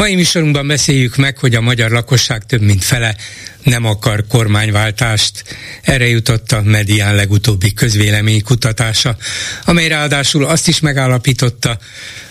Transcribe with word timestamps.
Mai 0.00 0.14
műsorunkban 0.14 0.66
beszéljük 0.66 1.16
meg, 1.16 1.38
hogy 1.38 1.54
a 1.54 1.60
magyar 1.60 1.90
lakosság 1.90 2.46
több 2.46 2.60
mint 2.60 2.84
fele 2.84 3.16
nem 3.62 3.84
akar 3.84 4.26
kormányváltást. 4.26 5.44
Erre 5.82 6.08
jutott 6.08 6.52
a 6.52 6.62
Medián 6.62 7.14
legutóbbi 7.14 7.72
közvéleménykutatása, 7.72 9.16
amely 9.64 9.88
ráadásul 9.88 10.44
azt 10.44 10.68
is 10.68 10.80
megállapította, 10.80 11.78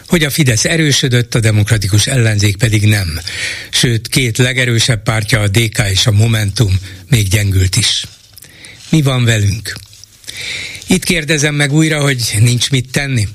hogy 0.08 0.24
a 0.24 0.30
Fidesz 0.30 0.66
erősödött, 0.66 1.36
a 1.36 1.40
demokratikus 1.40 2.08
ellenzék 2.08 2.58
pedig 2.58 2.88
nem. 2.88 3.20
Sőt, 3.72 4.08
két 4.08 4.38
legerősebb 4.38 5.04
pártja, 5.04 5.40
a 5.40 5.48
DK 5.48 5.78
és 5.92 6.08
a 6.08 6.12
Momentum 6.12 6.80
még 7.10 7.28
gyengült 7.28 7.76
is. 7.76 8.06
Mi 8.90 9.02
van 9.02 9.26
velünk? 9.26 9.74
Itt 10.88 11.04
kérdezem 11.04 11.56
meg 11.56 11.74
újra, 11.74 12.02
hogy 12.02 12.36
nincs 12.40 12.70
mit 12.70 12.92
tenni? 12.92 13.28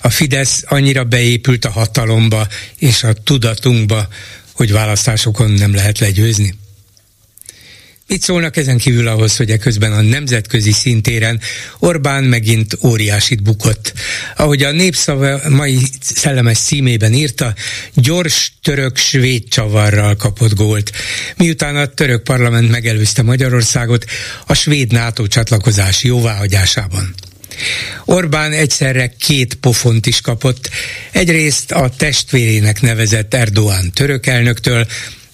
A 0.00 0.10
Fidesz 0.10 0.64
annyira 0.66 1.04
beépült 1.04 1.64
a 1.64 1.70
hatalomba 1.70 2.48
és 2.78 3.02
a 3.02 3.12
tudatunkba, 3.12 4.08
hogy 4.52 4.72
választásokon 4.72 5.50
nem 5.50 5.74
lehet 5.74 5.98
legyőzni? 5.98 6.54
Mit 8.06 8.22
szólnak 8.22 8.56
ezen 8.56 8.78
kívül 8.78 9.08
ahhoz, 9.08 9.36
hogy 9.36 9.50
eközben 9.50 9.92
a 9.92 10.00
nemzetközi 10.00 10.72
szintéren 10.72 11.40
Orbán 11.78 12.24
megint 12.24 12.76
óriásit 12.82 13.42
bukott. 13.42 13.92
Ahogy 14.36 14.62
a 14.62 14.70
népszava 14.70 15.40
mai 15.48 15.78
szellemes 16.00 16.58
címében 16.58 17.12
írta, 17.12 17.54
gyors 17.94 18.52
török-svéd 18.62 19.48
csavarral 19.48 20.16
kapott 20.16 20.54
gólt. 20.54 20.92
Miután 21.36 21.76
a 21.76 21.86
török 21.86 22.22
parlament 22.22 22.70
megelőzte 22.70 23.22
Magyarországot 23.22 24.04
a 24.46 24.54
svéd 24.54 24.92
NATO 24.92 25.26
csatlakozás 25.26 26.02
jóváhagyásában. 26.02 27.14
Orbán 28.04 28.52
egyszerre 28.52 29.14
két 29.18 29.54
pofont 29.54 30.06
is 30.06 30.20
kapott. 30.20 30.70
Egyrészt 31.10 31.72
a 31.72 31.90
testvérének 31.96 32.80
nevezett 32.80 33.34
Erdoğan 33.34 33.92
török 33.92 34.26
elnöktől, 34.26 34.86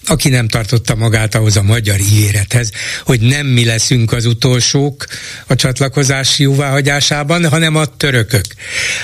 aki 0.05 0.29
nem 0.29 0.47
tartotta 0.47 0.95
magát 0.95 1.35
ahhoz 1.35 1.57
a 1.57 1.61
magyar 1.61 1.99
ígérethez, 1.99 2.71
hogy 3.03 3.19
nem 3.21 3.47
mi 3.47 3.65
leszünk 3.65 4.11
az 4.11 4.25
utolsók 4.25 5.05
a 5.47 5.55
csatlakozási 5.55 6.43
jóváhagyásában, 6.43 7.49
hanem 7.49 7.75
a 7.75 7.85
törökök. 7.85 8.45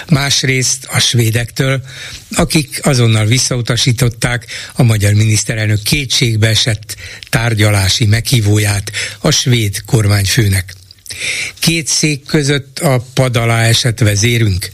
Másrészt 0.09 0.85
a 0.91 0.99
svédektől, 0.99 1.81
akik 2.31 2.79
azonnal 2.83 3.25
visszautasították 3.25 4.45
a 4.73 4.83
magyar 4.83 5.13
miniszterelnök 5.13 5.81
kétségbe 5.81 6.47
esett 6.47 6.95
tárgyalási 7.29 8.05
meghívóját 8.05 8.91
a 9.19 9.31
svéd 9.31 9.81
kormányfőnek. 9.85 10.76
Két 11.59 11.87
szék 11.87 12.25
között 12.25 12.79
a 12.79 13.05
pad 13.13 13.37
alá 13.37 13.63
esett 13.63 13.99
vezérünk, 13.99 14.71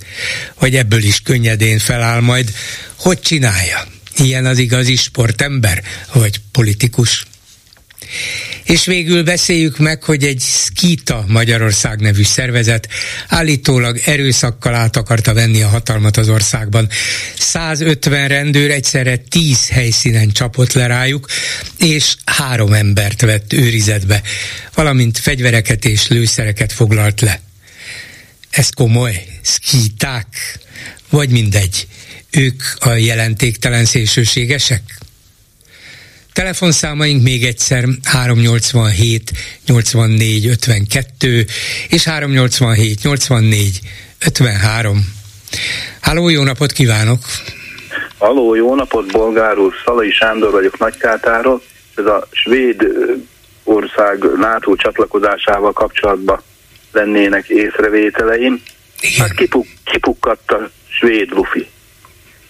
hogy 0.56 0.76
ebből 0.76 1.04
is 1.04 1.22
könnyedén 1.22 1.80
feláll 1.80 2.20
majd, 2.20 2.52
hogy 2.96 3.20
csinálja? 3.20 3.84
Ilyen 4.18 4.46
az 4.46 4.58
igazi 4.58 4.96
sportember, 4.96 5.84
vagy 6.14 6.42
politikus? 6.52 7.26
És 8.64 8.86
végül 8.86 9.24
beszéljük 9.24 9.78
meg, 9.78 10.04
hogy 10.04 10.24
egy 10.24 10.42
Skita 10.42 11.26
Magyarország 11.28 12.00
nevű 12.00 12.24
szervezet 12.24 12.88
állítólag 13.28 14.02
erőszakkal 14.06 14.76
át 14.76 14.96
akarta 14.96 15.34
venni 15.34 15.62
a 15.62 15.68
hatalmat 15.68 16.18
az 16.18 16.30
országban. 16.30 16.90
150 17.38 18.28
rendőr 18.28 18.72
egyszerre 18.72 19.16
10 19.18 19.70
helyszínen 19.70 20.32
csapott 20.32 20.74
le 20.74 20.88
rájuk, 20.88 21.28
és 21.78 22.16
három 22.26 22.74
embert 22.74 23.22
vett 23.22 23.54
őrizetbe, 23.54 24.22
valamint 24.74 25.18
fegyvereket 25.18 25.86
és 25.86 26.08
lőszereket 26.08 26.74
foglalt 26.74 27.22
le. 27.22 27.42
Ez 28.50 28.70
komoly? 28.70 29.26
Skiták? 29.42 30.60
Vagy 31.10 31.30
mindegy? 31.30 31.88
ők 32.34 32.64
a 32.80 32.90
jelentéktelen 32.90 33.86
szélsőségesek? 33.86 34.82
Telefonszámaink 36.34 37.24
még 37.24 37.44
egyszer 37.44 37.84
387 38.04 39.32
84 39.66 40.48
52 40.48 41.46
és 41.90 42.04
387 42.04 43.04
84 43.04 43.80
53. 44.26 44.98
Háló, 46.02 46.30
jó 46.30 46.44
napot 46.44 46.72
kívánok! 46.72 47.20
Halló, 48.18 48.56
jó 48.56 48.76
napot, 48.76 49.12
bolgár 49.12 49.58
úr! 49.58 49.74
Szalai 49.86 50.12
Sándor 50.12 50.52
vagyok 50.52 50.78
Nagykátáról. 50.78 51.62
Ez 51.96 52.06
a 52.06 52.28
svéd 52.32 52.88
ország 53.64 54.24
NATO 54.36 54.76
csatlakozásával 54.76 55.74
kapcsolatban 55.74 56.42
lennének 56.92 57.48
észrevételeim. 57.48 58.62
Igen. 59.00 59.20
Hát 59.20 59.34
kipuk, 59.36 59.66
kipukkadt 59.84 60.52
a 60.52 60.70
svéd 60.88 61.32
lufi 61.32 61.68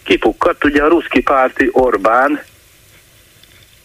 kipukkadt 0.04 0.64
ugye 0.64 0.84
a 0.84 0.88
ruszki 0.88 1.22
párti 1.22 1.70
Orbán, 1.72 2.44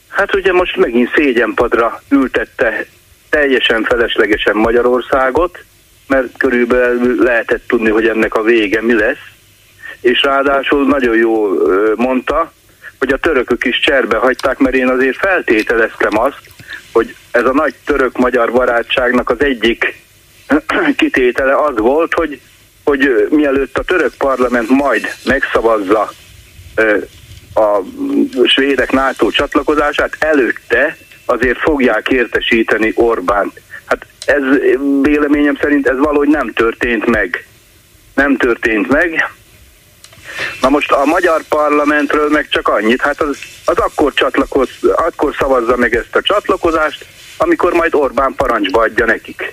hát 0.09 0.35
ugye 0.35 0.53
most 0.53 0.77
megint 0.77 1.13
szégyenpadra 1.15 2.03
ültette 2.11 2.87
teljesen 3.31 3.83
feleslegesen 3.83 4.57
Magyarországot, 4.57 5.59
mert 6.07 6.37
körülbelül 6.37 7.23
lehetett 7.23 7.63
tudni, 7.69 7.91
hogy 7.91 8.07
ennek 8.07 8.35
a 8.35 8.43
vége 8.43 8.83
mi 8.83 8.95
lesz, 8.95 9.27
és 10.01 10.23
ráadásul 10.23 10.87
nagyon 10.87 11.17
jó 11.17 11.49
mondta, 11.95 12.53
hogy 12.99 13.13
a 13.13 13.17
törökök 13.17 13.65
is 13.65 13.81
cserbe 13.81 14.17
hagyták, 14.17 14.59
mert 14.59 14.75
én 14.75 14.89
azért 14.89 15.17
feltételeztem 15.17 16.19
azt, 16.19 16.41
hogy 16.93 17.15
ez 17.31 17.45
a 17.45 17.53
nagy 17.53 17.75
török-magyar 17.85 18.53
barátságnak 18.53 19.31
az 19.31 19.41
egyik 19.41 19.95
kitétele 20.97 21.57
az 21.57 21.79
volt, 21.79 22.15
hogy 22.15 22.41
hogy 22.89 23.27
mielőtt 23.31 23.79
a 23.79 23.83
török 23.83 24.15
parlament 24.19 24.69
majd 24.69 25.15
megszavazza 25.25 26.13
a 27.59 27.83
svédek 28.47 28.93
NATO 28.93 29.31
csatlakozását, 29.31 30.17
előtte 30.19 30.97
azért 31.25 31.59
fogják 31.59 32.09
értesíteni 32.09 32.93
Orbán. 32.95 33.53
Hát 33.85 34.07
ez 34.27 34.43
véleményem 35.03 35.57
szerint 35.61 35.89
ez 35.89 35.99
valahogy 35.99 36.29
nem 36.29 36.53
történt 36.53 37.07
meg. 37.07 37.47
Nem 38.15 38.37
történt 38.37 38.89
meg. 38.89 39.31
Na 40.61 40.69
most 40.69 40.93
a 40.93 41.05
magyar 41.05 41.43
parlamentről 41.49 42.29
meg 42.29 42.49
csak 42.49 42.69
annyit, 42.69 43.01
hát 43.01 43.21
az, 43.21 43.39
az 43.65 43.79
akkor, 43.79 44.13
csatlakoz, 44.13 44.69
akkor 44.83 45.35
szavazza 45.39 45.77
meg 45.77 45.95
ezt 45.95 46.17
a 46.17 46.23
csatlakozást, 46.23 47.07
amikor 47.37 47.73
majd 47.73 47.95
Orbán 47.95 48.35
parancsba 48.37 48.81
adja 48.81 49.05
nekik. 49.05 49.53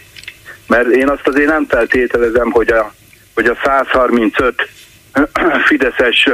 Mert 0.67 0.87
én 0.89 1.09
azt 1.09 1.27
azért 1.27 1.49
nem 1.49 1.65
feltételezem, 1.67 2.51
hogy 2.51 2.69
a 2.69 2.93
hogy 3.35 3.45
a 3.45 3.57
135 3.63 4.69
fideszes 5.67 6.29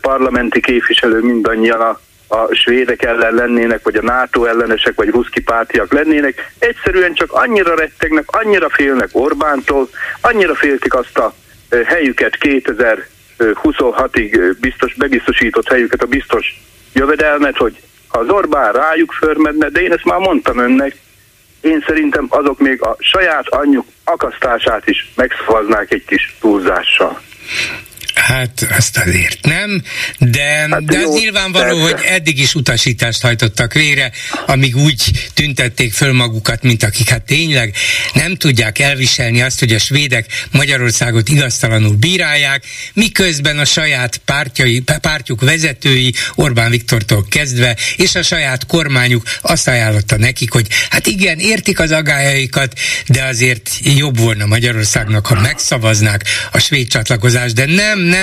parlamenti 0.00 0.60
képviselő 0.60 1.20
mindannyian 1.20 1.80
a, 1.80 2.00
a 2.28 2.54
svédek 2.54 3.02
ellen 3.02 3.34
lennének, 3.34 3.82
vagy 3.82 3.96
a 3.96 4.02
NATO 4.02 4.44
ellenesek, 4.44 4.94
vagy 4.94 5.08
ruszki 5.08 5.40
pártiak 5.40 5.92
lennének, 5.92 6.52
egyszerűen 6.58 7.14
csak 7.14 7.32
annyira 7.32 7.74
rettegnek, 7.74 8.24
annyira 8.26 8.68
félnek 8.68 9.08
Orbántól, 9.12 9.88
annyira 10.20 10.54
féltik 10.54 10.94
azt 10.94 11.18
a 11.18 11.34
helyüket 11.84 12.38
2026-ig 12.40 14.56
biztos, 14.60 14.94
bebiztosított 14.94 15.68
helyüket, 15.68 16.02
a 16.02 16.06
biztos 16.06 16.60
jövedelmet, 16.92 17.56
hogy 17.56 17.76
az 18.08 18.28
Orbán 18.28 18.72
rájuk 18.72 19.12
förmedne, 19.12 19.68
de 19.68 19.80
én 19.80 19.92
ezt 19.92 20.04
már 20.04 20.18
mondtam 20.18 20.58
önnek, 20.58 20.96
én 21.60 21.84
szerintem 21.86 22.26
azok 22.28 22.58
még 22.58 22.82
a 22.82 22.96
saját 22.98 23.48
anyjuk 23.48 23.86
akasztását 24.04 24.88
is 24.88 25.12
megszavaznák 25.16 25.92
egy 25.92 26.04
kis 26.04 26.36
túlzással. 26.40 27.20
Hát 28.28 28.66
azt 28.70 28.98
azért 28.98 29.38
nem, 29.42 29.82
de, 30.18 30.66
hát 30.70 30.84
de 30.84 30.98
az 30.98 31.14
nyilvánvaló, 31.14 31.80
persze. 31.80 31.94
hogy 31.94 32.04
eddig 32.06 32.38
is 32.38 32.54
utasítást 32.54 33.22
hajtottak 33.22 33.72
végre, 33.72 34.12
amíg 34.46 34.76
úgy 34.76 35.30
tüntették 35.34 35.92
föl 35.92 36.12
magukat, 36.12 36.62
mint 36.62 36.82
akik 36.82 37.08
hát 37.08 37.22
tényleg 37.22 37.74
nem 38.12 38.36
tudják 38.36 38.78
elviselni 38.78 39.42
azt, 39.42 39.58
hogy 39.58 39.72
a 39.72 39.78
svédek 39.78 40.26
Magyarországot 40.50 41.28
igaztalanul 41.28 41.96
bírálják, 41.96 42.64
miközben 42.92 43.58
a 43.58 43.64
saját 43.64 44.16
pártjai, 44.16 44.82
pártjuk 45.00 45.40
vezetői 45.40 46.14
Orbán 46.34 46.70
Viktortól 46.70 47.26
kezdve, 47.28 47.76
és 47.96 48.14
a 48.14 48.22
saját 48.22 48.66
kormányuk 48.66 49.22
azt 49.40 49.68
ajánlotta 49.68 50.16
nekik, 50.16 50.52
hogy 50.52 50.66
hát 50.90 51.06
igen, 51.06 51.38
értik 51.38 51.80
az 51.80 51.90
agályaikat, 51.90 52.78
de 53.06 53.24
azért 53.24 53.70
jobb 53.82 54.18
volna 54.18 54.46
Magyarországnak, 54.46 55.26
ha 55.26 55.40
megszavaznák 55.40 56.24
a 56.52 56.58
svéd 56.58 56.88
csatlakozást, 56.88 57.54
de 57.54 57.66
nem, 57.66 57.98
nem, 57.98 58.16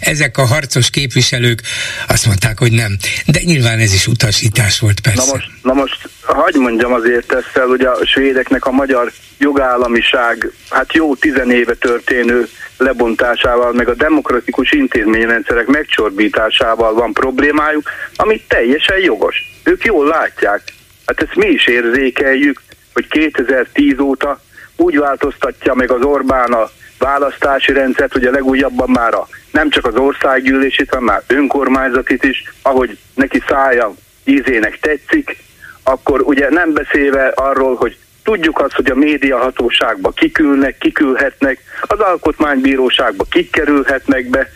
ezek 0.00 0.38
a 0.38 0.46
harcos 0.46 0.90
képviselők 0.90 1.60
azt 2.08 2.26
mondták, 2.26 2.58
hogy 2.58 2.72
nem. 2.72 2.96
De 3.26 3.40
nyilván 3.44 3.78
ez 3.78 3.92
is 3.92 4.06
utasítás 4.06 4.78
volt 4.78 5.00
persze. 5.00 5.24
Na 5.24 5.32
most, 5.32 5.50
na 5.62 5.72
most 5.72 6.08
hagy 6.22 6.54
mondjam 6.54 6.92
azért 6.92 7.32
ezzel, 7.32 7.66
hogy 7.66 7.80
a 7.80 7.98
svédeknek 8.04 8.66
a 8.66 8.70
magyar 8.70 9.12
jogállamiság, 9.38 10.50
hát 10.70 10.92
jó 10.92 11.14
tizenéve 11.14 11.74
történő 11.74 12.48
lebontásával, 12.76 13.72
meg 13.72 13.88
a 13.88 13.94
demokratikus 13.94 14.72
intézményrendszerek 14.72 15.66
megcsorbításával 15.66 16.94
van 16.94 17.12
problémájuk, 17.12 17.90
ami 18.16 18.42
teljesen 18.48 18.98
jogos. 18.98 19.36
Ők 19.62 19.84
jól 19.84 20.06
látják. 20.06 20.62
Hát 21.06 21.22
ezt 21.22 21.34
mi 21.34 21.48
is 21.48 21.66
érzékeljük, 21.66 22.62
hogy 22.92 23.06
2010 23.08 23.98
óta 23.98 24.40
úgy 24.76 24.98
változtatja 24.98 25.74
meg 25.74 25.90
az 25.90 26.02
Orbán 26.02 26.52
a 26.52 26.70
választási 27.02 27.72
rendszert, 27.72 28.14
a 28.14 28.30
legújabban 28.30 28.90
már 28.90 29.14
a, 29.14 29.28
nem 29.50 29.70
csak 29.70 29.86
az 29.86 29.94
országgyűlését, 29.94 30.88
hanem 30.88 31.04
már 31.04 31.22
önkormányzatit 31.26 32.24
is, 32.24 32.52
ahogy 32.62 32.98
neki 33.14 33.42
szája 33.48 33.94
ízének 34.24 34.78
tetszik, 34.80 35.36
akkor 35.82 36.20
ugye 36.20 36.50
nem 36.50 36.72
beszélve 36.72 37.26
arról, 37.34 37.74
hogy 37.74 37.96
tudjuk 38.22 38.60
azt, 38.60 38.74
hogy 38.74 38.90
a 38.90 38.94
média 38.94 39.38
hatóságba 39.38 40.10
kikülnek, 40.10 40.78
kikülhetnek, 40.78 41.58
az 41.80 42.00
alkotmánybíróságba 42.00 43.24
kikerülhetnek 43.30 44.26
be, 44.26 44.48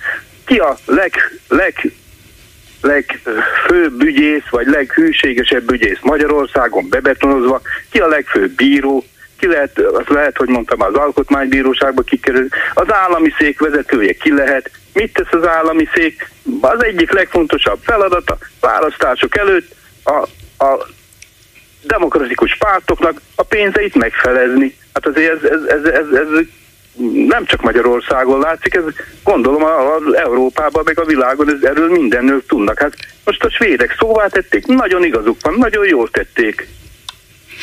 ki 0.45 0.57
a 0.57 0.77
leg, 0.87 1.13
leg 1.49 1.93
legfőbb 2.81 4.03
ügyész, 4.03 4.49
vagy 4.51 4.67
leghűségesebb 4.67 5.71
ügyész 5.71 5.99
Magyarországon 6.03 6.89
bebetonozva, 6.89 7.61
ki 7.91 7.99
a 7.99 8.09
legfőbb 8.09 8.51
bíró, 8.51 9.05
ki 9.39 9.47
lehet, 9.47 9.79
azt 9.79 10.09
lehet, 10.09 10.37
hogy 10.37 10.49
mondtam, 10.49 10.81
az 10.81 10.95
alkotmánybíróságba 10.95 12.03
kikerül, 12.03 12.49
az 12.75 12.93
állami 12.93 13.33
szék 13.39 13.61
vezetője 13.61 14.13
ki 14.13 14.33
lehet, 14.33 14.71
mit 14.93 15.13
tesz 15.13 15.33
az 15.41 15.47
állami 15.47 15.89
szék, 15.95 16.31
az 16.61 16.85
egyik 16.85 17.13
legfontosabb 17.13 17.79
feladata 17.83 18.39
választások 18.61 19.37
előtt 19.37 19.75
a, 20.05 20.27
a 20.65 20.87
demokratikus 21.83 22.57
pártoknak 22.57 23.21
a 23.35 23.43
pénzeit 23.43 23.95
megfelezni. 23.95 24.77
Hát 24.93 25.07
azért 25.07 25.45
ez, 25.45 25.51
ez, 25.51 25.63
ez, 25.63 25.85
ez, 25.85 26.07
ez 26.13 26.47
nem 27.27 27.45
csak 27.45 27.63
Magyarországon 27.63 28.41
látszik, 28.41 28.75
ez 28.75 28.85
gondolom 29.25 29.65
az 29.65 30.15
Európában, 30.15 30.83
meg 30.85 31.01
a 31.01 31.05
világon 31.05 31.49
ez, 31.49 31.63
erről 31.63 31.91
mindennől 31.91 32.47
tudnak. 32.47 32.79
Hát 32.79 32.95
most 33.25 33.45
a 33.45 33.51
svédek 33.51 33.97
szóvá 33.99 34.27
tették, 34.27 34.67
nagyon 34.67 35.05
igazuk 35.05 35.37
van, 35.41 35.55
nagyon 35.59 35.87
jól 35.87 36.11
tették. 36.11 36.69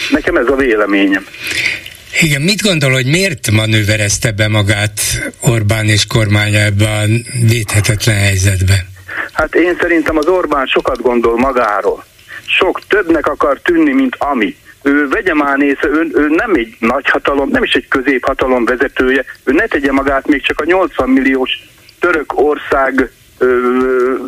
Nekem 0.09 0.35
ez 0.35 0.47
a 0.47 0.55
véleményem. 0.55 1.25
Igen, 2.21 2.41
mit 2.41 2.61
gondol, 2.61 2.91
hogy 2.91 3.05
miért 3.05 3.51
manőverezte 3.51 4.31
be 4.31 4.47
magát 4.47 4.99
Orbán 5.41 5.85
és 5.85 6.05
kormánya 6.07 6.59
ebbe 6.59 6.85
a 6.85 7.03
védhetetlen 7.47 8.15
helyzetbe? 8.15 8.85
Hát 9.31 9.55
én 9.55 9.77
szerintem 9.79 10.17
az 10.17 10.25
Orbán 10.25 10.65
sokat 10.65 11.01
gondol 11.01 11.37
magáról. 11.37 12.05
Sok 12.45 12.81
többnek 12.87 13.27
akar 13.27 13.59
tűnni, 13.63 13.91
mint 13.91 14.15
ami. 14.19 14.55
Ő 14.83 15.07
vegye 15.07 15.33
már 15.33 15.59
észre, 15.59 15.87
ő, 15.87 16.09
ő 16.13 16.27
nem 16.29 16.53
egy 16.53 16.75
nagy 16.79 17.09
hatalom, 17.09 17.49
nem 17.49 17.63
is 17.63 17.73
egy 17.73 17.87
középhatalom 17.87 18.65
vezetője, 18.65 19.25
ő 19.43 19.51
ne 19.51 19.65
tegye 19.65 19.91
magát 19.91 20.27
még 20.27 20.41
csak 20.41 20.59
a 20.59 20.65
80 20.65 21.09
milliós 21.09 21.51
török 21.99 22.39
ország 22.39 23.11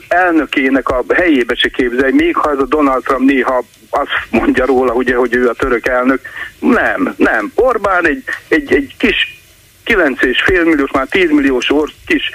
elnökének 0.07 0.89
a 0.89 1.03
helyébe 1.13 1.55
se 1.55 1.69
képzelj, 1.69 2.11
még 2.11 2.35
ha 2.35 2.51
ez 2.51 2.59
a 2.59 2.65
Donald 2.65 3.03
Trump 3.03 3.29
néha 3.29 3.63
azt 3.89 4.09
mondja 4.29 4.65
róla, 4.65 4.93
ugye, 4.93 5.15
hogy 5.15 5.35
ő 5.35 5.47
a 5.49 5.53
török 5.53 5.87
elnök. 5.87 6.19
Nem, 6.59 7.13
nem. 7.17 7.51
Orbán 7.55 8.07
egy, 8.07 8.23
egy, 8.47 8.73
egy 8.73 8.95
kis 8.97 9.39
9,5 9.85 10.65
milliós, 10.65 10.91
már 10.91 11.07
10 11.07 11.29
milliós 11.29 11.69
or, 11.71 11.89
kis 12.05 12.31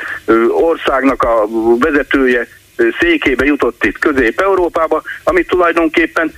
országnak 0.49 1.23
a 1.23 1.47
vezetője 1.79 2.47
székébe 3.01 3.45
jutott 3.45 3.85
itt 3.85 3.99
Közép-Európába, 3.99 5.03
ami 5.25 5.45
tulajdonképpen 5.45 6.33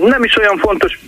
nem 0.00 0.24
is 0.24 0.36
olyan 0.36 0.58
fontos, 0.58 0.98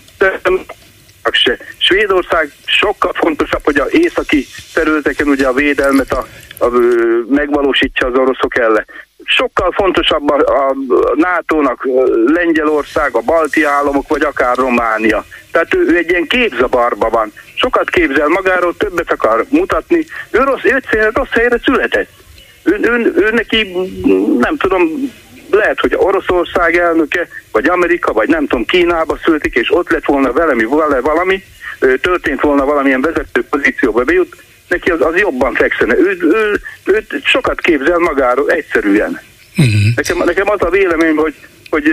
se. 1.33 1.59
Svédország 1.77 2.53
sokkal 2.67 3.13
fontosabb, 3.13 3.65
hogy 3.65 3.79
a 3.79 3.87
északi 3.91 4.47
területeken 4.75 5.29
ugye 5.29 5.47
a 5.47 5.53
védelmet 5.53 6.13
a, 6.13 6.27
a, 6.59 6.69
megvalósítsa 7.29 8.07
az 8.07 8.19
oroszok 8.19 8.59
ellen. 8.59 8.87
Sokkal 9.25 9.73
fontosabb 9.73 10.31
a, 10.31 10.69
a 10.69 10.75
NATO-nak 11.15 11.89
Lengyelország, 12.27 13.15
a 13.15 13.21
balti 13.21 13.65
államok, 13.65 14.09
vagy 14.09 14.23
akár 14.23 14.57
Románia. 14.57 15.25
Tehát 15.53 15.75
ő, 15.75 15.87
ő 15.87 15.97
egy 15.97 16.11
ilyen 16.11 16.27
képzabarba 16.27 17.09
van. 17.09 17.33
Sokat 17.55 17.91
képzel 17.91 18.29
magáról, 18.29 18.77
többet 18.77 19.11
akar 19.11 19.45
mutatni. 19.49 20.07
Ő 20.31 20.39
rossz, 20.39 20.65
ő 20.65 21.11
rossz 21.13 21.31
helyre 21.31 21.59
született. 21.65 22.09
Ő, 22.63 22.79
ő, 22.83 23.13
ő 23.17 23.31
neki, 23.31 23.73
nem 24.39 24.57
tudom, 24.57 25.13
lehet, 25.55 25.81
hogy 25.81 25.95
Oroszország 25.97 26.77
elnöke, 26.77 27.29
vagy 27.53 27.67
Amerika, 27.67 28.13
vagy 28.13 28.29
nem 28.29 28.47
tudom, 28.47 28.65
Kínába 28.65 29.19
születik, 29.25 29.55
és 29.55 29.75
ott 29.75 29.91
lett 29.91 30.05
volna 30.05 30.33
velemi, 30.33 30.65
vele 30.65 31.01
valami, 31.01 31.43
történt 32.01 32.41
volna 32.41 32.65
valamilyen 32.65 33.01
vezető 33.01 33.45
pozícióba 33.51 34.05
bejut, 34.05 34.37
neki 34.69 34.91
az, 34.91 35.01
az 35.01 35.17
jobban 35.17 35.55
fekszene. 35.55 35.97
Ő, 35.97 36.19
ő, 36.21 36.61
ő, 36.85 36.95
ő 36.95 37.05
sokat 37.25 37.61
képzel 37.61 37.99
magáról 37.99 38.51
egyszerűen. 38.51 39.21
Uh-huh. 39.57 39.95
Nekem, 39.97 40.19
nekem 40.25 40.51
az 40.51 40.63
a 40.63 40.71
vélemény, 40.71 41.17
hogy 41.17 41.35
hogy 41.75 41.93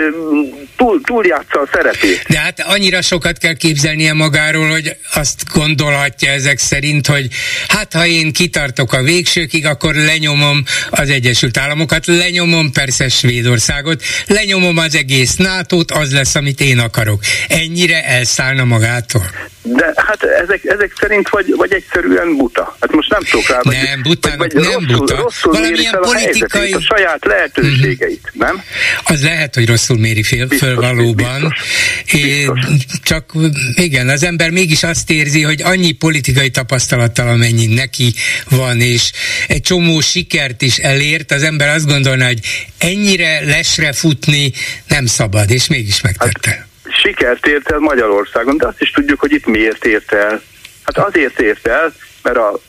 túl, 0.77 1.01
túljátsza 1.01 1.59
a 1.59 1.69
szerepét. 1.73 2.23
De 2.27 2.39
hát 2.39 2.59
annyira 2.59 3.01
sokat 3.01 3.37
kell 3.37 3.53
képzelnie 3.53 4.13
magáról, 4.13 4.69
hogy 4.69 4.95
azt 5.13 5.43
gondolhatja 5.53 6.31
ezek 6.31 6.59
szerint, 6.59 7.07
hogy 7.07 7.27
hát 7.67 7.93
ha 7.93 8.05
én 8.05 8.33
kitartok 8.33 8.93
a 8.93 9.03
végsőkig, 9.03 9.65
akkor 9.65 9.95
lenyomom 9.95 10.63
az 10.89 11.09
Egyesült 11.09 11.57
Államokat, 11.57 12.05
lenyomom 12.05 12.71
persze 12.71 13.09
Svédországot, 13.09 14.03
lenyomom 14.27 14.77
az 14.77 14.95
egész 14.95 15.35
nato 15.35 15.79
az 15.93 16.13
lesz, 16.13 16.35
amit 16.35 16.61
én 16.61 16.79
akarok. 16.79 17.21
Ennyire 17.47 18.05
elszállna 18.05 18.63
magától? 18.63 19.29
De 19.63 19.93
hát 19.95 20.23
ezek, 20.23 20.63
ezek 20.63 20.93
szerint 20.99 21.29
vagy, 21.29 21.53
vagy 21.55 21.73
egyszerűen 21.73 22.37
buta. 22.37 22.77
Hát 22.79 22.91
most 22.91 23.09
nem 23.09 23.21
tudok 23.23 23.47
rá, 23.47 23.59
vagy, 23.61 23.77
nem, 23.83 24.01
butának, 24.01 24.37
vagy, 24.37 24.53
vagy 24.53 24.63
nem 24.63 24.71
rosszul, 24.73 24.97
buta. 24.97 25.15
rosszul 25.15 25.51
Valamilyen 25.51 25.97
politikai... 25.99 26.13
A, 26.13 26.25
helyzetét, 26.25 26.75
a 26.75 26.95
saját 26.95 27.25
lehetőségeit, 27.25 28.21
uh-huh. 28.23 28.41
nem? 28.47 28.61
Az 29.03 29.23
lehet, 29.23 29.55
hogy 29.55 29.67
rosszul 29.67 29.97
méri 29.97 30.23
fél, 30.23 30.45
biztos, 30.45 30.67
föl 30.67 30.77
valóban. 30.79 31.41
Biztos, 31.41 32.57
biztos. 32.67 32.99
Csak 33.03 33.31
igen, 33.75 34.09
az 34.09 34.23
ember 34.23 34.49
mégis 34.49 34.83
azt 34.83 35.09
érzi, 35.09 35.41
hogy 35.41 35.61
annyi 35.61 35.91
politikai 35.91 36.49
tapasztalattal, 36.49 37.27
amennyi 37.27 37.65
neki 37.65 38.13
van, 38.49 38.79
és 38.79 39.11
egy 39.47 39.61
csomó 39.61 39.99
sikert 39.99 40.61
is 40.61 40.77
elért, 40.77 41.31
az 41.31 41.43
ember 41.43 41.75
azt 41.75 41.87
gondolna, 41.87 42.25
hogy 42.25 42.39
ennyire 42.77 43.45
lesre 43.45 43.93
futni 43.93 44.51
nem 44.87 45.05
szabad, 45.05 45.51
és 45.51 45.67
mégis 45.67 46.01
megtette. 46.01 46.49
Hát, 46.49 46.69
sikert 46.93 47.47
ért 47.47 47.71
el 47.71 47.79
Magyarországon, 47.79 48.57
de 48.57 48.67
azt 48.67 48.81
is 48.81 48.91
tudjuk, 48.91 49.19
hogy 49.19 49.31
itt 49.31 49.45
miért 49.45 49.85
ért 49.85 50.11
el. 50.13 50.41
Hát 50.83 50.97
azért 51.07 51.39
ért 51.39 51.67
el, 51.67 51.93
mert 52.23 52.37
a, 52.37 52.59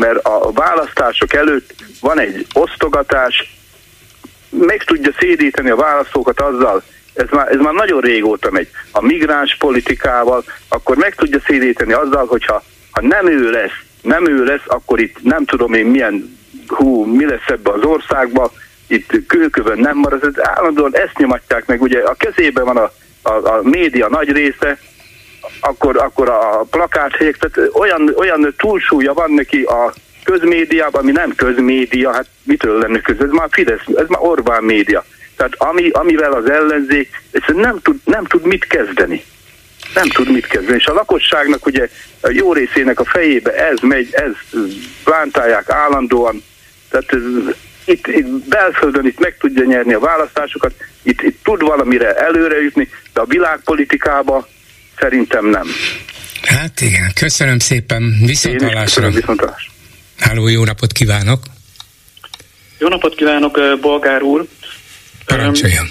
mert 0.00 0.18
a 0.24 0.52
választások 0.52 1.32
előtt 1.32 1.74
van 2.00 2.20
egy 2.20 2.46
osztogatás, 2.52 3.56
meg 4.50 4.84
tudja 4.84 5.12
szédíteni 5.18 5.70
a 5.70 5.76
választókat 5.76 6.40
azzal, 6.40 6.82
ez 7.14 7.26
már, 7.30 7.52
ez 7.52 7.58
már 7.58 7.72
nagyon 7.72 8.00
régóta 8.00 8.50
megy, 8.50 8.68
a 8.92 9.02
migráns 9.02 9.56
politikával, 9.56 10.44
akkor 10.68 10.96
meg 10.96 11.14
tudja 11.14 11.40
szédíteni 11.46 11.92
azzal, 11.92 12.26
hogyha 12.26 12.62
ha 12.90 13.00
nem 13.00 13.28
ő 13.28 13.50
lesz, 13.50 13.80
nem 14.02 14.26
ő 14.28 14.44
lesz, 14.44 14.64
akkor 14.66 15.00
itt 15.00 15.22
nem 15.22 15.44
tudom 15.44 15.74
én 15.74 15.86
milyen, 15.86 16.38
hú, 16.66 17.04
mi 17.04 17.26
lesz 17.26 17.46
ebbe 17.46 17.70
az 17.70 17.82
országba, 17.82 18.52
itt 18.86 19.26
kőkövön 19.26 19.78
nem 19.78 19.96
marad, 19.96 20.24
ez 20.24 20.48
állandóan 20.48 20.96
ezt 20.96 21.18
nyomatják 21.18 21.66
meg, 21.66 21.82
ugye 21.82 22.00
a 22.00 22.14
kezében 22.14 22.64
van 22.64 22.76
a, 22.76 22.92
a, 23.28 23.56
a 23.56 23.60
média 23.62 24.08
nagy 24.08 24.32
része, 24.32 24.78
akkor, 25.60 25.96
akkor 25.96 26.28
a 26.28 26.66
plakáthelyek, 26.70 27.36
tehát 27.36 27.70
olyan, 27.72 28.14
olyan 28.16 28.54
túlsúlya 28.56 29.12
van 29.12 29.30
neki 29.30 29.62
a 29.62 29.92
közmédiában, 30.24 31.02
ami 31.02 31.12
nem 31.12 31.34
közmédia, 31.34 32.12
hát 32.12 32.26
mitől 32.42 32.78
lenne 32.78 33.00
köz? 33.00 33.20
Ez 33.20 33.30
már 33.30 33.48
Fidesz, 33.50 33.82
ez 33.94 34.08
már 34.08 34.20
Orbán 34.22 34.64
média. 34.64 35.04
Tehát 35.36 35.54
ami, 35.56 35.90
amivel 35.90 36.32
az 36.32 36.50
ellenzék 36.50 37.22
nem 37.46 37.80
tud, 37.82 37.96
nem 38.04 38.24
tud 38.24 38.46
mit 38.46 38.66
kezdeni. 38.66 39.24
Nem 39.94 40.08
tud 40.08 40.32
mit 40.32 40.46
kezdeni. 40.46 40.76
És 40.76 40.86
a 40.86 40.92
lakosságnak 40.92 41.66
ugye 41.66 41.88
a 42.20 42.30
jó 42.30 42.52
részének 42.52 43.00
a 43.00 43.04
fejébe 43.04 43.52
ez 43.52 43.78
megy, 43.80 44.08
ez 44.10 44.60
bántálják 45.04 45.70
állandóan. 45.70 46.42
Tehát 46.90 47.12
ez, 47.12 47.54
itt, 47.88 48.06
itt 48.06 48.26
belföldön 48.26 49.06
itt 49.06 49.18
meg 49.18 49.36
tudja 49.38 49.64
nyerni 49.64 49.94
a 49.94 49.98
választásokat, 49.98 50.74
itt, 51.02 51.22
itt 51.22 51.38
tud 51.42 51.60
valamire 51.60 52.14
előre 52.14 52.62
jutni, 52.62 52.88
de 53.12 53.20
a 53.20 53.24
világpolitikába 53.24 54.48
szerintem 54.98 55.46
nem. 55.46 55.66
Hát 56.42 56.80
igen, 56.80 57.10
köszönöm 57.14 57.58
szépen, 57.58 58.16
viszontlátásra. 58.26 59.10
Háló, 60.18 60.48
jó 60.48 60.64
napot 60.64 60.92
kívánok! 60.92 61.42
Jó 62.78 62.88
napot 62.88 63.14
kívánok, 63.14 63.60
Bolgár 63.80 64.22
úr! 64.22 64.46
Parancsoljon! 65.26 65.86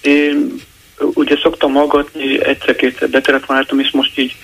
Én 0.00 0.66
ugye 0.98 1.36
szoktam 1.42 1.72
hallgatni, 1.72 2.44
egyszer-kétszer 2.44 3.08
betelefonáltam, 3.08 3.80
és 3.80 3.90
most 3.90 4.18
így 4.18 4.36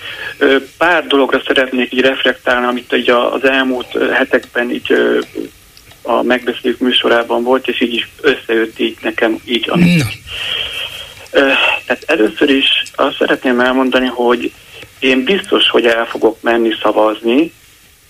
pár 0.77 1.07
dologra 1.07 1.41
szeretnék 1.45 1.93
így 1.93 2.01
reflektálni, 2.01 2.65
amit 2.65 2.93
így 2.93 3.09
az 3.09 3.43
elmúlt 3.43 3.97
hetekben 4.13 4.71
így 4.71 4.93
a 6.05 6.21
megbeszélők 6.21 6.79
műsorában 6.79 7.43
volt, 7.43 7.67
és 7.67 7.81
így 7.81 7.93
is 7.93 8.09
összejött 8.21 8.79
így 8.79 8.97
nekem 9.01 9.39
így. 9.45 9.69
Amit, 9.69 9.97
no. 9.97 10.03
Tehát 11.85 12.03
először 12.05 12.49
is 12.49 12.65
azt 12.95 13.17
szeretném 13.17 13.59
elmondani, 13.59 14.05
hogy 14.05 14.51
én 14.99 15.23
biztos, 15.23 15.69
hogy 15.69 15.85
el 15.85 16.05
fogok 16.05 16.41
menni 16.41 16.75
szavazni, 16.81 17.53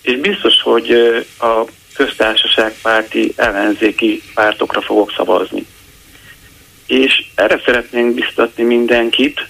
és 0.01 0.17
biztos, 0.17 0.61
hogy 0.61 0.91
a 1.39 1.63
köztársaságpárti 1.93 3.33
ellenzéki 3.35 4.21
pártokra 4.33 4.81
fogok 4.81 5.13
szavazni. 5.15 5.65
És 6.87 7.23
erre 7.35 7.61
szeretnénk 7.65 8.13
biztatni 8.13 8.63
mindenkit, 8.63 9.47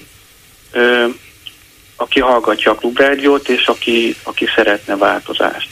aki 1.95 2.19
hallgatja 2.19 2.71
a 2.71 2.75
klubrádiót, 2.75 3.49
és 3.49 3.67
aki, 3.67 4.15
aki 4.23 4.45
szeretne 4.55 4.97
változást. 4.97 5.69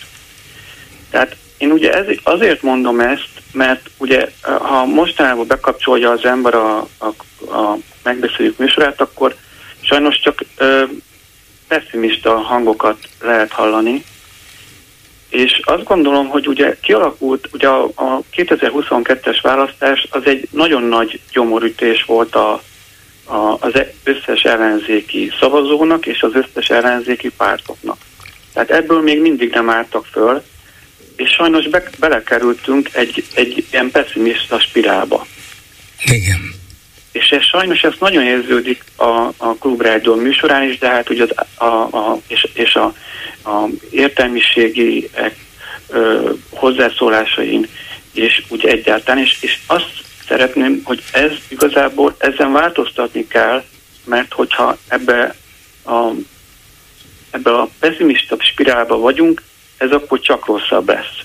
Tehát 1.09 1.35
én 1.63 1.71
ugye 1.71 1.93
ez, 1.93 2.05
azért 2.23 2.61
mondom 2.61 2.99
ezt, 2.99 3.29
mert 3.51 3.89
ugye 3.97 4.29
ha 4.41 4.85
mostanában 4.85 5.47
bekapcsolja 5.47 6.11
az 6.11 6.25
ember 6.25 6.53
a, 6.53 6.77
a, 6.97 7.05
a 7.55 7.77
megbeszéljük 8.03 8.57
műsorát, 8.57 9.01
akkor 9.01 9.35
sajnos 9.81 10.19
csak 10.19 10.41
ö, 10.57 10.83
pessimista 11.67 12.37
hangokat 12.37 12.97
lehet 13.21 13.51
hallani, 13.51 14.03
és 15.29 15.59
azt 15.63 15.83
gondolom, 15.83 16.27
hogy 16.27 16.47
ugye 16.47 16.75
kialakult, 16.81 17.49
ugye 17.53 17.67
a, 17.67 17.83
a 17.83 18.21
2022-es 18.35 19.39
választás 19.41 20.07
az 20.09 20.21
egy 20.25 20.47
nagyon 20.51 20.83
nagy 20.83 21.19
gyomorütés 21.31 22.03
volt 22.03 22.35
a, 22.35 22.61
a, 23.25 23.57
az 23.59 23.73
összes 24.03 24.43
ellenzéki 24.43 25.31
szavazónak 25.39 26.05
és 26.05 26.21
az 26.21 26.31
összes 26.33 26.69
ellenzéki 26.69 27.29
pártoknak. 27.37 27.97
Tehát 28.53 28.71
ebből 28.71 29.01
még 29.01 29.21
mindig 29.21 29.53
nem 29.53 29.69
álltak 29.69 30.05
föl, 30.05 30.43
és 31.15 31.29
sajnos 31.29 31.67
be, 31.67 31.83
belekerültünk 31.99 32.89
egy, 32.93 33.23
egy 33.33 33.65
ilyen 33.71 33.91
pessimista 33.91 34.59
spirálba. 34.59 35.25
Igen. 36.05 36.53
És 37.11 37.29
ez 37.29 37.43
sajnos 37.43 37.81
ez 37.81 37.93
nagyon 37.99 38.23
érződik 38.23 38.83
a, 38.95 39.33
a 39.37 39.55
Klub 39.59 39.87
műsorán 40.05 40.69
is, 40.69 40.77
de 40.77 40.87
hát 40.87 41.09
ugye 41.09 41.25
a, 41.55 41.65
a, 41.65 42.19
és, 42.27 42.47
és 42.53 42.75
a, 42.75 42.85
a 43.49 43.67
értelmiségi 43.89 45.09
ö, 45.87 46.31
hozzászólásain, 46.49 47.67
és 48.13 48.43
úgy 48.47 48.65
egyáltalán, 48.65 49.23
és, 49.23 49.37
és 49.41 49.59
azt 49.65 49.91
szeretném, 50.27 50.81
hogy 50.83 51.03
ez 51.11 51.31
igazából 51.47 52.15
ezen 52.17 52.51
változtatni 52.51 53.27
kell, 53.27 53.63
mert 54.05 54.33
hogyha 54.33 54.77
ebbe 54.87 55.35
a, 55.85 56.09
ebbe 57.31 57.51
a 57.51 57.69
pessimista 57.79 58.35
spirálba 58.39 58.97
vagyunk, 58.97 59.41
ez 59.83 59.91
akkor 59.91 60.19
csak 60.19 60.45
rosszabb 60.45 60.87
lesz. 60.87 61.17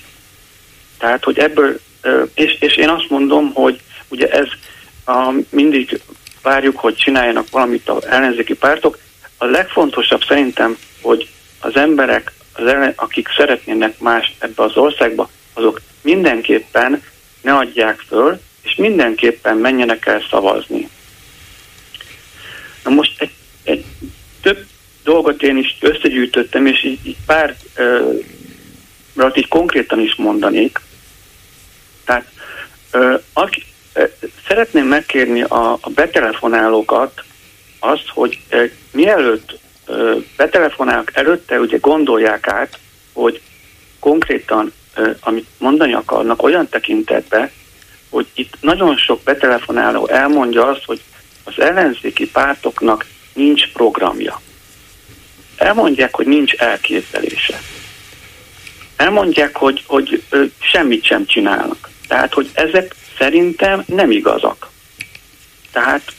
Tehát, 0.97 1.23
hogy 1.23 1.39
ebből, 1.39 1.79
és, 2.33 2.57
és 2.59 2.75
én 2.75 2.89
azt 2.89 3.09
mondom, 3.09 3.53
hogy 3.53 3.79
ugye 4.07 4.29
ez 4.29 4.47
a, 5.05 5.33
mindig 5.49 6.01
várjuk, 6.41 6.77
hogy 6.77 6.95
csináljanak 6.95 7.49
valamit 7.49 7.89
az 7.89 8.05
ellenzéki 8.05 8.53
pártok. 8.53 8.97
A 9.37 9.45
legfontosabb 9.45 10.23
szerintem, 10.23 10.77
hogy 11.01 11.29
az 11.59 11.75
emberek, 11.75 12.31
az 12.53 12.65
ellen, 12.65 12.93
akik 12.95 13.27
szeretnének 13.37 13.99
más 13.99 14.33
ebbe 14.39 14.63
az 14.63 14.77
országba, 14.77 15.29
azok 15.53 15.81
mindenképpen 16.01 17.03
ne 17.41 17.53
adják 17.53 17.99
föl, 18.07 18.39
és 18.61 18.75
mindenképpen 18.75 19.57
menjenek 19.57 20.05
el 20.05 20.21
szavazni. 20.29 20.89
Na 22.83 22.89
most 22.89 23.21
egy, 23.21 23.31
egy 23.63 23.85
több 24.41 24.65
dolgot 25.03 25.43
én 25.43 25.57
is 25.57 25.77
összegyűjtöttem, 25.79 26.65
és 26.65 26.83
így, 26.83 26.99
így 27.03 27.17
pár 27.25 27.55
uh, 29.19 29.37
így 29.37 29.47
konkrétan 29.47 29.99
is 29.99 30.15
mondanék. 30.15 30.79
Tehát 32.05 32.25
uh, 32.93 33.21
aki, 33.33 33.63
uh, 33.95 34.09
szeretném 34.47 34.85
megkérni 34.85 35.41
a, 35.41 35.71
a 35.71 35.89
betelefonálókat 35.95 37.23
azt, 37.79 38.07
hogy 38.07 38.39
uh, 38.51 38.71
mielőtt 38.91 39.59
uh, 39.87 40.23
betelefonálok 40.37 41.15
előtte, 41.15 41.59
ugye 41.59 41.77
gondolják 41.77 42.47
át, 42.47 42.79
hogy 43.13 43.41
konkrétan, 43.99 44.73
uh, 44.97 45.15
amit 45.19 45.47
mondani 45.57 45.93
akarnak, 45.93 46.43
olyan 46.43 46.69
tekintetbe, 46.69 47.51
hogy 48.09 48.27
itt 48.33 48.53
nagyon 48.61 48.97
sok 48.97 49.23
betelefonáló 49.23 50.07
elmondja 50.07 50.67
azt, 50.67 50.85
hogy 50.85 51.01
az 51.43 51.59
ellenzéki 51.59 52.29
pártoknak 52.29 53.05
nincs 53.33 53.71
programja. 53.71 54.41
Elmondják, 55.57 56.15
hogy 56.15 56.27
nincs 56.27 56.53
elképzelése. 56.53 57.59
Elmondják, 58.99 59.55
hogy, 59.55 59.83
hogy 59.87 60.23
semmit 60.59 61.03
sem 61.03 61.25
csinálnak. 61.25 61.89
Tehát, 62.07 62.33
hogy 62.33 62.49
ezek 62.53 62.95
szerintem 63.17 63.83
nem 63.85 64.11
igazak. 64.11 64.69
Tehát 65.71 66.13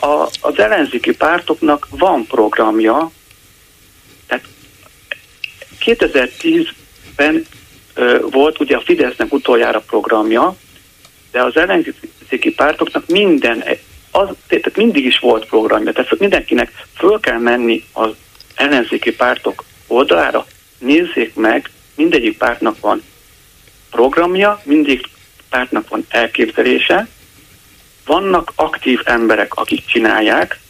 a, 0.00 0.28
az 0.40 0.58
ellenzéki 0.58 1.16
pártoknak 1.16 1.86
van 1.90 2.26
programja, 2.26 3.10
tehát 4.26 4.44
2010-ben 5.84 7.46
ö, 7.94 8.18
volt 8.30 8.60
ugye 8.60 8.76
a 8.76 8.80
Fidesznek 8.80 9.32
utoljára 9.32 9.80
programja, 9.80 10.56
de 11.30 11.42
az 11.42 11.56
ellenzéki 11.56 12.50
pártoknak 12.56 13.06
minden 13.06 13.64
az, 14.10 14.28
tehát 14.46 14.76
mindig 14.76 15.04
is 15.04 15.18
volt 15.18 15.46
programja, 15.46 15.92
tehát 15.92 16.18
mindenkinek 16.18 16.86
föl 16.96 17.20
kell 17.20 17.38
menni 17.38 17.84
az 17.92 18.10
ellenzéki 18.54 19.14
pártok 19.14 19.64
oldalára, 19.86 20.46
nézzék 20.82 21.34
meg, 21.34 21.70
mindegyik 21.94 22.38
pártnak 22.38 22.80
van 22.80 23.02
programja, 23.90 24.60
mindig 24.64 25.06
pártnak 25.50 25.88
van 25.88 26.06
elképzelése, 26.08 27.08
vannak 28.06 28.52
aktív 28.54 29.00
emberek, 29.04 29.54
akik 29.54 29.84
csinálják, 29.86 30.60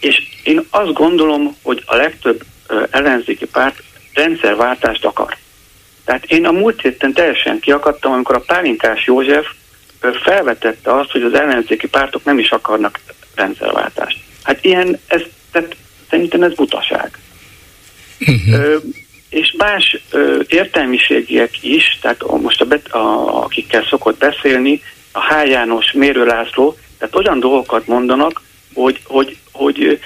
és 0.00 0.22
én 0.44 0.66
azt 0.70 0.92
gondolom, 0.92 1.56
hogy 1.62 1.82
a 1.86 1.96
legtöbb 1.96 2.44
ellenzéki 2.90 3.46
párt 3.46 3.82
rendszerváltást 4.14 5.04
akar. 5.04 5.36
Tehát 6.04 6.24
én 6.24 6.46
a 6.46 6.52
múlt 6.52 6.80
héten 6.80 7.12
teljesen 7.12 7.60
kiakadtam, 7.60 8.12
amikor 8.12 8.34
a 8.34 8.44
Pálinkás 8.46 9.06
József 9.06 9.46
felvetette 10.22 10.94
azt, 10.94 11.10
hogy 11.10 11.22
az 11.22 11.34
ellenzéki 11.34 11.88
pártok 11.88 12.24
nem 12.24 12.38
is 12.38 12.50
akarnak 12.50 13.00
rendszerváltást. 13.34 14.18
Hát 14.42 14.64
ilyen, 14.64 15.00
ez, 15.06 15.22
tehát 15.50 15.76
szerintem 16.10 16.42
ez 16.42 16.54
butaság. 16.54 17.18
Uh-huh. 18.20 18.82
És 19.28 19.54
más 19.58 20.02
ö, 20.10 20.40
értelmiségiek 20.48 21.62
is, 21.62 21.98
tehát 22.00 22.22
most 22.40 22.60
a, 22.60 22.64
bet, 22.64 22.88
a, 22.88 23.42
akikkel 23.42 23.86
szokott 23.90 24.18
beszélni, 24.18 24.82
a 25.12 25.20
H. 25.20 25.48
János, 25.48 25.92
Mérő 25.92 26.24
László, 26.24 26.76
tehát 26.98 27.16
olyan 27.16 27.40
dolgokat 27.40 27.86
mondanak, 27.86 28.42
hogy, 28.74 29.00
hogy, 29.04 29.36
hogy 29.52 30.00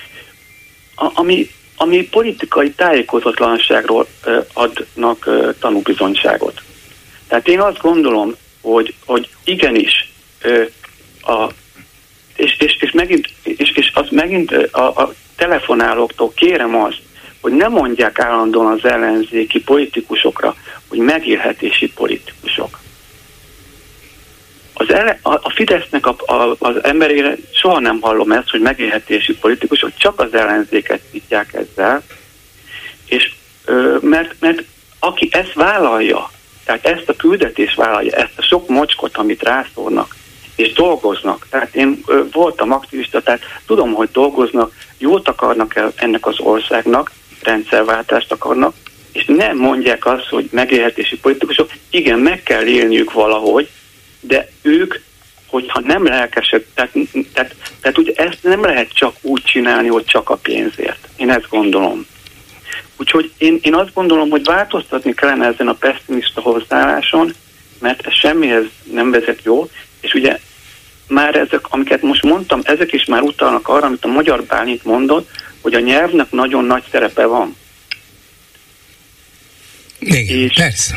a, 0.94 1.10
ami, 1.14 1.50
ami 1.76 2.08
politikai 2.08 2.70
tájékozatlanságról 2.70 4.06
adnak 4.52 5.26
ö, 5.26 5.50
tanúbizonyságot. 5.58 6.62
Tehát 7.28 7.48
én 7.48 7.60
azt 7.60 7.80
gondolom, 7.80 8.34
hogy, 8.60 8.94
hogy 9.04 9.28
igenis 9.44 10.10
ö, 10.42 10.62
a, 11.22 11.48
és, 12.36 12.56
és, 12.58 12.76
és, 12.80 12.90
megint, 12.90 13.28
és, 13.42 13.70
és 13.74 13.90
az 13.94 14.06
megint 14.10 14.52
a, 14.52 14.82
a 14.82 15.14
telefonálóktól 15.36 16.32
kérem 16.34 16.76
azt, 16.76 17.00
hogy 17.40 17.52
ne 17.52 17.68
mondják 17.68 18.18
állandóan 18.18 18.73
az 18.73 18.85
ellenzéki 18.85 19.61
politikusokra, 19.61 20.54
hogy 20.88 20.99
megélhetési 20.99 21.92
politikusok. 21.92 22.78
Az 24.80 24.92
ele, 24.92 25.18
a, 25.23 25.33
a 25.33 25.52
Fidesznek 25.54 26.07
a, 26.07 26.16
a, 26.26 26.57
az 26.59 26.85
emberére 26.85 27.37
soha 27.52 27.80
nem 27.80 28.00
hallom 28.00 28.33
ezt, 28.33 28.50
hogy 28.50 28.61
megélhetési 28.61 29.37
politikusok, 29.37 29.90
csak 29.97 30.21
az 30.21 30.35
ellenzéket 30.35 31.00
szítják 31.11 31.54
ezzel, 31.54 32.02
és 33.07 33.33
ö, 33.64 33.97
mert, 34.00 34.35
mert 34.40 34.64
aki 34.99 35.28
ezt 35.30 35.52
vállalja, 35.52 36.30
tehát 36.64 36.87
ezt 36.87 37.09
a 37.09 37.16
küldetést 37.16 37.75
vállalja, 37.75 38.16
ezt 38.16 38.33
a 38.38 38.42
sok 38.42 38.68
mocskot, 38.68 39.16
amit 39.16 39.42
rászórnak, 39.42 40.16
és 40.57 40.73
dolgoznak. 40.73 41.47
Tehát 41.50 41.75
én 41.75 42.02
ö, 42.07 42.23
voltam 42.33 42.73
aktivista, 42.73 43.23
tehát 43.23 43.42
tudom, 43.66 43.92
hogy 43.92 44.09
dolgoznak, 44.12 44.75
jót 44.99 45.28
akarnak 45.28 45.76
el 45.76 45.92
ennek 45.97 46.26
az 46.26 46.40
országnak, 46.40 47.11
rendszerváltást 47.42 48.33
akarnak, 48.33 48.75
és 49.12 49.25
nem 49.26 49.57
mondják 49.57 50.07
azt, 50.07 50.28
hogy 50.28 50.49
megélhetési 50.52 51.18
politikusok, 51.18 51.71
igen, 51.90 52.18
meg 52.18 52.42
kell 52.42 52.66
élniük 52.66 53.12
valahogy, 53.12 53.68
de 54.21 54.49
ők, 54.62 54.95
hogyha 55.47 55.80
nem 55.80 56.04
lelkesek, 56.04 56.66
tehát, 56.75 56.92
tehát, 57.33 57.54
tehát 57.80 57.99
ugye 57.99 58.12
ezt 58.14 58.38
nem 58.42 58.62
lehet 58.62 58.92
csak 58.92 59.14
úgy 59.21 59.42
csinálni, 59.42 59.88
hogy 59.88 60.04
csak 60.04 60.30
a 60.30 60.37
pénzért. 60.37 61.09
Én 61.16 61.30
ezt 61.30 61.49
gondolom. 61.49 62.07
Úgyhogy 62.97 63.33
én, 63.38 63.59
én 63.62 63.75
azt 63.75 63.95
gondolom, 63.95 64.30
hogy 64.30 64.45
változtatni 64.45 65.14
kellene 65.14 65.47
ezen 65.47 65.68
a 65.68 65.73
pessimista 65.73 66.40
hozzáálláson, 66.40 67.33
mert 67.78 68.07
ez 68.07 68.12
semmihez 68.12 68.64
nem 68.92 69.11
vezet 69.11 69.42
jó, 69.42 69.71
és 70.00 70.14
ugye 70.14 70.38
már 71.09 71.37
ezek, 71.37 71.66
amiket 71.68 72.02
most 72.02 72.23
mondtam, 72.23 72.61
ezek 72.62 72.92
is 72.92 73.04
már 73.04 73.23
utalnak 73.23 73.68
arra, 73.68 73.87
amit 73.87 74.04
a 74.04 74.09
magyar 74.09 74.42
Bálint 74.42 74.85
mondott, 74.85 75.30
hogy 75.68 75.82
a 75.82 75.87
nyelvnek 75.87 76.30
nagyon 76.30 76.64
nagy 76.64 76.82
szerepe 76.90 77.26
van. 77.26 77.56
Igen, 79.98 80.37
és, 80.37 80.54
persze. 80.54 80.94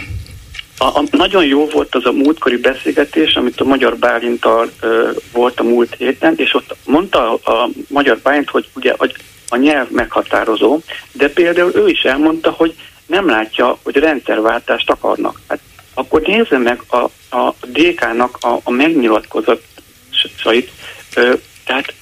a, 0.78 0.86
a, 0.86 1.04
nagyon 1.12 1.46
jó 1.46 1.66
volt 1.66 1.96
az 1.96 2.06
a 2.06 2.12
múltkori 2.12 2.58
beszélgetés, 2.58 3.34
amit 3.34 3.60
a 3.60 3.63
Magyar 3.63 3.98
Bálintal 3.98 4.72
ö, 4.80 5.10
volt 5.32 5.60
a 5.60 5.63
múlt 5.63 5.96
héten, 5.98 6.34
és 6.38 6.54
ott 6.54 6.75
mondta 6.86 7.34
a, 7.34 7.51
a 7.51 7.70
Magyar 7.88 8.18
Bálint, 8.18 8.50
hogy 8.50 8.70
ugye 8.74 8.94
hogy 8.98 9.16
a 9.50 9.56
nyelv 9.56 9.90
meghatározó, 9.90 10.80
de 11.12 11.30
például 11.30 11.72
ő 11.75 11.88
is 11.88 12.01
elmondta, 12.01 12.51
hogy 12.51 12.75
nem 13.06 13.30
látja, 13.30 13.78
hogy 13.84 13.96
rendszerváltást 13.96 14.90
akarnak. 14.90 15.42
Hát 15.48 15.60
akkor 15.94 16.22
nézze 16.22 16.58
meg 16.58 16.82
a, 16.88 16.98
a 17.38 17.56
DK-nak 17.66 18.38
a, 18.42 18.60
a 18.63 18.72
megnyilatkozatait, 18.72 20.72
ö, 21.16 21.34
tehát 21.66 21.94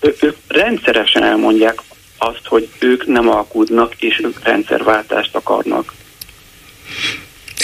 ő, 0.00 0.16
ők 0.20 0.36
rendszeresen 0.48 1.22
elmondják 1.22 1.80
azt, 2.18 2.46
hogy 2.46 2.68
ők 2.78 3.06
nem 3.06 3.28
alkudnak, 3.28 3.94
és 4.02 4.20
ők 4.24 4.44
rendszerváltást 4.44 5.34
akarnak. 5.34 5.92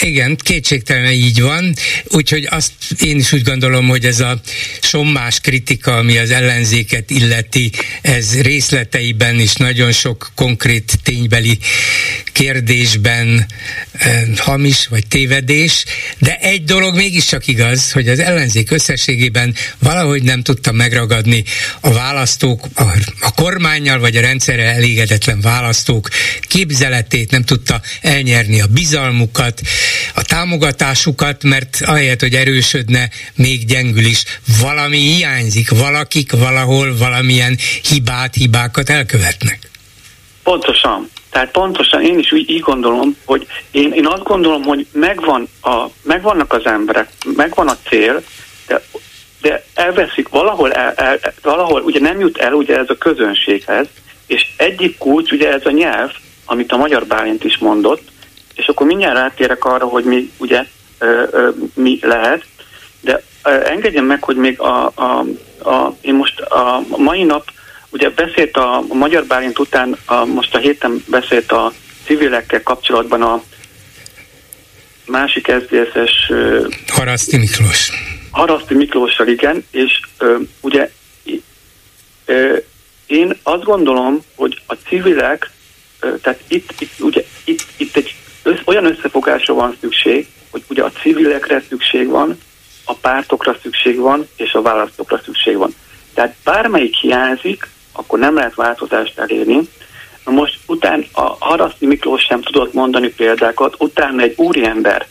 Igen, 0.03 0.35
kétségtelen 0.35 1.11
így 1.11 1.41
van, 1.41 1.73
úgyhogy 2.07 2.47
azt 2.49 2.71
én 2.99 3.17
is 3.17 3.31
úgy 3.31 3.43
gondolom, 3.43 3.87
hogy 3.87 4.05
ez 4.05 4.19
a 4.19 4.41
sommás 4.81 5.39
kritika, 5.39 5.95
ami 5.95 6.17
az 6.17 6.31
ellenzéket 6.31 7.09
illeti, 7.09 7.71
ez 8.01 8.41
részleteiben 8.41 9.39
is 9.39 9.53
nagyon 9.53 9.91
sok 9.91 10.31
konkrét 10.35 10.99
ténybeli 11.03 11.57
kérdésben 12.31 13.45
eh, 13.91 14.23
hamis 14.37 14.87
vagy 14.87 15.07
tévedés, 15.07 15.85
de 16.17 16.37
egy 16.37 16.63
dolog 16.63 16.95
mégiscsak 16.95 17.47
igaz, 17.47 17.91
hogy 17.91 18.07
az 18.07 18.19
ellenzék 18.19 18.71
összességében 18.71 19.55
valahogy 19.79 20.23
nem 20.23 20.41
tudta 20.41 20.71
megragadni 20.71 21.43
a 21.79 21.91
választók, 21.91 22.67
a, 22.73 22.83
a 23.19 23.31
kormányjal 23.31 23.99
vagy 23.99 24.15
a 24.15 24.21
rendszerre 24.21 24.73
elégedetlen 24.73 25.41
választók 25.41 26.09
képzeletét, 26.41 27.31
nem 27.31 27.43
tudta 27.43 27.81
elnyerni 28.01 28.61
a 28.61 28.67
bizalmukat, 28.67 29.61
a 30.15 30.21
támogatásukat, 30.21 31.43
mert 31.43 31.77
ahelyett, 31.85 32.19
hogy 32.19 32.33
erősödne, 32.33 33.09
még 33.35 33.65
gyengül 33.65 34.05
is. 34.05 34.23
Valami 34.61 34.97
hiányzik, 34.97 35.69
valakik 35.69 36.31
valahol 36.31 36.97
valamilyen 36.97 37.57
hibát, 37.89 38.35
hibákat 38.35 38.89
elkövetnek. 38.89 39.59
Pontosan. 40.43 41.09
Tehát 41.29 41.51
pontosan 41.51 42.01
én 42.01 42.19
is 42.19 42.31
úgy 42.31 42.49
így 42.49 42.59
gondolom, 42.59 43.17
hogy 43.25 43.47
én, 43.71 43.91
én 43.91 44.07
azt 44.07 44.23
gondolom, 44.23 44.63
hogy 44.63 44.87
megvan 44.91 45.47
a, 45.61 45.85
megvannak 46.03 46.53
az 46.53 46.65
emberek, 46.65 47.07
megvan 47.35 47.67
a 47.67 47.77
cél, 47.89 48.23
de, 48.67 48.81
de 49.41 49.65
elveszik 49.73 50.29
valahol, 50.29 50.71
el, 50.71 50.93
el, 50.93 51.19
valahol 51.41 51.81
ugye 51.81 51.99
nem 51.99 52.19
jut 52.19 52.37
el 52.37 52.53
ugye 52.53 52.77
ez 52.77 52.89
a 52.89 52.97
közönséghez, 52.97 53.87
és 54.27 54.47
egyik 54.57 54.97
kulcs 54.97 55.31
ugye 55.31 55.53
ez 55.53 55.65
a 55.65 55.71
nyelv, 55.71 56.11
amit 56.45 56.71
a 56.71 56.77
magyar 56.77 57.05
Bálint 57.05 57.43
is 57.43 57.57
mondott, 57.57 58.11
és 58.55 58.67
akkor 58.67 58.87
mindjárt 58.87 59.17
rátérek 59.17 59.65
arra, 59.65 59.85
hogy 59.85 60.03
mi 60.03 60.31
ugye 60.37 60.65
ö, 60.99 61.23
ö, 61.31 61.49
mi 61.73 61.99
lehet, 62.01 62.45
de 63.01 63.23
ö, 63.43 63.49
engedjem 63.49 64.05
meg, 64.05 64.23
hogy 64.23 64.35
még 64.35 64.59
a, 64.59 64.91
a, 64.95 65.25
a, 65.69 65.95
én 66.01 66.13
most 66.13 66.39
a 66.39 66.83
mai 66.97 67.23
nap 67.23 67.51
ugye 67.89 68.09
beszélt 68.09 68.57
a, 68.57 68.77
a 68.77 68.93
Magyar 68.93 69.25
Bálint 69.25 69.59
után, 69.59 69.97
a, 70.05 70.25
most 70.25 70.55
a 70.55 70.57
héten 70.57 71.03
beszélt 71.07 71.51
a 71.51 71.73
civilekkel 72.05 72.63
kapcsolatban 72.63 73.21
a 73.21 73.43
másik 75.05 75.47
SZDSZ-es... 75.47 76.31
Haraszti 76.87 77.37
Miklós. 77.37 77.91
Haraszti 78.31 78.73
Miklóssal, 78.73 79.27
igen, 79.27 79.65
és 79.71 79.99
ö, 80.17 80.37
ugye 80.61 80.91
ö, 82.25 82.57
én 83.05 83.37
azt 83.43 83.63
gondolom, 83.63 84.23
hogy 84.35 84.61
a 84.65 84.73
civilek, 84.73 85.49
ö, 85.99 86.17
tehát 86.21 86.39
itt, 86.47 86.73
itt, 86.79 86.99
ugye, 86.99 87.23
itt, 87.43 87.63
itt 87.77 87.95
egy 87.95 88.15
olyan 88.65 88.85
összefogásra 88.85 89.53
van 89.53 89.77
szükség, 89.79 90.27
hogy 90.49 90.63
ugye 90.69 90.83
a 90.83 90.91
civilekre 90.91 91.63
szükség 91.69 92.07
van, 92.07 92.37
a 92.85 92.93
pártokra 92.93 93.57
szükség 93.61 93.99
van, 93.99 94.27
és 94.35 94.53
a 94.53 94.61
választókra 94.61 95.21
szükség 95.23 95.57
van. 95.57 95.75
Tehát 96.13 96.35
bármelyik 96.43 96.95
hiányzik, 96.95 97.67
akkor 97.91 98.19
nem 98.19 98.35
lehet 98.35 98.55
változást 98.55 99.19
elérni. 99.19 99.59
Na 100.25 100.31
most 100.31 100.59
után 100.65 101.05
a 101.11 101.35
Haraszti 101.39 101.85
Miklós 101.85 102.21
sem 102.21 102.41
tudott 102.41 102.73
mondani 102.73 103.09
példákat, 103.09 103.75
utána 103.77 104.21
egy 104.21 104.33
úriember 104.37 105.07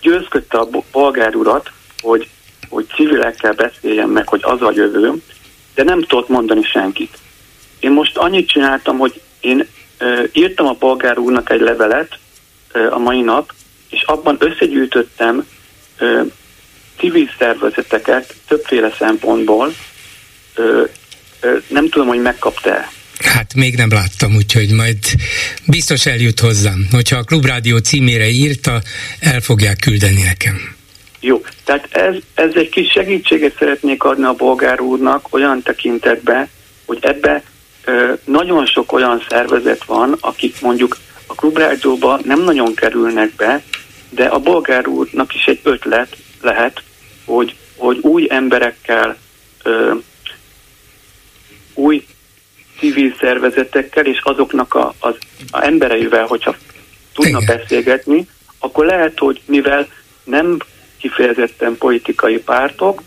győzködte 0.00 0.58
a 0.58 0.68
bolgár 0.92 1.34
urat, 1.34 1.70
hogy, 2.00 2.28
hogy 2.68 2.86
civilekkel 2.94 3.52
beszéljen 3.52 4.08
meg, 4.08 4.28
hogy 4.28 4.40
az 4.42 4.62
a 4.62 4.72
jövő, 4.74 5.12
de 5.74 5.82
nem 5.82 6.02
tudott 6.02 6.28
mondani 6.28 6.62
senkit. 6.62 7.18
Én 7.80 7.90
most 7.90 8.16
annyit 8.16 8.48
csináltam, 8.48 8.98
hogy 8.98 9.20
én 9.40 9.66
írtam 10.32 10.66
a 10.66 10.76
bolgár 10.78 11.18
úrnak 11.18 11.50
egy 11.50 11.60
levelet 11.60 12.18
a 12.90 12.98
mai 12.98 13.20
nap, 13.20 13.52
és 13.88 14.02
abban 14.02 14.36
összegyűjtöttem 14.38 15.46
civil 16.98 17.30
szervezeteket 17.38 18.34
többféle 18.48 18.94
szempontból, 18.98 19.74
nem 21.68 21.88
tudom, 21.88 22.06
hogy 22.06 22.20
megkapta 22.22 22.88
Hát 23.24 23.54
még 23.54 23.76
nem 23.76 23.88
láttam, 23.90 24.34
úgyhogy 24.34 24.72
majd 24.72 24.98
biztos 25.66 26.06
eljut 26.06 26.40
hozzám. 26.40 26.86
Hogyha 26.90 27.16
a 27.16 27.22
Klubrádió 27.22 27.76
címére 27.76 28.28
írta, 28.28 28.80
el 29.20 29.40
fogják 29.40 29.76
küldeni 29.76 30.22
nekem. 30.22 30.74
Jó, 31.20 31.42
tehát 31.64 31.88
ez, 31.90 32.14
ez 32.34 32.50
egy 32.54 32.68
kis 32.68 32.90
segítséget 32.90 33.56
szeretnék 33.58 34.02
adni 34.04 34.24
a 34.24 34.32
bolgár 34.32 34.80
úrnak 34.80 35.26
olyan 35.30 35.62
tekintetbe, 35.62 36.48
hogy 36.86 36.98
ebbe 37.00 37.42
nagyon 38.24 38.66
sok 38.66 38.92
olyan 38.92 39.24
szervezet 39.28 39.84
van, 39.84 40.16
akik 40.20 40.60
mondjuk 40.60 40.96
a 41.26 41.34
klubrádióba 41.34 42.20
nem 42.24 42.40
nagyon 42.40 42.74
kerülnek 42.74 43.34
be, 43.34 43.62
de 44.10 44.24
a 44.24 44.38
bolgár 44.38 44.86
úrnak 44.86 45.34
is 45.34 45.44
egy 45.44 45.60
ötlet 45.62 46.16
lehet, 46.40 46.82
hogy, 47.24 47.56
hogy 47.76 47.98
új 47.98 48.26
emberekkel 48.30 49.16
ö, 49.62 49.94
új 51.74 52.06
civil 52.78 53.14
szervezetekkel 53.20 54.06
és 54.06 54.20
azoknak 54.22 54.74
a, 54.74 54.94
az 54.98 55.14
a 55.50 55.64
embereivel, 55.64 56.26
hogyha 56.26 56.56
tudna 57.12 57.40
Igen. 57.40 57.56
beszélgetni, 57.56 58.26
akkor 58.58 58.84
lehet, 58.86 59.18
hogy 59.18 59.40
mivel 59.44 59.88
nem 60.24 60.56
kifejezetten 60.98 61.76
politikai 61.78 62.38
pártok, 62.38 63.02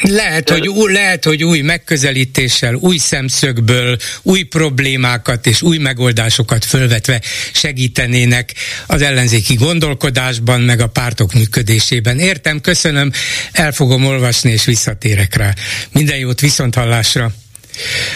lehet, 0.00 0.50
hogy, 0.50 0.68
új, 0.68 0.92
lehet, 0.92 1.24
hogy 1.24 1.44
új 1.44 1.60
megközelítéssel, 1.60 2.74
új 2.74 2.96
szemszögből, 2.96 3.96
új 4.22 4.42
problémákat 4.42 5.46
és 5.46 5.62
új 5.62 5.78
megoldásokat 5.78 6.64
fölvetve 6.64 7.20
segítenének 7.52 8.54
az 8.86 9.02
ellenzéki 9.02 9.54
gondolkodásban, 9.54 10.60
meg 10.60 10.80
a 10.80 10.86
pártok 10.86 11.32
működésében. 11.32 12.18
Értem, 12.18 12.60
köszönöm, 12.60 13.12
el 13.52 13.72
fogom 13.72 14.04
olvasni 14.04 14.50
és 14.50 14.64
visszatérek 14.64 15.36
rá. 15.36 15.54
Minden 15.92 16.16
jót, 16.16 16.40
viszonthallásra! 16.40 17.32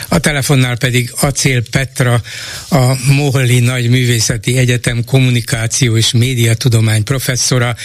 A 0.09 0.19
telefonnál 0.19 0.77
pedig 0.77 1.13
Acél 1.21 1.63
Petra, 1.71 2.23
a 2.69 3.13
Moholli 3.13 3.59
Nagy 3.59 3.89
Művészeti 3.89 4.57
Egyetem 4.57 5.05
kommunikáció 5.05 5.97
és 5.97 6.11
médiatudomány 6.13 7.05
professzora, 7.05 7.77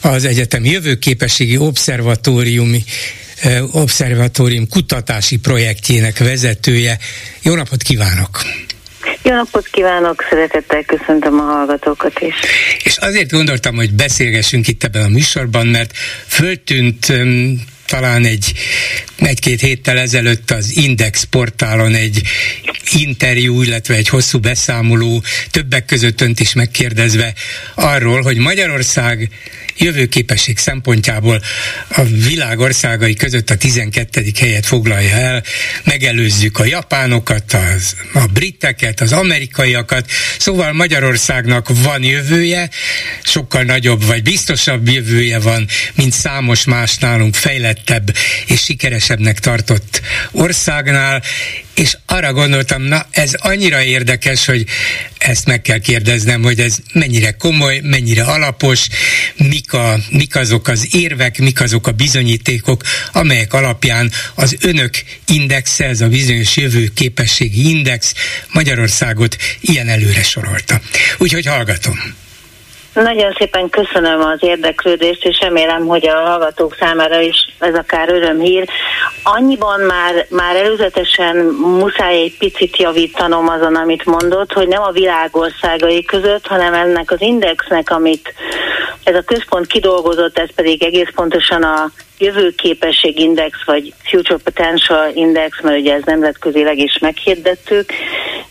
az 0.00 0.24
egyetem 0.24 0.64
jövőképességi 0.64 1.56
obszervatóriumi 1.56 2.84
obszervatórium 3.72 4.68
kutatási 4.68 5.38
projektjének 5.38 6.18
vezetője. 6.18 6.98
Jó 7.42 7.54
napot 7.54 7.82
kívánok! 7.82 8.42
Jó 9.22 9.34
napot 9.34 9.66
kívánok, 9.66 10.24
szeretettel 10.30 10.82
köszöntöm 10.84 11.40
a 11.40 11.42
hallgatókat 11.42 12.20
is. 12.20 12.34
És 12.84 12.96
azért 12.96 13.30
gondoltam, 13.30 13.74
hogy 13.74 13.92
beszélgessünk 13.92 14.68
itt 14.68 14.84
ebben 14.84 15.02
a 15.02 15.08
műsorban, 15.08 15.66
mert 15.66 15.96
föltűnt 16.26 17.12
talán 17.86 18.24
egy 18.24 18.52
egy-két 19.16 19.60
héttel 19.60 19.98
ezelőtt 19.98 20.50
az 20.50 20.76
Index 20.76 21.22
portálon 21.22 21.94
egy 21.94 22.22
interjú, 22.92 23.62
illetve 23.62 23.94
egy 23.94 24.08
hosszú 24.08 24.38
beszámoló, 24.38 25.22
többek 25.50 25.84
között 25.84 26.20
önt 26.20 26.40
is 26.40 26.52
megkérdezve 26.54 27.34
arról, 27.74 28.22
hogy 28.22 28.36
Magyarország 28.36 29.30
jövőképesség 29.78 30.58
szempontjából 30.58 31.42
a 31.88 32.02
világ 32.02 32.58
országai 32.58 33.14
között 33.14 33.50
a 33.50 33.56
12. 33.56 34.24
helyet 34.38 34.66
foglalja 34.66 35.16
el, 35.16 35.44
megelőzzük 35.84 36.58
a 36.58 36.64
japánokat, 36.64 37.52
az, 37.52 37.96
a 38.12 38.26
briteket, 38.26 39.00
az 39.00 39.12
amerikaiakat, 39.12 40.10
szóval 40.38 40.72
Magyarországnak 40.72 41.68
van 41.82 42.02
jövője, 42.02 42.70
sokkal 43.22 43.62
nagyobb 43.62 44.04
vagy 44.04 44.22
biztosabb 44.22 44.88
jövője 44.88 45.38
van, 45.38 45.66
mint 45.94 46.12
számos 46.12 46.64
más 46.64 46.96
nálunk 46.96 47.34
fejlettebb 47.34 48.14
és 48.46 48.60
sikeresebbnek 48.60 49.38
tartott 49.38 50.00
országnál, 50.30 51.22
és 51.74 51.96
arra 52.06 52.32
gondoltam, 52.32 52.82
na 52.82 53.06
ez 53.10 53.34
annyira 53.34 53.82
érdekes, 53.82 54.46
hogy 54.46 54.64
ezt 55.18 55.46
meg 55.46 55.62
kell 55.62 55.78
kérdeznem, 55.78 56.42
hogy 56.42 56.60
ez 56.60 56.76
mennyire 56.92 57.30
komoly, 57.30 57.80
mennyire 57.82 58.22
alapos, 58.22 58.88
mik, 59.60 59.72
a, 59.72 59.98
mik 60.10 60.36
azok 60.36 60.68
az 60.68 60.88
érvek, 60.90 61.38
mik 61.38 61.60
azok 61.60 61.86
a 61.86 61.92
bizonyítékok, 61.92 62.82
amelyek 63.12 63.52
alapján 63.52 64.12
az 64.34 64.56
önök 64.60 64.94
indexe, 65.26 65.84
ez 65.84 66.00
a 66.00 66.08
bizonyos 66.08 66.56
jövő 66.56 66.88
képességi 66.94 67.68
index 67.68 68.14
Magyarországot 68.52 69.36
ilyen 69.60 69.88
előre 69.88 70.22
sorolta. 70.22 70.80
Úgyhogy 71.18 71.46
hallgatom. 71.46 72.19
Nagyon 72.94 73.32
szépen 73.38 73.68
köszönöm 73.68 74.20
az 74.20 74.38
érdeklődést, 74.40 75.24
és 75.24 75.40
remélem, 75.40 75.86
hogy 75.86 76.06
a 76.06 76.14
hallgatók 76.14 76.76
számára 76.80 77.20
is 77.20 77.36
ez 77.58 77.74
akár 77.74 78.08
örömhír. 78.08 78.68
Annyiban 79.22 79.80
már, 79.80 80.26
már 80.30 80.56
előzetesen 80.56 81.36
muszáj 81.78 82.20
egy 82.20 82.36
picit 82.38 82.76
javítanom 82.76 83.48
azon, 83.48 83.74
amit 83.76 84.04
mondott, 84.04 84.52
hogy 84.52 84.68
nem 84.68 84.82
a 84.82 84.90
világországai 84.90 86.04
között, 86.04 86.46
hanem 86.46 86.74
ennek 86.74 87.10
az 87.10 87.20
indexnek, 87.20 87.90
amit 87.90 88.34
ez 89.04 89.14
a 89.14 89.22
központ 89.22 89.66
kidolgozott, 89.66 90.38
ez 90.38 90.48
pedig 90.54 90.82
egész 90.82 91.10
pontosan 91.14 91.62
a 91.62 91.90
jövőképességindex, 92.20 93.58
vagy 93.64 93.94
Future 94.02 94.38
Potential 94.44 95.10
Index, 95.14 95.60
mert 95.62 95.78
ugye 95.78 95.94
ez 95.94 96.02
nemzetközileg 96.04 96.78
is 96.78 96.98
meghirdettük, 96.98 97.92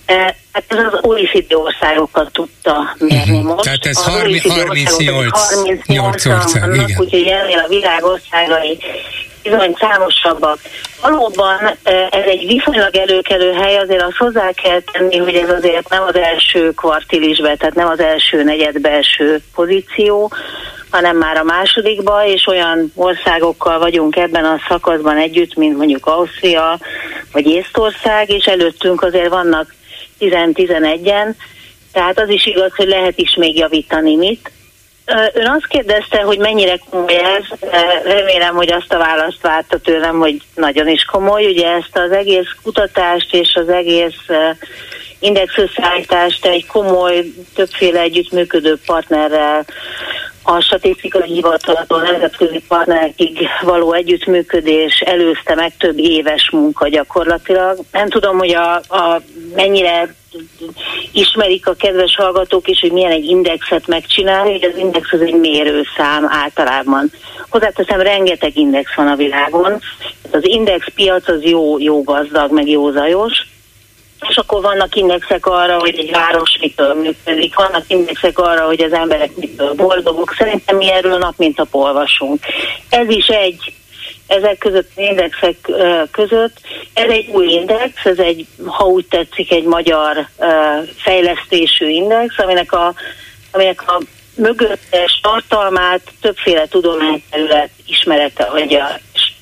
e, 0.06 0.36
Hát 0.52 0.64
ez 0.68 0.94
az 0.94 1.00
OECD 1.02 1.54
országokat 1.54 2.32
tudta 2.32 2.96
mérni 3.00 3.38
uh-huh. 3.38 3.44
most. 3.44 3.64
Tehát 3.64 3.86
ez 3.86 4.04
38, 4.04 4.90
38 5.32 6.26
ország, 6.26 6.62
vannak, 6.62 6.90
igen. 6.90 7.02
Úgyhogy 7.02 7.28
ennél 7.28 7.58
a 7.58 7.68
világ 7.68 8.04
országai 8.04 8.78
bizony 9.44 9.76
számosabbak. 9.80 10.60
Valóban 11.02 11.78
ez 12.10 12.26
egy 12.26 12.48
viszonylag 12.48 12.96
előkelő 12.96 13.52
hely, 13.52 13.78
azért 13.78 14.02
azt 14.02 14.18
hozzá 14.18 14.52
kell 14.52 14.82
tenni, 14.92 15.18
hogy 15.18 15.36
ez 15.36 15.50
azért 15.50 15.90
nem 15.90 16.04
az 16.04 16.16
első 16.16 16.72
kvartilisbe, 16.72 17.56
tehát 17.56 17.76
nem 17.76 17.88
az 17.88 18.00
első 18.00 18.44
negyedbe 18.44 18.90
első 18.90 19.42
pozíció, 19.56 20.32
hanem 20.92 21.18
már 21.18 21.38
a 21.38 21.44
másodikba, 21.44 22.26
és 22.26 22.48
olyan 22.48 22.92
országokkal 22.96 23.80
vagyunk 23.80 24.16
ebben 24.16 24.46
a 24.46 24.60
szakaszban 24.68 25.18
együtt, 25.18 25.56
mint 25.56 25.78
mondjuk 25.78 26.06
Ausztria 26.06 26.80
vagy 27.32 27.48
Észtország, 27.48 28.30
és 28.30 28.46
előttünk 28.46 29.02
azért 29.02 29.30
vannak 29.30 29.74
10-11-en, 30.20 31.34
tehát 31.92 32.20
az 32.20 32.30
is 32.30 32.46
igaz, 32.46 32.76
hogy 32.76 32.88
lehet 32.88 33.18
is 33.18 33.36
még 33.36 33.58
javítani 33.58 34.16
mit. 34.16 34.52
Ön 35.34 35.48
azt 35.48 35.68
kérdezte, 35.68 36.22
hogy 36.22 36.38
mennyire 36.38 36.80
komoly 36.90 37.16
ez, 37.16 37.72
remélem, 38.04 38.56
hogy 38.56 38.72
azt 38.72 38.94
a 38.94 38.98
választ 38.98 39.42
várta 39.42 39.78
tőlem, 39.78 40.20
hogy 40.20 40.42
nagyon 40.56 40.88
is 40.88 41.04
komoly. 41.04 41.46
Ugye 41.46 41.68
ezt 41.68 41.98
az 41.98 42.12
egész 42.12 42.48
kutatást 42.64 43.34
és 43.34 43.54
az 43.54 43.70
egész 43.70 44.26
indexösszeállítást 45.20 46.46
egy 46.46 46.68
komoly, 46.68 47.26
többféle 47.56 48.00
együttműködő 48.00 48.78
partnerrel 48.86 49.66
a 50.44 50.62
statisztikai 50.62 51.34
hivatalatól 51.34 52.02
nemzetközi 52.02 52.64
partnerekig 52.68 53.48
való 53.62 53.94
együttműködés 53.94 55.00
előzte 55.00 55.56
meg 55.56 55.78
több 55.78 55.98
éves 55.98 56.50
munka 56.52 56.88
gyakorlatilag. 56.88 57.78
Nem 57.92 58.10
tudom, 58.10 58.38
hogy 58.38 58.54
a, 58.54 58.74
a 58.76 59.22
mennyire 59.56 60.16
ismerik 61.12 61.68
a 61.68 61.74
kedves 61.74 62.16
hallgatók 62.16 62.68
is, 62.68 62.80
hogy 62.80 62.92
milyen 62.92 63.12
egy 63.12 63.26
indexet 63.26 63.88
megcsinálni, 63.88 64.52
hogy 64.52 64.70
az 64.74 64.78
index 64.78 65.14
az 65.14 65.22
egy 65.22 65.40
mérőszám 65.40 66.28
általában. 66.30 67.12
Hozzáteszem, 67.50 68.02
rengeteg 68.02 68.58
index 68.58 68.96
van 68.96 69.08
a 69.08 69.16
világon. 69.16 69.82
Az 70.32 70.42
index 70.42 70.88
piac 70.96 71.28
az 71.28 71.44
jó, 71.44 71.80
jó 71.80 72.04
gazdag, 72.04 72.52
meg 72.52 72.68
jó 72.68 72.92
zajos, 72.92 73.48
és 74.30 74.38
akkor 74.38 74.62
vannak 74.62 74.96
indexek 74.96 75.46
arra, 75.46 75.80
hogy 75.80 76.00
egy 76.00 76.12
város 76.12 76.58
mitől 76.62 76.94
működik, 76.94 77.56
vannak 77.56 77.84
indexek 77.88 78.40
arra, 78.40 78.66
hogy 78.66 78.82
az 78.82 78.94
emberek 78.94 79.36
mitől 79.36 79.74
boldogok. 79.74 80.36
Szerintem 80.38 80.78
mi 80.78 80.92
erről 80.92 81.18
nap 81.18 81.34
mint 81.38 81.58
nap 81.58 81.76
olvasunk. 81.76 82.44
Ez 82.90 83.10
is 83.10 83.28
egy 83.28 83.74
ezek 84.28 84.58
között 84.58 84.92
az 84.96 85.04
indexek 85.04 85.56
között. 86.12 86.58
Ez 86.94 87.10
egy 87.10 87.28
új 87.28 87.48
index, 87.48 88.06
ez 88.06 88.20
egy, 88.20 88.46
ha 88.66 88.86
úgy 88.86 89.06
tetszik, 89.06 89.52
egy 89.52 89.64
magyar 89.64 90.28
fejlesztésű 90.96 91.88
index, 91.88 92.38
aminek 92.38 92.72
a, 92.72 92.94
aminek 93.52 93.92
a 93.92 94.02
mögöttes 94.36 95.20
tartalmát 95.22 96.02
többféle 96.22 96.68
tudományterület 96.68 97.70
ismerete 97.88 98.44
adja. 98.44 99.00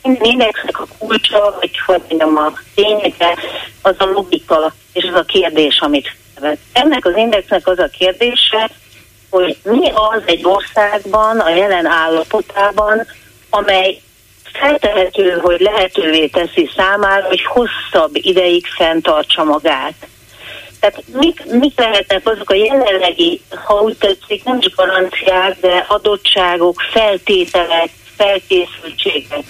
És 0.08 0.14
minden 0.14 0.32
indexnek 0.32 0.80
a 0.80 0.88
kulcsa, 0.98 1.58
vagy 1.60 1.80
hogy 1.86 2.02
mondjam, 2.08 2.38
a 2.38 2.54
tényeke, 2.76 3.38
az 3.82 3.96
a 3.98 4.06
logika, 4.06 4.74
és 4.94 5.04
az 5.04 5.20
a 5.20 5.24
kérdés, 5.24 5.80
amit 5.80 6.16
felvet. 6.36 6.58
Ennek 6.74 7.06
az 7.06 7.16
indexnek 7.16 7.68
az 7.68 7.80
a 7.80 7.90
kérdése, 7.98 8.70
hogy 9.30 9.58
mi 9.64 9.90
az 9.90 10.22
egy 10.26 10.46
országban, 10.46 11.40
a 11.40 11.50
jelen 11.50 11.86
állapotában, 11.86 13.08
amely 13.50 14.02
feltehető, 14.54 15.40
hogy 15.42 15.60
lehetővé 15.60 16.28
teszi 16.28 16.70
számára, 16.76 17.28
hogy 17.28 17.44
hosszabb 17.44 18.12
ideig 18.14 18.66
fenntartsa 18.66 19.44
magát. 19.44 20.08
Tehát 20.80 21.04
mik, 21.14 21.46
mik 21.46 21.80
lehetnek 21.80 22.28
azok 22.28 22.50
a 22.50 22.56
jelenlegi, 22.56 23.42
ha 23.66 23.82
úgy 23.82 23.98
tetszik, 23.98 24.44
nem 24.44 24.60
csak 24.60 24.76
garanciák, 24.76 25.60
de 25.60 25.86
adottságok, 25.88 26.82
feltételek, 26.92 27.90
felkészültségek, 28.18 29.44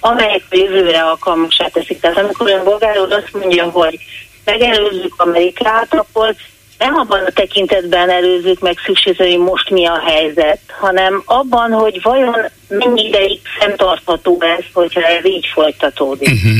amelyek 0.00 0.42
a 0.50 0.56
jövőre 0.56 1.02
alkalmasá 1.02 1.68
teszik. 1.68 2.00
Tehát 2.00 2.18
amikor 2.18 2.50
ön 2.50 2.64
bolgár 2.64 2.96
azt 2.96 3.32
mondja, 3.32 3.64
hogy 3.64 3.98
megelőzzük 4.44 5.14
Amerikát, 5.16 5.94
akkor 5.94 6.34
nem 6.78 6.94
abban 6.94 7.24
a 7.24 7.30
tekintetben 7.30 8.10
előzzük 8.10 8.60
meg 8.60 8.78
szükségszerű, 8.84 9.30
hogy 9.30 9.38
most 9.38 9.70
mi 9.70 9.86
a 9.86 10.02
helyzet, 10.06 10.60
hanem 10.78 11.22
abban, 11.24 11.72
hogy 11.72 12.02
vajon 12.02 12.36
mennyi 12.68 13.04
ideig 13.04 13.40
fenntartható 13.58 14.42
ez, 14.58 14.64
hogyha 14.72 15.00
ez 15.00 15.24
így 15.24 15.46
folytatódik. 15.54 16.28
Uh-huh. 16.28 16.56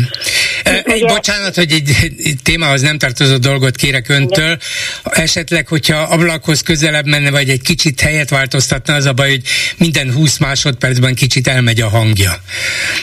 Ugye... 0.86 1.06
Bocsánat, 1.06 1.54
hogy 1.54 1.72
egy, 1.72 1.90
egy 2.24 2.36
témához 2.42 2.80
nem 2.80 2.98
tartozó 2.98 3.36
dolgot 3.36 3.76
kérek 3.76 4.08
öntől. 4.08 4.58
Esetleg, 5.04 5.68
hogyha 5.68 5.96
ablakhoz 5.96 6.62
közelebb 6.62 7.06
menne, 7.06 7.30
vagy 7.30 7.48
egy 7.48 7.62
kicsit 7.62 8.00
helyet 8.00 8.30
változtatna, 8.30 8.94
az 8.94 9.04
a 9.04 9.12
baj, 9.12 9.28
hogy 9.28 9.42
minden 9.76 10.12
20 10.12 10.38
másodpercben 10.38 11.14
kicsit 11.14 11.48
elmegy 11.48 11.80
a 11.80 11.88
hangja. 11.88 12.32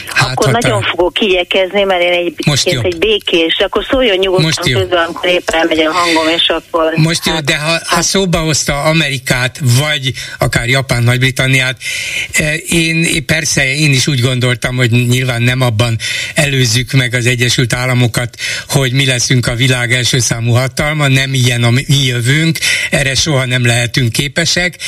Hát, 0.06 0.30
akkor 0.30 0.52
nagyon 0.52 0.82
a... 0.82 0.86
fogok 0.86 1.20
igyekezni, 1.20 1.82
mert 1.82 2.02
én 2.02 2.12
egy, 2.12 2.34
Most 2.46 2.66
egy 2.66 2.98
békés, 2.98 3.56
akkor 3.58 3.84
szóljon 3.90 4.16
nyugodtan 4.16 4.72
közben, 4.72 5.04
amikor 5.04 5.28
éppen 5.28 5.60
elmegy 5.60 5.78
a 5.78 5.92
hangom, 5.92 6.28
és 6.36 6.48
akkor... 6.48 6.92
Most 6.96 7.24
hát, 7.24 7.34
jó, 7.34 7.40
de 7.40 7.56
ha, 7.56 7.70
hát... 7.70 7.86
ha 7.86 8.02
szóba 8.02 8.38
hozta 8.38 8.82
Amerikát, 8.82 9.60
vagy 9.78 10.12
akár 10.38 10.68
Japán, 10.68 11.02
Nagy-Britanniát, 11.02 11.76
én, 12.68 13.04
én 13.04 13.26
persze 13.26 13.74
én 13.74 13.90
is 13.90 14.06
úgy 14.06 14.20
gondoltam, 14.20 14.76
hogy 14.76 14.90
nyilván 14.90 15.42
nem 15.42 15.60
abban 15.60 15.98
előzzük 16.34 16.92
meg 16.92 17.14
az 17.14 17.26
egyes 17.26 17.53
Egyesült 17.54 17.82
Államokat, 17.82 18.36
hogy 18.68 18.92
mi 18.92 19.06
leszünk 19.06 19.46
a 19.46 19.54
világ 19.54 19.92
első 19.92 20.18
számú 20.18 20.52
hatalma, 20.52 21.08
nem 21.08 21.34
ilyen 21.34 21.62
a 21.62 21.70
mi 21.70 21.84
jövőnk, 21.88 22.58
erre 22.90 23.14
soha 23.14 23.44
nem 23.44 23.66
lehetünk 23.66 24.12
képesek, 24.12 24.78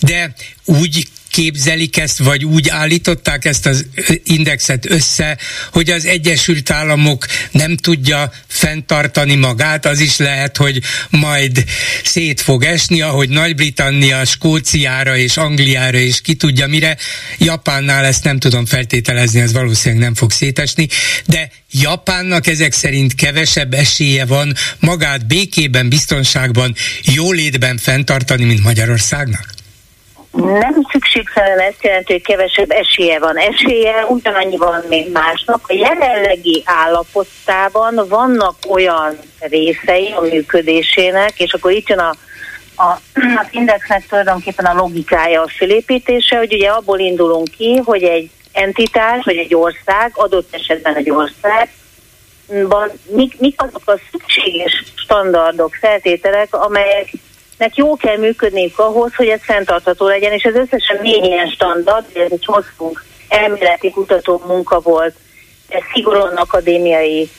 de 0.00 0.34
úgy 0.64 1.08
képzelik 1.32 1.96
ezt, 1.96 2.18
vagy 2.18 2.44
úgy 2.44 2.68
állították 2.68 3.44
ezt 3.44 3.66
az 3.66 3.86
indexet 4.24 4.90
össze, 4.90 5.38
hogy 5.72 5.90
az 5.90 6.04
Egyesült 6.04 6.70
Államok 6.70 7.26
nem 7.50 7.76
tudja 7.76 8.32
fenntartani 8.46 9.34
magát, 9.34 9.86
az 9.86 10.00
is 10.00 10.16
lehet, 10.16 10.56
hogy 10.56 10.82
majd 11.10 11.64
szét 12.04 12.40
fog 12.40 12.64
esni, 12.64 13.00
ahogy 13.00 13.28
Nagy-Britannia, 13.28 14.24
Skóciára 14.24 15.16
és 15.16 15.36
Angliára 15.36 15.98
és 15.98 16.20
ki 16.20 16.34
tudja 16.34 16.66
mire. 16.66 16.96
Japánnál 17.38 18.04
ezt 18.04 18.24
nem 18.24 18.38
tudom 18.38 18.66
feltételezni, 18.66 19.40
ez 19.40 19.52
valószínűleg 19.52 20.04
nem 20.04 20.14
fog 20.14 20.30
szétesni, 20.30 20.88
de 21.26 21.50
Japánnak 21.70 22.46
ezek 22.46 22.72
szerint 22.72 23.14
kevesebb 23.14 23.74
esélye 23.74 24.24
van 24.24 24.54
magát 24.78 25.26
békében, 25.26 25.88
biztonságban, 25.88 26.74
jólétben 27.02 27.76
fenntartani, 27.76 28.44
mint 28.44 28.62
Magyarországnak? 28.62 29.61
Nem 30.32 30.86
szükségszerűen 30.90 31.58
ezt 31.58 31.84
jelenti, 31.84 32.12
hogy 32.12 32.22
kevesebb 32.22 32.70
esélye 32.70 33.18
van. 33.18 33.36
Esélye 33.36 34.04
ugyanannyi 34.08 34.56
van, 34.56 34.84
mint 34.88 35.12
másnak. 35.12 35.64
A 35.68 35.72
jelenlegi 35.74 36.62
állapotában 36.64 38.04
vannak 38.08 38.54
olyan 38.68 39.18
részei 39.38 40.12
a 40.16 40.20
működésének, 40.20 41.40
és 41.40 41.52
akkor 41.52 41.72
itt 41.72 41.88
jön 41.88 41.98
a, 41.98 42.14
a, 42.76 42.90
az 43.14 43.46
indexnek 43.50 44.06
tulajdonképpen 44.06 44.64
a 44.64 44.74
logikája 44.74 45.42
a 45.42 45.48
fölépítése, 45.48 46.36
hogy 46.36 46.54
ugye 46.54 46.68
abból 46.68 46.98
indulunk 46.98 47.48
ki, 47.50 47.76
hogy 47.84 48.02
egy 48.02 48.30
entitás, 48.52 49.24
vagy 49.24 49.36
egy 49.36 49.54
ország, 49.54 50.12
adott 50.14 50.54
esetben 50.54 50.94
egy 50.94 51.10
ország, 51.10 51.68
mik, 53.10 53.38
mik 53.38 53.62
azok 53.62 53.82
a 53.84 54.00
szükséges 54.10 54.82
standardok, 54.94 55.74
feltételek, 55.74 56.54
amelyek 56.54 57.10
nek 57.62 57.76
jó 57.76 57.96
kell 57.96 58.16
működniük 58.16 58.78
ahhoz, 58.78 59.14
hogy 59.14 59.28
ez 59.28 59.40
fenntartható 59.42 60.06
legyen, 60.06 60.32
és 60.32 60.42
ez 60.42 60.54
összesen 60.54 60.98
négy 61.02 61.24
ilyen 61.24 61.48
standard, 61.48 62.04
ez 62.14 62.30
egy 62.30 62.44
hosszú 62.44 62.92
elméleti 63.28 63.90
kutató 63.90 64.42
munka 64.46 64.80
volt, 64.80 65.14
ez 65.68 65.80
szigorúan 65.92 66.36
akadémiai 66.36 67.30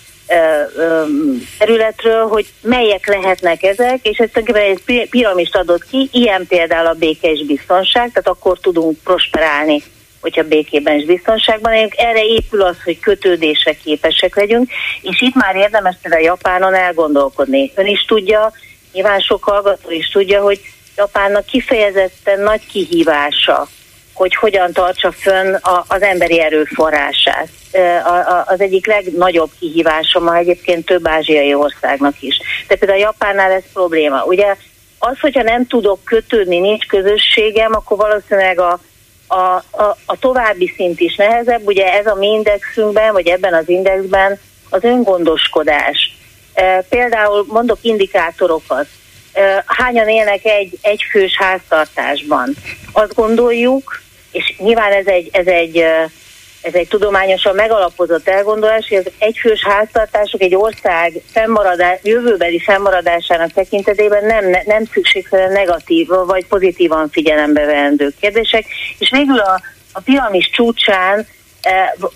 területről, 1.58 2.28
hogy 2.28 2.46
melyek 2.62 3.08
lehetnek 3.08 3.64
ezek, 3.64 4.00
és 4.02 4.18
ezt 4.18 4.38
egy 4.38 5.10
piramist 5.10 5.56
adott 5.56 5.86
ki, 5.90 6.10
ilyen 6.12 6.48
például 6.48 6.88
a 6.88 6.94
béke 6.94 7.32
és 7.32 7.46
biztonság, 7.46 8.12
tehát 8.12 8.28
akkor 8.28 8.60
tudunk 8.60 8.98
prosperálni, 9.04 9.84
hogyha 10.22 10.44
békében 10.44 11.00
és 11.00 11.06
biztonságban 11.06 11.74
élünk. 11.74 11.96
Erre 11.98 12.24
épül 12.24 12.62
az, 12.62 12.76
hogy 12.84 13.00
kötődésre 13.00 13.74
képesek 13.74 14.36
legyünk, 14.36 14.72
és 15.02 15.22
itt 15.22 15.36
már 15.36 15.56
érdemes 15.56 15.96
például 16.02 16.24
Japánon 16.24 16.74
elgondolkodni. 16.74 17.72
Ön 17.76 17.88
is 17.88 18.06
tudja, 18.06 18.52
nyilván 18.94 19.20
sok 19.20 19.44
hallgató 19.44 19.92
is 19.92 20.10
tudja, 20.10 20.42
hogy 20.42 20.60
Japánnak 20.98 21.46
kifejezetten 21.46 22.40
nagy 22.40 22.66
kihívása, 22.66 23.68
hogy 24.14 24.36
hogyan 24.36 24.74
tartsa 24.74 25.12
fönn 25.12 25.54
a, 25.54 25.84
az 25.88 26.02
emberi 26.02 26.42
erőforrását. 26.42 27.48
Az 28.46 28.62
egyik 28.62 28.88
legnagyobb 28.88 29.50
kihívása 29.60 30.20
ma 30.20 30.36
egyébként 30.36 30.86
több 30.86 31.08
ázsiai 31.08 31.54
országnak 31.54 32.22
is. 32.22 32.40
De 32.68 32.76
például 32.76 33.00
a 33.00 33.04
Japánnál 33.04 33.52
ez 33.52 33.64
probléma. 33.74 34.24
Ugye 34.24 34.56
az, 35.00 35.20
hogyha 35.20 35.42
nem 35.42 35.68
tudok 35.68 36.04
kötődni, 36.04 36.60
nincs 36.60 36.86
közösségem, 36.86 37.74
akkor 37.74 37.98
valószínűleg 37.98 38.60
a, 38.60 38.80
a, 39.28 39.56
a, 39.72 39.98
a 40.06 40.20
további 40.20 40.74
szint 40.76 41.00
is 41.00 41.16
nehezebb. 41.16 41.66
Ugye 41.66 41.94
ez 41.94 42.06
a 42.06 42.16
mi 42.16 42.28
indexünkben, 42.28 43.14
vagy 43.14 43.28
ebben 43.28 43.54
az 43.54 43.70
indexben 43.70 44.40
az 44.70 44.84
öngondoskodás. 44.84 46.18
Például 46.90 47.46
mondok 47.48 47.78
indikátorokat 47.82 48.88
hányan 49.66 50.08
élnek 50.08 50.46
egy 50.46 50.78
egyfős 50.82 51.38
háztartásban. 51.38 52.54
Azt 52.92 53.16
gondoljuk, 53.16 54.02
és 54.32 54.56
nyilván 54.58 54.92
ez 54.92 55.06
egy, 55.06 55.30
ez 55.32 55.48
egy, 55.48 55.78
ez 56.62 56.74
egy 56.74 56.88
tudományosan 56.88 57.56
megalapozott 57.56 58.28
elgondolás, 58.28 58.88
hogy 58.88 58.98
az 58.98 59.12
egyfős 59.18 59.66
háztartások 59.66 60.42
egy 60.42 60.56
ország 60.56 61.22
fennmaradás, 61.32 62.00
jövőbeli 62.04 62.60
fennmaradásának 62.60 63.52
tekintetében 63.52 64.26
nem, 64.26 64.50
nem 64.66 64.86
szükségszerűen 64.94 65.52
negatív 65.52 66.08
vagy 66.08 66.46
pozitívan 66.46 67.10
figyelembe 67.10 67.66
veendő 67.66 68.14
kérdések, 68.20 68.66
és 68.98 69.10
végül 69.10 69.40
a, 69.40 69.62
a 69.92 70.00
piramis 70.02 70.50
csúcsán 70.50 71.28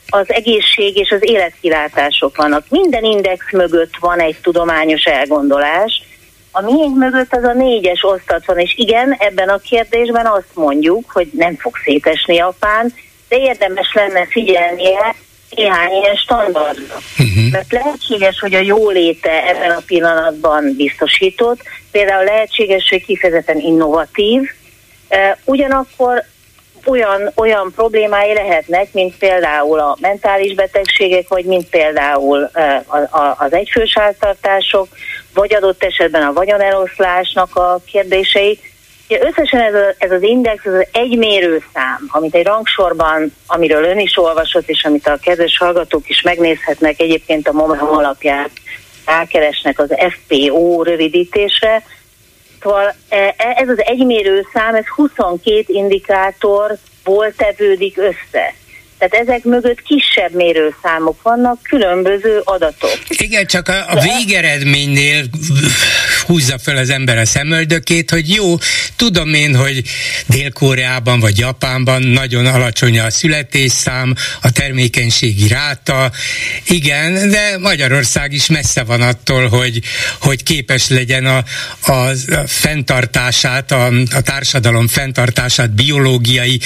az 0.10 0.26
egészség 0.32 0.98
és 0.98 1.10
az 1.12 1.20
életkilátások 1.22 2.36
vannak. 2.36 2.66
Minden 2.70 3.04
index 3.04 3.52
mögött 3.52 3.94
van 4.00 4.20
egy 4.20 4.38
tudományos 4.42 5.04
elgondolás, 5.04 6.02
a 6.52 6.62
miénk 6.62 6.98
mögött 6.98 7.34
az 7.34 7.44
a 7.44 7.54
négyes 7.54 8.04
osztat 8.04 8.46
van, 8.46 8.60
és 8.60 8.74
igen, 8.78 9.16
ebben 9.20 9.50
a 9.50 9.58
kérdésben 9.58 10.26
azt 10.26 10.54
mondjuk, 10.54 11.12
hogy 11.12 11.30
nem 11.32 11.56
fog 11.56 11.74
szétesni 11.84 12.36
Japán, 12.36 12.94
de 13.30 13.38
érdemes 13.38 13.94
lenne 13.94 14.26
figyelnie 14.26 15.16
néhány 15.56 15.92
ilyen 15.92 16.16
standardra. 16.16 16.96
Uh-huh. 17.20 17.52
Mert 17.52 17.72
lehetséges, 17.72 18.40
hogy 18.40 18.54
a 18.54 18.60
jóléte 18.60 19.48
ebben 19.48 19.72
a 19.72 19.82
pillanatban 19.86 20.74
biztosított, 20.78 21.62
például 21.92 22.24
lehetséges, 22.24 22.90
hogy 22.90 23.06
kifejezetten 23.06 23.60
innovatív, 23.60 24.42
ugyanakkor 25.44 26.24
olyan, 26.88 27.32
olyan 27.36 27.72
problémái 27.76 28.34
lehetnek, 28.34 28.94
mint 28.94 29.18
például 29.18 29.80
a 29.80 29.98
mentális 30.02 30.54
betegségek, 30.54 31.28
vagy 31.28 31.46
mint 31.46 31.70
például 31.70 32.50
az 33.38 33.54
egyfős 33.54 33.94
háztartások, 33.94 34.88
vagy 35.34 35.54
adott 35.54 35.84
esetben 35.84 36.24
a 36.24 36.34
vagyoneloszlásnak 36.34 37.56
a 37.56 37.80
kérdései. 37.92 38.60
Ugye 39.10 39.20
összesen 39.22 39.62
ez, 39.62 39.74
a, 39.74 39.96
ez 39.98 40.12
az 40.12 40.22
index, 40.22 40.66
ez 40.66 40.74
az 40.74 40.88
egy 40.92 41.18
mérőszám, 41.18 42.08
amit 42.08 42.36
egy 42.36 42.46
rangsorban, 42.46 43.36
amiről 43.48 43.84
ön 43.84 44.00
is 44.00 44.18
olvasott, 44.18 44.70
és 44.70 44.84
amit 44.84 45.08
a 45.08 45.18
kedves 45.22 45.58
hallgatók 45.58 46.10
is 46.10 46.22
megnézhetnek 46.22 47.00
egyébként 47.00 47.48
a 47.48 47.52
MOMEM 47.52 47.88
alapján, 47.88 48.50
rákeresnek 49.06 49.80
az 49.80 49.94
FPO 50.10 50.84
rövidítésre, 50.84 51.84
Szóval 52.68 52.94
ez 53.38 53.70
az 53.70 53.82
egymérő 53.84 54.48
szám, 54.54 54.76
ez 54.76 54.88
22 54.88 55.64
indikátorból 55.68 57.34
tevődik 57.38 57.98
össze. 57.98 58.54
Tehát 58.98 59.14
ezek 59.28 59.44
mögött 59.44 59.82
kisebb 59.82 60.34
mérőszámok 60.34 61.22
vannak, 61.22 61.60
különböző 61.64 62.42
adatok. 62.44 62.98
Igen, 63.08 63.46
csak 63.46 63.68
a, 63.68 63.86
a 63.90 64.00
végeredménynél 64.02 65.24
húzza 66.26 66.58
fel 66.60 66.78
az 66.78 66.90
ember 66.90 67.18
a 67.18 67.26
szemöldökét, 67.26 68.10
hogy 68.10 68.30
jó, 68.30 68.56
tudom 68.96 69.34
én, 69.34 69.56
hogy 69.56 69.82
Dél-Koreában 70.26 71.20
vagy 71.20 71.38
Japánban 71.38 72.02
nagyon 72.02 72.46
alacsony 72.46 73.00
a 73.00 73.10
születésszám, 73.10 74.16
a 74.42 74.52
termékenységi 74.52 75.48
ráta, 75.48 76.12
igen, 76.68 77.30
de 77.30 77.58
Magyarország 77.58 78.34
is 78.34 78.48
messze 78.48 78.84
van 78.84 79.02
attól, 79.02 79.48
hogy, 79.48 79.80
hogy 80.22 80.44
képes 80.44 80.90
legyen 80.90 81.26
a, 81.26 81.44
a, 81.82 81.92
a 81.92 82.48
fenntartását, 82.48 83.72
a, 83.72 83.86
a 84.16 84.22
társadalom 84.22 84.88
fenntartását, 84.88 85.72
biológiai 85.72 86.60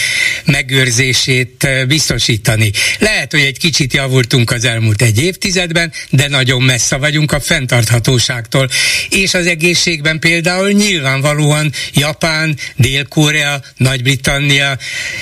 megőrzését 0.45 1.67
biztos 1.87 2.20
biztosítani. 2.25 2.71
Lehet, 2.99 3.31
hogy 3.31 3.41
egy 3.41 3.57
kicsit 3.57 3.93
javultunk 3.93 4.51
az 4.51 4.65
elmúlt 4.65 5.01
egy 5.01 5.23
évtizedben, 5.23 5.91
de 6.09 6.27
nagyon 6.27 6.61
messze 6.61 6.95
vagyunk 6.97 7.31
a 7.31 7.39
fenntarthatóságtól. 7.39 8.69
És 9.09 9.33
az 9.33 9.45
egészségben 9.47 10.19
például 10.19 10.71
nyilvánvalóan 10.71 11.71
Japán, 11.93 12.57
Dél-Korea, 12.75 13.61
Nagy-Britannia 13.77 14.77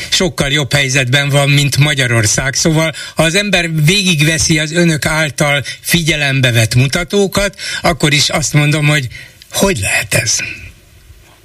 sokkal 0.09 0.51
jobb 0.51 0.73
helyzetben 0.73 1.29
van, 1.29 1.49
mint 1.49 1.77
Magyarország. 1.77 2.53
Szóval, 2.53 2.93
ha 3.15 3.23
az 3.23 3.35
ember 3.35 3.69
végigveszi 3.85 4.59
az 4.59 4.71
önök 4.71 5.05
által 5.05 5.63
figyelembe 5.81 6.51
vett 6.51 6.75
mutatókat, 6.75 7.59
akkor 7.81 8.13
is 8.13 8.29
azt 8.29 8.53
mondom, 8.53 8.87
hogy 8.87 9.07
hogy 9.51 9.79
lehet 9.79 10.13
ez? 10.13 10.37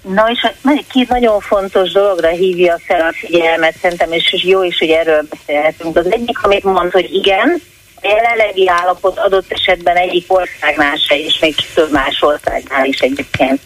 Na 0.05 0.31
és 0.31 0.47
két 0.93 1.09
nagyon 1.09 1.41
fontos 1.41 1.93
dologra 1.93 2.29
hívja 2.29 2.79
fel 2.87 3.01
a 3.01 3.13
figyelmet, 3.13 3.77
szerintem, 3.83 4.13
és 4.13 4.45
jó 4.47 4.63
is, 4.63 4.79
hogy 4.79 4.91
erről 4.91 5.27
beszélhetünk. 5.31 5.97
Az 5.97 6.13
egyik, 6.13 6.43
amit 6.43 6.65
mond, 6.65 6.93
hogy 6.93 7.15
igen, 7.15 7.61
a 8.03 8.07
jelenlegi 8.07 8.69
állapot 8.69 9.19
adott 9.19 9.53
esetben 9.53 9.97
egyik 9.97 10.33
országnál 10.33 10.97
se, 10.97 11.19
és 11.19 11.39
még 11.39 11.55
több 11.75 11.91
más 11.93 12.23
országnál 12.23 12.85
is 12.85 12.99
egyébként 12.99 13.61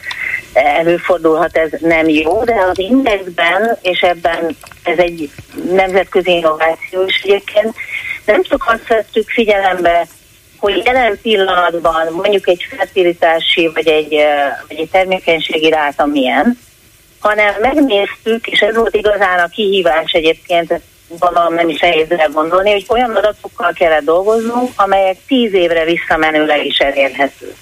előfordulhat, 0.53 1.57
ez 1.57 1.71
nem 1.81 2.09
jó, 2.09 2.45
de 2.45 2.55
az 2.71 2.79
indexben, 2.79 3.79
és 3.83 4.01
ebben 4.01 4.57
ez 4.83 4.99
egy 4.99 5.31
nemzetközi 5.71 6.31
innováció 6.31 7.05
is 7.07 7.21
egyébként, 7.23 7.75
nem 8.25 8.43
csak 8.43 8.65
azt 8.67 8.89
vettük 8.89 9.31
figyelembe, 9.31 10.07
hogy 10.59 10.83
jelen 10.85 11.19
pillanatban 11.23 12.13
mondjuk 12.13 12.49
egy 12.49 12.67
fertilitási 12.77 13.71
vagy 13.75 13.89
egy, 13.89 14.17
vagy 14.69 14.79
egy 14.79 14.89
termékenységi 14.91 15.71
ráta 15.71 16.07
milyen, 16.07 16.59
hanem 17.21 17.55
megnéztük, 17.61 18.47
és 18.47 18.61
ez 18.61 18.77
volt 18.77 18.95
igazán 18.95 19.39
a 19.39 19.49
kihívás 19.49 20.13
egyébként, 20.13 20.81
gondolom 21.19 21.55
nem 21.55 21.69
is 21.69 21.81
nehéz 21.81 22.07
gondolni, 22.33 22.71
hogy 22.71 22.85
olyan 22.89 23.17
adatokkal 23.17 23.73
kellett 23.73 24.05
dolgoznunk, 24.05 24.71
amelyek 24.77 25.17
tíz 25.27 25.53
évre 25.53 25.85
visszamenőleg 25.85 26.67
is 26.67 26.79
elérhetők. 26.79 27.57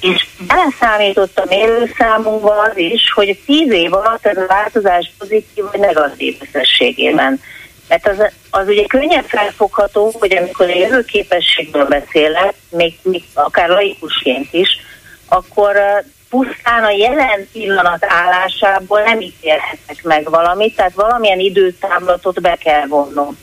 És 0.00 0.26
beleszámított 0.38 1.38
a 1.38 1.44
mérőszámunkba 1.48 2.60
az 2.60 2.76
is, 2.76 3.12
hogy 3.14 3.38
tíz 3.46 3.72
év 3.72 3.94
alatt 3.94 4.26
ez 4.26 4.36
a 4.36 4.46
változás 4.46 5.12
pozitív 5.18 5.64
vagy 5.70 5.80
negatív 5.80 6.36
összességében. 6.40 7.40
Mert 7.88 8.08
az, 8.08 8.32
az 8.50 8.68
ugye 8.68 8.86
könnyen 8.86 9.22
felfogható, 9.22 10.12
hogy 10.18 10.36
amikor 10.36 10.66
a 10.66 10.74
jövőképességből 10.74 11.84
beszélek, 11.84 12.54
még, 12.70 12.98
még 13.02 13.22
akár 13.34 13.68
laikusként 13.68 14.52
is, 14.52 14.68
akkor 15.28 15.76
pusztán 16.30 16.84
a 16.84 16.90
jelen 16.90 17.48
pillanat 17.52 18.04
állásából 18.08 19.02
nem 19.02 19.20
ítélhetek 19.20 20.02
meg 20.02 20.30
valamit, 20.30 20.76
tehát 20.76 20.94
valamilyen 20.94 21.38
időtáblatot 21.38 22.40
be 22.40 22.56
kell 22.56 22.86
vonnom. 22.86 23.38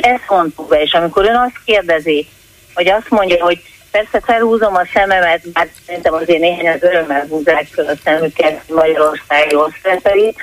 Ezt 0.00 0.28
mondtuk 0.28 0.68
be, 0.68 0.82
és 0.82 0.92
amikor 0.92 1.24
ön 1.24 1.36
azt 1.36 1.60
kérdezi, 1.64 2.28
hogy 2.74 2.88
azt 2.88 3.08
mondja, 3.08 3.44
hogy 3.44 3.62
persze 3.90 4.20
felhúzom 4.20 4.74
a 4.74 4.86
szememet, 4.92 5.48
bár 5.48 5.68
szerintem 5.86 6.14
azért 6.14 6.40
néhány 6.40 6.68
az 6.68 6.82
örömmel 6.82 7.26
húzák 7.28 7.66
fel 7.66 7.86
a 7.86 7.96
szemüket 8.04 8.68
Magyarországi 8.68 9.54
osztályai, 9.54 10.34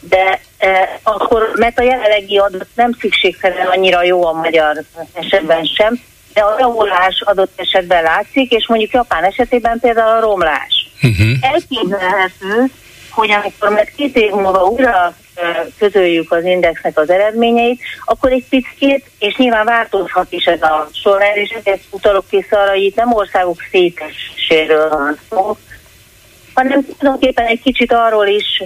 de 0.00 0.40
e, 0.58 1.00
akkor, 1.02 1.52
mert 1.54 1.78
a 1.78 1.82
jelenlegi 1.82 2.38
adat 2.38 2.66
nem 2.74 2.92
szükségszerűen 3.00 3.66
annyira 3.66 4.02
jó 4.02 4.26
a 4.26 4.32
magyar 4.32 4.82
esetben 5.12 5.64
sem, 5.64 6.00
de 6.34 6.40
a 6.40 6.56
javulás 6.58 7.22
adott 7.24 7.60
esetben 7.60 8.02
látszik, 8.02 8.52
és 8.52 8.66
mondjuk 8.68 8.92
Japán 8.92 9.24
esetében 9.24 9.78
például 9.80 10.16
a 10.16 10.20
romlás. 10.20 10.88
Uh-huh. 11.02 11.36
Elképzelhető, 11.40 12.64
hogy 13.10 13.30
amikor 13.30 13.68
mert 13.68 13.94
két 13.94 14.16
év 14.16 14.30
múlva 14.30 14.64
újra 14.64 15.14
e, 15.34 15.66
közöljük 15.78 16.32
az 16.32 16.44
indexnek 16.44 16.98
az 16.98 17.10
eredményeit, 17.10 17.80
akkor 18.04 18.32
egy 18.32 18.44
picit, 18.48 19.10
és 19.18 19.36
nyilván 19.36 19.64
változhat 19.64 20.32
is 20.32 20.44
ez 20.44 20.62
a 20.62 20.88
sorrend, 20.92 21.36
és 21.36 21.56
ezt 21.62 21.84
utalok 21.90 22.30
vissza 22.30 22.60
arra, 22.60 22.70
hogy 22.70 22.82
itt 22.82 22.96
nem 22.96 23.12
országok 23.12 23.56
széteséről 23.70 24.88
van 24.88 25.18
szó, 25.30 25.56
hanem 26.54 26.86
tulajdonképpen 26.98 27.46
egy 27.46 27.62
kicsit 27.62 27.92
arról 27.92 28.26
is 28.26 28.62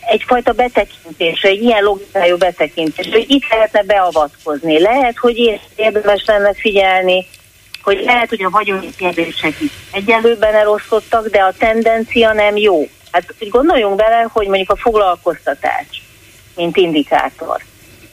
egyfajta 0.00 0.52
betekintés, 0.52 1.42
egy 1.42 1.62
ilyen 1.62 1.82
logikájú 1.82 2.36
betekintés, 2.36 3.08
hogy 3.10 3.24
itt 3.28 3.48
lehetne 3.48 3.82
beavatkozni. 3.82 4.80
Lehet, 4.80 5.18
hogy 5.18 5.60
érdemes 5.76 6.24
lenne 6.26 6.54
figyelni, 6.54 7.26
hogy 7.82 8.02
lehet, 8.04 8.28
hogy 8.28 8.42
a 8.42 8.50
vagyoni 8.50 8.90
kérdések 8.96 9.60
is 9.60 9.70
egyelőben 9.92 10.54
elosztottak, 10.54 11.28
de 11.28 11.38
a 11.38 11.54
tendencia 11.58 12.32
nem 12.32 12.56
jó. 12.56 12.88
Hát 13.10 13.34
gondoljunk 13.50 13.96
bele, 13.96 14.28
hogy 14.32 14.46
mondjuk 14.46 14.70
a 14.70 14.76
foglalkoztatás, 14.76 15.86
mint 16.56 16.76
indikátor. 16.76 17.62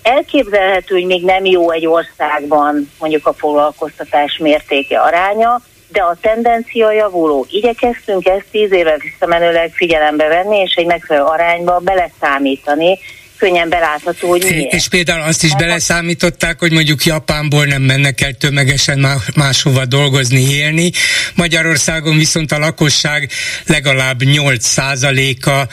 Elképzelhető, 0.01 0.95
hogy 0.95 1.05
még 1.05 1.23
nem 1.23 1.45
jó 1.45 1.71
egy 1.71 1.85
országban 1.85 2.91
mondjuk 2.99 3.27
a 3.27 3.33
foglalkoztatás 3.33 4.37
mértéke 4.37 4.99
aránya, 4.99 5.61
de 5.91 6.01
a 6.01 6.17
tendencia 6.21 6.91
javuló. 6.91 7.45
Igyekeztünk 7.49 8.25
ezt 8.25 8.45
tíz 8.51 8.71
éve 8.71 8.97
visszamenőleg 8.97 9.71
figyelembe 9.73 10.27
venni, 10.27 10.57
és 10.57 10.73
egy 10.73 10.85
megfelelő 10.85 11.25
arányba 11.25 11.79
beleszámítani, 11.79 12.99
könnyen 13.41 13.69
belátható, 13.69 14.29
hogy 14.29 14.45
miért. 14.49 14.73
És 14.73 14.87
például 14.87 15.21
azt 15.21 15.43
is 15.43 15.55
beleszámították, 15.55 16.59
hogy 16.59 16.71
mondjuk 16.71 17.05
Japánból 17.05 17.65
nem 17.65 17.81
mennek 17.81 18.21
el 18.21 18.33
tömegesen 18.33 19.07
máshova 19.35 19.85
dolgozni, 19.85 20.49
élni. 20.49 20.91
Magyarországon 21.35 22.17
viszont 22.17 22.51
a 22.51 22.57
lakosság 22.57 23.29
legalább 23.65 24.21
8%-a 24.23 25.67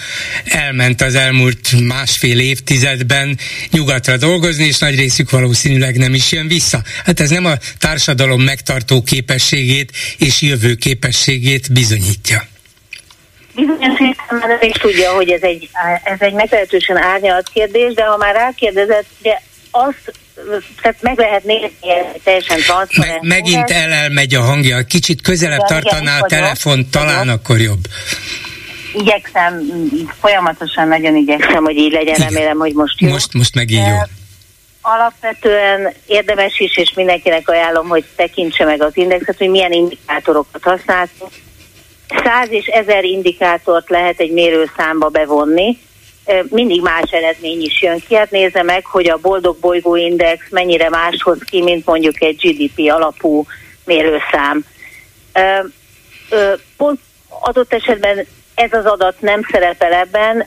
elment 0.44 1.00
az 1.00 1.14
elmúlt 1.14 1.86
másfél 1.86 2.38
évtizedben 2.38 3.38
nyugatra 3.70 4.16
dolgozni, 4.16 4.64
és 4.64 4.78
nagy 4.78 4.96
részük 4.96 5.30
valószínűleg 5.30 5.96
nem 5.96 6.14
is 6.14 6.32
jön 6.32 6.48
vissza. 6.48 6.82
Hát 7.04 7.20
ez 7.20 7.30
nem 7.30 7.44
a 7.44 7.54
társadalom 7.78 8.42
megtartó 8.42 9.02
képességét 9.02 9.92
és 10.18 10.40
jövő 10.40 10.74
képességét 10.74 11.72
bizonyítja 11.72 12.48
bizonyos 13.58 14.00
értelemben 14.00 14.68
is 14.68 14.76
tudja, 14.76 15.12
hogy 15.12 15.30
ez 15.30 15.42
egy, 15.42 15.68
ez 16.04 16.20
egy 16.20 16.32
meglehetősen 16.32 16.96
árnyalt 16.96 17.48
kérdés, 17.48 17.94
de 17.94 18.04
ha 18.04 18.16
már 18.16 18.34
rákérdezett, 18.34 19.06
ugye 19.20 19.38
azt 19.70 20.12
tehát 20.82 21.02
meg 21.02 21.18
lehet 21.18 21.44
nézni 21.44 21.70
teljesen 22.24 22.60
transzparens. 22.60 23.18
Me, 23.20 23.34
megint 23.34 23.70
elmegy 23.70 24.34
a 24.34 24.40
hangja, 24.40 24.82
kicsit 24.82 25.22
közelebb 25.22 25.64
tartaná 25.66 26.18
a 26.18 26.26
telefon, 26.26 26.90
talán 26.90 27.28
akkor 27.28 27.60
jobb. 27.60 27.84
Igyekszem, 28.92 29.60
folyamatosan 30.20 30.88
nagyon 30.88 31.16
igyekszem, 31.16 31.64
hogy 31.64 31.76
így 31.76 31.92
legyen, 31.92 32.16
remélem, 32.16 32.58
hogy 32.58 32.72
most 32.72 33.00
jó. 33.00 33.08
Most, 33.08 33.34
most 33.34 33.54
megint 33.54 33.86
jó. 33.86 33.96
Alapvetően 34.80 35.92
érdemes 36.06 36.58
is, 36.58 36.76
és 36.76 36.92
mindenkinek 36.94 37.48
ajánlom, 37.48 37.88
hogy 37.88 38.04
tekintse 38.16 38.64
meg 38.64 38.82
az 38.82 38.96
indexet, 38.96 39.38
hogy 39.38 39.48
milyen 39.48 39.72
indikátorokat 39.72 40.62
használtunk 40.62 41.32
száz 42.08 42.50
és 42.50 42.66
ezer 42.66 43.04
indikátort 43.04 43.90
lehet 43.90 44.20
egy 44.20 44.32
mérőszámba 44.32 45.08
bevonni, 45.08 45.78
mindig 46.48 46.82
más 46.82 47.10
eredmény 47.10 47.62
is 47.62 47.82
jön 47.82 48.02
ki. 48.08 48.14
Hát 48.14 48.30
nézze 48.30 48.62
meg, 48.62 48.84
hogy 48.84 49.08
a 49.08 49.16
boldog 49.16 49.56
bolygó 49.60 49.96
index 49.96 50.44
mennyire 50.50 50.88
máshoz 50.88 51.38
ki, 51.50 51.62
mint 51.62 51.86
mondjuk 51.86 52.22
egy 52.22 52.36
GDP 52.36 52.90
alapú 52.92 53.46
mérőszám. 53.84 54.64
Pont 56.76 57.00
adott 57.28 57.72
esetben 57.72 58.26
ez 58.58 58.72
az 58.72 58.84
adat 58.84 59.20
nem 59.20 59.40
szerepel 59.50 59.92
ebben, 59.92 60.46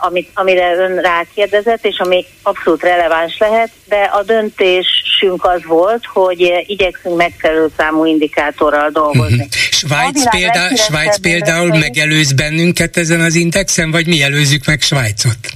amit, 0.00 0.30
amire 0.34 0.74
ön 0.74 1.00
rákérdezett, 1.00 1.84
és 1.84 1.98
ami 1.98 2.24
abszolút 2.42 2.82
releváns 2.82 3.38
lehet, 3.38 3.70
de 3.84 3.96
a 3.96 4.22
döntésünk 4.22 5.44
az 5.44 5.64
volt, 5.64 6.04
hogy 6.06 6.64
igyekszünk 6.66 7.16
megfelelő 7.16 7.66
számú 7.76 8.04
indikátorral 8.04 8.90
dolgozni. 8.90 9.34
Uh-huh. 9.34 9.50
Svájc, 9.70 10.30
példa, 10.30 10.76
Svájc 10.76 11.20
például 11.20 11.78
megelőz 11.78 12.32
bennünket 12.32 12.96
ezen 12.96 13.20
az 13.20 13.34
indexen, 13.34 13.90
vagy 13.90 14.06
mi 14.06 14.22
előzzük 14.22 14.66
meg 14.66 14.80
Svájcot? 14.80 15.48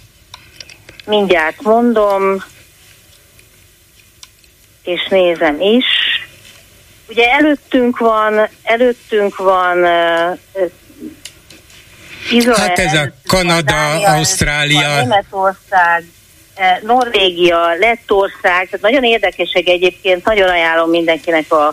Mindjárt 1.07 1.63
mondom, 1.63 2.45
és 4.83 5.07
nézem 5.11 5.61
is. 5.61 5.85
Ugye 7.09 7.31
előttünk 7.31 7.99
van, 7.99 8.49
előttünk 8.63 9.37
van 9.37 9.87
Izrael, 12.31 12.59
hát 12.59 12.79
ez 12.79 12.95
a 12.95 13.13
Kanada, 13.27 13.63
Dánia, 13.63 14.09
Ausztrália, 14.09 15.01
Németország, 15.01 16.05
Norvégia, 16.83 17.75
Lettország, 17.79 18.43
tehát 18.43 18.81
nagyon 18.81 19.05
érdekesek 19.05 19.67
egyébként, 19.67 20.25
nagyon 20.25 20.49
ajánlom 20.49 20.91
mindenkinek 20.91 21.53
a, 21.53 21.67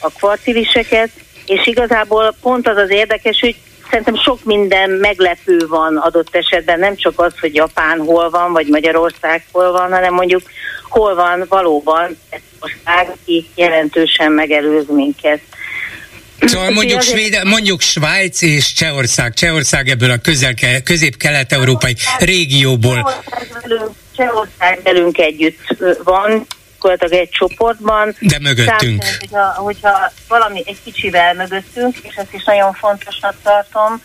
a 0.00 0.10
kvarciliseket, 0.16 1.10
és 1.46 1.66
igazából 1.66 2.36
pont 2.42 2.68
az 2.68 2.76
az 2.76 2.90
érdekes, 2.90 3.40
hogy 3.40 3.56
szerintem 3.90 4.16
sok 4.16 4.44
minden 4.44 4.90
meglepő 4.90 5.66
van 5.68 5.96
adott 5.96 6.36
esetben, 6.36 6.78
nem 6.78 6.96
csak 6.96 7.20
az, 7.20 7.32
hogy 7.40 7.54
Japán 7.54 7.98
hol 7.98 8.30
van, 8.30 8.52
vagy 8.52 8.66
Magyarország 8.66 9.44
hol 9.52 9.72
van, 9.72 9.92
hanem 9.92 10.14
mondjuk 10.14 10.42
hol 10.88 11.14
van 11.14 11.44
valóban 11.48 12.18
egy 12.30 12.42
ország, 12.60 13.08
aki 13.08 13.48
jelentősen 13.54 14.32
megelőz 14.32 14.86
minket. 14.88 15.40
Szóval 16.40 16.70
mondjuk, 16.70 17.02
Svéd, 17.02 17.40
mondjuk 17.44 17.80
Svájc 17.80 18.42
és 18.42 18.72
Csehország. 18.72 19.34
Csehország 19.34 19.88
ebből 19.88 20.10
a 20.10 20.18
közel, 20.18 20.54
közép-kelet-európai 20.84 21.96
régióból. 22.18 23.22
Csehország 24.16 24.80
velünk 24.82 25.18
együtt 25.18 25.76
van, 26.04 26.46
gyakorlatilag 26.78 27.22
egy 27.22 27.30
csoportban. 27.30 28.16
De 28.20 28.38
mögöttünk. 28.38 29.00
Tehát, 29.00 29.16
hogyha, 29.18 29.62
hogyha 29.62 30.12
valami 30.28 30.62
egy 30.66 30.78
kicsivel 30.84 31.34
mögöttünk, 31.34 31.96
és 32.02 32.14
ezt 32.14 32.34
is 32.34 32.44
nagyon 32.44 32.72
fontosnak 32.72 33.34
tartom, 33.42 34.02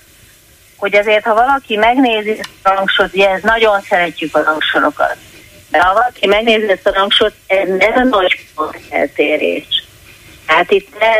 hogy 0.76 0.96
azért, 0.96 1.24
ha 1.24 1.34
valaki 1.34 1.76
megnézi 1.76 2.39
a 2.62 2.69
rangsort, 2.69 3.13
ugye 3.13 3.30
ez 3.30 3.41
nagyon 3.43 3.82
szeretjük 3.89 4.36
a 4.36 4.43
rangsorokat, 4.43 5.15
de 5.69 5.80
ha 5.80 5.93
valaki 5.93 6.28
megnézi 6.28 6.72
ezt 6.72 6.88
a 6.88 6.93
rangsort, 6.93 7.34
ez 7.48 7.67
nem 7.67 8.12
a 8.12 8.17
nagy 8.17 8.46
eltérés. 8.89 9.84
Hát 10.45 10.71
itt 10.71 10.99
ne, 10.99 11.15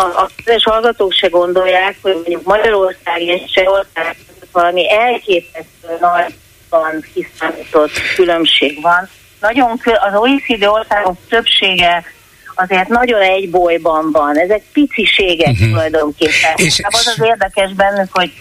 a, 0.00 0.22
a 0.22 0.30
közös 0.44 0.64
hallgatók 0.64 1.12
se 1.12 1.28
gondolják, 1.28 1.96
hogy 2.02 2.12
mondjuk 2.12 2.42
Magyarország 2.42 3.20
és 3.20 3.50
Csehország 3.52 4.16
valami 4.52 4.90
elképesztő 4.90 5.88
nagyban 6.00 7.04
kiszámított 7.14 7.90
különbség 8.14 8.80
van. 8.82 9.08
Nagyon, 9.40 9.80
az 9.84 10.14
OECD 10.14 10.64
országok 10.64 11.16
többsége 11.28 12.04
azért 12.54 12.88
nagyon 12.88 13.20
egy 13.20 13.50
bolyban 13.50 14.10
van. 14.12 14.38
Ezek 14.38 14.62
piciségek 14.72 15.48
uh-huh. 15.48 15.68
tulajdonképpen. 15.68 16.52
És 16.56 16.80
az 16.82 17.06
az 17.06 17.24
érdekes 17.24 17.72
bennük, 17.72 18.08
hogy... 18.12 18.32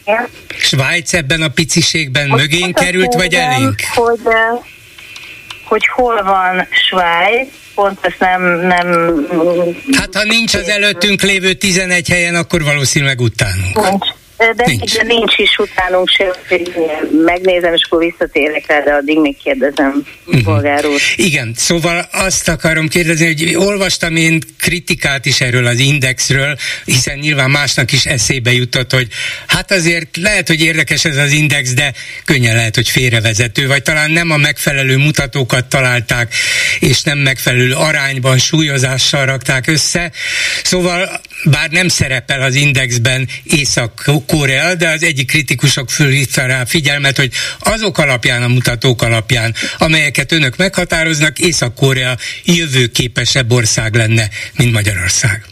Svájc 0.57 1.13
ebben 1.13 1.41
a 1.41 1.47
piciségben 1.47 2.27
mögén 2.27 2.73
került, 2.73 3.13
vagy 3.13 3.33
elénk? 3.33 3.75
Hogy, 3.93 4.19
hogy 5.65 5.87
hol 5.87 6.23
van 6.23 6.67
Svájc, 6.87 7.49
pont 7.75 7.99
ezt 8.01 8.19
nem, 8.19 8.41
nem... 8.41 8.87
Hát 9.97 10.15
ha 10.15 10.23
nincs 10.23 10.53
az 10.53 10.67
előttünk 10.67 11.21
lévő 11.21 11.53
11 11.53 12.07
helyen, 12.07 12.35
akkor 12.35 12.63
valószínűleg 12.63 13.19
utánunk. 13.19 13.89
Nincs. 13.89 14.07
De 14.55 14.63
nincs. 14.65 15.01
nincs 15.01 15.37
is 15.37 15.57
utánunk 15.57 16.09
se, 16.09 16.31
megnézem, 17.25 17.73
és 17.73 17.81
akkor 17.85 17.99
visszatérek 17.99 18.67
rá, 18.67 18.79
de 18.79 18.93
addig 18.93 19.19
még 19.19 19.37
kérdezem, 19.43 20.05
uh-huh. 20.25 20.43
polgár 20.43 20.85
úr. 20.85 20.99
Igen, 21.15 21.53
szóval 21.55 22.07
azt 22.11 22.49
akarom 22.49 22.87
kérdezni, 22.87 23.25
hogy 23.25 23.55
olvastam 23.55 24.15
én 24.15 24.41
kritikát 24.59 25.25
is 25.25 25.41
erről 25.41 25.65
az 25.65 25.79
indexről, 25.79 26.57
hiszen 26.85 27.17
nyilván 27.17 27.49
másnak 27.49 27.91
is 27.91 28.05
eszébe 28.05 28.53
jutott, 28.53 28.91
hogy 28.91 29.07
hát 29.47 29.71
azért 29.71 30.17
lehet, 30.17 30.47
hogy 30.47 30.61
érdekes 30.61 31.05
ez 31.05 31.17
az 31.17 31.31
index, 31.31 31.73
de 31.73 31.93
könnyen 32.25 32.55
lehet, 32.55 32.75
hogy 32.75 32.89
félrevezető, 32.89 33.67
vagy 33.67 33.81
talán 33.83 34.11
nem 34.11 34.31
a 34.31 34.37
megfelelő 34.37 34.97
mutatókat 34.97 35.65
találták, 35.65 36.33
és 36.79 37.01
nem 37.01 37.17
megfelelő 37.17 37.73
arányban, 37.73 38.37
súlyozással 38.37 39.25
rakták 39.25 39.67
össze. 39.67 40.11
Szóval 40.63 41.21
bár 41.43 41.69
nem 41.69 41.87
szerepel 41.87 42.41
az 42.41 42.55
indexben 42.55 43.27
észak 43.43 44.03
Korea, 44.27 44.75
de 44.75 44.89
az 44.89 45.03
egyik 45.03 45.27
kritikusok 45.27 45.89
fölhívta 45.89 46.45
rá 46.45 46.65
figyelmet, 46.65 47.17
hogy 47.17 47.31
azok 47.59 47.97
alapján, 47.97 48.43
a 48.43 48.47
mutatók 48.47 49.01
alapján, 49.01 49.53
amelyeket 49.77 50.31
önök 50.31 50.57
meghatároznak, 50.57 51.39
Észak-Korea 51.39 52.15
jövőképesebb 52.43 53.51
ország 53.51 53.95
lenne, 53.95 54.27
mint 54.57 54.73
Magyarország. 54.73 55.45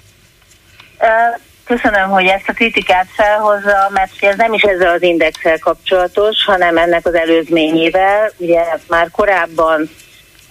Köszönöm, 1.66 2.10
hogy 2.10 2.26
ezt 2.26 2.48
a 2.48 2.54
kritikát 2.54 3.08
felhozza, 3.16 3.90
mert 3.94 4.12
ez 4.20 4.38
nem 4.38 4.54
is 4.54 4.62
ezzel 4.62 4.94
az 4.94 5.02
indexel 5.02 5.58
kapcsolatos, 5.58 6.44
hanem 6.46 6.78
ennek 6.78 7.06
az 7.06 7.14
előzményével. 7.14 8.34
Ugye 8.38 8.62
már 8.88 9.10
korábban 9.12 9.90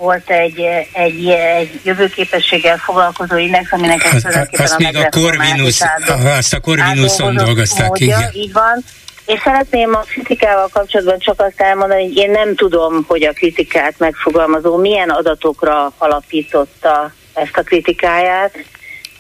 volt 0.01 0.31
egy, 0.31 0.61
egy, 0.93 1.29
egy 1.29 1.81
jövőképességgel 1.83 2.77
foglalkozó 2.77 3.37
index, 3.37 3.73
aminek 3.73 4.05
ez 4.05 4.23
tulajdonképpen 4.23 4.65
azt 4.65 4.75
a 4.75 4.77
még 4.79 4.97
a 4.97 5.09
Corvinus, 5.09 5.81
azt 6.39 6.55
a 6.55 6.61
Corvinuson 6.61 7.35
dolgozták, 7.35 7.89
módja, 7.89 8.07
igen. 8.07 8.31
Így 8.33 8.53
van. 8.53 8.85
És 9.27 9.41
szeretném 9.45 9.95
a 9.95 10.01
kritikával 10.01 10.69
kapcsolatban 10.73 11.19
csak 11.19 11.41
azt 11.41 11.61
elmondani, 11.61 12.03
hogy 12.03 12.17
én 12.17 12.31
nem 12.31 12.55
tudom, 12.55 13.05
hogy 13.09 13.23
a 13.23 13.33
kritikát 13.33 13.95
megfogalmazó 13.99 14.77
milyen 14.77 15.11
adatokra 15.11 15.93
alapította 15.99 17.13
ezt 17.35 17.57
a 17.57 17.63
kritikáját, 17.63 18.65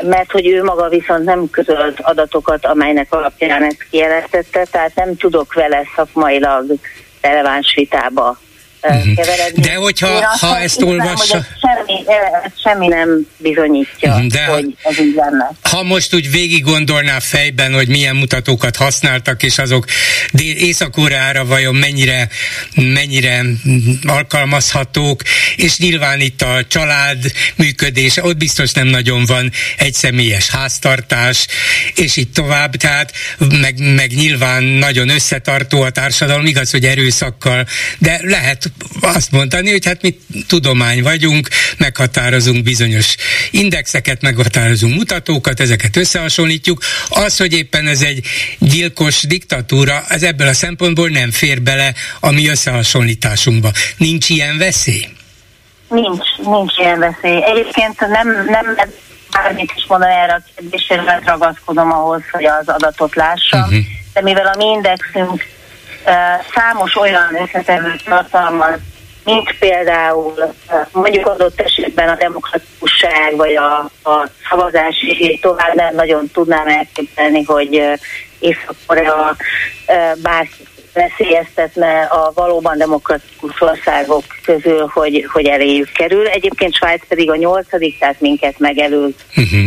mert 0.02 0.30
hogy 0.30 0.46
ő 0.46 0.62
maga 0.62 0.88
viszont 0.88 1.24
nem 1.24 1.50
közölt 1.50 2.00
adatokat, 2.00 2.66
amelynek 2.66 3.12
alapján 3.12 3.64
ezt 3.64 3.86
kijelentette, 3.90 4.64
tehát 4.70 4.94
nem 4.94 5.16
tudok 5.16 5.54
vele 5.54 5.82
szakmailag 5.96 6.64
releváns 7.20 7.72
vitába 7.74 8.38
uh-huh. 8.82 9.14
keveredni. 9.14 9.62
De 9.62 9.74
hogyha 9.74 10.36
ha 10.40 10.58
ezt 10.58 10.82
olvassa... 10.82 11.36
Ez 11.36 11.44
semmi, 11.60 12.04
ez 12.44 12.52
semmi 12.62 12.86
nem 12.86 13.26
bizonyítja, 13.36 14.12
uh-huh. 14.12 14.26
De 14.26 14.44
hogy 14.44 14.76
ez 14.82 14.98
így 14.98 15.14
lenne. 15.14 15.50
Ha 15.62 15.82
most 15.82 16.14
úgy 16.14 16.30
végig 16.30 16.62
gondolná 16.62 17.18
fejben, 17.18 17.74
hogy 17.74 17.88
milyen 17.88 18.16
mutatókat 18.16 18.76
használtak, 18.76 19.42
és 19.42 19.58
azok 19.58 19.84
Észak-Koreára 20.56 21.44
vajon 21.44 21.74
mennyire, 21.74 22.28
mennyire 22.74 23.42
alkalmazhatók, 24.02 25.22
és 25.56 25.78
nyilván 25.78 26.20
itt 26.20 26.42
a 26.42 26.64
család 26.68 27.32
működése, 27.56 28.22
ott 28.22 28.36
biztos 28.36 28.72
nem 28.72 28.86
nagyon 28.86 29.24
van 29.24 29.52
egy 29.76 29.94
személyes 29.94 30.50
háztartás, 30.50 31.46
és 31.94 32.16
így 32.16 32.30
tovább, 32.30 32.76
tehát 32.76 33.12
meg, 33.60 33.94
meg 33.94 34.12
nyilván 34.14 34.62
nagyon 34.62 35.08
összetartó 35.08 35.82
a 35.82 35.90
társadalom, 35.90 36.46
igaz, 36.46 36.70
hogy 36.70 36.84
erőszakkal, 36.84 37.66
de 37.98 38.20
lehet 38.22 38.69
azt 39.00 39.30
mondani, 39.30 39.70
hogy 39.70 39.84
hát 39.84 40.02
mi 40.02 40.18
tudomány 40.46 41.02
vagyunk, 41.02 41.48
meghatározunk 41.78 42.62
bizonyos 42.62 43.16
indexeket, 43.50 44.22
meghatározunk 44.22 44.94
mutatókat, 44.94 45.60
ezeket 45.60 45.96
összehasonlítjuk. 45.96 46.82
Az, 47.08 47.36
hogy 47.36 47.52
éppen 47.52 47.86
ez 47.86 48.02
egy 48.02 48.26
gyilkos 48.58 49.22
diktatúra, 49.22 50.04
az 50.08 50.22
ebből 50.22 50.48
a 50.48 50.52
szempontból 50.52 51.08
nem 51.08 51.30
fér 51.30 51.62
bele 51.62 51.94
a 52.20 52.30
mi 52.30 52.48
összehasonlításunkba. 52.48 53.70
Nincs 53.96 54.28
ilyen 54.28 54.58
veszély? 54.58 55.08
Nincs, 55.88 56.26
nincs 56.44 56.78
ilyen 56.78 56.98
veszély. 56.98 57.44
Egyébként 57.44 58.00
nem, 58.00 58.28
nem 58.48 58.76
bármit 59.30 59.72
is 59.76 59.84
mondani 59.88 60.12
erre 60.12 60.32
a 60.32 60.42
kérdésre, 60.56 61.02
mert 61.02 61.26
ragaszkodom 61.26 61.92
ahhoz, 61.92 62.22
hogy 62.30 62.44
az 62.44 62.68
adatot 62.68 63.14
lássam, 63.14 63.60
uh-huh. 63.60 63.78
de 64.12 64.22
mivel 64.22 64.46
a 64.46 64.56
mi 64.56 64.64
indexünk 64.64 65.44
számos 66.54 66.96
olyan 66.96 67.38
összetevőt 67.42 68.04
tartalmaz, 68.04 68.78
mint 69.24 69.54
például 69.58 70.54
mondjuk 70.92 71.26
adott 71.26 71.60
esetben 71.60 72.08
a 72.08 72.16
demokratikusság, 72.16 73.36
vagy 73.36 73.56
a, 73.56 73.78
a 74.10 74.28
szavazás, 74.48 75.06
tovább 75.40 75.74
nem 75.74 75.94
nagyon 75.94 76.30
tudnám 76.32 76.68
elképzelni, 76.68 77.44
hogy 77.44 77.82
Észak-Korea 78.38 79.36
bárki 80.22 80.66
veszélyeztetne 80.92 82.02
a 82.02 82.32
valóban 82.34 82.78
demokratikus 82.78 83.60
országok 83.60 84.24
közül, 84.44 84.90
hogy, 84.92 85.26
hogy 85.32 85.46
eléjük 85.46 85.92
kerül. 85.92 86.26
Egyébként 86.26 86.74
Svájc 86.74 87.06
pedig 87.08 87.30
a 87.30 87.36
nyolcadik, 87.36 87.98
tehát 87.98 88.20
minket 88.20 88.58
megelőz. 88.58 89.12
Uh-huh. 89.36 89.60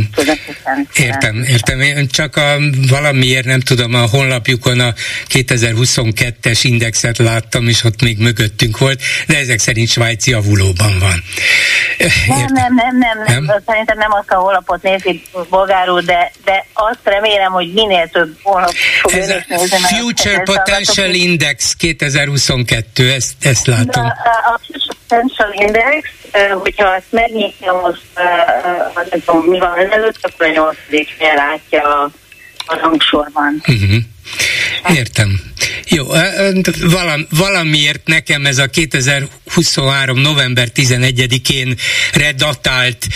Értem, 0.95 1.43
értem. 1.47 1.81
Én 1.81 2.07
csak 2.07 2.35
a, 2.35 2.55
valamiért 2.89 3.45
nem 3.45 3.59
tudom, 3.59 3.93
a 3.93 4.07
honlapjukon 4.11 4.79
a 4.79 4.93
2022-es 5.29 6.59
indexet 6.61 7.17
láttam, 7.17 7.67
és 7.67 7.83
ott 7.83 8.01
még 8.01 8.17
mögöttünk 8.17 8.77
volt, 8.77 9.01
de 9.27 9.37
ezek 9.37 9.59
szerint 9.59 9.87
Svájc 9.87 10.27
javulóban 10.27 10.99
van. 10.99 11.23
Nem, 12.27 12.45
nem, 12.53 12.73
nem, 12.73 12.97
nem, 12.97 13.23
nem, 13.25 13.43
nem. 13.43 13.61
Szerintem 13.65 13.97
nem 13.97 14.11
azt 14.11 14.31
a 14.31 14.35
honlapot 14.35 14.81
nézi 14.81 15.21
bolgárul, 15.49 16.01
de, 16.01 16.31
de 16.45 16.65
azt 16.73 16.99
remélem, 17.03 17.51
hogy 17.51 17.73
minél 17.73 18.07
több 18.07 18.37
honlap 18.41 18.73
fog 19.01 19.11
Ez 19.11 19.29
a 19.29 19.77
Future 19.77 20.39
Potential 20.39 21.12
Index 21.13 21.73
2022, 21.73 23.11
ezt, 23.11 23.33
ezt 23.41 23.67
látom. 23.67 24.05
A, 24.05 24.13
a 24.53 24.59
Potential 25.07 25.51
Index, 25.51 26.09
hogyha 26.61 26.95
ezt 26.95 27.11
megnyitja 27.11 27.73
most, 27.73 28.01
nem 29.09 29.19
tudom, 29.25 29.45
mi 29.45 29.59
van 29.59 29.91
előtt, 29.91 30.17
akkor 30.21 30.45
a 30.47 30.51
nyolcadik 30.51 31.09
látja 31.35 31.81
a, 31.81 32.11
a 32.65 32.79
rangsorban. 32.79 33.61
Uh-huh. 33.67 34.03
Értem. 34.95 35.41
Jó, 35.85 36.05
valam, 36.81 37.27
valamiért 37.29 38.07
nekem 38.07 38.45
ez 38.45 38.57
a 38.57 38.67
2023. 38.67 40.17
november 40.17 40.67
11-én 40.75 41.75
redatált 42.13 43.07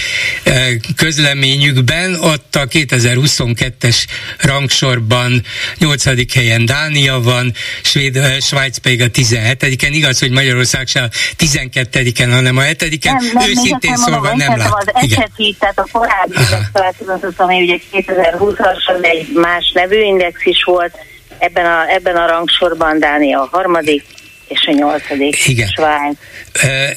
közleményükben, 0.96 2.16
ott 2.16 2.56
a 2.56 2.68
2022-es 2.68 4.06
rangsorban 4.38 5.44
8. 5.78 6.34
helyen 6.34 6.66
Dánia 6.66 7.22
van, 7.22 7.54
Svéd, 7.84 8.42
Svájc 8.42 8.78
pedig 8.78 9.02
a 9.02 9.06
17-en. 9.06 9.90
Igaz, 9.92 10.20
hogy 10.20 10.32
Magyarország 10.32 10.88
se 10.88 11.02
a 11.02 11.10
12-en, 11.38 12.30
hanem 12.32 12.58
a 12.58 12.62
7-en. 12.62 13.04
Nem, 13.04 13.30
nem, 13.34 13.50
Őszintén 13.50 13.96
szólva 13.96 14.28
nem, 14.28 14.38
nem 14.38 14.58
lát. 14.58 14.74
Az 14.74 14.90
eseti, 14.94 15.56
tehát 15.60 15.80
a 15.80 15.88
korábbi 15.92 16.36
index, 16.52 17.40
ami 17.40 17.62
ugye 17.62 17.78
2020-as 17.92 19.04
egy 19.06 19.28
más 19.34 19.72
nevű 19.74 20.02
index 20.02 20.46
is 20.46 20.64
volt, 20.64 20.98
Ebben 21.40 21.66
a, 21.66 21.90
ebben 21.90 22.16
a 22.16 22.28
rangsorban 22.28 23.00
Dánia 23.00 23.42
a 23.42 23.48
harmadik, 23.52 24.04
és 24.48 24.66
a 24.68 24.72
nyolcadik 24.72 25.48
Igen. 25.48 25.68
Svájc. 25.68 26.18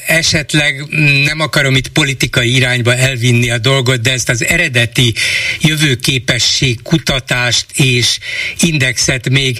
Esetleg 0.06 0.84
nem 1.24 1.40
akarom 1.40 1.76
itt 1.76 1.88
politikai 1.88 2.54
irányba 2.54 2.94
elvinni 2.94 3.50
a 3.50 3.58
dolgot, 3.58 4.00
de 4.00 4.12
ezt 4.12 4.28
az 4.28 4.44
eredeti 4.44 5.14
jövőképesség 5.60 6.82
kutatást 6.82 7.66
és 7.74 8.18
indexet 8.60 9.28
még 9.28 9.58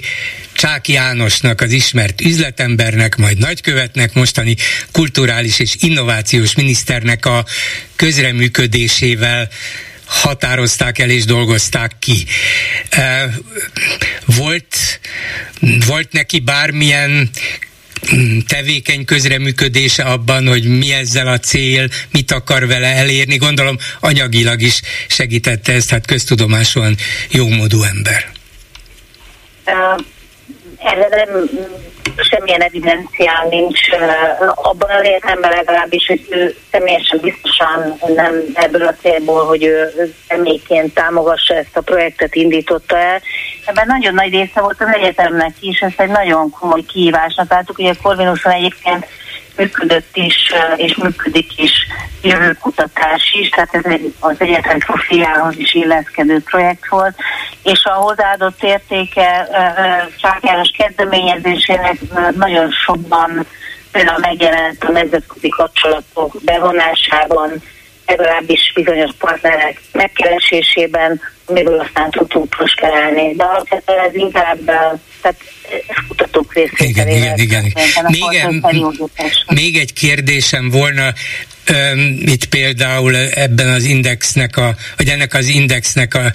Csák 0.53 0.87
Jánosnak, 0.87 1.61
az 1.61 1.71
ismert 1.71 2.21
üzletembernek, 2.21 3.15
majd 3.15 3.37
nagykövetnek, 3.37 4.13
mostani 4.13 4.55
kulturális 4.91 5.59
és 5.59 5.75
innovációs 5.79 6.55
miniszternek 6.55 7.25
a 7.25 7.45
közreműködésével 7.95 9.49
határozták 10.11 10.99
el 10.99 11.09
és 11.09 11.25
dolgozták 11.25 11.91
ki. 11.99 12.25
Volt, 14.25 14.99
volt 15.85 16.11
neki 16.11 16.39
bármilyen 16.39 17.29
mm, 18.15 18.39
tevékeny 18.39 19.05
közreműködése 19.05 20.03
abban, 20.03 20.47
hogy 20.47 20.63
mi 20.63 20.91
ezzel 20.91 21.27
a 21.27 21.39
cél, 21.39 21.89
mit 22.11 22.31
akar 22.31 22.67
vele 22.67 22.87
elérni. 22.87 23.37
Gondolom 23.37 23.77
anyagilag 23.99 24.61
is 24.61 24.81
segítette 25.07 25.73
ezt, 25.73 25.89
hát 25.89 26.05
köztudomásúan 26.05 26.97
jómódú 27.29 27.83
ember. 27.83 28.31
Erre 30.83 31.25
nem 31.25 31.49
semmilyen 32.29 32.61
evidencián 32.61 33.47
nincs 33.49 33.79
abban 34.55 34.89
az 34.89 35.03
értelemben 35.03 35.51
legalábbis, 35.51 36.07
hogy 36.07 36.25
ő 36.29 36.55
személyesen 36.71 37.19
biztosan 37.21 37.97
nem 38.15 38.41
ebből 38.53 38.87
a 38.87 38.95
célból, 39.01 39.45
hogy 39.45 39.63
ő 39.63 39.91
személyként 40.27 40.93
támogassa 40.93 41.55
ezt 41.55 41.77
a 41.77 41.81
projektet, 41.81 42.35
indította 42.35 42.97
el. 42.97 43.21
Ebben 43.65 43.87
nagyon 43.87 44.13
nagy 44.13 44.31
része 44.31 44.61
volt 44.61 44.81
az 44.81 44.93
egyetemnek 44.93 45.53
is, 45.59 45.79
ez 45.79 45.91
egy 45.97 46.09
nagyon 46.09 46.49
komoly 46.49 46.81
kihívásnak 46.81 47.51
láttuk, 47.51 47.77
ugye 47.77 47.93
Corvinuson 48.01 48.51
egyébként 48.51 49.05
működött 49.57 50.15
is, 50.15 50.51
és 50.75 50.95
működik 50.95 51.57
is 51.57 51.71
jövőkutatás 52.21 53.35
is, 53.41 53.49
tehát 53.49 53.75
ez 53.75 53.85
egy, 53.85 54.13
az 54.19 54.35
egyetem 54.37 54.77
profiához 54.77 55.57
is 55.57 55.73
illeszkedő 55.73 56.39
projekt 56.39 56.87
volt, 56.89 57.15
és 57.63 57.83
a 57.83 57.93
hozzáadott 57.93 58.63
értéke 58.63 59.47
Csák 60.21 60.43
János 60.43 60.71
kezdeményezésének 60.77 61.97
nagyon 62.35 62.71
sokban 62.71 63.45
például 63.91 64.19
megjelent 64.19 64.83
a 64.83 64.91
nemzetközi 64.91 65.49
kapcsolatok 65.49 66.35
bevonásában, 66.43 67.51
legalábbis 68.05 68.71
bizonyos 68.75 69.11
partnerek 69.17 69.81
megkeresésében, 69.91 71.21
amiből 71.45 71.79
aztán 71.79 72.09
tudtunk 72.09 72.49
prosperálni. 72.49 73.33
De 73.35 73.43
alapvetően 73.43 73.99
ez 73.99 74.15
inkább 74.15 74.59
tehát 75.21 75.37
kutatók 76.07 76.53
részvételével. 76.53 77.37
Igen, 77.37 77.37
igen, 77.37 77.65
igen. 77.65 78.05
Még, 78.07 78.85
még 79.47 79.77
egy 79.77 79.93
kérdésem 79.93 80.69
volna, 80.69 81.13
itt 82.25 82.45
például 82.45 83.15
ebben 83.15 83.67
az 83.67 83.83
indexnek, 83.83 84.57
a, 84.57 84.75
vagy 84.97 85.07
ennek 85.07 85.33
az 85.33 85.47
indexnek 85.47 86.13
a 86.13 86.31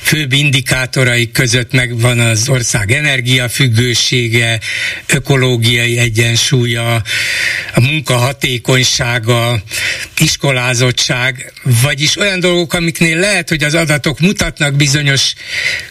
főbb 0.00 0.32
indikátorai 0.32 1.30
között 1.30 1.72
megvan 1.72 2.18
az 2.18 2.48
ország 2.48 2.92
energiafüggősége, 2.92 4.60
ökológiai 5.06 5.98
egyensúlya, 5.98 6.94
a 7.74 7.80
munka 7.80 8.16
hatékonysága, 8.16 9.62
iskolázottság, 10.18 11.52
vagyis 11.62 12.18
olyan 12.18 12.40
dolgok, 12.40 12.72
amiknél 12.74 13.18
lehet, 13.18 13.48
hogy 13.48 13.64
az 13.64 13.74
adatok 13.74 14.20
mutatnak 14.20 14.74
bizonyos 14.74 15.32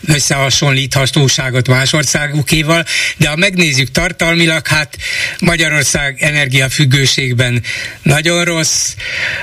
összehasonlíthatóságot 0.08 1.68
más 1.68 1.94
országokéval, 1.94 2.86
de 3.18 3.28
ha 3.30 3.36
megnézzük 3.36 3.92
tartalmilag, 3.92 4.68
hát 4.68 4.98
Magyarország 5.40 6.22
energiafüggőségben 6.22 7.64
nagyon 8.02 8.44
rossz, 8.44 8.63
rossz, 8.64 8.96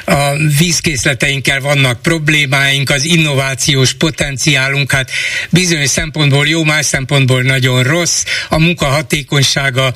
a 0.04 0.36
vízkészleteinkkel 0.58 1.60
vannak 1.60 2.02
problémáink, 2.02 2.90
az 2.90 3.04
innovációs 3.04 3.92
potenciálunk, 3.92 4.92
hát 4.92 5.10
bizonyos 5.50 5.88
szempontból 5.88 6.46
jó, 6.46 6.64
más 6.64 6.86
szempontból 6.86 7.42
nagyon 7.42 7.82
rossz, 7.82 8.24
a 8.48 8.58
munka 8.58 8.86
hatékonysága 8.86 9.94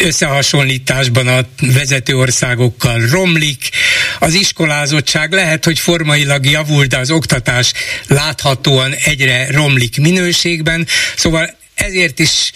összehasonlításban 0.00 1.28
a 1.28 1.40
vezető 1.60 2.16
országokkal 2.16 3.00
romlik, 3.10 3.70
az 4.18 4.34
iskolázottság 4.34 5.32
lehet, 5.32 5.64
hogy 5.64 5.78
formailag 5.78 6.46
javul, 6.46 6.84
de 6.84 6.98
az 6.98 7.10
oktatás 7.10 7.72
láthatóan 8.06 8.92
egyre 9.04 9.50
romlik 9.50 9.96
minőségben, 10.00 10.86
szóval 11.16 11.54
ezért 11.76 12.18
is 12.18 12.52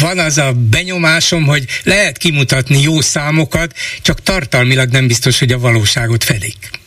van 0.00 0.18
az 0.18 0.38
a 0.38 0.52
benyomásom, 0.70 1.44
hogy 1.44 1.64
lehet 1.84 2.18
kimutatni 2.18 2.80
jó 2.80 3.00
számokat, 3.00 3.72
csak 4.02 4.22
tartalmilag 4.22 4.88
nem 4.88 5.06
biztos, 5.06 5.38
hogy 5.38 5.52
a 5.52 5.58
valóságot 5.58 6.24
fedik 6.24 6.80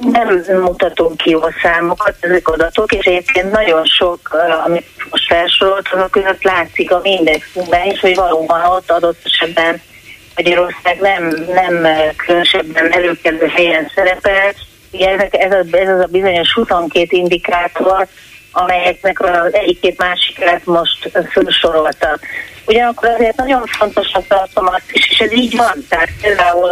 nem 0.00 0.60
mutatunk 0.60 1.16
ki 1.16 1.30
jó 1.30 1.40
számokat, 1.62 2.14
ezek 2.20 2.48
adatok, 2.48 2.92
és 2.92 3.04
egyébként 3.04 3.50
nagyon 3.50 3.84
sok, 3.84 4.36
amit 4.64 4.86
most 5.10 5.26
felsorolt, 5.26 5.88
azok 5.92 6.10
között 6.10 6.42
látszik 6.42 6.92
a 6.92 7.00
indexünkben 7.02 7.90
is, 7.90 8.00
hogy 8.00 8.14
valóban 8.14 8.64
ott 8.64 8.90
adott 8.90 9.20
esetben 9.24 9.80
Magyarország 10.36 11.00
nem, 11.00 11.46
nem 11.54 11.86
különösebben 12.16 12.92
előkelő 12.92 13.46
helyen 13.46 13.90
szerepel. 13.94 14.54
Ugye 14.90 15.08
ez, 15.30 15.52
az, 15.52 15.66
ez 15.70 15.88
az 15.88 16.00
a 16.00 16.08
bizonyos 16.10 16.52
22 16.52 17.16
indikátor, 17.16 18.06
amelyeknek 18.58 19.20
az 19.20 19.54
egyik-két 19.54 19.98
másikát 19.98 20.64
most 20.64 21.10
felsorolta. 21.30 22.18
Ugyanakkor 22.66 23.08
azért 23.08 23.36
nagyon 23.36 23.64
fontosnak 23.66 24.26
tartom 24.26 24.66
azt 24.66 24.90
is, 24.92 25.10
és 25.10 25.18
ez 25.18 25.32
így 25.32 25.56
van, 25.56 25.84
tehát 25.88 26.08
például 26.22 26.70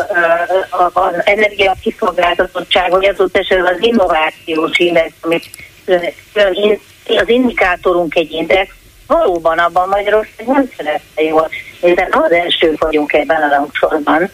az 0.93 1.15
energia 1.25 1.75
kiszolgáltatottság, 1.83 2.91
vagy 2.91 3.05
azóta 3.05 3.39
esetben 3.39 3.75
az 3.75 3.83
innovációs 3.83 4.79
index, 4.79 5.13
amit 5.21 5.51
az 7.05 7.29
indikátorunk 7.29 8.15
egy 8.15 8.33
index, 8.33 8.71
valóban 9.07 9.59
abban 9.59 9.89
Magyarország 9.89 10.47
nem 10.47 10.71
szerette 10.77 11.23
jól, 11.23 11.51
hiszen 11.81 12.09
az 12.11 12.33
első 12.33 12.77
vagyunk 12.79 13.13
ebben 13.13 13.43
a 13.43 13.49
rangsorban, 13.49 14.31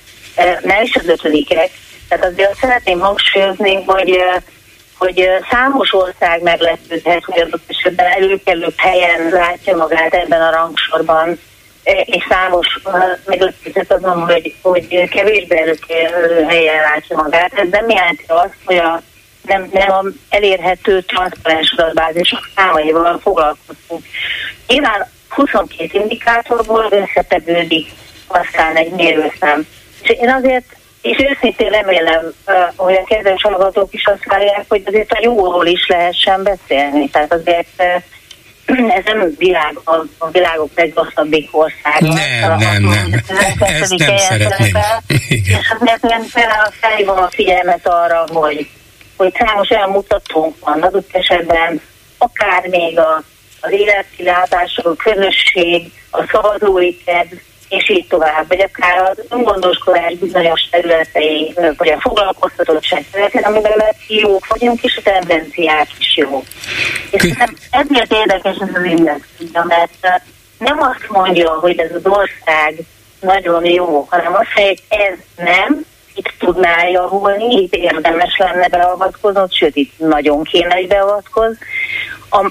nem 0.62 0.82
is 0.82 0.96
az 0.96 1.09
ötödikek. 1.09 1.70
Tehát 2.09 2.24
azért 2.24 2.55
szeretném 2.55 2.98
hangsúlyozni, 2.98 3.84
hogy 3.84 4.22
hogy 5.01 5.28
számos 5.51 5.94
ország 5.94 6.42
meglepődhet, 6.42 7.24
hogy 7.24 7.40
adott 7.40 7.62
esetben 7.66 8.07
előkelőbb 8.07 8.74
helyen 8.76 9.28
látja 9.30 9.76
magát 9.76 10.14
ebben 10.14 10.42
a 10.42 10.51
rangsorban, 10.51 11.38
és 12.05 12.26
számos 12.28 12.66
meglepődhet 13.26 13.92
azon, 13.92 14.20
hogy, 14.20 14.55
hogy 14.62 15.09
kevésbé 15.09 15.59
előkelő 15.59 16.44
helyen 16.48 16.80
látja 16.80 17.16
magát. 17.16 17.53
Ez 17.53 17.68
nem 17.70 17.88
jelenti 17.88 18.24
azt, 18.26 18.57
hogy 18.64 18.76
a 18.76 19.03
nem, 19.42 19.68
nem 19.72 19.90
a 19.90 20.05
elérhető 20.28 21.01
transzparens 21.01 21.74
adatbázisok 21.76 22.48
számaival 22.57 23.18
foglalkozunk. 23.18 24.05
Nyilván 24.66 25.07
22 25.28 25.98
indikátorból 25.98 26.88
összetevődik 26.90 27.90
aztán 28.26 28.76
egy 28.76 28.90
mérőszám. 28.90 29.66
És 30.03 30.09
én 30.09 30.30
azért 30.30 30.76
és 31.03 31.18
őszintén 31.18 31.70
remélem, 31.70 32.32
hogy 32.76 32.94
a 32.94 33.05
kedves 33.05 33.42
hallgatók 33.42 33.92
is 33.94 34.05
azt 34.05 34.24
várják, 34.24 34.64
hogy 34.68 34.82
azért 34.86 35.12
a 35.12 35.18
jóról 35.22 35.66
is 35.66 35.86
lehessen 35.86 36.42
beszélni. 36.42 37.11
Tehát 37.11 37.32
azért 37.32 37.82
ez 38.96 39.05
nem 39.05 39.34
világ, 39.38 39.78
a, 39.84 39.94
a 40.18 40.30
világok 40.30 40.70
legrosszabbik 40.74 41.48
ország. 41.57 42.01
Nem, 42.01 42.59
nem, 42.59 42.82
nem. 42.82 43.22
Ezt 43.59 43.96
nem 43.96 44.16
szeretném. 44.16 44.76
És 45.28 45.74
azért 45.80 46.05
én 46.05 46.44
felhívom 46.80 47.18
a 47.18 47.28
figyelmet 47.30 47.86
arra, 47.86 48.24
hogy, 48.32 48.68
hogy 49.16 49.34
számos 49.38 49.70
olyan 49.70 49.90
mutatónk 49.90 50.55
van, 50.61 50.82
adott 50.82 51.09
esetben 51.12 51.80
akár 52.18 52.66
még 52.66 52.98
a, 52.98 53.22
az 53.61 53.70
életkilátásról, 53.70 54.96
a 54.98 55.03
közösség, 55.03 55.92
a 56.11 56.24
szavazói 56.32 56.96
kedv, 57.05 57.34
és 57.71 57.89
így 57.89 58.07
tovább, 58.07 58.49
vagy 58.49 58.61
akár 58.61 59.11
az 59.11 59.25
öngondoskodás 59.29 60.14
bizonyos 60.14 60.68
területei, 60.71 61.55
vagy 61.77 61.89
a 61.89 62.01
foglalkoztatottság 62.01 63.05
területén, 63.11 63.43
amiben 63.43 63.83
jók 64.09 64.47
vagyunk, 64.47 64.83
és 64.83 64.97
a 64.97 65.03
tendenciák 65.03 65.89
is 65.99 66.16
jók. 66.16 66.45
És 67.11 67.35
nem, 67.39 67.57
ezért 67.71 68.12
érdekes 68.12 68.57
ez 68.57 68.68
az 68.75 68.85
index, 68.85 69.21
mert 69.53 70.23
nem 70.59 70.81
azt 70.81 71.09
mondja, 71.09 71.51
hogy 71.51 71.79
ez 71.79 71.95
az 71.95 72.07
ország 72.07 72.75
nagyon 73.21 73.64
jó, 73.64 74.07
hanem 74.11 74.35
azt 74.35 74.49
mondja, 74.55 74.75
hogy 74.79 74.83
ez 74.89 75.18
nem, 75.37 75.85
itt 76.14 76.33
tudná 76.39 76.89
javulni, 76.89 77.62
itt 77.62 77.75
érdemes 77.75 78.37
lenne 78.39 78.68
beavatkozni, 78.68 79.41
sőt, 79.51 79.77
itt 79.77 79.99
nagyon 79.99 80.43
kéne, 80.43 80.75
hogy 80.75 80.89
beavatkoz. 80.89 81.57
A 82.31 82.51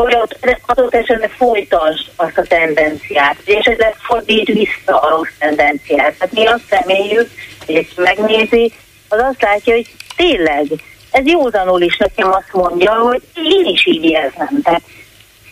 ott 0.00 0.36
adott 0.66 0.94
esetben 0.94 1.28
folytasd 1.28 2.10
azt 2.16 2.38
a 2.38 2.42
tendenciát, 2.42 3.36
és 3.44 3.54
esetleg 3.54 3.94
fordít 3.98 4.46
vissza 4.46 5.00
a 5.00 5.08
rossz 5.08 5.32
tendenciát. 5.38 6.14
Tehát 6.18 6.32
mi 6.32 6.46
azt 6.46 6.70
reméljük, 6.70 7.30
hogy 7.66 7.74
ezt 7.74 7.96
megnézi, 7.96 8.72
az 9.08 9.18
azt 9.20 9.42
látja, 9.42 9.74
hogy 9.74 9.86
tényleg, 10.16 10.66
ez 11.10 11.26
józanul 11.26 11.82
is 11.82 11.96
nekem 11.96 12.32
azt 12.32 12.52
mondja, 12.52 12.92
hogy 12.92 13.22
én 13.34 13.64
is 13.64 13.86
így 13.86 14.04
érzem. 14.04 14.62
Tehát 14.62 14.82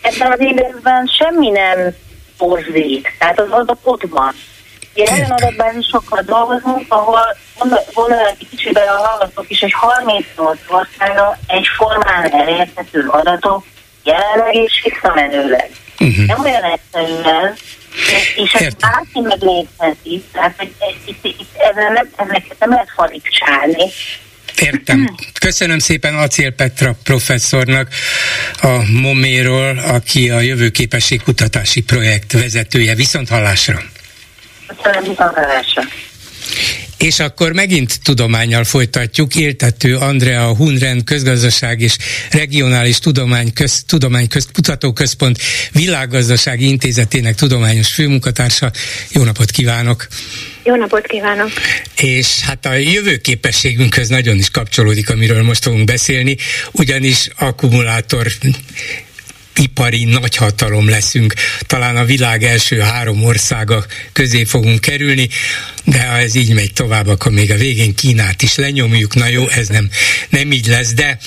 ebben 0.02 0.32
az 0.32 0.40
években 0.40 1.06
semmi 1.06 1.48
nem 1.48 1.94
torzít, 2.38 3.08
tehát 3.18 3.40
az 3.40 3.50
adat 3.50 3.78
ott 3.82 4.02
van. 4.08 4.34
Én 4.94 5.06
olyan 5.12 5.30
adatbázisokkal 5.30 6.22
dolgozunk, 6.26 6.84
ahol 6.88 7.36
volna 7.94 8.26
egy 8.26 8.48
kicsiben 8.50 8.88
a 8.88 9.06
hallgatók 9.06 9.50
is, 9.50 9.60
hogy 9.60 9.72
38 9.72 10.58
országra 10.68 11.38
egy 11.46 11.66
formán 11.76 12.32
elérhető 12.32 13.06
adatok 13.08 13.64
jelenleg 14.08 14.54
és 14.54 14.80
visszamenőleg. 14.84 15.70
Uh-huh. 15.98 16.26
Nem 16.26 16.44
olyan 16.44 16.62
egyszerűen, 16.62 17.54
és 18.36 18.52
ezt 18.52 18.76
bárki 18.78 19.20
megnézheti, 19.20 20.24
tehát 20.32 20.54
hogy 20.58 20.72
itt, 21.04 21.24
itt 21.24 21.56
ezen 21.72 21.92
nem, 21.92 22.08
ezeket 22.16 22.56
nem 22.58 22.70
lehet 22.70 22.88
falicsálni. 22.96 23.92
Értem. 24.60 25.14
Köszönöm 25.40 25.78
szépen 25.78 26.14
Acél 26.14 26.50
Petra 26.52 26.94
professzornak 27.04 27.88
a 28.60 28.82
Moméról, 29.00 29.78
aki 29.78 30.30
a 30.30 30.40
jövőképesség 30.40 31.22
kutatási 31.22 31.82
projekt 31.82 32.32
vezetője. 32.32 32.94
Viszont 32.94 33.28
hallásra! 33.28 33.78
Köszönöm, 34.66 35.00
viszont 35.00 35.34
hallásra! 35.34 35.82
És 36.98 37.20
akkor 37.20 37.52
megint 37.52 38.00
tudományjal 38.02 38.64
folytatjuk. 38.64 39.34
Éltető 39.34 39.96
Andrea 39.96 40.54
Hunren 40.54 41.04
közgazdaság 41.04 41.80
és 41.80 41.96
regionális 42.30 42.98
tudomány, 42.98 43.52
köz, 43.52 43.82
tudomány 43.86 44.28
köz, 44.28 44.46
kutatóközpont 44.52 45.38
világgazdasági 45.72 46.68
intézetének 46.68 47.34
tudományos 47.34 47.88
főmunkatársa. 47.88 48.70
Jó 49.10 49.22
napot 49.22 49.50
kívánok! 49.50 50.06
Jó 50.64 50.74
napot 50.74 51.06
kívánok! 51.06 51.50
És 51.96 52.40
hát 52.40 52.66
a 52.66 52.74
jövőképességünkhöz 52.74 54.08
nagyon 54.08 54.36
is 54.36 54.50
kapcsolódik, 54.50 55.10
amiről 55.10 55.42
most 55.42 55.62
fogunk 55.62 55.84
beszélni, 55.84 56.36
ugyanis 56.72 57.28
akkumulátor 57.36 58.26
ipari 59.58 60.04
nagyhatalom 60.04 60.88
leszünk. 60.88 61.34
Talán 61.60 61.96
a 61.96 62.04
világ 62.04 62.44
első 62.44 62.78
három 62.78 63.24
országa 63.24 63.86
közé 64.12 64.44
fogunk 64.44 64.80
kerülni, 64.80 65.28
de 65.84 66.06
ha 66.06 66.18
ez 66.18 66.34
így 66.34 66.54
megy 66.54 66.72
tovább, 66.72 67.06
akkor 67.06 67.32
még 67.32 67.50
a 67.50 67.56
végén 67.56 67.94
Kínát 67.94 68.42
is 68.42 68.54
lenyomjuk. 68.54 69.14
Na 69.14 69.26
jó, 69.26 69.48
ez 69.48 69.68
nem, 69.68 69.90
nem 70.28 70.52
így 70.52 70.66
lesz, 70.66 70.92
de 70.92 71.18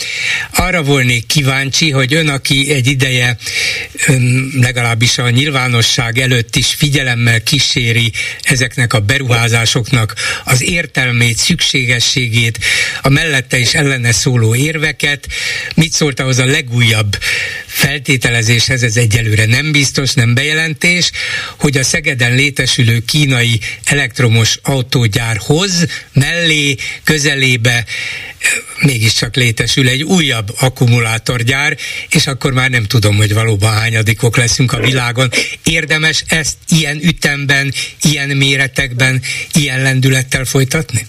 arra 0.54 0.84
volnék 0.84 1.26
kíváncsi, 1.26 1.90
hogy 1.90 2.14
ön, 2.14 2.28
aki 2.28 2.72
egy 2.72 2.88
ideje 2.88 3.38
legalábbis 4.54 5.18
a 5.18 5.30
nyilvánosság 5.30 6.20
előtt 6.20 6.56
is 6.56 6.68
figyelemmel 6.68 7.44
kíséri 7.44 8.12
ezeknek 8.42 8.94
a 8.94 9.00
beruházásoknak 9.00 10.16
az 10.44 10.64
értelmét, 10.64 11.38
szükségességét, 11.38 12.60
a 13.02 13.10
mellette 13.10 13.58
is 13.58 13.74
ellene 13.74 14.12
szóló 14.12 14.56
érveket, 14.56 15.28
mit 15.76 15.94
szólt 15.94 16.20
ahhoz 16.20 16.38
a 16.38 16.46
legújabb 16.46 17.18
feltételezéshez, 18.22 18.84
ez 18.84 18.98
egyelőre 18.98 19.46
nem 19.46 19.72
biztos, 19.72 20.14
nem 20.14 20.34
bejelentés, 20.34 21.12
hogy 21.58 21.78
a 21.78 21.84
Szegeden 21.84 22.36
létesülő 22.36 23.00
kínai 23.00 23.60
elektromos 23.84 24.60
autógyárhoz 24.62 25.86
mellé, 26.14 26.76
közelébe 27.04 27.86
mégiscsak 28.82 29.36
létesül 29.36 29.88
egy 29.88 30.04
újabb 30.04 30.56
akkumulátorgyár, 30.60 31.78
és 32.10 32.28
akkor 32.28 32.54
már 32.54 32.70
nem 32.70 32.84
tudom, 32.84 33.16
hogy 33.16 33.34
valóban 33.34 33.74
hányadikok 33.74 34.38
leszünk 34.38 34.74
a 34.74 34.80
világon. 34.80 35.30
Érdemes 35.64 36.24
ezt 36.28 36.58
ilyen 36.70 37.00
ütemben, 37.04 37.74
ilyen 38.02 38.30
méretekben, 38.30 39.22
ilyen 39.54 39.82
lendülettel 39.82 40.46
folytatni? 40.46 41.08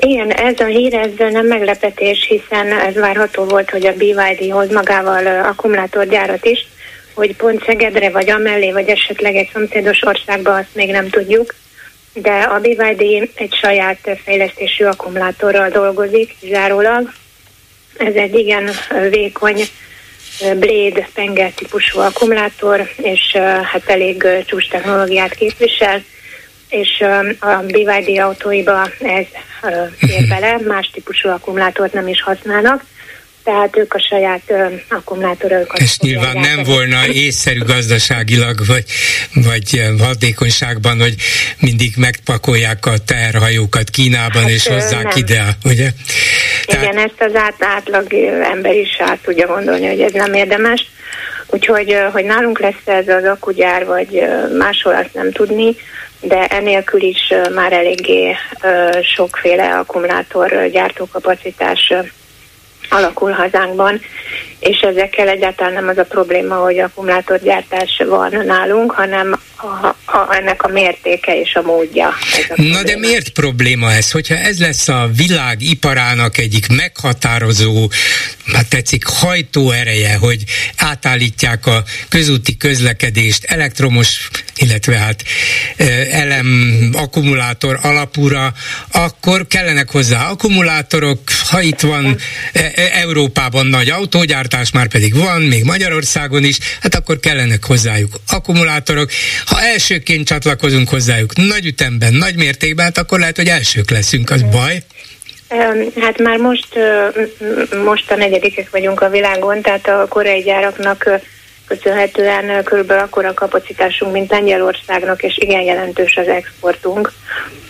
Igen, 0.00 0.30
ez 0.30 0.60
a 0.60 0.64
hír, 0.64 0.94
ez 0.94 1.32
nem 1.32 1.46
meglepetés, 1.46 2.26
hiszen 2.28 2.72
ez 2.72 2.94
várható 2.94 3.44
volt, 3.44 3.70
hogy 3.70 3.86
a 3.86 3.92
BYD 3.92 4.50
hoz 4.50 4.72
magával 4.72 5.26
akkumulátorgyárat 5.26 6.44
is, 6.44 6.66
hogy 7.14 7.36
pont 7.36 7.64
Szegedre, 7.64 8.10
vagy 8.10 8.30
amellé, 8.30 8.72
vagy 8.72 8.88
esetleg 8.88 9.36
egy 9.36 9.50
szomszédos 9.52 10.02
országba, 10.02 10.54
azt 10.54 10.74
még 10.74 10.90
nem 10.90 11.08
tudjuk. 11.08 11.54
De 12.12 12.30
a 12.30 12.60
BYD 12.60 13.30
egy 13.34 13.54
saját 13.60 14.18
fejlesztésű 14.24 14.84
akkumulátorral 14.84 15.68
dolgozik, 15.68 16.34
zárólag. 16.42 17.12
Ez 17.96 18.14
egy 18.14 18.34
igen 18.34 18.70
vékony 19.10 19.62
Blade 20.40 21.08
Penger 21.14 21.50
típusú 21.50 21.98
akkumulátor, 21.98 22.88
és 22.96 23.32
hát 23.62 23.82
elég 23.86 24.26
csúcs 24.46 24.68
technológiát 24.68 25.34
képvisel 25.34 26.02
és 26.70 27.04
a 27.40 27.56
BYD 27.66 28.18
autóiba 28.18 28.90
ez 29.00 29.26
fér 29.98 30.26
bele, 30.32 30.58
más 30.66 30.90
típusú 30.92 31.28
akkumulátort 31.28 31.92
nem 31.92 32.08
is 32.08 32.22
használnak. 32.22 32.84
tehát 33.44 33.76
ők 33.76 33.94
a 33.94 34.00
saját 34.00 34.42
ö, 34.46 34.66
akkumulátoraikat. 34.88 35.80
És 35.80 35.98
nyilván 35.98 36.38
nem 36.38 36.62
volna 36.62 37.06
észszerű 37.06 37.58
gazdaságilag, 37.58 38.66
vagy, 38.66 38.84
vagy 39.34 39.82
hatékonyságban, 39.98 41.00
hogy 41.00 41.14
mindig 41.58 41.92
megpakolják 41.96 42.86
a 42.86 42.98
terhajókat 43.06 43.90
Kínában 43.90 44.42
hát, 44.42 44.50
és 44.50 44.66
hozzák 44.66 45.02
nem. 45.02 45.16
ide, 45.16 45.44
ugye? 45.64 45.88
Igen, 46.66 46.90
Tehát... 46.90 47.10
ezt 47.10 47.32
az 47.32 47.34
át, 47.34 47.56
átlag 47.58 48.14
ember 48.52 48.74
is 48.74 48.96
át 48.98 49.18
tudja 49.22 49.46
gondolni, 49.46 49.86
hogy 49.86 50.00
ez 50.00 50.12
nem 50.12 50.34
érdemes. 50.34 50.90
Úgyhogy, 51.46 51.96
hogy 52.12 52.24
nálunk 52.24 52.58
lesz 52.58 52.86
ez 52.86 53.08
az 53.08 53.24
akugyár, 53.24 53.86
vagy 53.86 54.22
máshol 54.58 54.94
azt 54.94 55.14
nem 55.14 55.32
tudni, 55.32 55.76
de 56.20 56.46
enélkül 56.46 57.02
is 57.02 57.34
már 57.54 57.72
eléggé 57.72 58.36
sokféle 59.02 59.78
akkumulátor 59.78 60.68
gyártókapacitás 60.72 61.92
alakul 62.90 63.32
hazánkban, 63.32 64.00
és 64.60 64.78
ezekkel 64.80 65.28
egyáltalán 65.28 65.72
nem 65.72 65.88
az 65.88 65.98
a 65.98 66.04
probléma, 66.04 66.54
hogy 66.54 66.78
akkumulátorgyártás 66.78 68.02
van 68.08 68.42
nálunk, 68.46 68.90
hanem 68.90 69.40
a, 69.56 69.86
a, 70.16 70.34
ennek 70.34 70.62
a 70.62 70.68
mértéke 70.68 71.40
és 71.40 71.54
a 71.54 71.62
módja. 71.62 72.08
A 72.48 72.62
Na 72.62 72.82
de 72.82 72.98
miért 72.98 73.28
probléma 73.28 73.92
ez? 73.92 74.10
Hogyha 74.10 74.34
ez 74.34 74.60
lesz 74.60 74.88
a 74.88 75.10
világ 75.16 75.62
iparának 75.62 76.38
egyik 76.38 76.68
meghatározó, 76.68 77.90
hát 78.52 78.68
tetszik, 78.68 79.04
hajtóereje, 79.06 80.16
hogy 80.16 80.44
átállítják 80.76 81.66
a 81.66 81.84
közúti 82.08 82.56
közlekedést 82.56 83.44
elektromos, 83.44 84.28
illetve 84.56 84.96
hát 84.96 85.22
elem 86.10 86.70
akkumulátor 86.92 87.78
alapúra, 87.82 88.52
akkor 88.92 89.46
kellenek 89.46 89.90
hozzá 89.90 90.30
akkumulátorok, 90.30 91.20
ha 91.50 91.60
itt 91.60 91.80
van 91.80 92.16
Európában 92.92 93.66
nagy 93.66 93.90
autógyártás, 93.90 94.72
már 94.72 94.88
pedig 94.88 95.14
van, 95.14 95.42
még 95.42 95.64
Magyarországon 95.64 96.44
is, 96.44 96.58
hát 96.80 96.94
akkor 96.94 97.20
kellenek 97.20 97.64
hozzájuk 97.64 98.14
akkumulátorok. 98.28 99.10
Ha 99.46 99.62
elsőként 99.62 100.26
csatlakozunk 100.26 100.88
hozzájuk 100.88 101.36
nagy 101.36 101.66
ütemben, 101.66 102.14
nagy 102.14 102.36
mértékben, 102.36 102.84
hát 102.84 102.98
akkor 102.98 103.18
lehet, 103.18 103.36
hogy 103.36 103.48
elsők 103.48 103.90
leszünk, 103.90 104.30
az 104.30 104.42
baj. 104.42 104.82
Hát 106.00 106.18
már 106.18 106.36
most, 106.36 106.68
most 107.84 108.10
a 108.10 108.16
negyedikek 108.16 108.70
vagyunk 108.70 109.00
a 109.00 109.08
világon, 109.08 109.62
tehát 109.62 109.88
a 109.88 110.06
koreai 110.08 110.42
gyáraknak 110.42 111.10
köszönhetően 111.70 112.64
körülbelül 112.64 113.02
akkora 113.02 113.34
kapacitásunk, 113.34 114.12
mint 114.12 114.30
Lengyelországnak, 114.30 115.22
és 115.22 115.38
igen 115.38 115.60
jelentős 115.62 116.16
az 116.16 116.28
exportunk, 116.28 117.12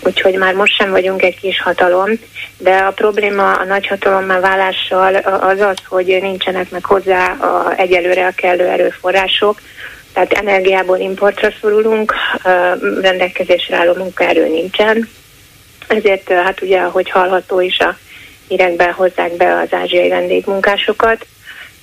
úgyhogy 0.01 0.35
már 0.35 0.55
most 0.55 0.77
sem 0.77 0.91
vagyunk 0.91 1.23
egy 1.23 1.41
kis 1.41 1.61
hatalom, 1.61 2.11
de 2.59 2.77
a 2.77 2.91
probléma 2.91 3.53
a 3.53 3.65
nagy 3.65 3.99
már 4.27 4.41
válással 4.41 5.15
az 5.15 5.61
az, 5.61 5.77
hogy 5.89 6.19
nincsenek 6.21 6.71
meg 6.71 6.85
hozzá 6.85 7.33
a, 7.33 7.75
egyelőre 7.77 8.27
a 8.27 8.33
kellő 8.35 8.67
erőforrások, 8.67 9.61
tehát 10.13 10.33
energiából 10.33 10.99
importra 10.99 11.49
szorulunk, 11.61 12.15
rendelkezésre 13.01 13.77
álló 13.77 13.95
munkaerő 13.95 14.49
nincsen, 14.49 15.09
ezért 15.89 16.33
hát 16.33 16.63
ugye, 16.63 16.81
ahogy 16.81 17.11
hallható 17.11 17.61
is 17.61 17.79
a 17.79 17.97
hírekben 18.49 18.93
hozzák 18.93 19.37
be 19.37 19.59
az 19.59 19.73
ázsiai 19.73 20.09
vendégmunkásokat, 20.09 21.27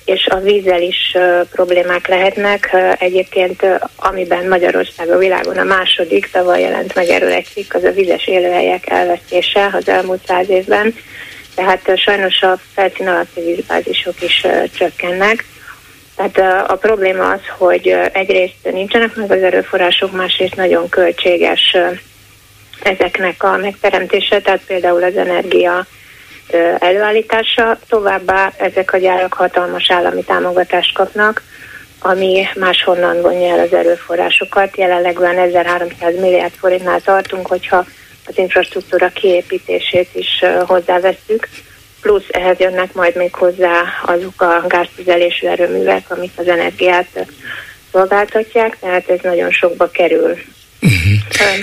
és 0.08 0.26
a 0.26 0.40
vízzel 0.40 0.82
is 0.82 1.16
problémák 1.50 2.08
lehetnek. 2.08 2.76
Egyébként, 2.98 3.66
amiben 3.96 4.48
Magyarország 4.48 5.10
a 5.10 5.18
világon 5.18 5.58
a 5.58 5.64
második, 5.64 6.30
tavaly 6.30 6.60
jelent 6.60 6.94
meg 6.94 7.08
erről 7.08 7.32
egy 7.32 7.46
cikk, 7.52 7.74
az 7.74 7.84
a 7.84 7.90
vizes 7.90 8.26
élőhelyek 8.26 8.90
elvesztése 8.90 9.70
az 9.72 9.88
elmúlt 9.88 10.26
száz 10.26 10.48
évben. 10.48 10.94
Tehát 11.54 11.98
sajnos 11.98 12.42
a 12.42 12.58
felszín 12.74 13.08
alatti 13.08 13.40
vízbázisok 13.40 14.22
is 14.22 14.46
csökkennek. 14.78 15.44
Tehát 16.16 16.70
a, 16.70 16.76
probléma 16.76 17.30
az, 17.30 17.40
hogy 17.58 17.96
egyrészt 18.12 18.72
nincsenek 18.72 19.14
meg 19.14 19.30
az 19.30 19.42
erőforrások, 19.42 20.12
másrészt 20.12 20.56
nagyon 20.56 20.88
költséges 20.88 21.76
ezeknek 22.82 23.42
a 23.42 23.56
megteremtése, 23.56 24.40
tehát 24.40 24.60
például 24.66 25.02
az 25.02 25.16
energia 25.16 25.86
előállítása, 26.78 27.78
továbbá 27.88 28.52
ezek 28.56 28.92
a 28.92 28.98
gyárak 28.98 29.32
hatalmas 29.32 29.90
állami 29.90 30.24
támogatást 30.24 30.94
kapnak, 30.94 31.42
ami 32.00 32.46
máshonnan 32.54 33.20
vonja 33.20 33.54
el 33.54 33.58
az 33.58 33.72
erőforrásokat. 33.72 34.76
Jelenleg 34.76 35.18
olyan 35.18 35.38
1300 35.38 36.20
milliárd 36.20 36.52
forintnál 36.52 37.00
tartunk, 37.00 37.46
hogyha 37.46 37.86
az 38.26 38.38
infrastruktúra 38.38 39.08
kiépítését 39.08 40.08
is 40.12 40.44
hozzáveszünk, 40.66 41.48
plusz 42.00 42.26
ehhez 42.28 42.58
jönnek 42.58 42.92
majd 42.92 43.16
még 43.16 43.34
hozzá 43.34 43.82
azok 44.06 44.40
a 44.40 44.64
gáztüzelésű 44.66 45.46
erőművek, 45.46 46.04
amik 46.08 46.32
az 46.36 46.48
energiát 46.48 47.26
szolgáltatják, 47.92 48.78
tehát 48.80 49.08
ez 49.08 49.18
nagyon 49.22 49.50
sokba 49.50 49.90
kerül. 49.90 50.36
Uh-huh. 50.80 51.18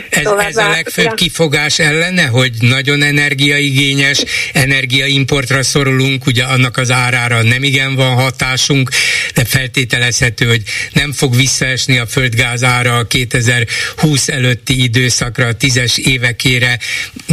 Ez, 0.09 0.25
ez 0.47 0.57
a 0.57 0.69
legfőbb 0.69 1.13
kifogás 1.13 1.79
ellene, 1.79 2.25
hogy 2.25 2.51
nagyon 2.59 3.01
energiaigényes, 3.01 4.23
energiaimportra 4.53 5.63
szorulunk, 5.63 6.25
ugye 6.25 6.43
annak 6.43 6.77
az 6.77 6.91
árára 6.91 7.43
nem 7.43 7.63
igen 7.63 7.95
van 7.95 8.13
hatásunk, 8.13 8.89
de 9.33 9.45
feltételezhető, 9.45 10.47
hogy 10.47 10.61
nem 10.93 11.11
fog 11.11 11.35
visszaesni 11.35 11.97
a 11.97 12.05
földgáz 12.05 12.63
ára 12.63 12.97
a 12.97 13.07
2020 13.07 14.27
előtti 14.27 14.83
időszakra, 14.83 15.47
a 15.47 15.53
tízes 15.53 15.97
évekére 15.97 16.79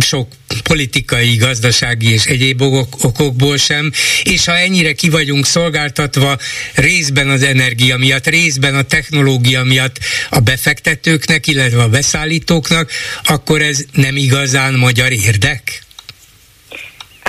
sok 0.00 0.28
politikai, 0.62 1.36
gazdasági 1.36 2.12
és 2.12 2.24
egyéb 2.24 2.62
okokból 3.02 3.56
sem, 3.56 3.92
és 4.22 4.44
ha 4.44 4.56
ennyire 4.56 4.92
ki 4.92 5.10
vagyunk 5.10 5.46
szolgáltatva 5.46 6.36
részben 6.74 7.28
az 7.28 7.42
energia 7.42 7.96
miatt, 7.96 8.26
részben 8.26 8.74
a 8.74 8.82
technológia 8.82 9.62
miatt 9.62 9.96
a 10.30 10.40
befektetőknek, 10.40 11.46
illetve 11.46 11.82
a 11.82 11.88
beszállítóknak, 11.88 12.90
akkor 13.24 13.62
ez 13.62 13.84
nem 13.92 14.16
igazán 14.16 14.74
magyar 14.74 15.12
érdek? 15.12 15.82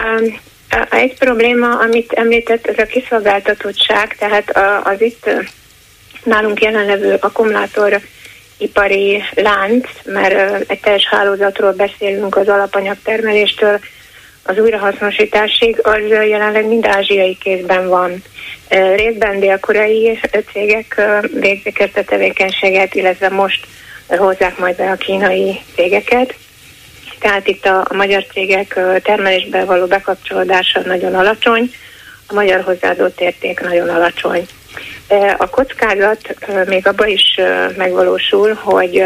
Um, 0.01 0.39
egy 0.89 1.13
probléma, 1.17 1.79
amit 1.79 2.11
említett, 2.11 2.65
ez 2.65 2.77
a 2.77 2.85
kiszolgáltatottság, 2.85 4.15
tehát 4.17 4.57
az 4.83 5.01
itt 5.01 5.29
nálunk 6.23 6.61
jelenlevő 6.61 7.17
akkumulátor 7.19 8.01
ipari 8.63 9.23
lánc, 9.35 9.87
mert 10.05 10.69
egy 10.69 10.79
teljes 10.79 11.07
hálózatról 11.07 11.71
beszélünk 11.71 12.35
az 12.35 12.47
alapanyagtermeléstől 12.47 13.79
az 14.43 14.57
újrahasznosításig, 14.57 15.79
az 15.81 16.01
jelenleg 16.09 16.65
mind 16.65 16.85
ázsiai 16.85 17.37
kézben 17.37 17.87
van. 17.87 18.23
Részben 18.95 19.39
dél-koreai 19.39 20.19
cégek 20.51 21.01
végzik 21.39 21.79
ezt 21.79 21.97
a 21.97 22.03
tevékenységet, 22.03 22.95
illetve 22.95 23.29
most 23.29 23.67
hozzák 24.07 24.57
majd 24.57 24.75
be 24.75 24.91
a 24.91 24.95
kínai 24.95 25.59
cégeket. 25.75 26.35
Tehát 27.19 27.47
itt 27.47 27.65
a, 27.65 27.87
magyar 27.93 28.25
cégek 28.25 28.79
termelésbe 29.03 29.63
való 29.65 29.85
bekapcsolódása 29.85 30.81
nagyon 30.85 31.15
alacsony, 31.15 31.71
a 32.27 32.33
magyar 32.33 32.61
hozzáadott 32.61 33.21
érték 33.21 33.59
nagyon 33.59 33.89
alacsony. 33.89 34.45
A 35.37 35.49
kockázat 35.49 36.35
még 36.65 36.87
abban 36.87 37.07
is 37.07 37.39
megvalósul, 37.77 38.53
hogy, 38.53 39.03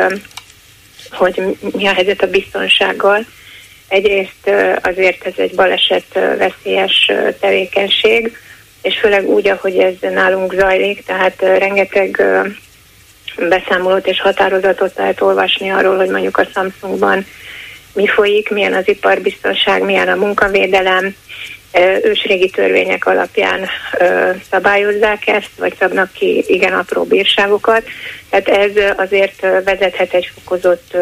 hogy 1.11 1.57
mi 1.59 1.87
a 1.87 1.93
helyzet 1.93 2.21
a 2.21 2.29
biztonsággal. 2.29 3.25
Egyrészt 3.87 4.51
azért 4.81 5.25
ez 5.25 5.33
egy 5.35 5.55
baleset 5.55 6.05
veszélyes 6.13 7.11
tevékenység, 7.39 8.37
és 8.81 8.99
főleg 8.99 9.29
úgy, 9.29 9.47
ahogy 9.47 9.77
ez 9.77 9.93
nálunk 10.11 10.53
zajlik, 10.53 11.05
tehát 11.05 11.41
rengeteg 11.41 12.23
beszámolót 13.49 14.07
és 14.07 14.21
határozatot 14.21 14.95
lehet 14.95 15.21
olvasni 15.21 15.69
arról, 15.69 15.97
hogy 15.97 16.09
mondjuk 16.09 16.37
a 16.37 16.47
Samsungban 16.53 17.25
mi 17.93 18.07
folyik, 18.07 18.49
milyen 18.49 18.73
az 18.73 18.87
iparbiztonság, 18.87 19.83
milyen 19.83 20.07
a 20.07 20.15
munkavédelem, 20.15 21.15
ősrégi 22.03 22.49
törvények 22.49 23.05
alapján 23.05 23.67
szabályozzák 24.49 25.27
ezt, 25.27 25.51
vagy 25.57 25.75
szabnak 25.79 26.11
ki 26.13 26.43
igen 26.47 26.73
apró 26.73 27.03
bírságokat. 27.03 27.83
Tehát 28.43 28.69
ez 28.69 28.71
azért 28.97 29.41
vezethet 29.41 30.13
egy 30.13 30.31
fokozott 30.33 30.97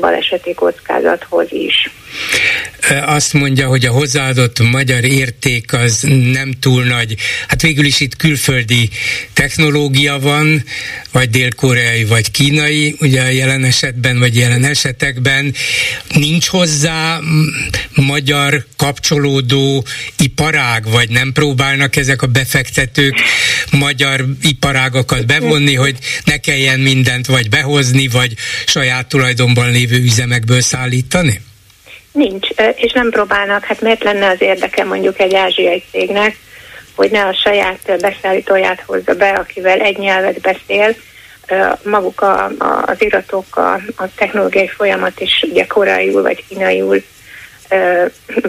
baleseti 0.00 0.54
kockázathoz 0.54 1.46
is. 1.50 1.90
Azt 3.06 3.32
mondja, 3.32 3.66
hogy 3.66 3.86
a 3.86 3.90
hozzáadott 3.90 4.58
magyar 4.70 5.04
érték 5.04 5.72
az 5.72 6.06
nem 6.32 6.52
túl 6.60 6.84
nagy. 6.84 7.14
Hát 7.48 7.62
végül 7.62 7.84
is 7.84 8.00
itt 8.00 8.16
külföldi 8.16 8.88
technológia 9.32 10.18
van, 10.18 10.64
vagy 11.12 11.30
dél-koreai, 11.30 12.04
vagy 12.04 12.30
kínai, 12.30 12.96
ugye 13.00 13.32
jelen 13.32 13.64
esetben, 13.64 14.18
vagy 14.18 14.36
jelen 14.36 14.64
esetekben. 14.64 15.54
Nincs 16.14 16.46
hozzá 16.46 17.18
magyar 17.94 18.66
kapcsolódó 18.76 19.84
iparág, 20.18 20.90
vagy 20.90 21.08
nem 21.08 21.32
próbálnak 21.32 21.96
ezek 21.96 22.22
a 22.22 22.26
befektetők 22.26 23.14
magyar 23.70 24.24
iparágokat 24.42 25.26
bevonni, 25.26 25.74
hogy 25.74 25.96
ne 26.24 26.36
kelljen 26.36 26.77
mindent 26.82 27.26
vagy 27.26 27.48
behozni, 27.48 28.08
vagy 28.08 28.34
saját 28.66 29.06
tulajdonban 29.06 29.70
lévő 29.70 29.96
üzemekből 29.96 30.60
szállítani? 30.60 31.40
Nincs, 32.12 32.48
és 32.74 32.92
nem 32.92 33.10
próbálnak. 33.10 33.64
Hát 33.64 33.80
miért 33.80 34.02
lenne 34.02 34.28
az 34.28 34.40
érdeke 34.40 34.84
mondjuk 34.84 35.20
egy 35.20 35.34
ázsiai 35.34 35.82
cégnek, 35.90 36.36
hogy 36.94 37.10
ne 37.10 37.24
a 37.24 37.34
saját 37.44 38.00
beszállítóját 38.00 38.82
hozza 38.86 39.14
be, 39.14 39.28
akivel 39.28 39.80
egy 39.80 39.98
nyelvet 39.98 40.40
beszél, 40.40 40.96
maguk 41.82 42.20
a, 42.20 42.44
a, 42.44 42.82
az 42.86 42.96
iratok, 43.02 43.56
a, 43.56 43.72
a 43.96 44.14
technológiai 44.14 44.68
folyamat 44.68 45.20
is 45.20 45.44
ugye 45.50 45.66
koreaiul 45.66 46.22
vagy 46.22 46.44
kínaiul 46.48 47.02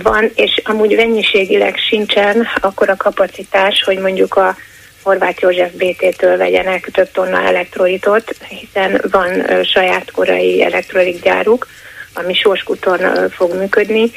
van, 0.04 0.32
és 0.36 0.62
amúgy 0.64 0.96
mennyiségileg 0.96 1.78
sincsen 1.90 2.48
akkor 2.62 2.90
a 2.90 2.96
kapacitás, 2.96 3.84
hogy 3.84 3.98
mondjuk 3.98 4.36
a 4.36 4.56
Horváth 5.10 5.42
József 5.42 5.72
BT-től 5.72 6.38
vegyenek 6.38 6.90
több 6.92 7.12
tonna 7.12 7.42
elektrolitot, 7.42 8.36
hiszen 8.48 9.02
van 9.12 9.46
saját 9.64 10.12
korai 10.12 10.64
elektrolitgyáruk, 10.64 11.68
ami 12.14 12.34
Sorskuton 12.34 13.30
fog 13.30 13.54
működni, 13.54 14.12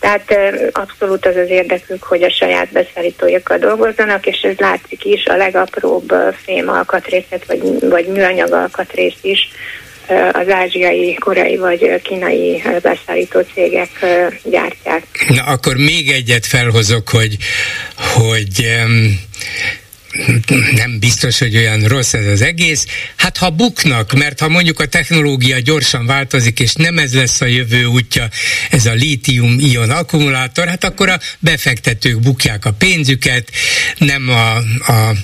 tehát 0.00 0.34
abszolút 0.72 1.26
az 1.26 1.36
az 1.36 1.48
érdekük, 1.48 2.02
hogy 2.02 2.22
a 2.22 2.30
saját 2.30 2.72
beszállítójukkal 2.72 3.58
dolgozzanak, 3.58 4.26
és 4.26 4.40
ez 4.40 4.56
látszik 4.56 5.04
is, 5.04 5.26
a 5.26 5.36
legapróbb 5.36 6.12
fém 6.44 6.68
alkatrészet, 6.68 7.44
vagy, 7.46 7.60
vagy 7.80 8.06
műanyag 8.06 8.52
alkatrészt 8.52 9.24
is 9.24 9.48
az 10.32 10.50
ázsiai, 10.50 11.14
korai 11.14 11.56
vagy 11.56 12.00
kínai 12.02 12.62
beszállító 12.82 13.40
cégek 13.54 13.90
gyártják. 14.44 15.02
Na 15.28 15.42
akkor 15.42 15.76
még 15.76 16.10
egyet 16.10 16.46
felhozok, 16.46 17.08
hogy, 17.08 17.36
hogy 18.14 18.66
um 18.84 19.26
nem 20.74 20.98
biztos, 20.98 21.38
hogy 21.38 21.56
olyan 21.56 21.80
rossz 21.80 22.12
ez 22.12 22.26
az 22.26 22.42
egész. 22.42 22.86
Hát 23.16 23.36
ha 23.36 23.50
buknak, 23.50 24.12
mert 24.12 24.40
ha 24.40 24.48
mondjuk 24.48 24.80
a 24.80 24.86
technológia 24.86 25.60
gyorsan 25.60 26.06
változik, 26.06 26.60
és 26.60 26.74
nem 26.74 26.98
ez 26.98 27.14
lesz 27.14 27.40
a 27.40 27.46
jövő 27.46 27.84
útja, 27.84 28.28
ez 28.70 28.86
a 28.86 28.92
lítium-ion 28.92 29.90
akkumulátor, 29.90 30.66
hát 30.66 30.84
akkor 30.84 31.08
a 31.08 31.20
befektetők 31.38 32.20
bukják 32.20 32.64
a 32.64 32.72
pénzüket, 32.72 33.50
nem 33.98 34.28
a, 34.28 34.56
a 34.92 35.14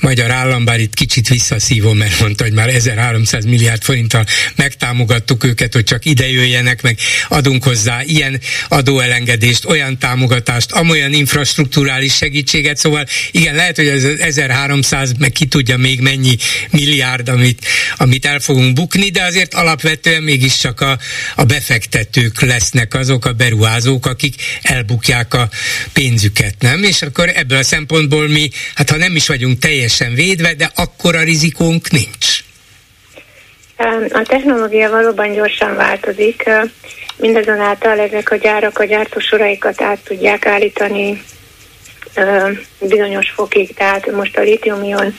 magyar 0.00 0.30
állam, 0.30 0.64
bár 0.64 0.80
itt 0.80 0.94
kicsit 0.94 1.28
visszaszívom, 1.28 1.96
mert 1.96 2.20
mondta, 2.20 2.44
hogy 2.44 2.52
már 2.52 2.68
1300 2.68 3.44
milliárd 3.44 3.82
forinttal 3.82 4.24
megtámogattuk 4.56 5.44
őket, 5.44 5.72
hogy 5.72 5.84
csak 5.84 6.04
ide 6.04 6.30
jöjjenek, 6.30 6.82
meg 6.82 6.98
adunk 7.28 7.64
hozzá 7.64 8.02
ilyen 8.04 8.40
adóelengedést, 8.68 9.64
olyan 9.64 9.98
támogatást, 9.98 10.72
amolyan 10.72 11.12
infrastruktúrális 11.12 12.14
segítséget, 12.14 12.76
szóval 12.76 13.06
igen, 13.30 13.54
lehet, 13.54 13.76
hogy 13.76 13.86
ez 13.86 14.31
1300, 14.38 15.12
meg 15.18 15.30
ki 15.30 15.46
tudja 15.46 15.76
még 15.76 16.00
mennyi 16.00 16.36
milliárd, 16.70 17.28
amit, 17.28 17.66
amit 17.96 18.26
el 18.26 18.40
fogunk 18.40 18.74
bukni, 18.74 19.10
de 19.10 19.22
azért 19.22 19.54
alapvetően 19.54 20.22
mégiscsak 20.22 20.80
a, 20.80 20.98
a 21.36 21.44
befektetők 21.44 22.40
lesznek 22.40 22.94
azok 22.94 23.24
a 23.24 23.32
beruházók, 23.32 24.06
akik 24.06 24.34
elbukják 24.62 25.34
a 25.34 25.48
pénzüket, 25.92 26.54
nem? 26.58 26.82
És 26.82 27.02
akkor 27.02 27.30
ebből 27.34 27.58
a 27.58 27.62
szempontból 27.62 28.28
mi, 28.28 28.50
hát 28.74 28.90
ha 28.90 28.96
nem 28.96 29.16
is 29.16 29.28
vagyunk 29.28 29.58
teljesen 29.58 30.14
védve, 30.14 30.54
de 30.54 30.70
akkor 30.74 31.16
a 31.16 31.22
rizikónk 31.22 31.90
nincs. 31.90 32.44
A 34.12 34.22
technológia 34.28 34.90
valóban 34.90 35.32
gyorsan 35.32 35.76
változik, 35.76 36.44
mindazonáltal 37.16 37.98
ezek 37.98 38.30
a 38.30 38.36
gyárak 38.36 38.78
a 38.78 38.84
gyártósoraikat 38.84 39.82
át 39.82 39.98
tudják 39.98 40.46
állítani 40.46 41.22
bizonyos 42.80 43.30
fokig, 43.30 43.74
tehát 43.74 44.10
most 44.10 44.36
a 44.36 44.40
litium-ion 44.40 45.14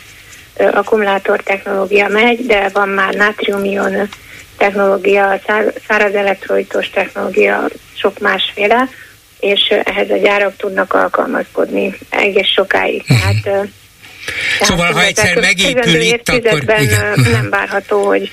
akkumulátor 0.58 1.44
technológia 1.44 2.08
megy, 2.08 2.46
de 2.46 2.70
van 2.74 2.90
már 2.90 3.14
nátrium-ion 3.14 4.10
technológia, 4.58 5.42
száraz 5.88 6.14
elektrolitos 6.14 6.90
technológia, 6.90 7.68
sok 7.94 8.20
másféle, 8.20 8.90
és 9.40 9.74
ehhez 9.84 10.10
a 10.10 10.18
gyárak 10.18 10.56
tudnak 10.58 10.94
alkalmazkodni 10.94 11.94
egész 12.10 12.48
sokáig. 12.56 13.02
Uh-huh. 13.02 13.20
Tehát, 13.20 13.42
tehát 13.44 13.70
szóval, 14.62 14.92
ha 14.92 15.04
egyszer 15.04 15.40
megépül 15.40 16.02
itt, 16.02 16.30
akkor 16.30 16.80
igen. 16.80 17.20
nem 17.32 17.50
várható, 17.50 18.06
hogy, 18.06 18.32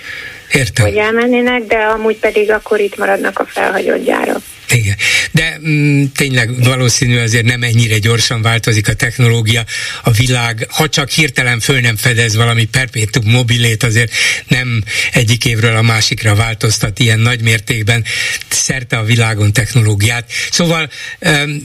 Értem. 0.53 0.85
hogy 0.85 0.97
elmennének, 0.97 1.63
de 1.63 1.77
amúgy 1.77 2.17
pedig 2.17 2.51
akkor 2.51 2.81
itt 2.81 2.97
maradnak 2.97 3.39
a 3.39 3.45
felhagyott 3.45 4.05
gyárak. 4.05 4.41
Igen, 4.69 4.97
de 5.33 5.59
mm, 5.67 6.05
tényleg 6.15 6.65
valószínű 6.65 7.19
azért 7.19 7.45
nem 7.45 7.63
ennyire 7.63 7.99
gyorsan 7.99 8.43
változik 8.43 8.89
a 8.89 8.95
technológia, 8.95 9.65
a 10.03 10.11
világ, 10.11 10.67
ha 10.71 10.89
csak 10.89 11.11
hirtelen 11.11 11.61
föl 11.61 11.81
nem 11.81 11.97
fedez 11.97 12.35
valami 12.37 12.65
perpétum 12.65 13.31
mobilét, 13.31 13.83
azért 13.83 14.13
nem 14.49 14.83
egyik 15.13 15.45
évről 15.45 15.77
a 15.77 15.83
másikra 15.83 16.35
változtat 16.35 16.99
ilyen 16.99 17.19
nagy 17.19 17.41
mértékben 17.43 18.05
szerte 18.49 18.99
a 18.99 19.05
világon 19.05 19.53
technológiát. 19.53 20.31
Szóval 20.51 20.91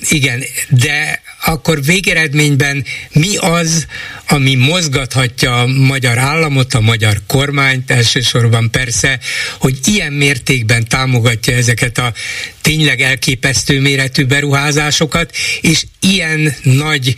igen, 0.09 0.43
de 0.69 1.21
akkor 1.45 1.83
végeredményben 1.83 2.85
mi 3.11 3.37
az, 3.37 3.85
ami 4.27 4.55
mozgathatja 4.55 5.61
a 5.61 5.67
magyar 5.67 6.17
államot, 6.17 6.73
a 6.73 6.81
magyar 6.81 7.21
kormányt, 7.27 7.91
elsősorban 7.91 8.71
persze, 8.71 9.19
hogy 9.59 9.77
ilyen 9.85 10.13
mértékben 10.13 10.87
támogatja 10.87 11.55
ezeket 11.55 11.97
a 11.97 12.13
tényleg 12.61 13.01
elképesztő 13.01 13.54
méretű 13.79 14.25
beruházásokat, 14.25 15.31
és 15.61 15.85
ilyen 16.01 16.55
nagy 16.63 17.15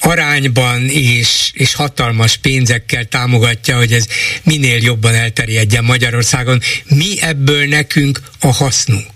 arányban 0.00 0.80
és, 0.88 1.50
és 1.54 1.74
hatalmas 1.74 2.36
pénzekkel 2.36 3.04
támogatja, 3.04 3.76
hogy 3.76 3.92
ez 3.92 4.06
minél 4.44 4.78
jobban 4.82 5.14
elterjedjen 5.14 5.84
Magyarországon. 5.84 6.60
Mi 6.88 7.14
ebből 7.20 7.64
nekünk 7.64 8.20
a 8.40 8.52
hasznunk? 8.52 9.06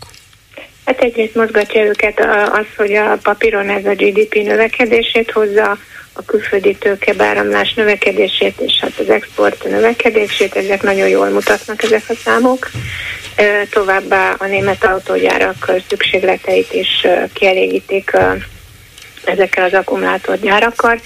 Hát 0.85 1.01
egyrészt 1.01 1.35
mozgatja 1.35 1.83
őket 1.83 2.21
az, 2.53 2.67
hogy 2.77 2.95
a 2.95 3.19
papíron 3.23 3.69
ez 3.69 3.85
a 3.85 3.95
GDP 3.95 4.35
növekedését 4.35 5.31
hozza, 5.31 5.79
a 6.13 6.25
külföldi 6.25 6.75
tőkebáramlás 6.75 7.75
növekedését 7.75 8.61
és 8.61 8.79
hát 8.81 8.99
az 8.99 9.11
export 9.11 9.65
növekedését, 9.65 10.57
ezek 10.57 10.83
nagyon 10.83 11.09
jól 11.09 11.29
mutatnak 11.29 11.83
ezek 11.83 12.03
a 12.09 12.15
számok. 12.25 12.71
Továbbá 13.71 14.35
a 14.39 14.47
német 14.47 14.85
autógyárak 14.85 15.71
szükségleteit 15.89 16.73
is 16.73 17.07
kielégítik 17.33 18.17
ezekkel 19.25 19.65
az 19.65 19.73
akkumulátorgyárakkal. 19.73 21.01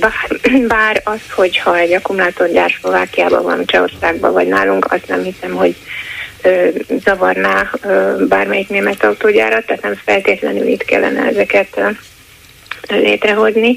Bár, 0.00 0.40
bár 0.76 1.00
az, 1.04 1.20
hogyha 1.34 1.78
egy 1.78 1.92
akkumulátorgyár 1.92 2.74
Szlovákiában 2.80 3.42
van, 3.42 3.66
Csehországban 3.66 4.32
vagy 4.32 4.46
nálunk, 4.46 4.92
azt 4.92 5.08
nem 5.08 5.22
hiszem, 5.22 5.54
hogy 5.54 5.76
ö, 6.42 6.68
zavarná 7.04 7.70
ö, 7.82 8.24
bármelyik 8.28 8.68
német 8.68 9.04
autógyárat, 9.04 9.66
tehát 9.66 9.82
nem 9.82 10.00
feltétlenül 10.04 10.66
itt 10.66 10.84
kellene 10.84 11.26
ezeket 11.26 11.80
létrehozni, 12.90 13.76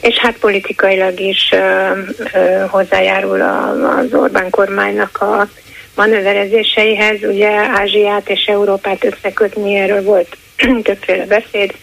és 0.00 0.16
hát 0.16 0.38
politikailag 0.38 1.20
is 1.20 1.52
ö, 1.52 1.90
ö, 2.32 2.64
hozzájárul 2.68 3.40
a, 3.40 3.70
az 3.98 4.14
Orbán 4.14 4.50
kormánynak 4.50 5.20
a 5.20 5.48
manőverezéseihez, 5.94 7.22
ugye 7.22 7.50
Ázsiát 7.50 8.28
és 8.28 8.44
Európát 8.44 9.04
összekötni, 9.04 9.74
erről 9.74 10.02
volt 10.02 10.36
többféle 10.82 11.26
beszéd, 11.26 11.74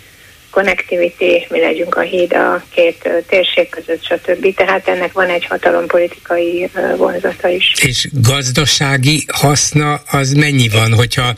connectivity, 0.53 1.45
mi 1.49 1.59
legyünk 1.59 1.95
a 1.95 2.01
híd 2.01 2.33
a 2.33 2.63
két 2.73 3.09
térség 3.27 3.69
között, 3.69 4.03
stb. 4.03 4.55
Tehát 4.55 4.87
ennek 4.87 5.11
van 5.11 5.29
egy 5.29 5.45
hatalompolitikai 5.45 6.69
vonzata 6.97 7.47
is. 7.47 7.73
És 7.81 8.07
gazdasági 8.11 9.25
haszna 9.33 9.93
az 9.93 10.33
mennyi 10.33 10.69
van, 10.69 10.93
hogyha 10.93 11.35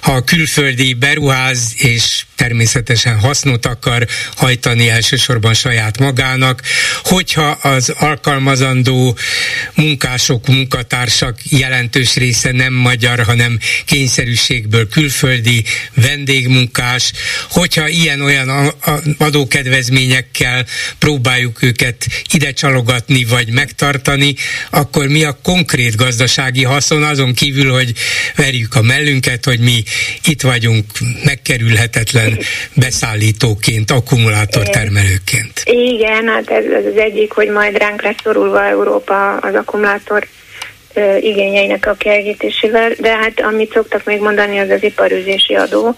ha 0.00 0.12
a 0.12 0.24
külföldi 0.24 0.94
beruház 0.94 1.72
és 1.76 2.22
természetesen 2.36 3.18
hasznot 3.18 3.66
akar 3.66 4.06
hajtani 4.36 4.88
elsősorban 4.88 5.54
saját 5.54 5.98
magának, 5.98 6.62
hogyha 7.02 7.46
az 7.46 7.94
alkalmazandó 7.98 9.16
munkások, 9.74 10.46
munkatársak 10.46 11.38
jelentős 11.50 12.16
része 12.16 12.52
nem 12.52 12.72
magyar, 12.72 13.20
hanem 13.20 13.58
kényszerűségből 13.84 14.88
külföldi 14.88 15.64
vendégmunkás, 15.94 17.12
hogyha 17.50 17.88
ilyen-olyan 17.88 18.48
adókedvezményekkel 19.18 20.64
próbáljuk 20.98 21.62
őket 21.62 22.06
ide 22.32 22.52
csalogatni 22.52 23.24
vagy 23.24 23.52
megtartani, 23.52 24.34
akkor 24.70 25.06
mi 25.06 25.24
a 25.24 25.38
konkrét 25.42 25.96
gazdasági 25.96 26.64
haszon 26.64 27.02
azon 27.02 27.34
kívül, 27.34 27.72
hogy 27.72 27.92
verjük 28.36 28.74
a 28.74 28.82
mellünket, 28.82 29.44
hogy 29.44 29.60
mi 29.60 29.82
itt 30.24 30.42
vagyunk 30.42 30.84
megkerülhetetlen 31.24 32.38
beszállítóként, 32.74 33.90
akkumulátortermelőként. 33.90 35.62
Igen, 35.64 36.28
hát 36.28 36.50
ez, 36.50 36.64
az 36.64 36.96
egyik, 36.96 37.32
hogy 37.32 37.48
majd 37.48 37.76
ránk 37.76 38.02
lesz 38.02 38.16
szorulva 38.22 38.64
Európa 38.64 39.36
az 39.36 39.54
akkumulátor 39.54 40.26
igényeinek 41.20 41.86
a 41.86 41.94
kielégítésével, 41.94 42.92
de 42.98 43.16
hát 43.16 43.40
amit 43.40 43.72
szoktak 43.72 44.04
még 44.04 44.20
mondani, 44.20 44.58
az 44.58 44.70
az 44.70 44.82
iparüzési 44.82 45.54
adó, 45.54 45.96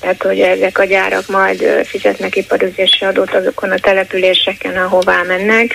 tehát 0.00 0.22
hogy 0.22 0.40
ezek 0.40 0.78
a 0.78 0.84
gyárak 0.84 1.26
majd 1.26 1.64
fizetnek 1.84 2.36
iparüzési 2.36 3.04
adót 3.04 3.34
azokon 3.34 3.70
a 3.70 3.78
településeken, 3.78 4.76
ahová 4.76 5.22
mennek. 5.22 5.74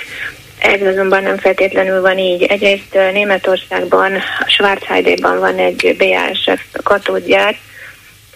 Ez 0.60 0.82
azonban 0.82 1.24
nem 1.24 1.38
feltétlenül 1.38 2.02
van 2.02 2.18
így. 2.18 2.44
Egyrészt 2.44 2.94
Németországban, 2.94 4.12
Schwarzheide-ban 4.48 5.40
van 5.40 5.58
egy 5.58 5.96
BASF 5.98 6.62
katódgyár, 6.84 7.58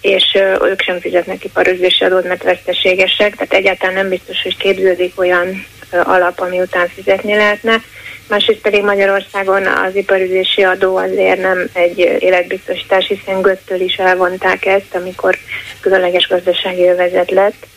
és 0.01 0.23
ők 0.61 0.81
sem 0.81 0.99
fizetnek 0.99 1.43
iparüzési 1.43 2.03
adót, 2.03 2.27
mert 2.27 2.43
veszteségesek, 2.43 3.35
tehát 3.35 3.53
egyáltalán 3.53 3.95
nem 3.95 4.09
biztos, 4.09 4.41
hogy 4.41 4.57
képződik 4.57 5.19
olyan 5.19 5.65
alap, 5.91 6.39
ami 6.39 6.59
után 6.59 6.87
fizetni 6.87 7.35
lehetne. 7.35 7.81
Másrészt 8.29 8.61
pedig 8.61 8.83
Magyarországon 8.83 9.67
az 9.67 9.95
iparüzési 9.95 10.63
adó 10.63 10.95
azért 10.95 11.41
nem 11.41 11.69
egy 11.73 11.97
életbiztosítás, 11.97 13.07
hiszen 13.07 13.41
Göttől 13.41 13.81
is 13.81 13.95
elvonták 13.95 14.65
ezt, 14.65 14.95
amikor 14.95 15.37
különleges 15.79 16.27
gazdasági 16.27 16.87
övezet 16.87 17.31
lett. 17.31 17.67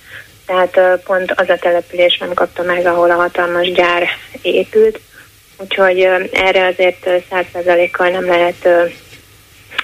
Tehát 0.46 1.00
pont 1.05 1.32
az 1.36 1.48
a 1.48 1.57
település 1.57 2.18
nem 2.18 2.34
kapta 2.34 2.62
meg, 2.62 2.86
ahol 2.86 3.11
a 3.11 3.14
hatalmas 3.14 3.72
gyár 3.72 4.09
épült. 4.42 5.00
Úgyhogy 5.57 6.00
erre 6.32 6.66
azért 6.66 7.09
százszerzalékkal 7.30 8.09
nem 8.09 8.26
lehet 8.26 8.68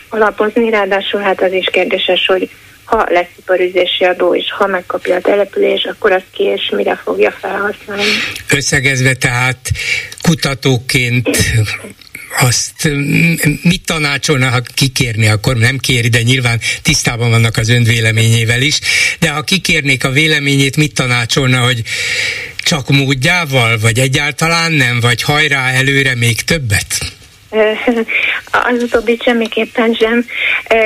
alapozni, 0.08 0.70
ráadásul 0.70 1.20
hát 1.20 1.42
az 1.42 1.52
is 1.52 1.66
kérdéses, 1.70 2.26
hogy 2.26 2.50
ha 2.88 3.06
lesz 3.08 3.28
iparüzési 3.38 4.04
adó, 4.04 4.34
és 4.34 4.52
ha 4.52 4.66
megkapja 4.66 5.14
a 5.14 5.20
település, 5.20 5.84
akkor 5.84 6.12
azt 6.12 6.30
ki 6.30 6.42
és 6.42 6.70
mire 6.70 7.00
fogja 7.04 7.30
felhasználni. 7.30 8.02
Összegezve 8.50 9.14
tehát 9.14 9.70
kutatóként 10.22 11.28
azt 12.40 12.88
mit 13.62 13.84
tanácsolna, 13.84 14.48
ha 14.48 14.60
kikérni, 14.74 15.28
akkor 15.28 15.56
nem 15.56 15.78
kéri, 15.78 16.08
de 16.08 16.22
nyilván 16.22 16.60
tisztában 16.82 17.30
vannak 17.30 17.56
az 17.56 17.68
ön 17.68 17.82
véleményével 17.82 18.62
is, 18.62 18.78
de 19.18 19.30
ha 19.30 19.42
kikérnék 19.42 20.04
a 20.04 20.10
véleményét, 20.10 20.76
mit 20.76 20.94
tanácsolna, 20.94 21.60
hogy 21.60 21.82
csak 22.58 22.88
módjával, 22.88 23.78
vagy 23.78 23.98
egyáltalán 23.98 24.72
nem, 24.72 25.00
vagy 25.00 25.22
hajrá 25.22 25.70
előre 25.70 26.14
még 26.14 26.42
többet? 26.42 27.17
Az 28.70 28.82
utóbbi 28.82 29.18
semmiképpen 29.24 29.94
sem. 29.94 30.24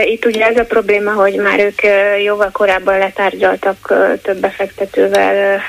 Itt 0.05 0.25
ugye 0.25 0.47
ez 0.47 0.57
a 0.57 0.65
probléma, 0.65 1.13
hogy 1.13 1.35
már 1.35 1.59
ők 1.59 1.81
jóval 2.25 2.51
korábban 2.53 2.99
letárgyaltak 2.99 3.93
több 4.23 4.37
befektetővel 4.37 5.61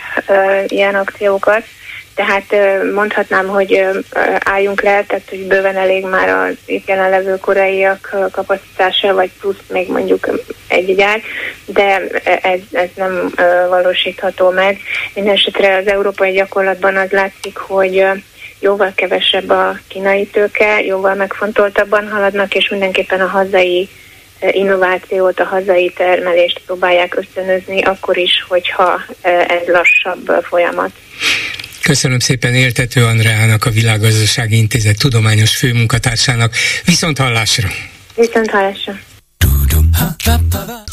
ilyen 0.68 0.96
akciókat, 0.96 1.64
tehát 2.16 2.56
mondhatnám, 2.94 3.48
hogy 3.48 3.86
álljunk 4.40 4.82
le, 4.82 5.04
tehát 5.08 5.30
hogy 5.30 5.48
bőven 5.48 5.76
elég 5.76 6.06
már 6.06 6.30
az 6.30 6.56
itt 6.66 6.88
jelenlevő 6.88 7.38
koreaiak 7.38 8.16
kapacitása, 8.32 9.14
vagy 9.14 9.32
plusz 9.40 9.62
még 9.68 9.90
mondjuk 9.90 10.30
egy 10.68 10.96
gyár, 10.96 11.22
de 11.66 12.02
ez, 12.42 12.60
ez 12.72 12.90
nem 12.96 13.34
valósítható 13.70 14.50
meg. 14.50 14.80
Mindenesetre 15.14 15.76
az 15.76 15.88
európai 15.88 16.32
gyakorlatban 16.32 16.96
az 16.96 17.10
látszik, 17.10 17.58
hogy 17.58 18.06
jóval 18.64 18.92
kevesebb 18.96 19.50
a 19.50 19.80
kínai 19.88 20.28
tőke, 20.28 20.82
jóval 20.82 21.16
megfontoltabban 21.16 22.10
haladnak, 22.10 22.54
és 22.54 22.70
mindenképpen 22.70 23.22
a 23.22 23.28
hazai 23.28 23.90
innovációt, 24.52 25.40
a 25.40 25.44
hazai 25.44 25.94
termelést 25.98 26.62
próbálják 26.66 27.16
ösztönözni, 27.16 27.82
akkor 27.82 28.18
is, 28.18 28.46
hogyha 28.48 29.02
ez 29.22 29.68
lassabb 29.68 30.44
folyamat. 30.44 30.92
Köszönöm 31.82 32.20
szépen 32.20 32.54
Éltető 32.54 33.06
Andreának, 33.06 33.66
a 33.66 33.70
Világgazdasági 33.70 34.58
Intézet 34.58 34.98
tudományos 34.98 35.56
főmunkatársának. 35.56 36.56
Viszont 36.86 37.18
hallásra! 37.18 37.70
Viszont 38.16 38.50
hallásra! 38.50 39.00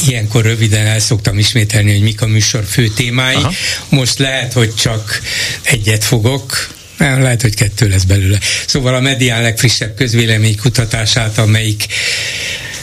Ilyenkor 0.07 0.43
röviden 0.43 0.87
el 0.87 0.99
szoktam 0.99 1.39
ismételni, 1.39 1.93
hogy 1.93 2.03
mik 2.03 2.23
a 2.23 2.27
műsor 2.27 2.65
fő 2.65 2.87
témái. 2.89 3.35
Aha. 3.35 3.53
Most 3.89 4.19
lehet, 4.19 4.53
hogy 4.53 4.75
csak 4.75 5.21
egyet 5.63 6.05
fogok, 6.05 6.53
lehet, 7.01 7.43
hogy 7.43 7.55
kettő 7.55 7.89
lesz 7.89 8.05
belőle. 8.05 8.39
Szóval 8.67 8.95
a 8.95 9.01
medián 9.01 9.43
legfrissebb 9.43 9.95
közvélemény 9.95 10.57
kutatását, 10.57 11.39
amelyik 11.39 11.87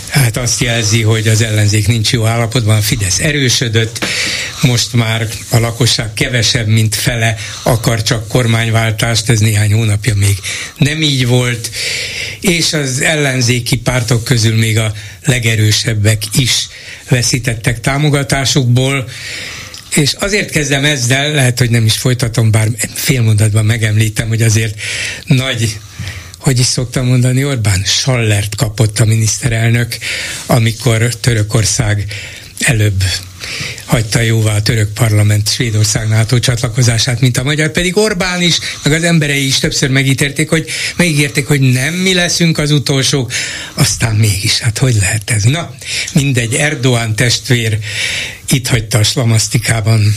hát 0.09 0.38
azt 0.38 0.61
jelzi, 0.61 1.01
hogy 1.01 1.28
az 1.28 1.41
ellenzék 1.41 1.88
nincs 1.88 2.11
jó 2.11 2.26
állapotban, 2.26 2.78
a 2.78 2.82
Fidesz 2.82 3.20
erősödött, 3.20 4.05
most 4.61 4.93
már 4.93 5.28
a 5.49 5.57
lakosság 5.57 6.13
kevesebb, 6.13 6.68
mint 6.68 6.95
fele 6.95 7.36
akar 7.63 8.01
csak 8.01 8.28
kormányváltást, 8.28 9.30
ez 9.30 9.39
néhány 9.39 9.74
hónapja 9.74 10.15
még 10.15 10.38
nem 10.78 11.01
így 11.01 11.28
volt, 11.28 11.72
és 12.41 12.74
az 12.74 13.01
ellenzéki 13.01 13.78
pártok 13.78 14.24
közül 14.24 14.57
még 14.57 14.78
a 14.78 14.93
legerősebbek 15.26 16.24
is 16.36 16.68
veszítettek 17.09 17.80
támogatásukból, 17.80 19.09
és 19.97 20.13
azért 20.13 20.51
kezdem 20.51 20.85
ezzel, 20.85 21.31
lehet, 21.31 21.59
hogy 21.59 21.69
nem 21.69 21.85
is 21.85 21.97
folytatom, 21.97 22.51
bár 22.51 22.67
félmondatban 22.93 23.65
megemlítem, 23.65 24.27
hogy 24.27 24.41
azért 24.41 24.79
nagy 25.25 25.79
hogy 26.37 26.59
is 26.59 26.65
szoktam 26.65 27.05
mondani, 27.05 27.45
Orbán 27.45 27.81
Schallert 27.85 28.55
kapott 28.55 28.99
a 28.99 29.05
miniszterelnök, 29.05 29.97
amikor 30.45 31.15
Törökország 31.15 32.05
előbb 32.60 33.03
hagyta 33.86 34.22
jóvá 34.22 34.55
a 34.55 34.62
török 34.62 34.93
parlament 34.93 35.49
Svédország 35.49 36.08
NATO 36.08 36.39
csatlakozását, 36.39 37.20
mint 37.20 37.38
a 37.38 37.43
magyar, 37.43 37.72
pedig 37.72 37.97
Orbán 37.97 38.41
is, 38.41 38.60
meg 38.84 38.93
az 38.93 39.03
emberei 39.03 39.45
is 39.45 39.60
többször 39.60 39.89
megítélték, 39.89 40.49
hogy 40.49 40.70
megígérték, 40.95 41.47
hogy 41.47 41.60
nem 41.60 41.93
mi 41.93 42.14
leszünk 42.14 42.58
az 42.58 42.72
utolsók, 42.72 43.32
aztán 43.74 44.16
mégis, 44.16 44.60
hát 44.60 44.78
hogy 44.78 44.95
lehet 44.99 45.30
ez? 45.30 45.43
Na, 45.43 45.76
mindegy, 46.14 46.53
Erdoğan 46.53 47.16
testvér 47.16 47.78
itt 48.49 48.68
hagyta 48.68 48.97
a 48.97 49.03
slamasztikában 49.03 50.16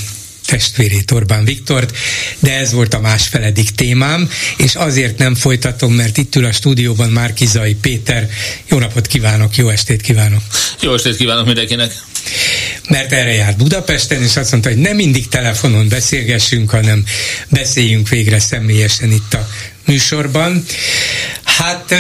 testvérét 0.51 1.11
Orbán 1.11 1.45
Viktort, 1.45 1.97
de 2.39 2.59
ez 2.59 2.73
volt 2.73 2.95
a 2.95 3.01
másfeledik 3.01 3.71
témám, 3.71 4.31
és 4.57 4.75
azért 4.75 5.19
nem 5.19 5.35
folytatom, 5.35 5.93
mert 5.93 6.17
itt 6.17 6.37
ül 6.37 6.45
a 6.45 6.53
stúdióban 6.53 7.09
Márkizai 7.11 7.75
Péter. 7.75 8.29
Jó 8.69 8.79
napot 8.79 9.07
kívánok, 9.07 9.57
jó 9.57 9.69
estét 9.69 10.01
kívánok! 10.01 10.43
Jó 10.81 10.95
estét 10.95 11.17
kívánok 11.17 11.47
mindenkinek! 11.47 11.93
mert 12.89 13.13
erre 13.13 13.33
járt 13.33 13.57
Budapesten, 13.57 14.23
és 14.23 14.37
azt 14.37 14.51
mondta, 14.51 14.69
hogy 14.69 14.79
nem 14.79 14.97
mindig 14.97 15.29
telefonon 15.29 15.89
beszélgessünk, 15.89 16.71
hanem 16.71 17.05
beszéljünk 17.49 18.09
végre 18.09 18.39
személyesen 18.39 19.13
itt 19.13 19.35
a 19.35 19.49
műsorban. 19.85 20.65
Hát 21.45 21.95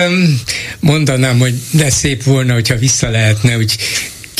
mondanám, 0.81 1.39
hogy 1.39 1.55
de 1.71 1.91
szép 1.91 2.23
volna, 2.23 2.53
hogyha 2.53 2.77
vissza 2.77 3.11
lehetne 3.11 3.57
úgy 3.57 3.77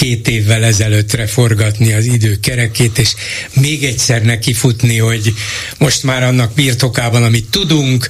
két 0.01 0.29
évvel 0.29 0.65
ezelőttre 0.65 1.27
forgatni 1.27 1.93
az 1.93 2.05
idő 2.05 2.41
kerekét, 2.41 2.99
és 2.99 3.15
még 3.53 3.85
egyszer 3.85 4.23
nekifutni, 4.23 4.99
hogy 4.99 5.35
most 5.79 6.03
már 6.03 6.23
annak 6.23 6.55
birtokában, 6.55 7.23
amit 7.23 7.51
tudunk, 7.51 8.09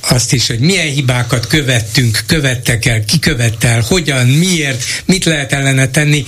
azt 0.00 0.32
is, 0.32 0.46
hogy 0.46 0.58
milyen 0.58 0.86
hibákat 0.86 1.46
követtünk, 1.46 2.22
követtek 2.26 2.84
el, 2.84 3.04
ki 3.04 3.18
követte 3.18 3.68
el, 3.68 3.80
hogyan, 3.80 4.26
miért, 4.26 4.84
mit 5.04 5.24
lehet 5.24 5.52
ellene 5.52 5.88
tenni, 5.88 6.24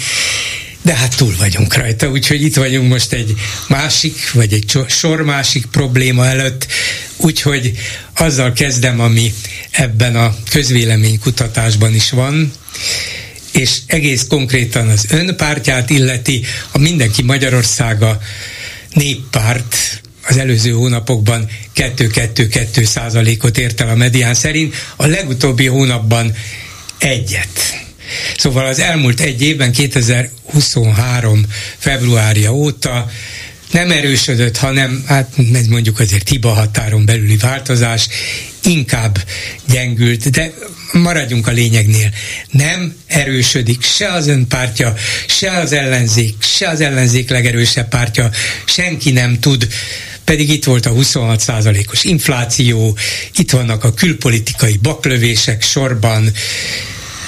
de 0.83 0.95
hát 0.95 1.17
túl 1.17 1.35
vagyunk 1.39 1.75
rajta, 1.75 2.09
úgyhogy 2.09 2.43
itt 2.43 2.57
vagyunk 2.57 2.89
most 2.89 3.13
egy 3.13 3.35
másik, 3.69 4.33
vagy 4.33 4.53
egy 4.53 4.79
sor 4.89 5.23
másik 5.23 5.67
probléma 5.67 6.27
előtt, 6.27 6.67
úgyhogy 7.17 7.73
azzal 8.17 8.53
kezdem, 8.53 9.01
ami 9.01 9.35
ebben 9.71 10.17
a 10.17 10.35
közvéleménykutatásban 10.51 11.95
is 11.95 12.11
van, 12.11 12.53
és 13.55 13.79
egész 13.87 14.27
konkrétan 14.29 14.89
az 14.89 15.07
önpártját 15.11 15.91
illeti, 15.91 16.45
a 16.71 16.79
Mindenki 16.79 17.23
Magyarországa 17.23 18.21
néppárt 18.93 20.01
az 20.27 20.37
előző 20.37 20.71
hónapokban 20.71 21.49
2-2-2 21.77 22.85
százalékot 22.85 23.59
ért 23.59 23.81
el 23.81 23.89
a 23.89 23.95
medián 23.95 24.35
szerint, 24.35 24.75
a 24.97 25.07
legutóbbi 25.07 25.67
hónapban 25.67 26.35
egyet. 26.99 27.83
Szóval 28.37 28.67
az 28.67 28.79
elmúlt 28.79 29.21
egy 29.21 29.43
évben, 29.43 29.73
2023 29.73 31.47
februárja 31.79 32.53
óta 32.55 33.11
nem 33.71 33.91
erősödött, 33.91 34.57
hanem 34.57 35.05
hát 35.07 35.33
ez 35.53 35.67
mondjuk 35.67 35.99
azért 35.99 36.29
hiba 36.29 36.53
határon 36.53 37.05
belüli 37.05 37.37
változás, 37.37 38.09
inkább 38.67 39.19
gyengült, 39.69 40.31
de 40.31 40.55
maradjunk 40.93 41.47
a 41.47 41.51
lényegnél. 41.51 42.11
Nem 42.51 42.95
erősödik 43.07 43.83
se 43.83 44.13
az 44.13 44.27
önpártja, 44.27 44.95
se 45.29 45.51
az 45.51 45.73
ellenzék, 45.73 46.35
se 46.43 46.69
az 46.69 46.81
ellenzék 46.81 47.31
legerősebb 47.31 47.89
pártja, 47.89 48.31
senki 48.65 49.11
nem 49.11 49.41
tud 49.41 49.69
pedig 50.25 50.51
itt 50.51 50.65
volt 50.65 50.87
a 50.87 50.93
26%-os 50.93 52.05
infláció, 52.05 52.97
itt 53.37 53.51
vannak 53.51 53.85
a 53.85 53.95
külpolitikai 53.95 54.79
baklövések 54.83 55.63
sorban, 55.63 56.33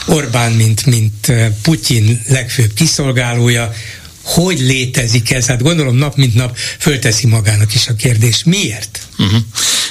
Orbán, 0.07 0.53
mint, 0.53 0.87
mint 0.87 1.29
eh, 1.29 1.53
Putyin 1.63 2.23
legfőbb 2.29 2.73
kiszolgálója, 2.75 3.73
hogy 4.23 4.61
létezik 4.61 5.31
ez? 5.31 5.47
Hát 5.47 5.63
gondolom 5.63 5.97
nap 5.97 6.17
mint 6.17 6.35
nap 6.35 6.57
fölteszi 6.79 7.27
magának 7.27 7.75
is 7.75 7.87
a 7.89 7.95
kérdés. 7.95 8.45
Miért? 8.45 9.01
Uh-huh. 9.19 9.41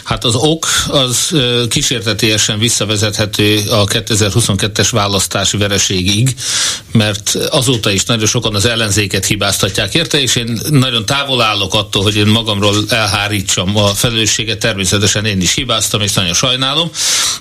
Hát 0.05 0.23
az 0.23 0.35
ok 0.35 0.67
az 0.87 1.35
kísértetésen 1.69 2.59
visszavezethető 2.59 3.63
a 3.69 3.83
2022-es 3.83 4.87
választási 4.91 5.57
vereségig, 5.57 6.35
mert 6.91 7.35
azóta 7.49 7.91
is 7.91 8.03
nagyon 8.03 8.25
sokan 8.25 8.55
az 8.55 8.65
ellenzéket 8.65 9.25
hibáztatják 9.25 9.93
érte, 9.93 10.21
és 10.21 10.35
én 10.35 10.59
nagyon 10.69 11.05
távol 11.05 11.41
állok 11.41 11.73
attól, 11.73 12.03
hogy 12.03 12.15
én 12.15 12.25
magamról 12.25 12.75
elhárítsam 12.89 13.77
a 13.77 13.87
felelősséget, 13.87 14.59
természetesen 14.59 15.25
én 15.25 15.41
is 15.41 15.53
hibáztam, 15.53 16.01
és 16.01 16.13
nagyon 16.13 16.33
sajnálom, 16.33 16.91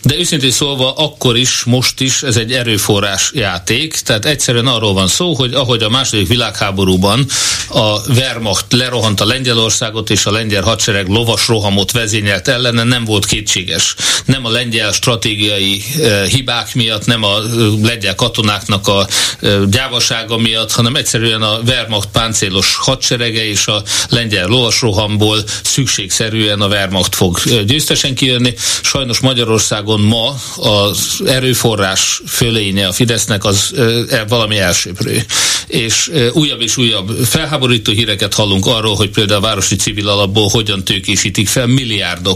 de 0.02 0.16
őszintén 0.18 0.50
szólva 0.50 0.92
akkor 0.92 1.36
is, 1.36 1.64
most 1.64 2.00
is 2.00 2.22
ez 2.22 2.36
egy 2.36 2.52
erőforrás 2.52 3.30
játék, 3.34 3.94
tehát 3.94 4.24
egyszerűen 4.24 4.66
arról 4.66 4.92
van 4.92 5.08
szó, 5.08 5.34
hogy 5.34 5.54
ahogy 5.54 5.82
a 5.82 5.88
második 5.88 6.28
világháborúban 6.28 7.26
a 7.68 8.10
Wehrmacht 8.10 8.72
lerohant 8.72 9.20
a 9.20 9.26
Lengyelországot, 9.26 10.10
és 10.10 10.26
a 10.26 10.30
lengyel 10.30 10.62
hadsereg 10.62 11.08
lovas 11.08 11.48
rohamot 11.48 11.92
vezényelt 11.92 12.48
ellene, 12.54 12.82
nem 12.82 13.04
volt 13.04 13.26
kétséges. 13.26 13.94
Nem 14.24 14.44
a 14.44 14.50
lengyel 14.50 14.92
stratégiai 14.92 15.82
e, 16.00 16.24
hibák 16.26 16.74
miatt, 16.74 17.06
nem 17.06 17.22
a 17.22 17.38
lengyel 17.82 18.14
katonáknak 18.14 18.88
a 18.88 19.06
e, 19.40 19.48
gyávasága 19.70 20.36
miatt, 20.36 20.72
hanem 20.72 20.96
egyszerűen 20.96 21.42
a 21.42 21.58
Wehrmacht 21.66 22.08
páncélos 22.12 22.76
hadserege 22.76 23.48
és 23.48 23.66
a 23.66 23.82
lengyel 24.08 24.46
lovasrohamból 24.46 25.44
szükségszerűen 25.62 26.60
a 26.60 26.66
Wehrmacht 26.66 27.14
fog 27.14 27.38
győztesen 27.66 28.14
kijönni. 28.14 28.54
Sajnos 28.82 29.18
Magyarországon 29.18 30.00
ma 30.00 30.34
az 30.56 31.22
erőforrás 31.26 32.22
fölénye 32.26 32.86
a 32.86 32.92
Fidesznek 32.92 33.44
az 33.44 33.72
e, 34.10 34.24
valami 34.28 34.58
elsőprő. 34.58 35.24
És 35.66 36.10
újabb 36.32 36.60
és 36.60 36.76
újabb 36.76 37.10
felháborító 37.24 37.92
híreket 37.92 38.34
hallunk 38.34 38.66
arról, 38.66 38.94
hogy 38.94 39.10
például 39.10 39.38
a 39.38 39.46
városi 39.46 39.76
civil 39.76 40.08
alapból 40.08 40.48
hogyan 40.48 40.84
tőkésítik 40.84 41.48
fel 41.48 41.66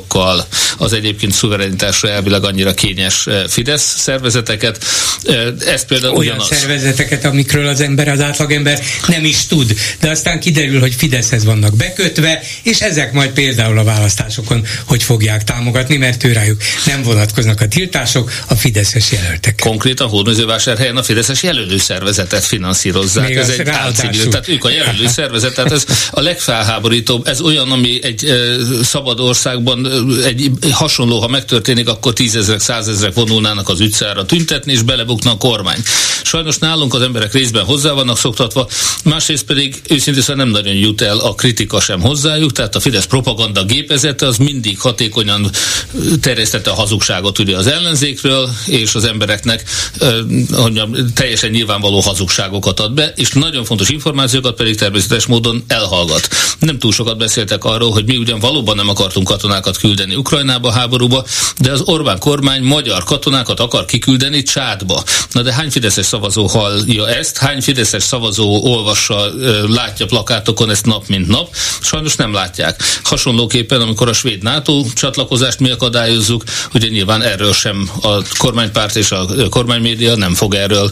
milliárdokkal 0.08 0.46
az 0.78 0.92
egyébként 0.92 1.32
szuverenitásra 1.32 2.08
elvileg 2.08 2.44
annyira 2.44 2.74
kényes 2.74 3.26
Fidesz 3.48 3.94
szervezeteket. 3.98 4.84
Ez 5.66 5.84
például 5.84 6.16
Olyan 6.16 6.36
ugyanaz. 6.36 6.56
szervezeteket, 6.56 7.24
amikről 7.24 7.66
az 7.66 7.80
ember, 7.80 8.08
az 8.08 8.20
átlagember 8.20 8.80
nem 9.06 9.24
is 9.24 9.46
tud, 9.46 9.74
de 10.00 10.10
aztán 10.10 10.40
kiderül, 10.40 10.80
hogy 10.80 10.94
Fideszhez 10.94 11.44
vannak 11.44 11.76
bekötve, 11.76 12.42
és 12.62 12.80
ezek 12.80 13.12
majd 13.12 13.30
például 13.30 13.78
a 13.78 13.84
választásokon 13.84 14.66
hogy 14.84 15.02
fogják 15.02 15.44
támogatni, 15.44 15.96
mert 15.96 16.24
őrájuk 16.24 16.60
nem 16.86 17.02
vonatkoznak 17.02 17.60
a 17.60 17.68
tiltások, 17.68 18.32
a 18.46 18.54
Fideszes 18.54 19.12
jelöltek. 19.12 19.60
Konkrétan 19.60 20.08
Hódmezővásárhelyen 20.08 20.96
a 20.96 21.02
Fideszes 21.02 21.42
jelölő 21.42 21.78
szervezetet 21.78 22.44
finanszírozzák. 22.44 23.28
Még 23.28 23.36
ez 23.36 23.48
egy 23.48 23.68
álcivil, 23.68 24.28
tehát 24.28 24.48
ők 24.48 24.64
a 24.64 24.70
jelölő 24.70 25.06
szervezet, 25.06 25.54
tehát 25.54 25.72
ez 25.72 25.84
a 26.10 26.20
legfelháborítóbb. 26.20 27.26
Ez 27.26 27.40
olyan, 27.40 27.70
ami 27.70 27.98
egy 28.02 28.24
e, 28.24 28.34
szabad 28.82 29.20
országban 29.20 29.97
egy 30.24 30.50
hasonló, 30.70 31.20
ha 31.20 31.28
megtörténik, 31.28 31.88
akkor 31.88 32.12
tízezrek, 32.12 32.60
százezrek 32.60 33.14
vonulnának 33.14 33.68
az 33.68 33.80
utcára 33.80 34.24
tüntetni, 34.24 34.72
és 34.72 34.82
belebukna 34.82 35.30
a 35.30 35.36
kormány. 35.36 35.78
Sajnos 36.22 36.58
nálunk 36.58 36.94
az 36.94 37.02
emberek 37.02 37.32
részben 37.32 37.64
hozzá 37.64 37.92
vannak 37.92 38.18
szoktatva, 38.18 38.68
másrészt 39.04 39.44
pedig 39.44 39.80
őszintén 39.88 40.22
szóval 40.22 40.44
nem 40.44 40.52
nagyon 40.52 40.74
jut 40.74 41.00
el 41.00 41.18
a 41.18 41.34
kritika 41.34 41.80
sem 41.80 42.00
hozzájuk, 42.00 42.52
tehát 42.52 42.74
a 42.74 42.80
Fidesz 42.80 43.06
propaganda 43.06 43.64
gépezete 43.64 44.26
az 44.26 44.36
mindig 44.36 44.80
hatékonyan 44.80 45.50
terjesztette 46.20 46.70
a 46.70 46.74
hazugságot 46.74 47.38
ugye 47.38 47.56
az 47.56 47.66
ellenzékről, 47.66 48.50
és 48.66 48.94
az 48.94 49.04
embereknek 49.04 49.64
mondjam, 50.50 50.96
teljesen 51.14 51.50
nyilvánvaló 51.50 52.00
hazugságokat 52.00 52.80
ad 52.80 52.92
be, 52.92 53.12
és 53.16 53.30
nagyon 53.30 53.64
fontos 53.64 53.88
információkat 53.88 54.56
pedig 54.56 54.76
természetes 54.76 55.26
módon 55.26 55.64
elhallgat. 55.66 56.28
Nem 56.58 56.78
túl 56.78 56.92
sokat 56.92 57.18
beszéltek 57.18 57.64
arról, 57.64 57.90
hogy 57.90 58.04
mi 58.04 58.16
ugyan 58.16 58.38
valóban 58.38 58.76
nem 58.76 58.88
akartunk 58.88 59.26
katonákat 59.26 59.76
küldeni 59.76 59.87
Ukrajnába 60.16 60.70
háborúba, 60.70 61.24
de 61.58 61.72
az 61.72 61.80
Orbán 61.84 62.18
kormány 62.18 62.62
magyar 62.62 63.04
katonákat 63.04 63.60
akar 63.60 63.84
kiküldeni 63.84 64.42
Csádba. 64.42 65.02
Na 65.32 65.42
de 65.42 65.52
hány 65.52 65.70
fideszes 65.70 66.06
szavazó 66.06 66.46
hallja 66.46 67.08
ezt, 67.08 67.36
hány 67.36 67.62
fideszes 67.62 68.02
szavazó 68.02 68.62
olvassa, 68.62 69.30
látja 69.68 70.06
plakátokon 70.06 70.70
ezt 70.70 70.86
nap 70.86 71.06
mint 71.06 71.28
nap? 71.28 71.54
Sajnos 71.80 72.16
nem 72.16 72.32
látják. 72.32 72.82
Hasonlóképpen, 73.02 73.80
amikor 73.80 74.08
a 74.08 74.12
svéd 74.12 74.42
NATO 74.42 74.84
csatlakozást 74.94 75.58
mi 75.58 75.70
akadályozzuk, 75.70 76.44
ugye 76.74 76.88
nyilván 76.88 77.22
erről 77.22 77.52
sem 77.52 77.90
a 78.02 78.08
kormánypárt 78.38 78.96
és 78.96 79.10
a 79.10 79.26
kormánymédia 79.50 80.16
nem 80.16 80.34
fog 80.34 80.54
erről 80.54 80.90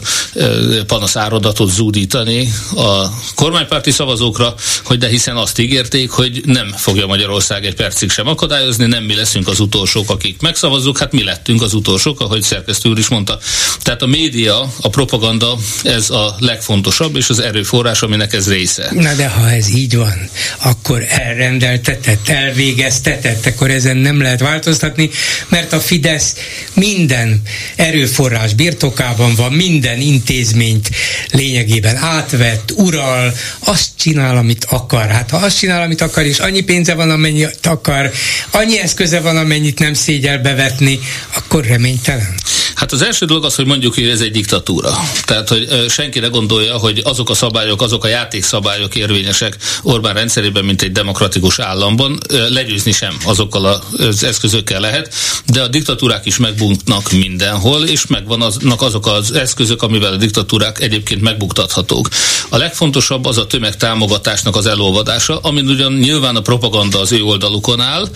panaszáradatot 0.87 1.71
zúdítani 1.71 2.53
a 2.75 3.05
kormánypárti 3.35 3.91
szavazókra, 3.91 4.53
hogy 4.83 4.97
de 4.97 5.07
hiszen 5.07 5.37
azt 5.37 5.59
ígérték, 5.59 6.09
hogy 6.09 6.41
nem 6.45 6.73
fogja 6.77 7.07
Magyarország 7.07 7.65
egy 7.65 7.75
percig 7.75 8.11
sem 8.11 8.27
akadályozni, 8.27 8.76
nem 8.85 9.03
mi 9.03 9.15
leszünk 9.15 9.47
az 9.47 9.59
utolsók, 9.59 10.09
akik 10.09 10.41
megszavazzuk, 10.41 10.97
hát 10.97 11.11
mi 11.11 11.23
lettünk 11.23 11.61
az 11.61 11.73
utolsók, 11.73 12.19
ahogy 12.19 12.41
szerkesztő 12.41 12.89
úr 12.89 12.97
is 12.97 13.07
mondta. 13.07 13.39
Tehát 13.81 14.01
a 14.01 14.05
média, 14.05 14.73
a 14.81 14.89
propaganda, 14.89 15.57
ez 15.83 16.09
a 16.09 16.35
legfontosabb, 16.39 17.15
és 17.15 17.29
az 17.29 17.39
erőforrás, 17.39 18.01
aminek 18.01 18.33
ez 18.33 18.49
része. 18.49 18.89
Na 18.93 19.13
de 19.13 19.27
ha 19.27 19.51
ez 19.51 19.69
így 19.69 19.95
van, 19.95 20.29
akkor 20.63 21.05
elrendeltetett, 21.09 22.29
elvégeztetett, 22.29 23.45
akkor 23.45 23.71
ezen 23.71 23.97
nem 23.97 24.21
lehet 24.21 24.39
változtatni, 24.39 25.09
mert 25.47 25.73
a 25.73 25.79
Fidesz 25.79 26.35
minden 26.73 27.41
erőforrás 27.75 28.53
birtokában 28.53 29.35
van, 29.35 29.51
minden 29.51 29.99
intézményt 29.99 30.89
lényegében 31.31 31.95
átvett, 31.95 32.71
ural, 32.75 33.33
azt 33.59 33.89
csinál, 33.95 34.37
amit 34.37 34.65
akar. 34.69 35.07
Hát 35.07 35.29
ha 35.29 35.37
azt 35.37 35.57
csinál, 35.57 35.81
amit 35.81 36.01
akar, 36.01 36.25
és 36.25 36.39
annyi 36.39 36.61
pénze 36.61 36.93
van, 36.93 37.09
amennyit 37.09 37.65
akar, 37.65 38.11
annyi 38.51 38.66
eszköze 38.75 39.19
van, 39.19 39.37
amennyit 39.37 39.79
nem 39.79 39.93
szégyel 39.93 40.39
bevetni, 40.39 40.99
akkor 41.33 41.65
reménytelen. 41.65 42.35
Hát 42.77 42.91
az 42.91 43.01
első 43.01 43.25
dolog 43.25 43.45
az, 43.45 43.55
hogy 43.55 43.65
mondjuk, 43.65 43.93
hogy 43.93 44.07
ez 44.07 44.21
egy 44.21 44.31
diktatúra. 44.31 44.89
Tehát, 45.25 45.49
hogy 45.49 45.85
senki 45.89 46.19
ne 46.19 46.27
gondolja, 46.27 46.77
hogy 46.77 47.01
azok 47.03 47.29
a 47.29 47.33
szabályok, 47.33 47.81
azok 47.81 48.03
a 48.03 48.07
játékszabályok 48.07 48.95
érvényesek 48.95 49.57
Orbán 49.83 50.13
rendszerében, 50.13 50.65
mint 50.65 50.81
egy 50.81 50.91
demokratikus 50.91 51.59
államban, 51.59 52.17
legyőzni 52.49 52.91
sem 52.91 53.17
azokkal 53.25 53.81
az 53.97 54.23
eszközökkel 54.23 54.79
lehet, 54.79 55.13
de 55.45 55.61
a 55.61 55.67
diktatúrák 55.67 56.25
is 56.25 56.37
megbuknak 56.37 57.11
mindenhol, 57.11 57.83
és 57.83 58.05
megvannak 58.07 58.81
azok 58.81 59.07
az 59.07 59.31
eszközök, 59.31 59.81
amivel 59.81 60.13
a 60.13 60.17
diktatúrák 60.17 60.81
egyébként 60.81 61.21
megbuktathatók. 61.21 62.09
A 62.49 62.57
legfontosabb 62.57 63.25
az 63.25 63.37
a 63.37 63.47
tömegtámogatásnak 63.47 64.55
az 64.55 64.65
elolvadása, 64.65 65.37
amin 65.37 65.67
ugyan 65.67 65.93
nyilván 65.93 66.35
a 66.35 66.41
propaganda 66.41 66.99
az 66.99 67.11
ő 67.11 67.23
oldalukon 67.23 67.81
áll, 67.81 68.07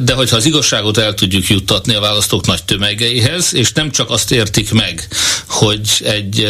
de 0.00 0.14
hogyha 0.14 0.36
az 0.36 0.44
igazságot 0.44 0.98
el 0.98 1.14
tudjuk 1.14 1.46
juttatni 1.46 1.94
a 1.94 2.00
választók 2.00 2.46
nagy 2.46 2.64
tömegeihez, 2.64 3.54
és 3.54 3.72
nem 3.72 3.86
csak 3.90 4.10
azt 4.10 4.32
értik 4.32 4.72
meg, 4.72 5.08
hogy 5.48 6.00
egy 6.04 6.46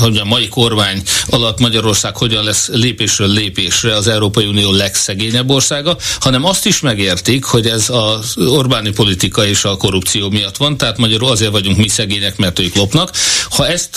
hogy 0.00 0.16
a 0.16 0.24
mai 0.24 0.48
kormány 0.48 1.02
alatt 1.26 1.58
Magyarország 1.58 2.16
hogyan 2.16 2.44
lesz 2.44 2.68
lépésről 2.72 3.28
lépésre 3.28 3.94
az 3.96 4.06
Európai 4.06 4.46
Unió 4.46 4.72
legszegényebb 4.72 5.50
országa, 5.50 5.96
hanem 6.20 6.44
azt 6.44 6.66
is 6.66 6.80
megértik, 6.80 7.44
hogy 7.44 7.66
ez 7.66 7.90
az 7.90 8.36
Orbáni 8.36 8.90
politika 8.90 9.46
és 9.46 9.64
a 9.64 9.76
korrupció 9.76 10.30
miatt 10.30 10.56
van, 10.56 10.76
tehát 10.76 10.98
magyarul 10.98 11.30
azért 11.30 11.50
vagyunk 11.50 11.76
mi 11.76 11.88
szegények, 11.88 12.36
mert 12.36 12.58
ők 12.58 12.74
lopnak. 12.74 13.10
Ha 13.50 13.66
ezt 13.66 13.96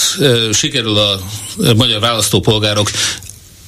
sikerül 0.54 0.98
a 0.98 1.20
magyar 1.76 2.00
választópolgárok 2.00 2.90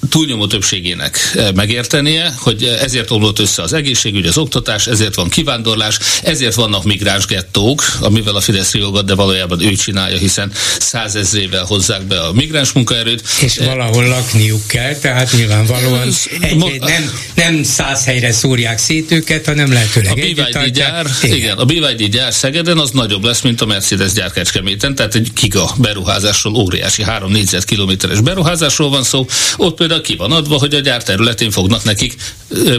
túlnyomó 0.09 0.47
többségének 0.47 1.37
megértenie, 1.55 2.33
hogy 2.37 2.63
ezért 2.63 3.11
omlott 3.11 3.39
össze 3.39 3.61
az 3.61 3.73
egészségügy, 3.73 4.25
az 4.25 4.37
oktatás, 4.37 4.87
ezért 4.87 5.15
van 5.15 5.29
kivándorlás, 5.29 5.99
ezért 6.23 6.55
vannak 6.55 6.83
migráns 6.83 7.25
gettók, 7.25 7.83
amivel 7.99 8.35
a 8.35 8.41
Fidesz 8.41 8.71
riogat, 8.71 9.05
de 9.05 9.15
valójában 9.15 9.61
ő 9.61 9.73
csinálja, 9.73 10.17
hiszen 10.17 10.51
százezrével 10.79 11.63
hozzák 11.63 12.03
be 12.03 12.19
a 12.19 12.33
migráns 12.33 12.71
munkaerőt. 12.71 13.23
És 13.41 13.57
valahol 13.57 14.07
lakniuk 14.07 14.67
kell, 14.67 14.95
tehát 14.95 15.31
nyilvánvalóan 15.31 16.07
egy, 16.39 16.59
egy, 16.63 16.79
nem, 16.79 17.11
nem 17.35 17.63
száz 17.63 18.05
helyre 18.05 18.31
szórják 18.31 18.77
szét 18.77 19.11
őket, 19.11 19.45
hanem 19.45 19.71
lehetőleg 19.71 20.11
A 20.11 20.15
BYD 20.15 20.65
gyár, 20.73 21.05
igen. 21.21 21.37
igen, 21.37 21.57
a 21.57 21.65
BYD 21.65 22.03
gyár 22.03 22.33
Szegeden 22.33 22.77
az 22.77 22.91
nagyobb 22.91 23.23
lesz, 23.23 23.41
mint 23.41 23.61
a 23.61 23.65
Mercedes 23.65 24.11
gyár 24.11 24.31
Kecskeméten, 24.31 24.95
tehát 24.95 25.15
egy 25.15 25.31
giga 25.33 25.71
beruházásról, 25.77 26.55
óriási 26.55 27.03
3 27.03 27.31
négyzetkilométeres 27.31 28.21
beruházásról 28.21 28.89
van 28.89 29.03
szó. 29.03 29.25
Ott 29.57 29.75
például 29.75 29.96
ki 30.01 30.15
van 30.15 30.31
adva, 30.31 30.57
hogy 30.57 30.73
a 30.73 30.79
gyár 30.79 31.03
területén 31.03 31.51
fognak 31.51 31.83
nekik 31.83 32.15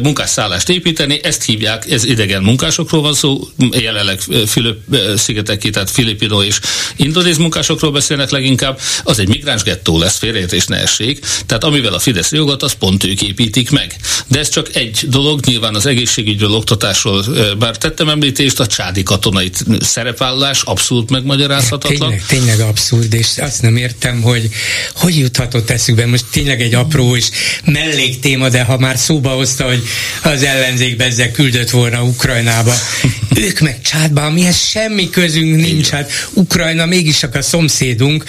munkásszállást 0.02 0.68
építeni, 0.68 1.20
ezt 1.22 1.44
hívják, 1.44 1.90
ez 1.90 2.04
idegen 2.04 2.42
munkásokról 2.42 3.00
van 3.00 3.14
szó, 3.14 3.48
jelenleg 3.70 4.20
Fülöp-szigeteki, 4.46 5.70
tehát 5.70 5.90
filipino 5.90 6.42
és 6.42 6.60
indonéz 6.96 7.36
munkásokról 7.36 7.90
beszélnek 7.90 8.30
leginkább, 8.30 8.80
az 9.04 9.18
egy 9.18 9.28
migráns 9.28 9.62
gettó 9.62 9.98
lesz, 9.98 10.18
félreértés 10.18 10.66
ne 10.66 10.76
essék, 10.76 11.26
tehát 11.46 11.64
amivel 11.64 11.94
a 11.94 11.98
Fidesz 11.98 12.32
jogot, 12.32 12.62
az 12.62 12.72
pont 12.72 13.04
ők 13.04 13.22
építik 13.22 13.70
meg. 13.70 13.96
De 14.26 14.38
ez 14.38 14.48
csak 14.48 14.74
egy 14.74 15.04
dolog, 15.08 15.40
nyilván 15.44 15.74
az 15.74 15.86
egészségügyről, 15.86 16.52
oktatásról, 16.52 17.24
bár 17.58 17.78
tettem 17.78 18.08
említést, 18.08 18.60
a 18.60 18.66
csádi 18.66 19.02
katonai 19.02 19.50
szerepvállás 19.80 20.62
abszolút 20.62 21.10
megmagyarázhatatlan. 21.10 22.08
Tényleg, 22.08 22.26
tényleg 22.26 22.60
abszurd, 22.60 23.14
és 23.14 23.28
azt 23.36 23.62
nem 23.62 23.76
értem, 23.76 24.22
hogy 24.22 24.48
hogy 24.94 25.18
juthatott 25.18 25.70
eszükbe, 25.70 26.06
most 26.06 26.24
tényleg 26.30 26.60
egy 26.60 26.74
apró 26.74 27.07
NATO 27.08 27.16
és 27.16 27.30
melléktéma, 27.64 28.48
de 28.48 28.62
ha 28.62 28.78
már 28.78 28.98
szóba 28.98 29.30
hozta, 29.30 29.64
hogy 29.64 29.82
az 30.22 30.42
ellenzék 30.42 31.00
ezzel 31.00 31.30
küldött 31.30 31.70
volna 31.70 32.02
Ukrajnába, 32.02 32.74
ők 33.46 33.60
meg 33.60 33.80
csátba, 33.80 34.24
amihez 34.24 34.60
semmi 34.60 35.10
közünk 35.10 35.56
nincs, 35.56 35.88
hát 35.88 36.10
Ukrajna 36.32 36.86
mégis 36.86 37.18
csak 37.18 37.34
a 37.34 37.42
szomszédunk. 37.42 38.24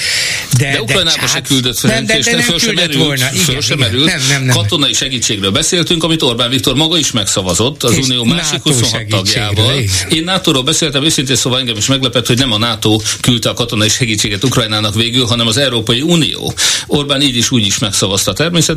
De, 0.57 0.71
de 0.71 0.81
Ukrajnába 0.81 1.27
se 1.27 1.41
küldött 1.41 1.79
fel, 1.79 1.91
nem, 1.91 2.05
de, 2.05 2.19
de, 2.19 2.31
nem 2.31 2.41
föl 2.41 2.59
sem 2.59 2.73
merült, 2.73 3.03
volna. 3.03 3.29
Igen, 3.31 3.43
föl 3.43 3.61
sem 3.61 3.77
merült. 3.77 4.05
Nem, 4.05 4.21
nem, 4.29 4.43
nem. 4.43 4.55
Katonai 4.55 4.93
segítségről 4.93 5.51
beszéltünk, 5.51 6.03
amit 6.03 6.21
Orbán 6.21 6.49
Viktor 6.49 6.75
maga 6.75 6.97
is 6.97 7.11
megszavazott 7.11 7.83
az 7.83 7.93
és 7.93 8.05
Unió 8.05 8.23
másik 8.23 8.61
26 8.61 9.05
tagjával. 9.07 9.79
Igen. 9.79 10.09
Én 10.09 10.23
NATO-ról 10.23 10.63
beszéltem, 10.63 11.03
őszintén 11.03 11.35
szóval 11.35 11.59
engem 11.59 11.77
is 11.77 11.85
meglepett, 11.85 12.27
hogy 12.27 12.37
nem 12.37 12.51
a 12.51 12.57
NATO 12.57 12.99
küldte 13.21 13.49
a 13.49 13.53
katonai 13.53 13.89
segítséget 13.89 14.43
Ukrajnának 14.43 14.95
végül, 14.95 15.25
hanem 15.25 15.47
az 15.47 15.57
Európai 15.57 16.01
Unió. 16.01 16.53
Orbán 16.87 17.21
így 17.21 17.35
is 17.35 17.51
úgy 17.51 17.65
is 17.65 17.79
megszavazta 17.79 18.33
természetesen, 18.33 18.68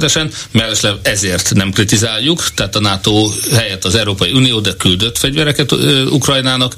mellesleg 0.51 0.95
ezért 1.03 1.55
nem 1.55 1.71
kritizáljuk, 1.71 2.45
tehát 2.55 2.77
a 2.77 2.81
NATO 2.81 3.31
helyett 3.55 3.85
az 3.85 3.95
Európai 3.95 4.33
Unió, 4.33 4.61
de 4.61 4.73
küldött 4.73 5.19
fegyvereket 5.19 5.73
Ukrajnának, 6.11 6.75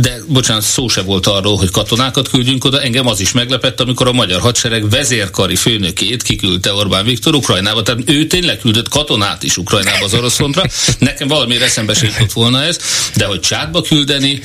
de 0.00 0.18
bocsánat, 0.26 0.62
szó 0.62 0.88
se 0.88 1.02
volt 1.02 1.26
arról, 1.26 1.56
hogy 1.56 1.70
katonákat 1.70 2.28
küldjünk 2.28 2.64
oda. 2.64 2.82
Engem 2.82 3.06
az 3.06 3.20
is 3.20 3.32
meglepett, 3.32 3.80
amikor 3.80 4.08
a 4.08 4.12
magyar 4.12 4.40
hadsereg 4.40 4.90
vezérkari 4.90 5.56
főnökét 5.56 6.22
kiküldte 6.22 6.72
Orbán 6.72 7.04
Viktor 7.04 7.34
Ukrajnába. 7.34 7.82
Tehát 7.82 8.00
ő 8.06 8.26
tényleg 8.26 8.58
küldött 8.58 8.88
katonát 8.88 9.42
is 9.42 9.56
Ukrajnába 9.56 10.04
az 10.04 10.14
orosz 10.14 10.34
frontra. 10.34 10.64
Nekem 10.98 11.28
valami 11.28 11.60
eszembe 11.60 11.94
se 11.94 12.06
jutott 12.06 12.32
volna 12.32 12.62
ez, 12.62 12.78
de 13.14 13.24
hogy 13.24 13.40
csátba 13.40 13.82
küldeni, 13.82 14.42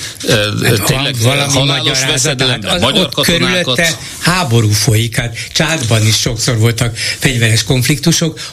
hát, 0.64 0.84
tényleg 0.84 1.16
valami 1.22 1.54
halálos 1.54 2.06
veszedelemben 2.06 2.70
hát 2.70 2.80
magyar 2.80 3.10
katonákat. 3.10 3.82
háború 4.20 4.70
folyik, 4.70 5.16
hát 5.16 5.38
csátban 5.54 6.06
is 6.06 6.20
sokszor 6.20 6.58
voltak 6.58 6.98
fegyveres 6.98 7.64
konfliktusok. 7.64 7.87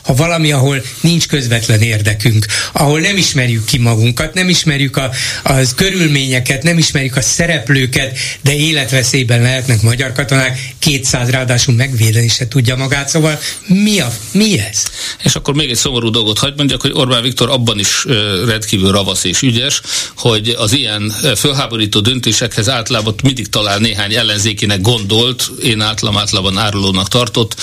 Ha 0.02 0.14
valami, 0.14 0.52
ahol 0.52 0.82
nincs 1.00 1.26
közvetlen 1.26 1.80
érdekünk, 1.80 2.46
ahol 2.72 3.00
nem 3.00 3.16
ismerjük 3.16 3.64
ki 3.64 3.78
magunkat, 3.78 4.34
nem 4.34 4.48
ismerjük 4.48 4.96
a, 4.96 5.10
az 5.42 5.74
körülményeket, 5.74 6.62
nem 6.62 6.78
ismerjük 6.78 7.16
a 7.16 7.22
szereplőket, 7.22 8.18
de 8.40 8.54
életveszélyben 8.54 9.42
lehetnek 9.42 9.82
magyar 9.82 10.12
katonák, 10.12 10.74
200 10.78 11.30
ráadásul 11.30 11.74
megvédeni 11.74 12.28
se 12.28 12.48
tudja 12.48 12.76
magát, 12.76 13.08
szóval 13.08 13.38
mi, 13.66 14.00
a, 14.00 14.12
mi 14.32 14.58
ez? 14.58 14.82
És 15.24 15.34
akkor 15.34 15.54
még 15.54 15.70
egy 15.70 15.76
szomorú 15.76 16.10
dolgot 16.10 16.38
hagyd 16.38 16.56
mondjak, 16.56 16.80
hogy 16.80 16.92
Orbán 16.94 17.22
Viktor 17.22 17.50
abban 17.50 17.78
is 17.78 18.04
rendkívül 18.46 18.92
ravasz 18.92 19.24
és 19.24 19.42
ügyes, 19.42 19.80
hogy 20.16 20.48
az 20.58 20.72
ilyen 20.72 21.12
fölháborító 21.36 22.00
döntésekhez 22.00 22.68
általában 22.68 23.14
mindig 23.22 23.48
talál 23.48 23.78
néhány 23.78 24.14
ellenzékinek 24.14 24.80
gondolt, 24.80 25.50
én 25.62 25.80
általában 25.80 26.20
általában 26.20 26.58
árulónak 26.58 27.08
tartott 27.08 27.54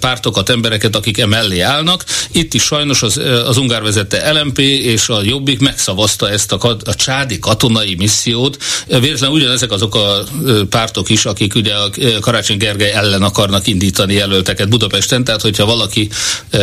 pártokat, 0.00 0.48
embereket, 0.48 0.95
akik 0.96 1.18
emellé 1.18 1.60
állnak. 1.60 2.04
Itt 2.32 2.54
is 2.54 2.62
sajnos 2.62 3.02
az, 3.02 3.20
az 3.46 3.56
ungár 3.56 3.82
vezette 3.82 4.32
LMP 4.32 4.58
és 4.58 5.08
a 5.08 5.22
Jobbik 5.22 5.60
megszavazta 5.60 6.30
ezt 6.30 6.52
a, 6.52 6.76
a 6.84 6.94
csádi 6.94 7.38
katonai 7.38 7.94
missziót. 7.94 8.62
Véletlenül 8.86 9.36
ugyanezek 9.36 9.70
azok 9.70 9.94
a 9.94 10.24
pártok 10.68 11.08
is, 11.08 11.24
akik 11.24 11.54
ugye 11.54 11.74
a 11.74 11.90
Karácsony 12.20 12.56
Gergely 12.56 12.92
ellen 12.92 13.22
akarnak 13.22 13.66
indítani 13.66 14.14
jelölteket 14.14 14.68
Budapesten, 14.68 15.24
tehát 15.24 15.42
hogyha 15.42 15.66
valaki 15.66 16.08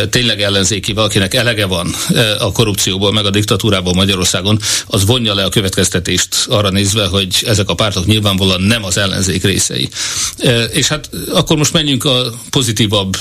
tényleg 0.09 0.41
ellenzéki, 0.41 0.93
valakinek 0.93 1.34
elege 1.34 1.65
van 1.65 1.95
a 2.39 2.51
korrupcióból, 2.51 3.11
meg 3.11 3.25
a 3.25 3.29
diktatúrából 3.29 3.93
Magyarországon, 3.93 4.59
az 4.86 5.05
vonja 5.05 5.34
le 5.34 5.43
a 5.43 5.49
következtetést 5.49 6.45
arra 6.49 6.69
nézve, 6.69 7.05
hogy 7.05 7.43
ezek 7.45 7.69
a 7.69 7.73
pártok 7.73 8.05
nyilvánvalóan 8.05 8.61
nem 8.61 8.84
az 8.84 8.97
ellenzék 8.97 9.43
részei. 9.43 9.89
És 10.71 10.88
hát 10.88 11.09
akkor 11.34 11.57
most 11.57 11.73
menjünk 11.73 12.05
a 12.05 12.34
pozitívabb 12.49 13.17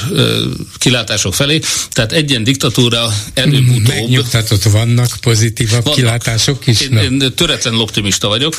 kilátások 1.02 1.34
felé. 1.34 1.60
Tehát 1.90 2.12
egy 2.12 2.30
ilyen 2.30 2.44
diktatúra 2.44 3.14
előbb-utóbb... 3.34 3.86
Megnyugtatott 3.86 4.62
vannak 4.62 5.10
pozitívabb 5.20 5.82
vannak. 5.82 5.98
kilátások 5.98 6.66
is? 6.66 6.80
Én, 6.80 6.96
én 6.96 7.34
töretlen 7.34 7.78
optimista 7.78 8.28
vagyok. 8.28 8.56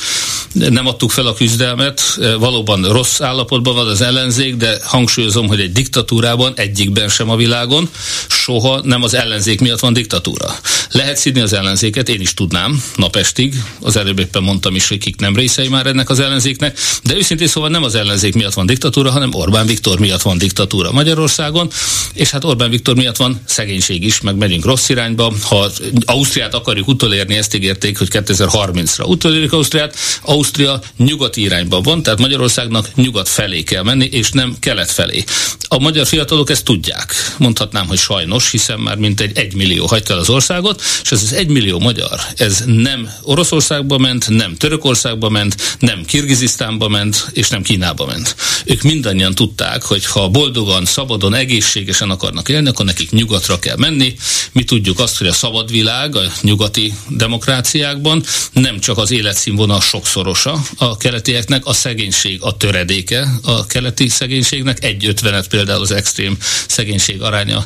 Nem 0.51 0.87
adtuk 0.87 1.11
fel 1.11 1.25
a 1.25 1.33
küzdelmet. 1.33 2.19
Valóban 2.39 2.83
rossz 2.83 3.21
állapotban 3.21 3.75
van 3.75 3.87
az 3.87 4.01
ellenzék, 4.01 4.55
de 4.55 4.79
hangsúlyozom, 4.83 5.47
hogy 5.47 5.59
egy 5.59 5.71
diktatúrában 5.71 6.53
egyikben 6.55 7.09
sem 7.09 7.29
a 7.29 7.35
világon 7.35 7.89
soha 8.27 8.81
nem 8.83 9.03
az 9.03 9.13
ellenzék 9.13 9.59
miatt 9.59 9.79
van 9.79 9.93
diktatúra. 9.93 10.55
Lehet 10.91 11.17
szidni 11.17 11.41
az 11.41 11.53
ellenzéket, 11.53 12.09
én 12.09 12.21
is 12.21 12.33
tudnám, 12.33 12.83
napestig. 12.95 13.63
Az 13.79 13.95
előbb 13.95 14.19
éppen 14.19 14.43
mondtam 14.43 14.75
is, 14.75 14.87
hogy 14.87 14.97
kik 14.97 15.19
nem 15.19 15.35
részei 15.35 15.67
már 15.67 15.85
ennek 15.85 16.09
az 16.09 16.19
ellenzéknek, 16.19 16.79
de 17.03 17.15
őszintén 17.15 17.47
szóval 17.47 17.69
nem 17.69 17.83
az 17.83 17.95
ellenzék 17.95 18.33
miatt 18.33 18.53
van 18.53 18.65
diktatúra, 18.65 19.11
hanem 19.11 19.33
Orbán 19.33 19.65
Viktor 19.65 19.99
miatt 19.99 20.21
van 20.21 20.37
diktatúra 20.37 20.91
Magyarországon, 20.91 21.69
és 22.13 22.32
hát 22.33 22.43
Orbán 22.43 22.69
Viktor 22.69 22.95
miatt 22.95 23.17
van 23.17 23.41
szegénység 23.45 24.03
is, 24.03 24.21
meg 24.21 24.35
megyünk 24.35 24.65
rossz 24.65 24.89
irányba. 24.89 25.33
Ha 25.41 25.69
Ausztriát 26.05 26.53
akarjuk 26.53 26.87
utolérni, 26.87 27.35
ezt 27.35 27.55
ígérték, 27.55 27.97
hogy 27.97 28.07
2030-ra 28.11 29.07
utolérik 29.07 29.51
Ausztriát. 29.53 29.95
Ausztria 30.21 30.81
nyugati 30.97 31.41
irányban 31.41 31.81
van, 31.81 32.03
tehát 32.03 32.19
Magyarországnak 32.19 32.95
nyugat 32.95 33.29
felé 33.29 33.63
kell 33.63 33.83
menni, 33.83 34.05
és 34.05 34.31
nem 34.31 34.55
kelet 34.59 34.91
felé. 34.91 35.23
A 35.67 35.79
magyar 35.79 36.07
fiatalok 36.07 36.49
ezt 36.49 36.63
tudják. 36.63 37.13
Mondhatnám, 37.37 37.87
hogy 37.87 37.97
sajnos, 37.97 38.51
hiszen 38.51 38.79
már 38.79 38.97
mintegy 38.97 39.37
egy 39.37 39.55
millió 39.55 39.85
hagyta 39.85 40.17
az 40.17 40.29
országot, 40.29 40.81
és 41.03 41.11
ez 41.11 41.23
az 41.23 41.33
egy 41.33 41.47
millió 41.47 41.79
magyar, 41.79 42.19
ez 42.35 42.63
nem 42.65 43.09
Oroszországba 43.21 43.97
ment, 43.97 44.29
nem 44.29 44.55
Törökországba 44.55 45.29
ment, 45.29 45.77
nem 45.79 46.05
Kirgizisztánba 46.05 46.87
ment, 46.87 47.29
és 47.33 47.49
nem 47.49 47.61
Kínába 47.61 48.05
ment. 48.05 48.35
Ők 48.65 48.81
mindannyian 48.81 49.35
tudták, 49.35 49.83
hogy 49.83 50.05
ha 50.05 50.29
boldogan, 50.29 50.85
szabadon, 50.85 51.33
egészségesen 51.33 52.09
akarnak 52.13 52.49
élni, 52.49 52.67
akkor 52.67 52.85
nekik 52.85 53.11
nyugatra 53.11 53.59
kell 53.59 53.77
menni. 53.77 54.15
Mi 54.51 54.63
tudjuk 54.63 54.99
azt, 54.99 55.17
hogy 55.17 55.27
a 55.27 55.33
szabad 55.33 55.71
világ, 55.71 56.15
a 56.15 56.21
nyugati 56.41 56.93
demokráciákban 57.07 58.23
nem 58.53 58.79
csak 58.79 58.97
az 58.97 59.11
életszínvonal 59.11 59.81
sokszorosa 59.81 60.61
a 60.77 60.97
keletieknek, 60.97 61.65
a 61.65 61.73
szegénység 61.73 62.41
a 62.41 62.57
töredéke 62.57 63.27
a 63.43 63.65
keleti 63.65 64.09
szegénységnek, 64.09 64.83
egy 64.83 65.05
ötvenet 65.05 65.47
például 65.47 65.81
az 65.81 65.91
extrém 65.91 66.37
szegénység 66.67 67.21
aránya, 67.21 67.65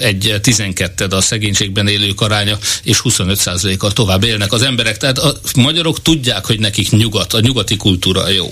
egy 0.00 0.34
tizenketted 0.42 1.12
a 1.12 1.20
szegénységben 1.20 1.88
élők 1.88 2.20
aránya, 2.20 2.58
és 2.82 3.00
25%-kal 3.04 3.92
tovább 3.92 4.24
élnek 4.24 4.52
az 4.52 4.62
emberek. 4.62 4.96
Tehát 4.96 5.18
a 5.18 5.40
magyarok 5.56 6.02
tudják, 6.02 6.46
hogy 6.46 6.60
nekik 6.60 6.90
nyugat, 6.90 7.32
a 7.32 7.40
nyugati 7.40 7.76
kultúra 7.76 8.28
jó. 8.28 8.50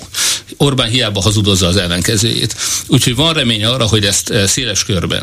Orbán 0.57 0.89
hiába 0.89 1.21
hazudozza 1.21 1.67
az 1.67 1.77
ellenkezőjét. 1.77 2.57
Úgyhogy 2.87 3.15
van 3.15 3.33
remény 3.33 3.65
arra, 3.65 3.87
hogy 3.87 4.05
ezt 4.05 4.33
széles 4.47 4.85
körben 4.85 5.16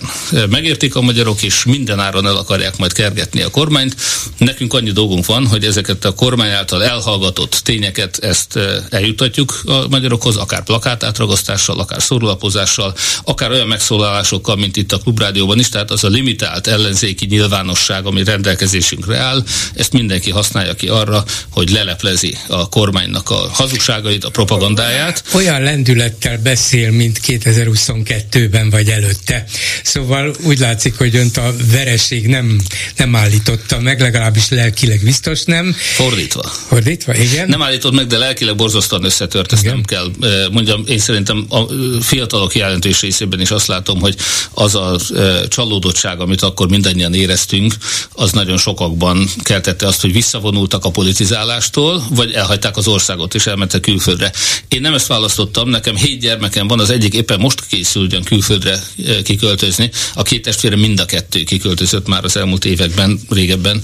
megértik 0.49 0.95
a 0.95 1.01
magyarok, 1.01 1.43
és 1.43 1.63
minden 1.63 1.99
áron 1.99 2.27
el 2.27 2.35
akarják 2.35 2.77
majd 2.77 2.93
kergetni 2.93 3.41
a 3.41 3.49
kormányt. 3.49 3.95
Nekünk 4.37 4.73
annyi 4.73 4.91
dolgunk 4.91 5.25
van, 5.25 5.47
hogy 5.47 5.65
ezeket 5.65 6.05
a 6.05 6.13
kormány 6.13 6.49
által 6.49 6.83
elhallgatott 6.83 7.59
tényeket 7.63 8.17
ezt 8.17 8.59
eljutatjuk 8.89 9.61
a 9.65 9.87
magyarokhoz, 9.89 10.35
akár 10.35 10.63
plakátátragasztással, 10.63 11.79
akár 11.79 12.01
szórulapozással, 12.01 12.95
akár 13.23 13.51
olyan 13.51 13.67
megszólalásokkal, 13.67 14.55
mint 14.55 14.77
itt 14.77 14.91
a 14.91 14.97
Klubrádióban 14.97 15.59
is, 15.59 15.69
tehát 15.69 15.91
az 15.91 16.03
a 16.03 16.07
limitált 16.07 16.67
ellenzéki 16.67 17.25
nyilvánosság, 17.25 18.05
ami 18.05 18.23
rendelkezésünkre 18.23 19.17
áll, 19.17 19.43
ezt 19.75 19.93
mindenki 19.93 20.31
használja 20.31 20.73
ki 20.73 20.87
arra, 20.87 21.23
hogy 21.49 21.69
leleplezi 21.69 22.37
a 22.47 22.69
kormánynak 22.69 23.29
a 23.29 23.49
hazugságait, 23.51 24.23
a 24.23 24.29
propagandáját. 24.29 25.23
Olyan 25.33 25.61
lendülettel 25.61 26.37
beszél, 26.37 26.91
mint 26.91 27.19
2022-ben 27.27 28.69
vagy 28.69 28.89
előtte. 28.89 29.45
Szóval 29.83 30.35
úgy 30.43 30.59
látszik, 30.59 30.97
hogy 30.97 31.15
önt 31.15 31.37
a 31.37 31.53
vereség 31.71 32.27
nem, 32.27 32.61
nem 32.97 33.15
állította 33.15 33.79
meg, 33.79 34.01
legalábbis 34.01 34.49
lelkileg 34.49 35.01
biztos 35.03 35.43
nem. 35.43 35.75
Fordítva. 35.95 36.43
Fordítva, 36.67 37.15
igen. 37.15 37.47
Nem 37.47 37.61
állított 37.61 37.93
meg, 37.93 38.07
de 38.07 38.17
lelkileg 38.17 38.55
borzasztóan 38.55 39.03
összetört, 39.03 39.51
ezt 39.51 39.63
igen. 39.63 39.73
nem 39.75 39.83
kell. 39.83 40.11
Mondjam, 40.51 40.83
én 40.87 40.99
szerintem 40.99 41.45
a 41.49 41.61
fiatalok 42.01 42.55
jelentős 42.55 43.01
részében 43.01 43.41
is 43.41 43.51
azt 43.51 43.67
látom, 43.67 43.99
hogy 43.99 44.15
az 44.51 44.75
a 44.75 44.99
csalódottság, 45.47 46.19
amit 46.19 46.41
akkor 46.41 46.69
mindannyian 46.69 47.13
éreztünk, 47.13 47.73
az 48.11 48.31
nagyon 48.31 48.57
sokakban 48.57 49.27
keltette 49.41 49.87
azt, 49.87 50.01
hogy 50.01 50.13
visszavonultak 50.13 50.85
a 50.85 50.91
politizálástól, 50.91 52.03
vagy 52.09 52.31
elhagyták 52.31 52.77
az 52.77 52.87
országot 52.87 53.35
és 53.35 53.45
elmentek 53.45 53.81
külföldre. 53.81 54.31
Én 54.67 54.81
nem 54.81 54.93
ezt 54.93 55.07
választottam, 55.07 55.69
nekem 55.69 55.95
hét 55.95 56.19
gyermekem 56.19 56.67
van, 56.67 56.79
az 56.79 56.89
egyik 56.89 57.13
éppen 57.13 57.39
most 57.39 57.65
készül 57.67 58.03
ugyan 58.03 58.23
külföldre 58.23 58.83
kiköltözni, 59.23 59.72
a 60.13 60.21
két 60.21 60.41
testvére 60.41 60.75
mind 60.75 60.99
a 60.99 61.05
kettő 61.05 61.43
kiköltözött 61.43 62.07
már 62.07 62.23
az 62.23 62.37
elmúlt 62.37 62.65
években, 62.65 63.19
régebben 63.29 63.81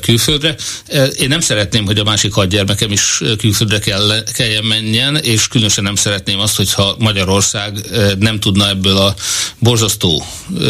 külföldre. 0.00 0.56
Én 1.18 1.28
nem 1.28 1.40
szeretném, 1.40 1.84
hogy 1.84 1.98
a 1.98 2.04
másik 2.04 2.32
hat 2.32 2.48
gyermekem 2.48 2.92
is 2.92 3.20
külföldre 3.38 3.78
kell, 3.78 4.22
kelljen 4.34 4.64
menjen, 4.64 5.16
és 5.16 5.48
különösen 5.48 5.84
nem 5.84 5.94
szeretném 5.94 6.38
azt, 6.38 6.56
hogyha 6.56 6.96
Magyarország 6.98 7.72
nem 8.18 8.40
tudna 8.40 8.68
ebből 8.68 8.96
a 8.96 9.14
borzasztó 9.58 10.26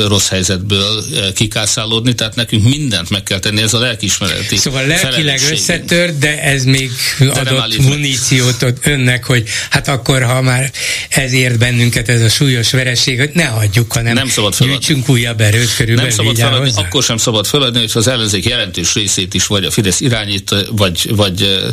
rossz 0.07 0.29
helyzetből 0.29 1.05
kikászálódni, 1.35 2.15
tehát 2.15 2.35
nekünk 2.35 2.65
mindent 2.65 3.11
meg 3.11 3.23
kell 3.23 3.39
tenni, 3.39 3.63
ez 3.63 3.75
a 3.75 3.79
lelkiismereti 3.79 4.57
Szóval 4.57 4.87
lelkileg 4.87 5.41
összetört, 5.51 6.19
de 6.19 6.43
ez 6.43 6.65
még 6.65 6.91
de 7.19 7.31
adott 7.31 7.79
muníciót 7.79 8.63
ad 8.63 8.79
önnek, 8.83 9.25
hogy 9.25 9.45
hát 9.71 9.89
akkor, 9.89 10.23
ha 10.23 10.43
már 10.43 10.73
ezért 11.09 11.59
bennünket 11.59 12.09
ez 12.09 12.23
a 12.23 12.29
súlyos 12.29 12.71
vereség, 12.71 13.19
hogy 13.19 13.31
ne 13.33 13.45
hagyjuk, 13.45 13.93
hanem 13.93 14.15
nem 14.15 14.29
szabad 14.53 14.55
feladni. 14.55 14.87
gyűjtsünk 14.87 15.09
újabb 15.09 15.41
erőt 15.41 15.75
körülbelül. 15.75 16.11
Nem 16.11 16.19
szabad 16.19 16.37
feladni, 16.37 16.69
hozzá. 16.69 16.83
akkor 16.83 17.03
sem 17.03 17.17
szabad 17.17 17.47
feladni, 17.47 17.79
hogy 17.79 17.91
az 17.95 18.07
ellenzék 18.07 18.45
jelentős 18.45 18.95
részét 18.95 19.35
is 19.35 19.47
vagy 19.47 19.65
a 19.65 19.71
Fidesz 19.71 20.01
irányít, 20.01 20.55
vagy, 20.71 21.17
vagy, 21.17 21.65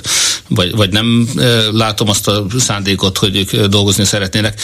vagy, 0.47 0.71
vagy 0.75 0.89
nem 0.89 1.29
látom 1.71 2.09
azt 2.09 2.27
a 2.27 2.45
szándékot, 2.57 3.17
hogy 3.17 3.35
ők 3.35 3.65
dolgozni 3.65 4.05
szeretnének. 4.05 4.61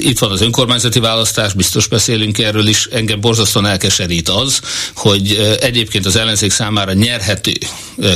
Itt 0.00 0.18
van 0.18 0.30
az 0.30 0.40
önkormányzati 0.40 1.00
választás, 1.00 1.52
biztos 1.52 1.86
beszélünk 1.86 2.38
erről 2.38 2.66
is. 2.66 2.86
Engem 2.92 3.20
borzasztóan 3.20 3.66
elkeserít 3.66 4.28
az, 4.28 4.60
hogy 4.94 5.56
egyébként 5.60 6.06
az 6.06 6.16
ellenzék 6.16 6.50
számára 6.50 6.92
nyerhető 6.92 7.52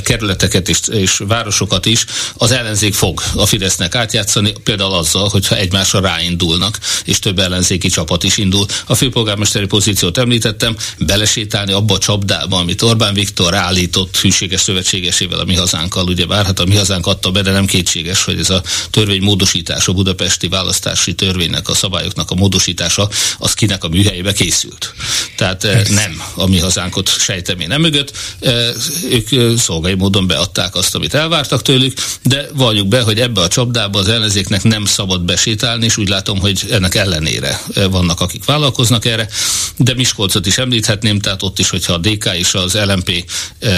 kerületeket 0.04 0.68
és, 0.68 0.78
és 0.90 1.20
városokat 1.28 1.86
is 1.86 2.04
az 2.34 2.50
ellenzék 2.52 2.94
fog 2.94 3.22
a 3.34 3.46
Fidesznek 3.46 3.94
átjátszani, 3.94 4.52
például 4.64 4.92
azzal, 4.92 5.28
hogyha 5.28 5.56
egymásra 5.56 6.00
ráindulnak, 6.00 6.78
és 7.04 7.18
több 7.18 7.38
ellenzéki 7.38 7.88
csapat 7.88 8.22
is 8.24 8.36
indul. 8.36 8.66
A 8.86 8.94
főpolgármesteri 9.04 9.66
pozíciót 9.66 10.18
említettem, 10.18 10.76
belesétálni 10.98 11.72
abba 11.72 11.94
a 11.94 11.98
csapdába, 11.98 12.56
amit 12.56 12.82
Orbán 12.82 13.14
Viktor 13.14 13.54
állított 13.54 14.16
hűséges 14.16 14.60
szövetségesével 14.60 15.38
a 15.38 15.44
mi 15.44 15.54
hazánkkal, 15.54 16.06
ugye 16.06 16.26
bár 16.26 16.44
hát 16.44 16.60
a 16.60 16.64
mi 16.64 16.76
hazánk 16.76 17.06
adta 17.06 17.30
be, 17.30 17.42
de 17.42 17.50
nem 17.50 17.66
kétséges, 17.66 18.24
hogy 18.24 18.38
ez 18.38 18.50
a 18.50 18.62
törvény 18.90 19.22
módosítása, 19.22 19.90
a 19.90 19.94
budapesti 19.94 20.48
választási 20.48 21.14
törvénynek 21.14 21.68
a 21.68 21.74
szabályoknak 21.74 22.30
a 22.30 22.34
módosítása, 22.34 23.08
az 23.38 23.54
kinek 23.54 23.84
a 23.84 23.88
műhelyébe 23.88 24.32
készült. 24.32 24.94
Tehát 25.36 25.64
eh, 25.64 25.82
nem 25.88 26.22
a 26.34 26.46
mi 26.46 26.58
hazánkot 26.58 27.08
sejtem 27.08 27.60
én 27.60 27.68
nem 27.68 27.80
mögött, 27.80 28.12
eh, 28.40 28.68
ők 29.10 29.32
eh, 29.32 29.56
szolgai 29.56 29.94
módon 29.94 30.26
beadták 30.26 30.74
azt, 30.74 30.94
amit 30.94 31.14
elvártak 31.14 31.62
tőlük, 31.62 31.96
de 32.22 32.48
valljuk 32.54 32.88
be, 32.88 33.00
hogy 33.00 33.20
ebbe 33.20 33.40
a 33.40 33.48
csapdába 33.48 33.98
az 33.98 34.08
ellenzéknek 34.08 34.62
nem 34.62 34.84
szabad 34.84 35.22
besétálni, 35.22 35.84
és 35.84 35.96
úgy 35.96 36.08
látom, 36.08 36.40
hogy 36.40 36.60
ennek 36.70 36.94
ellenére 36.94 37.60
vannak, 37.90 38.20
akik 38.20 38.44
vállalkoznak 38.44 38.93
erre, 39.02 39.28
de 39.76 39.94
Miskolcot 39.94 40.46
is 40.46 40.58
említhetném, 40.58 41.18
tehát 41.18 41.42
ott 41.42 41.58
is, 41.58 41.70
hogyha 41.70 41.92
a 41.92 41.98
DK 41.98 42.30
és 42.38 42.54
az 42.54 42.74
LMP 42.74 43.30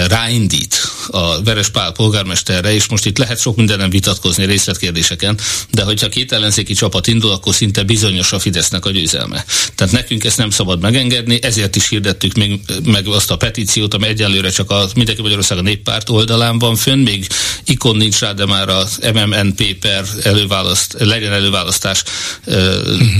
ráindít 0.07 0.91
a 1.07 1.43
Verespál 1.43 1.91
polgármesterre, 1.91 2.73
és 2.73 2.87
most 2.87 3.05
itt 3.05 3.17
lehet 3.17 3.39
sok 3.39 3.55
mindenem 3.55 3.89
vitatkozni 3.89 4.45
részletkérdéseken, 4.45 5.37
de 5.71 5.83
hogyha 5.83 6.09
két 6.09 6.31
ellenzéki 6.31 6.73
csapat 6.73 7.07
indul, 7.07 7.31
akkor 7.31 7.55
szinte 7.55 7.83
bizonyos 7.83 8.31
a 8.31 8.39
Fidesznek 8.39 8.85
a 8.85 8.91
győzelme. 8.91 9.45
Tehát 9.75 9.93
nekünk 9.93 10.23
ezt 10.23 10.37
nem 10.37 10.49
szabad 10.49 10.81
megengedni, 10.81 11.39
ezért 11.43 11.75
is 11.75 11.89
hirdettük 11.89 12.33
még, 12.33 12.59
meg 12.83 13.07
azt 13.07 13.31
a 13.31 13.37
petíciót, 13.37 13.93
ami 13.93 14.07
egyelőre 14.07 14.49
csak 14.49 14.71
a 14.71 14.87
Mindenki 14.95 15.21
Magyarország 15.21 15.57
a 15.57 15.61
néppárt 15.61 16.09
oldalán 16.09 16.59
van 16.59 16.75
fönn, 16.75 16.99
még 16.99 17.27
ikon 17.65 17.95
nincs 17.95 18.19
rá, 18.19 18.31
de 18.31 18.45
már 18.45 18.69
az 18.69 18.99
MMNP 19.13 19.73
per 19.79 20.05
előválaszt, 20.23 20.95
legyen 20.99 21.31
előválasztás 21.31 22.03
uh, 22.45 22.55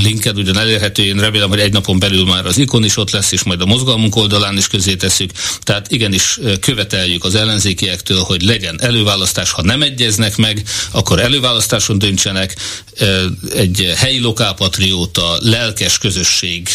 linked 0.04 0.38
ugyan 0.38 0.58
elérhető. 0.58 1.04
Én 1.04 1.20
remélem, 1.20 1.50
hogy 1.50 1.60
egy 1.60 1.74
napon 1.88 2.10
belül 2.10 2.26
már 2.26 2.46
az 2.46 2.58
ikon 2.58 2.84
is 2.84 2.98
ott 2.98 3.12
lesz, 3.12 3.32
és 3.32 3.44
majd 3.44 3.62
a 3.62 3.66
mozgalmunk 3.66 4.16
oldalán 4.16 4.58
is 4.58 4.68
közé 4.68 4.96
tesszük. 4.96 5.32
Tehát 5.62 5.92
igenis 5.92 6.40
követeljük 6.60 7.24
az 7.24 7.36
ellenzékiektől, 7.36 8.20
hogy 8.20 8.42
legyen 8.42 8.82
előválasztás. 8.82 9.52
Ha 9.52 9.62
nem 9.62 9.82
egyeznek 9.82 10.38
meg, 10.38 10.64
akkor 10.92 11.20
előválasztáson 11.20 11.98
döntsenek. 11.98 12.56
Egy 13.54 13.94
helyi 13.96 14.20
lokálpatrióta, 14.20 15.38
lelkes 15.40 15.98
közösség, 15.98 16.70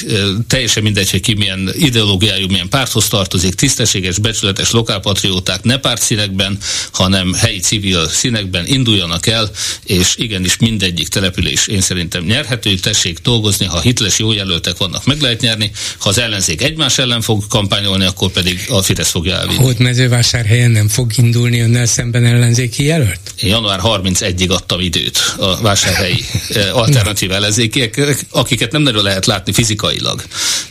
teljesen 0.46 0.82
mindegy, 0.82 1.10
hogy 1.10 1.20
ki 1.20 1.34
milyen 1.34 1.70
ideológiájú, 1.74 2.46
milyen 2.46 2.68
párthoz 2.68 3.08
tartozik, 3.08 3.54
tisztességes, 3.54 4.18
becsületes 4.18 4.70
lokálpatrióták 4.70 5.62
ne 5.62 5.76
pártszínekben, 5.76 6.58
hanem 6.92 7.32
helyi 7.32 7.58
civil 7.58 8.08
színekben 8.08 8.66
induljanak 8.66 9.26
el, 9.26 9.50
és 9.84 10.16
igenis 10.16 10.56
mindegyik 10.56 11.08
település 11.08 11.66
én 11.66 11.80
szerintem 11.80 12.24
nyerhető, 12.24 12.74
tessék 12.74 13.18
dolgozni, 13.18 13.66
ha 13.66 13.80
hitles 13.80 14.18
jó 14.18 14.32
jelöltek 14.32 14.76
vannak, 14.76 15.01
meg 15.04 15.20
lehet 15.20 15.40
nyerni, 15.40 15.70
ha 15.98 16.08
az 16.08 16.18
ellenzék 16.18 16.62
egymás 16.62 16.98
ellen 16.98 17.20
fog 17.20 17.46
kampányolni, 17.46 18.04
akkor 18.04 18.30
pedig 18.30 18.64
a 18.68 18.82
Fidesz 18.82 19.10
fogja 19.10 19.36
elvinni. 19.36 19.62
Hogy 19.62 19.78
mezővásárhelyen 19.78 20.70
nem 20.70 20.88
fog 20.88 21.12
indulni 21.16 21.60
önnel 21.60 21.86
szemben 21.86 22.24
ellenzéki 22.24 22.84
jelölt? 22.84 23.20
Január 23.40 23.80
31-ig 23.82 24.48
adtam 24.48 24.80
időt 24.80 25.34
a 25.38 25.60
vásárhelyi 25.60 26.24
eh, 26.48 26.76
alternatív 26.76 27.32
ellenzékiek, 27.32 28.00
akiket 28.30 28.72
nem 28.72 28.82
nagyon 28.82 29.02
lehet 29.02 29.26
látni 29.26 29.52
fizikailag. 29.52 30.22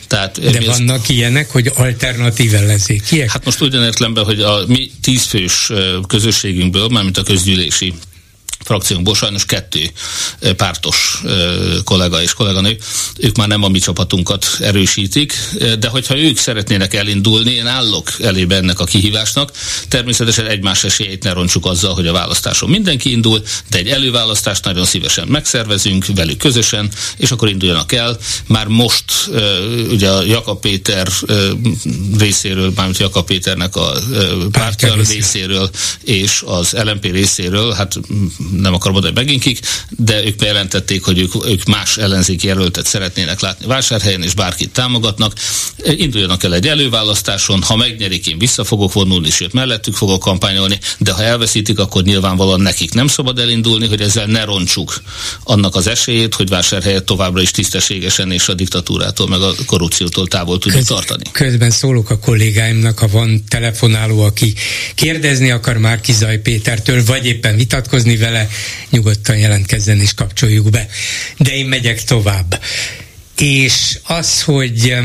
Tehát, 0.06 0.40
De 0.40 0.60
vannak 0.66 1.00
ezt... 1.00 1.10
ilyenek, 1.10 1.50
hogy 1.50 1.72
alternatív 1.74 2.54
ellenzékiek? 2.54 3.30
Hát 3.30 3.44
most 3.44 3.60
ugyanértelemben, 3.60 4.24
hogy 4.24 4.40
a 4.40 4.64
mi 4.66 4.90
tízfős 5.02 5.70
eh, 5.70 5.78
közösségünkből, 6.08 6.88
mármint 6.88 7.18
a 7.18 7.22
közgyűlési 7.22 7.94
frakciónkból 8.64 9.14
sajnos 9.14 9.44
kettő 9.44 9.90
pártos 10.56 11.22
kollega 11.84 12.22
és 12.22 12.32
kolléganő, 12.32 12.78
ők 13.16 13.36
már 13.36 13.48
nem 13.48 13.62
a 13.62 13.68
mi 13.68 13.78
csapatunkat 13.78 14.46
erősítik, 14.60 15.34
de 15.78 15.88
hogyha 15.88 16.18
ők 16.18 16.38
szeretnének 16.38 16.94
elindulni, 16.94 17.50
én 17.50 17.66
állok 17.66 18.12
elébe 18.20 18.56
ennek 18.56 18.80
a 18.80 18.84
kihívásnak. 18.84 19.50
Természetesen 19.88 20.46
egymás 20.46 20.84
esélyét 20.84 21.22
ne 21.22 21.32
roncsuk 21.32 21.66
azzal, 21.66 21.94
hogy 21.94 22.06
a 22.06 22.12
választáson 22.12 22.68
mindenki 22.70 23.10
indul, 23.10 23.42
de 23.70 23.78
egy 23.78 23.88
előválasztást 23.88 24.64
nagyon 24.64 24.84
szívesen 24.84 25.28
megszervezünk 25.28 26.06
velük 26.14 26.38
közösen, 26.38 26.90
és 27.16 27.30
akkor 27.30 27.48
induljanak 27.48 27.92
el. 27.92 28.18
Már 28.46 28.66
most 28.66 29.04
ugye 29.90 30.08
a 30.08 30.22
Jakab 30.22 30.60
Péter 30.60 31.08
részéről, 32.18 32.72
mármint 32.76 32.98
Jakab 32.98 33.26
Péternek 33.26 33.76
a 33.76 33.92
pártja 34.50 34.94
részéről 34.94 35.70
és 36.04 36.42
az 36.46 36.72
LMP 36.72 37.04
részéről, 37.04 37.72
hát 37.72 38.00
nem 38.60 38.74
akarom 38.74 38.92
mondani 38.92 39.14
meginkik, 39.14 39.60
de 39.90 40.24
ők 40.24 40.36
bejelentették, 40.36 41.04
hogy 41.04 41.18
ők, 41.18 41.46
ők 41.46 41.64
más 41.64 41.96
ellenzéki 41.96 42.46
jelöltet 42.46 42.86
szeretnének 42.86 43.40
látni 43.40 43.66
vásárhelyen, 43.66 44.22
és 44.22 44.34
bárkit 44.34 44.72
támogatnak. 44.72 45.32
Induljanak 45.84 46.42
el 46.42 46.54
egy 46.54 46.66
előválasztáson, 46.66 47.62
ha 47.62 47.76
megnyerik, 47.76 48.26
én 48.26 48.38
vissza 48.38 48.64
fogok 48.64 48.92
vonulni, 48.92 49.30
sőt 49.30 49.52
mellettük 49.52 49.94
fogok 49.94 50.20
kampányolni, 50.20 50.78
de 50.98 51.12
ha 51.12 51.22
elveszítik, 51.22 51.78
akkor 51.78 52.02
nyilvánvalóan 52.02 52.60
nekik 52.60 52.92
nem 52.92 53.06
szabad 53.06 53.38
elindulni, 53.38 53.86
hogy 53.86 54.00
ezzel 54.00 54.26
ne 54.26 54.44
roncsuk 54.44 55.02
annak 55.44 55.74
az 55.74 55.86
esélyét, 55.86 56.34
hogy 56.34 56.48
vásárhelyet 56.48 57.04
továbbra 57.04 57.42
is 57.42 57.50
tisztességesen 57.50 58.32
és 58.32 58.48
a 58.48 58.54
diktatúrától, 58.54 59.28
meg 59.28 59.40
a 59.40 59.54
korrupciótól 59.66 60.28
távol 60.28 60.58
tudjuk 60.58 60.78
Köz, 60.78 60.86
tartani. 60.86 61.22
Közben 61.32 61.70
szólok 61.70 62.10
a 62.10 62.18
kollégáimnak, 62.18 62.98
ha 62.98 63.08
van 63.08 63.44
telefonáló, 63.48 64.22
aki 64.22 64.54
kérdezni 64.94 65.50
akar 65.50 65.76
már 65.76 66.00
Kizaj 66.00 66.38
Pétertől, 66.38 67.04
vagy 67.04 67.26
éppen 67.26 67.56
vitatkozni 67.56 68.16
vele, 68.16 68.41
nyugodtan 68.90 69.36
jelentkezzen 69.36 70.00
és 70.00 70.14
kapcsoljuk 70.14 70.70
be. 70.70 70.86
De 71.38 71.54
én 71.54 71.66
megyek 71.66 72.04
tovább. 72.04 72.60
És 73.36 73.98
az, 74.02 74.42
hogy 74.42 74.96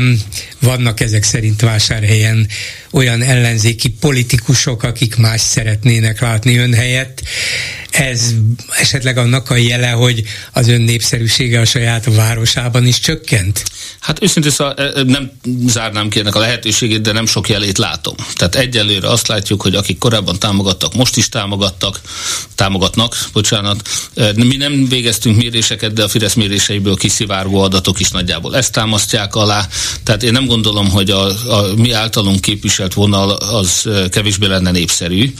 vannak 0.60 1.00
ezek 1.00 1.22
szerint 1.22 1.60
vásárhelyen 1.60 2.48
olyan 2.90 3.22
ellenzéki 3.22 3.88
politikusok, 3.88 4.82
akik 4.82 5.16
más 5.16 5.40
szeretnének 5.40 6.20
látni 6.20 6.56
ön 6.56 6.74
helyett, 6.74 7.22
ez 7.90 8.34
esetleg 8.70 9.18
annak 9.18 9.50
a 9.50 9.56
jele, 9.56 9.90
hogy 9.90 10.22
az 10.52 10.68
ön 10.68 10.80
népszerűsége 10.80 11.60
a 11.60 11.64
saját 11.64 12.14
városában 12.14 12.86
is 12.86 13.00
csökkent? 13.00 13.64
Hát 14.00 14.22
őszintén 14.22 14.50
szóval 14.50 14.74
nem 15.06 15.30
zárnám 15.66 16.08
ki 16.08 16.18
ennek 16.18 16.34
a 16.34 16.38
lehetőségét, 16.38 17.00
de 17.00 17.12
nem 17.12 17.26
sok 17.26 17.48
jelét 17.48 17.78
látom. 17.78 18.14
Tehát 18.34 18.54
egyelőre 18.54 19.08
azt 19.08 19.26
látjuk, 19.28 19.62
hogy 19.62 19.74
akik 19.74 19.98
korábban 19.98 20.38
támogattak, 20.38 20.94
most 20.94 21.16
is 21.16 21.28
támogattak, 21.28 22.00
támogatnak, 22.54 23.16
bocsánat. 23.32 23.88
Mi 24.34 24.56
nem 24.56 24.88
végeztünk 24.88 25.36
méréseket, 25.36 25.92
de 25.92 26.02
a 26.02 26.08
Fidesz 26.08 26.34
méréseiből 26.34 26.96
kiszivárgó 26.96 27.60
adatok 27.60 28.00
is 28.00 28.10
nagyjából 28.10 28.56
ezt 28.56 28.72
támasztják 28.72 29.34
alá. 29.34 29.68
Tehát 30.02 30.22
én 30.22 30.32
nem 30.32 30.46
gondolom, 30.46 30.90
hogy 30.90 31.10
a, 31.10 31.26
a 31.58 31.74
mi 31.76 31.92
általunk 31.92 32.40
képviselt 32.78 33.10
vonal 33.10 33.30
az 33.30 33.88
kevésbé 34.10 34.46
lenne 34.46 34.70
népszerű. 34.70 35.32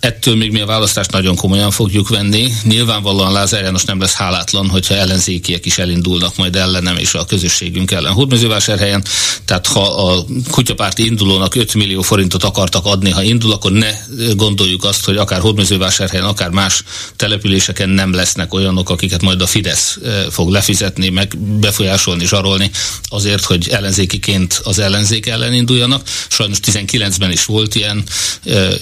Ettől 0.00 0.36
még 0.36 0.50
mi 0.50 0.60
a 0.60 0.66
választást 0.66 1.10
nagyon 1.10 1.36
komolyan 1.36 1.70
fogjuk 1.70 2.08
venni. 2.08 2.52
Nyilvánvalóan 2.62 3.32
Lázár 3.32 3.62
János 3.62 3.84
nem 3.84 4.00
lesz 4.00 4.12
hálátlan, 4.12 4.68
hogyha 4.68 4.94
ellenzékiek 4.94 5.66
is 5.66 5.78
elindulnak 5.78 6.36
majd 6.36 6.56
ellenem 6.56 6.96
és 6.96 7.14
a 7.14 7.24
közösségünk 7.24 7.90
ellen 7.90 8.12
Hódmezővásárhelyen. 8.12 9.04
Tehát 9.44 9.66
ha 9.66 10.10
a 10.10 10.24
kutyapárti 10.50 11.04
indulónak 11.04 11.54
5 11.54 11.74
millió 11.74 12.02
forintot 12.02 12.44
akartak 12.44 12.86
adni, 12.86 13.10
ha 13.10 13.22
indul, 13.22 13.52
akkor 13.52 13.72
ne 13.72 13.90
gondoljuk 14.34 14.84
azt, 14.84 15.04
hogy 15.04 15.16
akár 15.16 15.40
Hódmezővásárhelyen, 15.40 16.26
akár 16.26 16.50
más 16.50 16.82
településeken 17.16 17.88
nem 17.88 18.12
lesznek 18.12 18.54
olyanok, 18.54 18.90
akiket 18.90 19.22
majd 19.22 19.40
a 19.40 19.46
Fidesz 19.46 19.98
fog 20.30 20.50
lefizetni, 20.50 21.08
meg 21.08 21.38
befolyásolni, 21.38 22.26
zsarolni, 22.26 22.70
azért, 23.08 23.44
hogy 23.44 23.68
ellenzékiként 23.68 24.60
az 24.64 24.78
ellenzék 24.78 25.26
ellen 25.26 25.52
induljanak. 25.52 26.02
Sajnos 26.28 26.60
19-ben 26.92 27.30
is 27.30 27.44
volt 27.44 27.74
ilyen, 27.74 28.02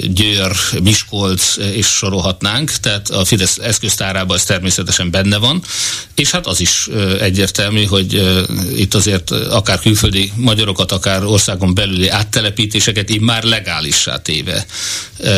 Győr, 0.01 0.57
Miskolc 0.83 1.57
és 1.57 1.87
sorolhatnánk, 1.87 2.71
tehát 2.71 3.11
a 3.11 3.25
Fidesz 3.25 3.59
eszköztárában 3.59 4.37
ez 4.37 4.45
természetesen 4.45 5.11
benne 5.11 5.37
van, 5.37 5.63
és 6.15 6.31
hát 6.31 6.47
az 6.47 6.61
is 6.61 6.89
egyértelmű, 7.21 7.85
hogy 7.85 8.23
itt 8.77 8.95
azért 8.95 9.31
akár 9.31 9.79
külföldi 9.79 10.33
magyarokat, 10.37 10.93
akár 10.93 11.25
országon 11.25 11.75
belüli 11.75 12.09
áttelepítéseket 12.09 13.11
így 13.11 13.21
már 13.21 13.43
legálissá 13.43 14.17
téve 14.17 14.67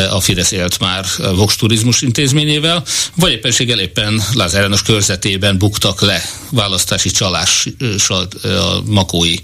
a 0.09 0.19
Fidesz 0.19 0.51
élt 0.51 0.79
már 0.79 1.05
Vox 1.17 1.55
Turizmus 1.55 2.01
intézményével, 2.01 2.83
vagy 3.15 3.31
éppenséggel 3.31 3.79
éppen 3.79 4.23
Lázár 4.33 4.61
János 4.61 4.81
körzetében 4.81 5.57
buktak 5.57 6.01
le 6.01 6.23
választási 6.51 7.11
csalással 7.11 8.27
a 8.43 8.81
makói 8.85 9.35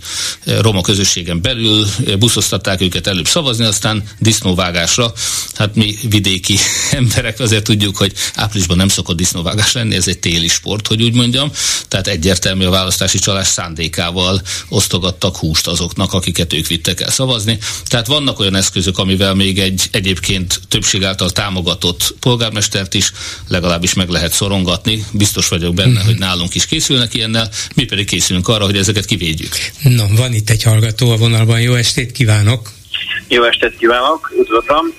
roma 0.45 0.81
közösségen 0.81 1.41
belül, 1.41 1.87
buszoztatták 2.19 2.81
őket 2.81 3.07
előbb 3.11 3.27
szavazni, 3.27 3.65
aztán 3.65 4.03
disznóvágásra. 4.19 5.13
Hát 5.55 5.75
mi 5.75 5.95
vidéki 6.09 6.57
emberek 6.91 7.39
azért 7.39 7.63
tudjuk, 7.63 7.97
hogy 7.97 8.13
áprilisban 8.35 8.77
nem 8.77 8.87
szokott 8.87 9.17
disznóvágás 9.17 9.71
lenni, 9.71 9.95
ez 9.95 10.07
egy 10.07 10.19
téli 10.19 10.47
sport, 10.47 10.87
hogy 10.87 11.03
úgy 11.03 11.13
mondjam. 11.13 11.51
Tehát 11.87 12.07
egyértelmű 12.07 12.65
a 12.65 12.69
választási 12.69 13.19
csalás 13.19 13.47
szándékával 13.47 14.41
osztogattak 14.69 15.37
húst 15.37 15.67
azoknak, 15.67 16.13
akiket 16.13 16.53
ők 16.53 16.67
vittek 16.67 17.01
el 17.01 17.11
szavazni. 17.11 17.57
Tehát 17.85 18.07
vannak 18.07 18.39
olyan 18.39 18.55
eszközök, 18.55 18.97
amivel 18.97 19.33
még 19.33 19.59
egy 19.59 19.87
egyébként 19.91 20.61
többség 20.67 21.03
által 21.03 21.29
támogatott 21.29 22.15
polgármestert 22.19 22.93
is 22.93 23.11
legalábbis 23.47 23.93
meg 23.93 24.09
lehet 24.09 24.33
szorongatni. 24.33 25.05
Biztos 25.11 25.47
vagyok 25.47 25.73
benne, 25.73 25.91
uh-huh. 25.91 26.05
hogy 26.05 26.17
nálunk 26.17 26.55
is 26.55 26.65
készülnek 26.65 27.13
ilyennel, 27.13 27.49
mi 27.75 27.83
pedig 27.83 28.05
készülünk 28.05 28.47
arra, 28.47 28.65
hogy 28.65 28.77
ezeket 28.77 29.05
kivédjük. 29.05 29.55
No, 29.81 30.07
van 30.07 30.33
itt 30.33 30.49
egy 30.49 30.63
hallgató 30.63 31.11
a 31.11 31.17
vonalban. 31.17 31.61
Jó 31.61 31.75
estét 31.75 32.11
kívánok! 32.11 32.80
Jó 33.27 33.43
estét 33.43 33.77
kívánok, 33.77 34.31
üdvözlöm! 34.39 34.93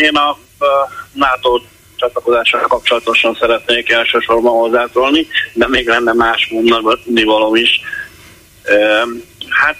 Én 0.00 0.16
a 0.16 0.38
NATO 1.12 1.60
csatlakozással 1.96 2.60
kapcsolatosan 2.60 3.36
szeretnék 3.40 3.90
elsősorban 3.90 4.52
hozzászólni, 4.52 5.26
de 5.52 5.68
még 5.68 5.88
lenne 5.88 6.12
más 6.12 6.48
mondani 6.50 7.24
való 7.24 7.54
is. 7.54 7.80
Hát 9.48 9.76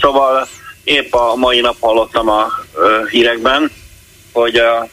szóval 0.00 0.48
épp 0.84 1.14
a 1.14 1.34
mai 1.34 1.60
nap 1.60 1.76
hallottam 1.80 2.28
a 2.28 2.48
hírekben, 3.10 3.70
hogy 4.32 4.56
a 4.56 4.88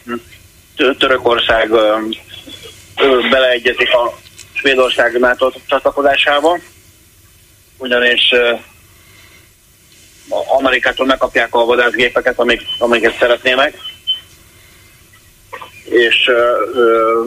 Törökország 0.98 1.70
beleegyezik 3.30 3.94
a 3.94 4.18
Svédország 4.52 5.18
NATO 5.18 5.50
csatlakozásába, 5.66 6.58
ugyanis 7.78 8.34
Amerikától 10.28 11.06
megkapják 11.06 11.54
a 11.54 11.64
vadászgépeket, 11.64 12.38
amik, 12.38 12.62
amiket 12.78 13.18
szeretnének, 13.18 13.74
és 15.84 16.26
ö, 16.26 16.54
ö, 16.74 17.24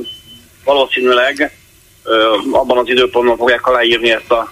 valószínűleg 0.63 1.57
ö, 2.03 2.35
abban 2.51 2.77
az 2.77 2.89
időpontban 2.89 3.37
fogják 3.37 3.67
aláírni 3.67 4.11
ezt 4.11 4.31
a 4.31 4.51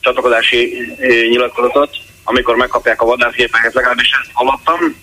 csatlakozási 0.00 0.94
nyilatkozatot, 1.28 1.96
amikor 2.24 2.56
megkapják 2.56 3.02
a 3.02 3.06
vadászgépeket, 3.06 3.74
legalábbis 3.74 4.10
ezt 4.10 4.30
hallottam. 4.32 4.96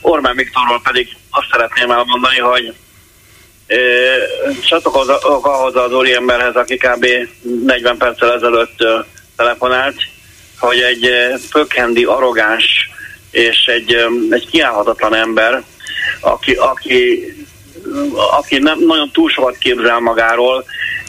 Orbán 0.00 0.36
Viktorról 0.36 0.80
pedig 0.82 1.16
azt 1.30 1.48
szeretném 1.50 1.90
elmondani, 1.90 2.38
hogy 2.38 2.74
csatlakozok 4.66 5.46
ahhoz 5.46 5.76
az 5.76 5.92
úriemberhez, 5.92 6.54
aki 6.56 6.76
kb. 6.76 7.06
40 7.64 7.96
perccel 7.96 8.32
ezelőtt 8.32 8.84
telefonált, 9.36 9.96
hogy 10.60 10.80
egy 10.80 11.10
pökhendi, 11.50 12.04
arrogáns 12.04 12.90
és 13.30 13.64
egy, 13.66 13.96
egy 14.30 14.48
kiállhatatlan 14.50 15.14
ember, 15.14 15.62
aki, 16.20 16.52
aki, 16.52 17.24
aki 18.38 18.58
nem 18.58 18.78
nagyon 18.86 19.10
túl 19.12 19.30
sokat 19.30 19.58
képzel 19.58 20.00
magáról, 20.00 20.64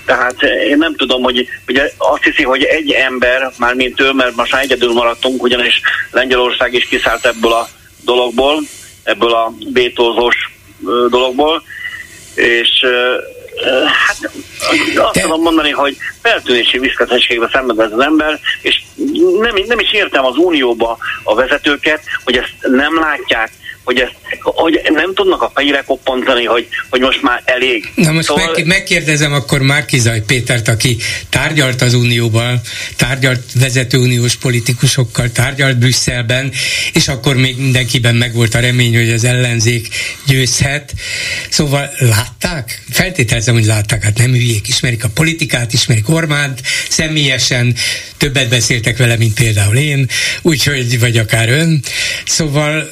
tehát 0.05 0.41
én 0.43 0.77
nem 0.77 0.95
tudom, 0.95 1.21
hogy 1.23 1.47
ugye 1.67 1.91
azt 1.97 2.23
hiszi, 2.23 2.43
hogy 2.43 2.63
egy 2.63 2.91
ember, 2.91 3.51
már 3.57 3.73
mint 3.73 4.01
ő, 4.01 4.11
mert 4.11 4.35
most 4.35 4.51
már 4.51 4.63
egyedül 4.63 4.93
maradtunk, 4.93 5.43
ugyanis 5.43 5.81
Lengyelország 6.11 6.73
is 6.73 6.85
kiszállt 6.85 7.25
ebből 7.25 7.51
a 7.51 7.67
dologból, 8.05 8.61
ebből 9.03 9.33
a 9.33 9.53
bétózós 9.71 10.35
dologból, 11.09 11.63
és 12.35 12.85
hát 13.85 14.31
azt 14.95 15.13
Te... 15.13 15.21
tudom 15.21 15.41
mondani, 15.41 15.69
hogy 15.69 15.97
feltűnési 16.21 16.79
viszketettségbe 16.79 17.49
szenved 17.53 17.79
ez 17.79 17.91
az 17.91 17.99
ember, 17.99 18.39
és 18.61 18.81
nem, 19.39 19.55
nem 19.67 19.79
is 19.79 19.91
értem 19.93 20.25
az 20.25 20.35
unióba 20.35 20.97
a 21.23 21.35
vezetőket, 21.35 22.03
hogy 22.23 22.37
ezt 22.37 22.53
nem 22.61 22.99
látják, 22.99 23.51
hogy, 23.91 23.99
ezt, 23.99 24.41
hogy 24.41 24.81
nem 24.93 25.13
tudnak 25.13 25.41
a 25.41 25.51
fejére 25.53 25.83
koppantani, 25.85 26.43
hogy, 26.45 26.67
hogy 26.89 26.99
most 26.99 27.21
már 27.21 27.41
elég. 27.45 27.91
Na 27.95 28.11
most 28.11 28.27
szóval... 28.27 28.51
meg, 28.55 28.65
megkérdezem 28.65 29.33
akkor 29.33 29.61
Márkizaj 29.61 30.21
Pétert, 30.21 30.67
aki 30.67 30.97
tárgyalt 31.29 31.81
az 31.81 31.93
Unióban, 31.93 32.61
tárgyalt 32.95 33.43
vezető 33.59 33.97
uniós 33.97 34.35
politikusokkal, 34.35 35.31
tárgyalt 35.31 35.77
Brüsszelben, 35.77 36.51
és 36.93 37.07
akkor 37.07 37.35
még 37.35 37.57
mindenkiben 37.57 38.15
megvolt 38.15 38.55
a 38.55 38.59
remény, 38.59 38.95
hogy 38.95 39.11
az 39.11 39.23
ellenzék 39.23 39.87
győzhet. 40.27 40.93
Szóval 41.49 41.89
látták? 41.99 42.81
Feltételezem, 42.89 43.53
hogy 43.53 43.65
látták, 43.65 44.03
hát 44.03 44.17
nem 44.17 44.31
hülyék, 44.31 44.67
ismerik 44.67 45.03
a 45.03 45.09
politikát, 45.13 45.73
ismerik 45.73 46.09
Ormánt, 46.09 46.61
személyesen 46.89 47.75
többet 48.17 48.49
beszéltek 48.49 48.97
vele, 48.97 49.17
mint 49.17 49.33
például 49.33 49.75
én, 49.75 50.07
úgyhogy, 50.41 50.99
vagy 50.99 51.17
akár 51.17 51.49
ön. 51.49 51.83
Szóval 52.25 52.89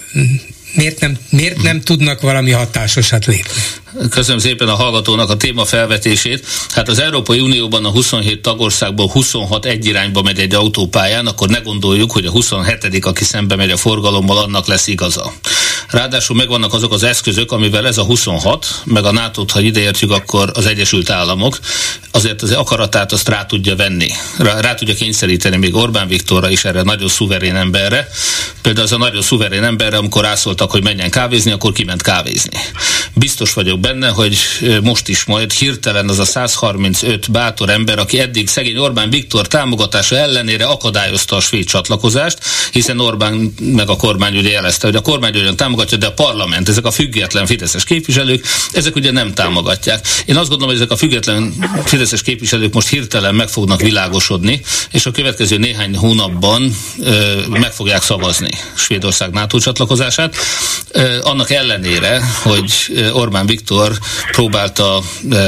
miért 0.74 1.00
nem, 1.00 1.18
miért 1.30 1.62
nem 1.62 1.82
tudnak 1.82 2.22
valami 2.22 2.52
hatásosat 2.52 3.26
lépni? 3.26 3.62
Köszönöm 4.10 4.40
szépen 4.40 4.68
a 4.68 4.76
hallgatónak 4.76 5.30
a 5.30 5.38
téma 5.38 5.66
felvetését. 5.66 6.46
Hát 6.70 6.90
az 6.90 7.00
Európai 7.00 7.40
Unióban 7.40 7.86
a 7.86 7.90
27 7.90 8.42
tagországból 8.42 9.08
26 9.08 9.66
egy 9.66 9.86
irányba 9.86 10.22
megy 10.22 10.40
egy 10.40 10.54
autópályán, 10.54 11.28
akkor 11.28 11.50
ne 11.50 11.60
gondoljuk, 11.60 12.12
hogy 12.12 12.26
a 12.26 12.32
27 12.32 13.06
aki 13.06 13.24
szembe 13.24 13.56
megy 13.56 13.72
a 13.72 13.78
forgalommal, 13.78 14.38
annak 14.38 14.68
lesz 14.68 14.88
igaza. 14.88 15.34
Ráadásul 15.90 16.36
megvannak 16.36 16.74
azok 16.74 16.94
az 16.94 17.04
eszközök, 17.04 17.52
amivel 17.52 17.88
ez 17.88 17.98
a 17.98 18.04
26, 18.04 18.82
meg 18.86 19.06
a 19.06 19.12
nato 19.12 19.46
ha 19.52 19.62
ideértjük, 19.62 20.12
akkor 20.12 20.52
az 20.54 20.66
Egyesült 20.66 21.10
Államok 21.10 21.60
azért 22.12 22.42
az 22.42 22.52
akaratát 22.52 23.12
azt 23.12 23.30
rá 23.30 23.46
tudja 23.46 23.76
venni. 23.76 24.08
Rá, 24.38 24.60
rá 24.60 24.74
tudja 24.74 24.94
kényszeríteni 24.94 25.58
még 25.58 25.76
Orbán 25.76 26.08
Viktorra 26.08 26.50
is 26.50 26.66
erre 26.66 26.82
nagyon 26.82 27.08
szuverén 27.08 27.56
emberre. 27.56 28.08
Például 28.62 28.86
az 28.86 28.92
a 28.92 28.98
nagyon 28.98 29.22
szuverén 29.22 29.64
emberre, 29.64 29.98
amikor 29.98 30.26
rászóltak, 30.60 30.72
hogy 30.72 30.84
menjen 30.84 31.10
kávézni, 31.10 31.52
akkor 31.52 31.72
kiment 31.72 32.02
kávézni. 32.02 32.58
Biztos 33.14 33.54
vagyok 33.54 33.80
benne, 33.80 34.08
hogy 34.08 34.38
most 34.84 35.08
is 35.08 35.24
majd 35.24 35.52
hirtelen 35.52 36.10
az 36.10 36.20
a 36.20 36.26
135 36.26 37.32
bátor 37.32 37.70
ember, 37.70 38.00
aki 38.00 38.20
eddig 38.20 38.48
szegény 38.48 38.78
Orbán 38.78 39.10
Viktor 39.10 39.48
támogatása 39.48 40.16
ellenére 40.16 40.66
akadályozta 40.66 41.36
a 41.36 41.40
svéd 41.40 41.66
csatlakozást, 41.66 42.38
hiszen 42.72 43.00
Orbán 43.00 43.54
meg 43.60 43.90
a 43.90 43.96
kormány 43.96 44.38
ugye 44.38 44.50
jelezte, 44.50 44.88
hogy 44.88 44.96
a 44.96 45.02
kormány 45.02 45.38
ugyan 45.38 45.56
támogatja, 45.56 45.98
de 45.98 46.06
a 46.06 46.14
parlament, 46.14 46.70
ezek 46.70 46.86
a 46.86 46.92
független 46.92 47.46
fideszes 47.46 47.84
képviselők, 47.84 48.46
ezek 48.72 48.96
ugye 48.96 49.12
nem 49.12 49.34
támogatják. 49.34 50.08
Én 50.26 50.36
azt 50.36 50.50
gondolom, 50.50 50.74
hogy 50.74 50.82
ezek 50.82 50.92
a 50.92 50.98
független 50.98 51.54
fideszes 51.86 52.22
képviselők 52.22 52.74
most 52.74 52.88
hirtelen 52.88 53.36
meg 53.36 53.48
fognak 53.48 53.82
világosodni, 53.82 54.62
és 54.92 55.06
a 55.06 55.12
következő 55.12 55.58
néhány 55.58 55.96
hónapban 55.96 56.76
ö, 57.00 57.48
meg 57.50 57.72
fogják 57.72 58.04
szavazni 58.04 58.50
Svédország 58.76 59.32
NATO 59.32 59.60
csatlakozását. 59.60 60.36
Annak 61.22 61.52
ellenére, 61.52 62.22
hogy 62.44 62.72
Orbán 63.14 63.46
Viktor 63.46 63.98
próbálta 64.32 65.02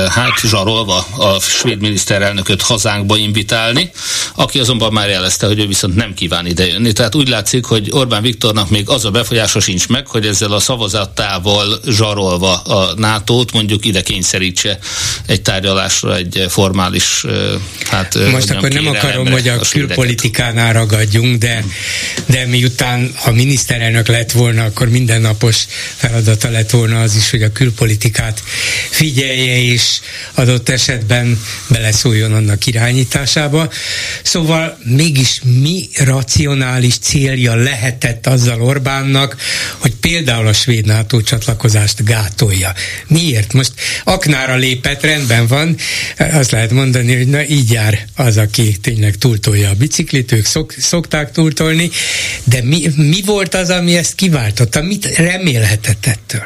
hát 0.10 0.40
zsarolva 0.48 1.06
a 1.18 1.40
svéd 1.40 1.82
miniszterelnököt 1.82 2.62
hazánkba 2.62 3.18
invitálni, 3.18 3.92
aki 4.36 4.60
azonban 4.60 4.94
már 4.94 5.10
jelezte, 5.10 5.48
hogy 5.48 5.60
ő 5.60 5.68
viszont 5.68 5.96
nem 5.96 6.14
kíván 6.14 6.46
idejönni. 6.46 6.92
Tehát 6.92 7.16
úgy 7.16 7.28
látszik, 7.28 7.66
hogy 7.66 7.88
Orbán 7.92 8.22
Viktornak 8.22 8.70
még 8.70 8.90
az 8.90 9.06
a 9.06 9.12
befolyása 9.12 9.60
sincs 9.60 9.88
meg, 9.88 10.08
hogy 10.08 10.26
ezzel 10.26 10.52
a 10.52 10.60
szavazatával 10.60 11.80
zsarolva 11.88 12.54
a 12.54 12.94
NATO-t 12.96 13.52
mondjuk 13.52 13.86
ide 13.86 14.02
kényszerítse 14.02 14.80
egy 15.26 15.42
tárgyalásra, 15.42 16.16
egy 16.16 16.46
formális 16.50 17.26
hát 17.90 18.18
Most 18.32 18.50
akkor 18.50 18.70
nem 18.70 18.88
akarom, 18.88 19.32
hogy 19.32 19.48
a, 19.48 19.54
a 19.54 19.66
külpolitikánál 19.70 20.74
ragadjunk, 20.74 21.38
de, 21.38 21.64
de 22.26 22.46
miután 22.46 23.14
a 23.26 23.32
miniszterelnök 23.32 24.08
lett 24.08 24.32
volna, 24.32 24.64
akkor 24.64 24.90
mindennapos 24.92 25.66
feladata 25.96 26.50
lett 26.50 26.70
volna 26.70 27.02
az 27.02 27.16
is, 27.16 27.30
hogy 27.30 27.44
a 27.44 27.52
külpolitikát 27.52 28.44
figyelje 28.90 29.62
és 29.62 30.00
adott 30.34 30.70
esetben 30.70 31.42
beleszóljon 31.68 32.34
annak 32.34 32.66
irányításába. 32.66 33.72
Szóval 34.24 34.78
mégis 34.84 35.42
mi 35.62 35.90
racionális 35.96 36.98
célja 36.98 37.56
lehetett 37.56 38.28
azzal 38.28 38.62
Orbánnak, 38.62 39.38
hogy 39.78 39.94
például 39.96 40.48
a 40.48 40.54
svéd 40.54 40.86
NATO 40.86 41.22
csatlakozást 41.22 42.04
gátolja. 42.04 42.74
Miért? 43.08 43.54
Most 43.54 43.74
aknára 44.04 44.56
lépett, 44.56 45.02
rendben 45.02 45.48
van, 45.48 45.76
azt 46.18 46.52
lehet 46.52 46.72
mondani, 46.72 47.16
hogy 47.16 47.28
na 47.28 47.46
így 47.46 47.72
jár 47.72 48.08
az, 48.16 48.38
aki 48.38 48.78
tényleg 48.82 49.16
túltolja 49.16 49.70
a 49.70 49.74
biciklit, 49.74 50.32
ők 50.32 50.46
szok, 50.46 50.74
szokták 50.78 51.32
túltolni, 51.32 51.90
de 52.44 52.64
mi, 52.64 52.90
mi 52.96 53.22
volt 53.26 53.54
az, 53.54 53.70
ami 53.70 53.98
ezt 53.98 54.16
kiváltotta? 54.16 54.81
Mit 54.82 55.16
remélhetett 55.18 56.06
ettől? 56.06 56.44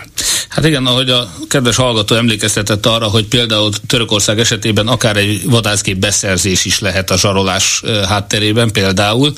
Hát 0.49 0.65
igen, 0.65 0.85
ahogy 0.85 1.09
a 1.09 1.33
kedves 1.47 1.75
hallgató 1.75 2.15
emlékeztetett 2.15 2.85
arra, 2.85 3.07
hogy 3.07 3.25
például 3.25 3.71
Törökország 3.87 4.39
esetében 4.39 4.87
akár 4.87 5.17
egy 5.17 5.41
vadászgép 5.43 5.97
beszerzés 5.97 6.65
is 6.65 6.79
lehet 6.79 7.11
a 7.11 7.17
zsarolás 7.17 7.81
hátterében 8.07 8.71
például. 8.71 9.33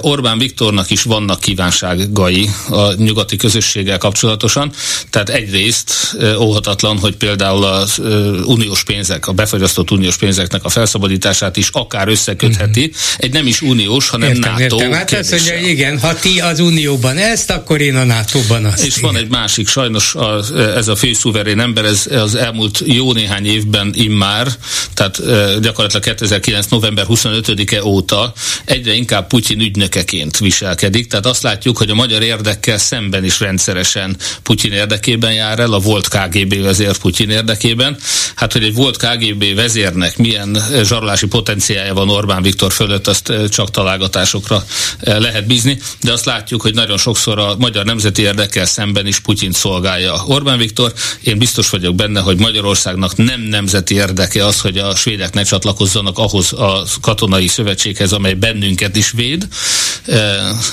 Orbán 0.00 0.38
Viktornak 0.38 0.90
is 0.90 1.02
vannak 1.02 1.40
kívánságai 1.40 2.50
a 2.70 2.92
nyugati 2.92 3.36
közösséggel 3.36 3.98
kapcsolatosan, 3.98 4.72
tehát 5.10 5.28
egyrészt 5.28 6.16
óhatatlan, 6.38 6.98
hogy 6.98 7.16
például 7.16 7.64
az 7.64 7.98
uniós 8.44 8.84
pénzek, 8.84 9.26
a 9.26 9.32
befagyasztott 9.32 9.90
uniós 9.90 10.16
pénzeknek 10.16 10.64
a 10.64 10.68
felszabadítását 10.68 11.56
is 11.56 11.68
akár 11.72 12.08
összekötheti, 12.08 12.80
mm-hmm. 12.80 13.16
egy 13.18 13.32
nem 13.32 13.46
is 13.46 13.62
uniós, 13.62 14.08
hanem 14.08 14.28
értem, 14.28 14.52
NATO 14.52 14.76
értem. 14.76 14.92
Hát 14.92 15.12
azt 15.12 15.30
mondja, 15.30 15.56
igen, 15.56 16.00
ha 16.00 16.14
ti 16.14 16.40
az 16.40 16.60
unióban 16.60 17.16
ezt, 17.16 17.50
akkor 17.50 17.80
én 17.80 17.96
a 17.96 18.04
NATO-ban 18.10 18.64
azt. 18.64 18.84
És 18.84 18.96
igen. 18.96 19.12
van 19.12 19.20
egy 19.20 19.28
másik, 19.28 19.68
sajnos 19.68 20.14
az, 20.14 20.52
ez 20.52 20.88
a 20.88 20.96
főszuverén 20.96 21.60
ember, 21.60 21.84
ez 21.84 22.06
az 22.10 22.34
elmúlt 22.34 22.82
jó 22.84 23.12
néhány 23.12 23.46
évben 23.46 23.92
immár, 23.94 24.48
tehát 24.94 25.16
gyakorlatilag 25.60 26.02
2009. 26.02 26.66
november 26.66 27.04
25-e 27.08 27.84
óta 27.84 28.32
egyre 28.64 28.92
inkább 28.94 29.26
Putyin 29.26 29.60
ügynökeként 29.60 30.38
viselkedik, 30.38 31.06
tehát 31.06 31.26
azt 31.26 31.42
látjuk, 31.42 31.78
hogy 31.78 31.90
a 31.90 31.94
magyar 31.94 32.22
érdekkel 32.22 32.78
szemben 32.78 33.24
is 33.24 33.40
rendszeresen 33.40 34.16
Putyin 34.42 34.72
érdekében 34.72 35.32
jár 35.32 35.58
el, 35.58 35.72
a 35.72 35.78
volt 35.78 36.08
KGB 36.08 36.62
vezér 36.62 36.96
Putyin 36.96 37.30
érdekében. 37.30 37.96
Hát, 38.34 38.52
hogy 38.52 38.64
egy 38.64 38.74
volt 38.74 38.96
KGB 38.96 39.54
vezérnek 39.54 40.16
milyen 40.16 40.58
zsarolási 40.82 41.26
potenciája 41.26 41.94
van 41.94 42.08
Orbán 42.08 42.42
Viktor 42.42 42.72
fölött, 42.72 43.06
azt 43.06 43.32
csak 43.48 43.70
találgatásokra 43.70 44.64
lehet 45.00 45.46
bízni, 45.46 45.78
de 46.00 46.12
azt 46.12 46.24
látjuk, 46.24 46.62
hogy 46.62 46.74
nagyon 46.74 46.98
sokszor 46.98 47.38
a 47.38 47.56
magyar 47.58 47.84
nemzeti 48.00 48.22
érdekkel 48.22 48.64
szemben 48.64 49.06
is 49.06 49.18
Putyin 49.18 49.52
szolgálja 49.52 50.22
Orbán 50.26 50.58
Viktor. 50.58 50.92
Én 51.22 51.38
biztos 51.38 51.70
vagyok 51.70 51.94
benne, 51.94 52.20
hogy 52.20 52.38
Magyarországnak 52.38 53.16
nem 53.16 53.40
nemzeti 53.40 53.94
érdeke 53.94 54.46
az, 54.46 54.60
hogy 54.60 54.78
a 54.78 54.96
svédek 54.96 55.34
ne 55.34 55.42
csatlakozzanak 55.42 56.18
ahhoz 56.18 56.52
a 56.52 56.86
katonai 57.00 57.46
szövetséghez, 57.46 58.12
amely 58.12 58.34
bennünket 58.34 58.96
is 58.96 59.10
véd. 59.10 59.48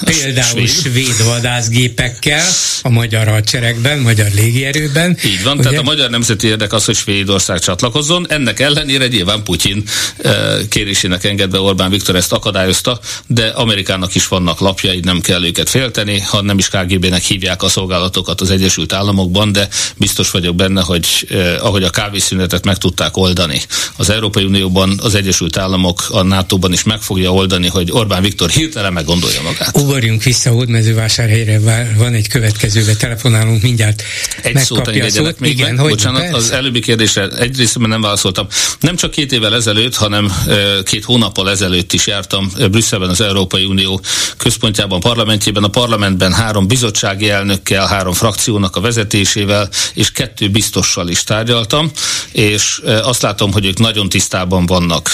Például 0.03 0.67
svéd, 0.67 0.69
svéd 0.69 1.25
vadászgépekkel 1.25 2.45
a 2.81 2.89
magyar 2.89 3.27
hadseregben, 3.27 3.99
magyar 3.99 4.27
légierőben. 4.35 5.17
Így 5.25 5.43
van, 5.43 5.53
ugye? 5.53 5.63
tehát 5.63 5.79
a 5.79 5.83
magyar 5.83 6.09
nemzeti 6.09 6.47
érdek 6.47 6.73
az, 6.73 6.85
hogy 6.85 6.95
Svédország 6.95 7.59
csatlakozzon. 7.59 8.25
Ennek 8.29 8.59
ellenére 8.59 9.07
nyilván 9.07 9.43
Putyin 9.43 9.83
kérésének 10.69 11.23
engedve 11.23 11.59
Orbán 11.59 11.89
Viktor 11.89 12.15
ezt 12.15 12.31
akadályozta, 12.31 12.99
de 13.27 13.47
Amerikának 13.47 14.15
is 14.15 14.27
vannak 14.27 14.59
lapjai, 14.59 14.99
nem 15.03 15.21
kell 15.21 15.45
őket 15.45 15.69
félteni, 15.69 16.19
ha 16.19 16.41
nem 16.41 16.57
is 16.57 16.67
KGB-nek 16.67 17.16
hívják 17.23 17.63
a 17.63 17.69
szolgálatokat 17.69 18.41
az 18.41 18.51
Egyesült 18.51 18.93
Államokban, 18.93 19.51
de 19.51 19.67
biztos 19.97 20.31
vagyok 20.31 20.55
benne, 20.55 20.81
hogy 20.81 21.27
eh, 21.29 21.65
ahogy 21.65 21.83
a 21.83 21.89
kávészünetet 21.89 22.65
meg 22.65 22.77
tudták 22.77 23.17
oldani, 23.17 23.61
az 23.95 24.09
Európai 24.09 24.43
Unióban, 24.43 24.99
az 25.03 25.15
Egyesült 25.15 25.57
Államok, 25.57 26.05
a 26.09 26.21
NATO-ban 26.21 26.73
is 26.73 26.83
meg 26.83 27.01
fogja 27.01 27.33
oldani, 27.33 27.67
hogy 27.67 27.91
Orbán 27.91 28.21
Viktor 28.21 28.49
hirtelen 28.49 28.93
meggondolja 28.93 29.41
magát. 29.41 29.77
Ugorjunk 29.77 30.23
vissza 30.23 30.49
Hódmezővásárhelyre, 30.49 31.59
van 31.97 32.13
egy 32.13 32.27
következőbe, 32.27 32.95
telefonálunk 32.95 33.61
mindjárt. 33.61 34.03
Egy 34.41 34.57
szót 34.57 34.87
engedjenek 34.87 35.39
még 35.39 35.51
Igen, 35.51 35.73
meg. 35.73 35.79
Hogy 35.79 35.89
Bocsánat, 35.89 36.21
persze. 36.21 36.37
az 36.37 36.51
előbbi 36.51 36.79
kérdésre 36.79 37.27
egyrészt 37.27 37.77
nem 37.77 38.01
válaszoltam. 38.01 38.47
Nem 38.79 38.95
csak 38.95 39.11
két 39.11 39.31
évvel 39.31 39.55
ezelőtt, 39.55 39.95
hanem 39.95 40.33
eh, 40.47 40.55
két 40.83 41.03
hónappal 41.03 41.49
ezelőtt 41.49 41.93
is 41.93 42.07
jártam 42.07 42.51
eh, 42.57 42.67
Brüsszelben 42.67 43.09
az 43.09 43.21
Európai 43.21 43.65
Unió 43.65 44.01
központjában, 44.37 44.99
parlamentjében. 44.99 45.63
A 45.63 45.67
parlamentben 45.67 46.33
három 46.33 46.67
bizottsági 47.07 47.29
elnökkel, 47.29 47.87
három 47.87 48.13
frakciónak 48.13 48.75
a 48.75 48.81
vezetésével 48.81 49.69
és 49.93 50.11
kettő 50.11 50.49
biztossal 50.49 51.07
is 51.09 51.23
tárgyaltam, 51.23 51.91
és 52.31 52.81
azt 53.03 53.21
látom, 53.21 53.51
hogy 53.51 53.65
ők 53.65 53.77
nagyon 53.77 54.09
tisztában 54.09 54.65
vannak 54.65 55.09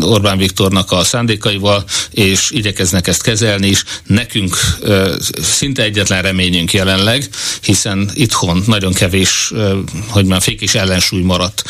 Orbán 0.00 0.38
Viktornak 0.38 0.92
a 0.92 1.04
szándékaival, 1.04 1.84
és 2.10 2.50
igyekeznek 2.50 3.06
ezt 3.06 3.22
kezelni 3.22 3.68
is. 3.68 3.84
Nekünk 4.06 4.56
szinte 5.42 5.82
egyetlen 5.82 6.22
reményünk 6.22 6.72
jelenleg, 6.72 7.28
hiszen 7.62 8.10
itthon 8.14 8.62
nagyon 8.66 8.92
kevés, 8.92 9.52
hogy 10.08 10.24
már 10.24 10.42
fék 10.42 10.60
és 10.60 10.74
ellensúly 10.74 11.22
maradt 11.22 11.62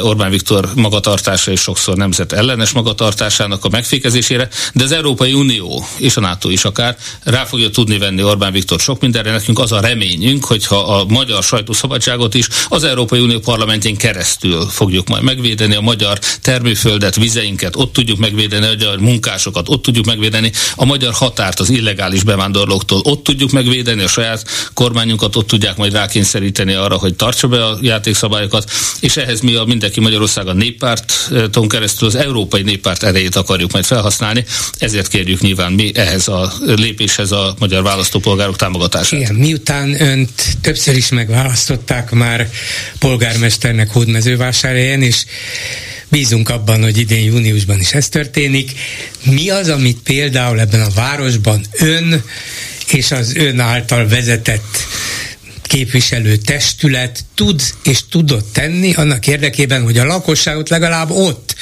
Orbán 0.00 0.30
Viktor 0.30 0.68
magatartása 0.74 1.50
és 1.50 1.60
sokszor 1.60 1.96
nemzet 1.96 2.32
ellenes 2.32 2.70
magatartásának 2.70 3.64
a 3.64 3.68
megfékezésére, 3.68 4.48
de 4.74 4.84
az 4.84 4.92
Európai 4.92 5.32
Unió 5.32 5.86
és 5.96 6.16
a 6.16 6.20
NATO 6.20 6.48
is 6.48 6.64
akár 6.64 6.96
rá 7.22 7.44
fogja 7.44 7.70
tudni 7.70 7.98
venni 7.98 8.22
Orbán 8.22 8.52
Viktor 8.52 8.69
sok 8.78 9.00
mindenre. 9.00 9.30
Nekünk 9.30 9.58
az 9.58 9.72
a 9.72 9.80
reményünk, 9.80 10.44
hogyha 10.44 10.76
a 10.76 11.04
magyar 11.04 11.42
sajtószabadságot 11.42 12.34
is 12.34 12.48
az 12.68 12.84
Európai 12.84 13.20
Unió 13.20 13.38
parlamentjén 13.38 13.96
keresztül 13.96 14.66
fogjuk 14.66 15.08
majd 15.08 15.22
megvédeni, 15.22 15.74
a 15.74 15.80
magyar 15.80 16.18
termőföldet, 16.40 17.16
vizeinket, 17.16 17.76
ott 17.76 17.92
tudjuk 17.92 18.18
megvédeni, 18.18 18.66
a 18.66 18.68
magyar 18.68 18.98
munkásokat, 18.98 19.68
ott 19.68 19.82
tudjuk 19.82 20.04
megvédeni, 20.04 20.52
a 20.74 20.84
magyar 20.84 21.12
határt 21.12 21.60
az 21.60 21.70
illegális 21.70 22.22
bevándorlóktól, 22.22 23.00
ott 23.04 23.22
tudjuk 23.22 23.50
megvédeni, 23.50 24.02
a 24.02 24.08
saját 24.08 24.44
kormányunkat 24.74 25.36
ott 25.36 25.46
tudják 25.46 25.76
majd 25.76 25.92
rákényszeríteni 25.92 26.72
arra, 26.72 26.98
hogy 26.98 27.14
tartsa 27.14 27.48
be 27.48 27.64
a 27.64 27.78
játékszabályokat, 27.80 28.70
és 29.00 29.16
ehhez 29.16 29.40
mi 29.40 29.54
a 29.54 29.64
mindenki 29.64 30.00
Magyarország 30.00 30.46
a 30.46 30.52
néppárton 30.52 31.68
keresztül 31.68 32.08
az 32.08 32.14
Európai 32.14 32.62
Néppárt 32.62 33.02
erejét 33.02 33.36
akarjuk 33.36 33.72
majd 33.72 33.84
felhasználni, 33.84 34.44
ezért 34.78 35.08
kérjük 35.08 35.40
nyilván 35.40 35.72
mi 35.72 35.90
ehhez 35.94 36.28
a 36.28 36.52
lépéshez 36.66 37.32
a 37.32 37.54
magyar 37.58 37.82
választópolgárok 37.82 38.56
támogatását. 38.60 39.20
Igen, 39.20 39.34
miután 39.34 40.02
önt 40.02 40.56
többször 40.60 40.96
is 40.96 41.08
megválasztották 41.08 42.10
már 42.10 42.48
polgármesternek 42.98 43.90
Hódmezővásárhelyen, 43.90 45.02
és 45.02 45.24
bízunk 46.08 46.48
abban, 46.48 46.82
hogy 46.82 46.98
idén 46.98 47.24
júniusban 47.24 47.80
is 47.80 47.92
ez 47.92 48.08
történik. 48.08 48.72
Mi 49.24 49.50
az, 49.50 49.68
amit 49.68 49.98
például 49.98 50.60
ebben 50.60 50.80
a 50.80 50.90
városban 50.94 51.64
ön 51.72 52.22
és 52.86 53.10
az 53.10 53.36
ön 53.36 53.60
által 53.60 54.08
vezetett 54.08 54.86
képviselő 55.70 56.36
testület 56.36 57.24
tud 57.34 57.62
és 57.82 58.00
tudott 58.08 58.52
tenni 58.52 58.94
annak 58.94 59.26
érdekében, 59.26 59.82
hogy 59.82 59.98
a 59.98 60.04
lakosságot 60.04 60.68
legalább 60.68 61.10
ott 61.10 61.54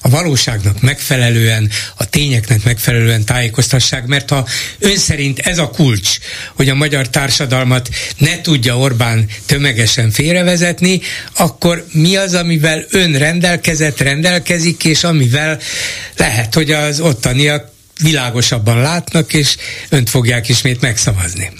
a 0.00 0.08
valóságnak 0.08 0.80
megfelelően, 0.80 1.70
a 1.96 2.04
tényeknek 2.04 2.64
megfelelően 2.64 3.24
tájékoztassák, 3.24 4.06
mert 4.06 4.30
ha 4.30 4.46
ön 4.78 4.96
szerint 4.96 5.38
ez 5.38 5.58
a 5.58 5.68
kulcs, 5.68 6.18
hogy 6.54 6.68
a 6.68 6.74
magyar 6.74 7.08
társadalmat 7.08 7.88
ne 8.18 8.40
tudja 8.40 8.78
Orbán 8.78 9.28
tömegesen 9.46 10.10
félrevezetni, 10.10 11.00
akkor 11.36 11.86
mi 11.92 12.16
az, 12.16 12.34
amivel 12.34 12.84
ön 12.90 13.12
rendelkezett, 13.18 14.00
rendelkezik, 14.00 14.84
és 14.84 15.04
amivel 15.04 15.58
lehet, 16.16 16.54
hogy 16.54 16.70
az 16.70 17.00
ottaniak 17.00 17.70
világosabban 18.02 18.80
látnak, 18.80 19.32
és 19.32 19.56
önt 19.88 20.10
fogják 20.10 20.48
ismét 20.48 20.80
megszavazni. 20.80 21.50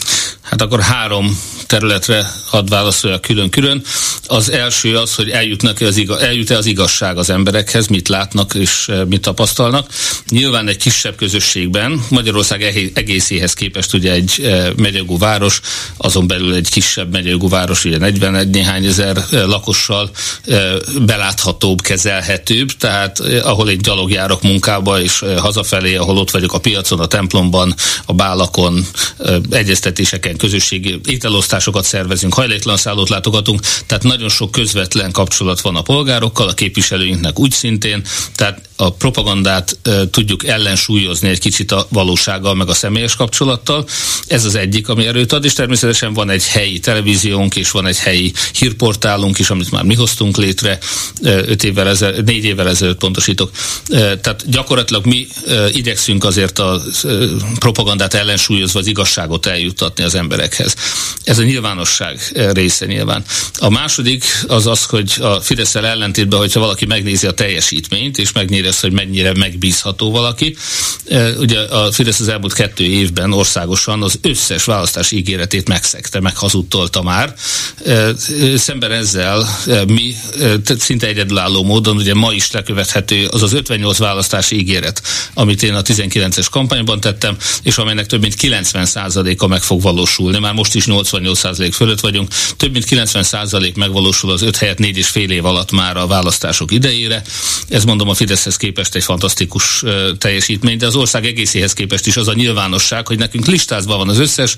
Hát 0.41 0.61
akkor 0.61 0.81
három 0.81 1.39
területre 1.73 2.31
hadd 2.45 2.69
válaszolja 2.69 3.19
külön-külön. 3.19 3.83
Az 4.27 4.51
első 4.51 4.97
az, 4.97 5.15
hogy 5.15 5.29
eljutnak 5.29 5.81
-e 5.81 5.85
az 5.85 5.97
igaz, 5.97 6.21
eljut-e 6.21 6.57
az 6.57 6.65
igazság 6.65 7.17
az 7.17 7.29
emberekhez, 7.29 7.87
mit 7.87 8.07
látnak 8.07 8.53
és 8.53 8.87
eh, 8.87 9.05
mit 9.05 9.21
tapasztalnak. 9.21 9.89
Nyilván 10.29 10.67
egy 10.67 10.77
kisebb 10.77 11.15
közösségben, 11.15 12.03
Magyarország 12.09 12.91
egészéhez 12.93 13.53
képest 13.53 13.93
ugye 13.93 14.11
egy 14.11 14.41
eh, 14.43 14.67
megyegú 14.75 15.17
város, 15.17 15.61
azon 15.97 16.27
belül 16.27 16.53
egy 16.53 16.69
kisebb 16.69 17.11
megyegú 17.11 17.49
város, 17.49 17.85
ugye 17.85 17.97
41 17.97 18.49
néhány 18.49 18.85
ezer 18.85 19.17
eh, 19.17 19.45
lakossal 19.45 20.11
beláthatóbb, 21.05 21.81
kezelhetőbb, 21.81 22.71
tehát 22.71 23.19
ahol 23.19 23.69
egy 23.69 23.79
gyalog 23.79 24.39
munkába, 24.41 25.01
és 25.01 25.23
hazafelé, 25.37 25.95
ahol 25.95 26.17
ott 26.17 26.31
vagyok 26.31 26.53
a 26.53 26.59
piacon, 26.59 26.99
a 26.99 27.05
templomban, 27.05 27.75
a 28.05 28.13
bálakon, 28.13 28.85
egyeztetéseken, 29.49 30.37
közösségi 30.37 30.99
ételosztás 31.05 31.62
látogatásokat 31.63 31.83
szervezünk, 31.83 32.33
hajléktalan 32.33 32.77
szállót 32.77 33.09
látogatunk, 33.09 33.61
tehát 33.85 34.03
nagyon 34.03 34.29
sok 34.29 34.51
közvetlen 34.51 35.11
kapcsolat 35.11 35.61
van 35.61 35.75
a 35.75 35.81
polgárokkal, 35.81 36.47
a 36.47 36.53
képviselőinknek 36.53 37.39
úgy 37.39 37.51
szintén, 37.51 38.03
tehát 38.35 38.61
a 38.83 38.91
propagandát 38.91 39.77
tudjuk 40.11 40.47
ellensúlyozni 40.47 41.29
egy 41.29 41.39
kicsit 41.39 41.71
a 41.71 41.87
valósággal, 41.89 42.55
meg 42.55 42.69
a 42.69 42.73
személyes 42.73 43.15
kapcsolattal. 43.15 43.85
Ez 44.27 44.45
az 44.45 44.55
egyik, 44.55 44.89
ami 44.89 45.05
erőt 45.05 45.33
ad, 45.33 45.45
és 45.45 45.53
természetesen 45.53 46.13
van 46.13 46.29
egy 46.29 46.47
helyi 46.47 46.79
televíziónk, 46.79 47.55
és 47.55 47.71
van 47.71 47.85
egy 47.85 47.97
helyi 47.97 48.33
hírportálunk 48.53 49.39
is, 49.39 49.49
amit 49.49 49.71
már 49.71 49.83
mi 49.83 49.95
hoztunk 49.95 50.37
létre, 50.37 50.77
öt 51.21 51.63
évvel 51.63 51.87
ezelőtt, 51.87 52.25
négy 52.25 52.43
évvel 52.43 52.69
ezelőtt 52.69 52.97
pontosítok. 52.97 53.51
Tehát 53.87 54.43
gyakorlatilag 54.49 55.05
mi 55.05 55.27
igyekszünk 55.71 56.23
azért 56.23 56.59
a 56.59 56.81
propagandát 57.59 58.13
ellensúlyozva 58.13 58.79
az 58.79 58.87
igazságot 58.87 59.45
eljuttatni 59.45 60.03
az 60.03 60.15
emberekhez. 60.15 60.75
Ez 61.23 61.39
a 61.39 61.43
nyilvánosság 61.43 62.31
része 62.53 62.85
nyilván. 62.85 63.23
A 63.55 63.69
második 63.69 64.25
az 64.47 64.67
az, 64.67 64.83
hogy 64.83 65.13
a 65.19 65.39
fidesz 65.39 65.75
ellentétben, 65.75 66.39
hogyha 66.39 66.59
valaki 66.59 66.85
megnézi 66.85 67.27
a 67.27 67.31
teljesítményt, 67.31 68.17
és 68.17 68.31
megnézi 68.31 68.71
ezt, 68.73 68.81
hogy 68.81 68.91
mennyire 68.91 69.33
megbízható 69.33 70.11
valaki. 70.11 70.55
Ugye 71.37 71.59
a 71.59 71.91
Fidesz 71.91 72.19
az 72.19 72.27
elmúlt 72.27 72.53
kettő 72.53 72.83
évben 72.83 73.33
országosan 73.33 74.03
az 74.03 74.19
összes 74.21 74.63
választási 74.63 75.17
ígéretét 75.17 75.67
megszegte, 75.67 76.19
meghazudtolta 76.19 77.01
már. 77.01 77.33
Szemben 78.55 78.91
ezzel 78.91 79.47
mi 79.87 80.15
szinte 80.79 81.07
egyedülálló 81.07 81.63
módon, 81.63 81.95
ugye 81.95 82.13
ma 82.13 82.33
is 82.33 82.51
lekövethető 82.51 83.25
az 83.25 83.43
az 83.43 83.53
58 83.53 83.97
választási 83.97 84.57
ígéret, 84.57 85.01
amit 85.33 85.63
én 85.63 85.73
a 85.73 85.81
19-es 85.81 86.47
kampányban 86.51 86.99
tettem, 86.99 87.37
és 87.63 87.77
amelynek 87.77 88.05
több 88.05 88.21
mint 88.21 88.35
90%-a 88.41 89.47
meg 89.47 89.61
fog 89.61 89.81
valósulni. 89.81 90.39
Már 90.39 90.53
most 90.53 90.75
is 90.75 90.83
88% 90.87 91.71
fölött 91.73 91.99
vagyunk. 91.99 92.31
Több 92.57 92.71
mint 92.71 92.85
90% 92.89 93.75
megvalósul 93.75 94.31
az 94.31 94.41
5 94.41 94.57
helyet 94.57 94.79
4 94.79 94.97
és 94.97 95.07
fél 95.07 95.31
év 95.31 95.45
alatt 95.45 95.71
már 95.71 95.97
a 95.97 96.07
választások 96.07 96.71
idejére. 96.71 97.21
Ez 97.69 97.83
mondom 97.83 98.09
a 98.09 98.13
Fideszhez 98.53 98.57
képest 98.57 98.95
egy 98.95 99.03
fantasztikus 99.03 99.83
teljesítmény, 100.17 100.77
de 100.77 100.85
az 100.85 100.95
ország 100.95 101.25
egészéhez 101.25 101.73
képest 101.73 102.07
is 102.07 102.17
az 102.17 102.27
a 102.27 102.33
nyilvánosság, 102.33 103.07
hogy 103.07 103.17
nekünk 103.17 103.45
listázva 103.45 103.97
van 103.97 104.09
az 104.09 104.19
összes 104.19 104.55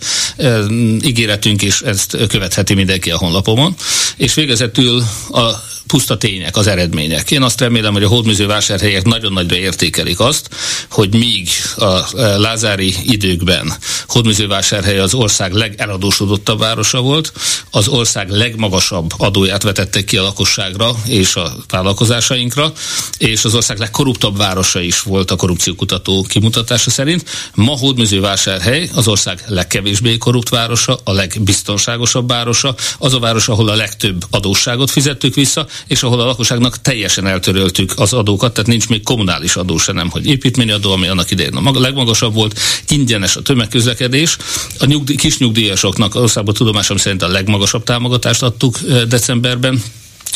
ígéretünk, 1.01 1.61
és 1.61 1.81
ezt 1.81 2.17
követheti 2.27 2.73
mindenki 2.73 3.11
a 3.11 3.17
honlapomon. 3.17 3.75
És 4.17 4.33
végezetül 4.33 5.03
a 5.31 5.49
puszta 5.87 6.17
tények, 6.17 6.57
az 6.57 6.67
eredmények. 6.67 7.31
Én 7.31 7.41
azt 7.41 7.59
remélem, 7.59 7.93
hogy 7.93 8.03
a 8.03 8.07
hódműzővásárhelyek 8.07 9.05
nagyon 9.05 9.33
nagyra 9.33 9.55
értékelik 9.55 10.19
azt, 10.19 10.49
hogy 10.89 11.13
míg 11.13 11.49
a 11.75 12.17
e, 12.17 12.37
lázári 12.37 12.95
időkben 13.03 13.73
hódműzővásárhely 14.07 14.99
az 14.99 15.13
ország 15.13 15.53
legeladósodottabb 15.53 16.59
városa 16.59 17.01
volt, 17.01 17.31
az 17.71 17.87
ország 17.87 18.29
legmagasabb 18.29 19.11
adóját 19.17 19.63
vetettek 19.63 20.05
ki 20.05 20.17
a 20.17 20.21
lakosságra 20.21 20.91
és 21.07 21.35
a 21.35 21.55
vállalkozásainkra, 21.69 22.73
és 23.17 23.45
az 23.45 23.55
ország 23.55 23.77
legkorruptabb 23.77 24.37
városa 24.37 24.79
is 24.79 25.01
volt 25.01 25.31
a 25.31 25.35
korrupciókutató 25.35 26.25
kimutatása 26.29 26.89
szerint. 26.89 27.29
Ma 27.53 27.77
hódműzővásárhely 27.77 28.89
az 28.95 29.07
ország 29.07 29.43
legkevésbé 29.47 30.17
korrupt 30.17 30.49
városa, 30.49 30.99
a 31.03 31.11
legbiztonságosabb 31.11 32.27
városa, 32.27 32.75
az 32.97 33.13
a 33.13 33.19
város, 33.19 33.47
ahol 33.47 33.69
a 33.69 33.75
legtöbb 33.75 34.25
adósságot 34.29 34.91
fizettük 34.91 35.35
vissza, 35.35 35.67
és 35.87 36.03
ahol 36.03 36.19
a 36.19 36.25
lakosságnak 36.25 36.81
teljesen 36.81 37.27
eltöröltük 37.27 37.93
az 37.95 38.13
adókat, 38.13 38.53
tehát 38.53 38.69
nincs 38.69 38.89
még 38.89 39.03
kommunális 39.03 39.55
adó 39.55 39.77
se 39.77 39.91
nem, 39.91 40.09
hogy 40.09 40.25
építményadó, 40.25 40.91
ami 40.91 41.07
annak 41.07 41.31
idején 41.31 41.55
a 41.55 41.79
legmagasabb 41.79 42.33
volt, 42.33 42.59
ingyenes 42.87 43.35
a 43.35 43.41
tömegközlekedés. 43.41 44.37
A 44.79 44.85
nyugdíj, 44.85 45.15
kis 45.15 45.37
nyugdíjasoknak 45.37 46.15
országban 46.15 46.53
tudomásom 46.53 46.97
szerint 46.97 47.21
a 47.21 47.27
legmagasabb 47.27 47.83
támogatást 47.83 48.43
adtuk 48.43 48.79
eh, 48.89 49.01
decemberben, 49.01 49.81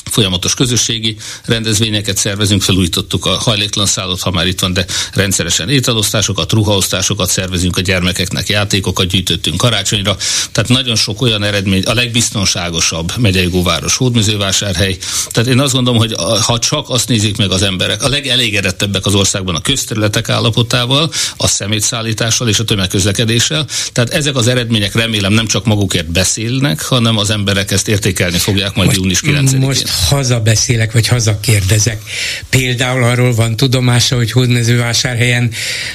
folyamatos 0.09 0.53
közösségi 0.53 1.15
rendezvényeket 1.45 2.17
szervezünk, 2.17 2.61
felújítottuk 2.61 3.25
a 3.25 3.29
hajléktalan 3.29 3.87
szállót, 3.87 4.21
ha 4.21 4.31
már 4.31 4.47
itt 4.47 4.59
van, 4.59 4.73
de 4.73 4.85
rendszeresen 5.13 5.69
ételosztásokat, 5.69 6.51
ruhaosztásokat 6.51 7.29
szervezünk 7.29 7.77
a 7.77 7.81
gyermekeknek, 7.81 8.49
játékokat 8.49 9.07
gyűjtöttünk 9.07 9.57
karácsonyra. 9.57 10.17
Tehát 10.51 10.69
nagyon 10.69 10.95
sok 10.95 11.21
olyan 11.21 11.43
eredmény, 11.43 11.83
a 11.83 11.93
legbiztonságosabb 11.93 13.11
megyei 13.17 13.47
góváros, 13.47 13.95
hódműzővásárhely. 13.95 14.97
Tehát 15.27 15.49
én 15.49 15.59
azt 15.59 15.73
gondolom, 15.73 15.99
hogy 15.99 16.15
ha 16.45 16.59
csak 16.59 16.89
azt 16.89 17.07
nézik 17.07 17.37
meg 17.37 17.51
az 17.51 17.61
emberek, 17.61 18.03
a 18.03 18.09
legelégedettebbek 18.09 19.05
az 19.05 19.15
országban 19.15 19.55
a 19.55 19.61
közterületek 19.61 20.29
állapotával, 20.29 21.11
a 21.37 21.47
szemétszállítással 21.47 22.47
és 22.47 22.59
a 22.59 22.63
tömegközlekedéssel. 22.63 23.65
Tehát 23.91 24.09
ezek 24.09 24.35
az 24.35 24.47
eredmények 24.47 24.95
remélem 24.95 25.33
nem 25.33 25.47
csak 25.47 25.65
magukért 25.65 26.11
beszélnek, 26.11 26.81
hanem 26.81 27.17
az 27.17 27.29
emberek 27.29 27.71
ezt 27.71 27.87
értékelni 27.87 28.37
fogják 28.37 28.75
majd 28.75 28.95
június 28.95 29.21
9-én. 29.25 29.59
Most 29.59 29.89
hazabeszélek, 30.07 30.91
vagy 30.91 31.07
hazakérdezek. 31.07 32.01
Például 32.49 33.03
arról 33.03 33.33
van 33.33 33.55
tudomása, 33.55 34.15
hogy 34.15 34.31
Hódmezővásárhelyen 34.31 35.51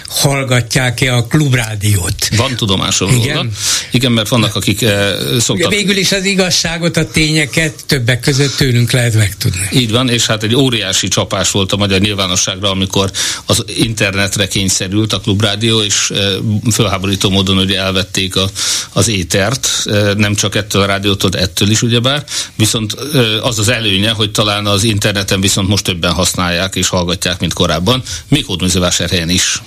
hallgatják-e 0.09 1.15
a 1.15 1.27
klubrádiót. 1.27 2.29
Van 2.37 2.57
tudomásom 2.57 3.15
Igen? 3.15 3.37
róla. 3.37 3.49
Igen, 3.91 4.13
mert 4.13 4.29
vannak, 4.29 4.57
akik 4.57 4.83
eh, 4.83 5.13
szoktak... 5.41 5.71
Végül 5.71 5.97
is 5.97 6.13
az 6.13 6.25
igazságot, 6.25 6.97
a 6.97 7.11
tényeket 7.11 7.85
többek 7.87 8.21
között 8.21 8.57
tőlünk 8.57 8.91
lehet 8.91 9.15
megtudni. 9.15 9.69
Így 9.73 9.91
van, 9.91 10.09
és 10.09 10.27
hát 10.27 10.43
egy 10.43 10.55
óriási 10.55 11.09
csapás 11.09 11.51
volt 11.51 11.73
a 11.73 11.77
magyar 11.77 12.01
nyilvánosságra, 12.01 12.71
amikor 12.71 13.11
az 13.47 13.65
internetre 13.77 14.49
kényszerült 14.49 15.13
a 15.13 15.21
klubrádió, 15.21 15.81
és 15.81 16.11
eh, 16.11 16.33
fölháborító 16.73 17.31
módon 17.31 17.59
ugye 17.59 17.79
elvették 17.79 18.37
a, 18.37 18.51
az 18.93 19.09
étert, 19.09 19.69
eh, 19.85 20.15
nem 20.15 20.35
csak 20.35 20.55
ettől 20.55 20.83
a 20.83 20.87
rádiótól, 20.87 21.31
ettől 21.33 21.71
is 21.71 21.83
ugyebár, 21.83 22.25
viszont 22.57 22.97
eh, 23.15 23.47
az 23.47 23.59
az 23.59 23.69
elő 23.69 23.93
előnye, 23.95 24.11
hogy 24.11 24.31
talán 24.31 24.67
az 24.67 24.85
interneten 24.85 25.41
viszont 25.41 25.69
most 25.69 25.85
többen 25.85 26.13
használják 26.13 26.75
és 26.75 26.89
hallgatják, 26.89 27.41
mint 27.41 27.53
korábban, 27.53 28.03
még 28.29 28.45
Hódműzővásárhelyen 28.45 29.29
is. 29.29 29.63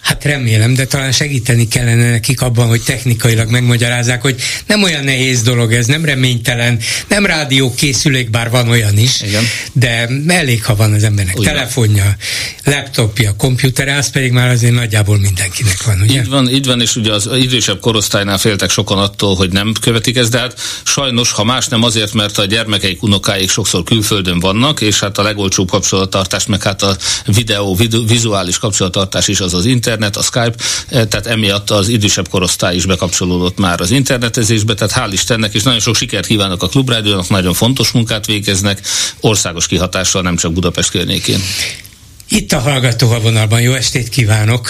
Hát 0.00 0.24
remélem, 0.24 0.74
de 0.74 0.86
talán 0.86 1.12
segíteni 1.12 1.68
kellene 1.68 2.10
nekik 2.10 2.40
abban, 2.40 2.68
hogy 2.68 2.82
technikailag 2.82 3.50
megmagyarázzák, 3.50 4.22
hogy 4.22 4.36
nem 4.66 4.82
olyan 4.82 5.04
nehéz 5.04 5.42
dolog 5.42 5.72
ez, 5.72 5.86
nem 5.86 6.04
reménytelen, 6.04 6.78
nem 7.08 7.26
rádió 7.26 7.74
készülék, 7.74 8.30
bár 8.30 8.50
van 8.50 8.68
olyan 8.68 8.98
is, 8.98 9.20
Igen. 9.20 9.44
de 9.72 10.08
elég, 10.26 10.64
ha 10.64 10.76
van 10.76 10.92
az 10.92 11.04
embernek 11.04 11.38
Ugyan. 11.38 11.54
telefonja, 11.54 12.16
laptopja, 12.64 13.34
komputere, 13.36 13.96
az 13.96 14.10
pedig 14.10 14.32
már 14.32 14.48
azért 14.48 14.74
nagyjából 14.74 15.18
mindenkinek 15.18 15.82
van, 15.82 16.00
ugye? 16.00 16.20
Így 16.20 16.28
van, 16.28 16.50
így 16.50 16.66
van, 16.66 16.80
és 16.80 16.96
ugye 16.96 17.12
az 17.12 17.28
idősebb 17.38 17.80
korosztálynál 17.80 18.38
féltek 18.38 18.70
sokan 18.70 18.98
attól, 18.98 19.34
hogy 19.34 19.52
nem 19.52 19.72
követik 19.80 20.16
ezt, 20.16 20.30
de 20.30 20.38
hát 20.38 20.60
sajnos, 20.84 21.32
ha 21.32 21.44
más 21.44 21.68
nem 21.68 21.82
azért, 21.82 22.12
mert 22.12 22.38
a 22.38 22.44
gyermekeik, 22.44 23.02
unokáik 23.02 23.50
sokszor 23.66 23.84
külföldön 23.84 24.40
vannak, 24.40 24.80
és 24.80 25.00
hát 25.00 25.18
a 25.18 25.22
legolcsóbb 25.22 25.70
kapcsolattartás, 25.70 26.46
meg 26.46 26.62
hát 26.62 26.82
a 26.82 26.96
videó, 27.26 27.74
vidu, 27.74 28.06
vizuális 28.06 28.58
kapcsolattartás 28.58 29.28
is 29.28 29.40
az 29.40 29.54
az 29.54 29.64
internet, 29.64 30.16
a 30.16 30.22
Skype, 30.22 30.54
eh, 30.88 31.04
tehát 31.04 31.26
emiatt 31.26 31.70
az 31.70 31.88
idősebb 31.88 32.28
korosztály 32.28 32.74
is 32.74 32.86
bekapcsolódott 32.86 33.58
már 33.58 33.80
az 33.80 33.90
internetezésbe, 33.90 34.74
tehát 34.74 34.92
hál' 34.96 35.12
Istennek, 35.12 35.54
és 35.54 35.62
nagyon 35.62 35.80
sok 35.80 35.94
sikert 35.94 36.26
kívánok 36.26 36.62
a 36.62 36.68
Klubrádiónak, 36.68 37.28
nagyon 37.28 37.52
fontos 37.52 37.90
munkát 37.90 38.26
végeznek, 38.26 38.80
országos 39.20 39.66
kihatással, 39.66 40.22
nem 40.22 40.36
csak 40.36 40.52
Budapest 40.52 40.90
környékén. 40.90 41.40
Itt 42.28 42.52
a 42.52 42.58
hallgató 42.58 43.10
a 43.10 43.20
vonalban, 43.20 43.60
jó 43.60 43.72
estét 43.72 44.08
kívánok! 44.08 44.68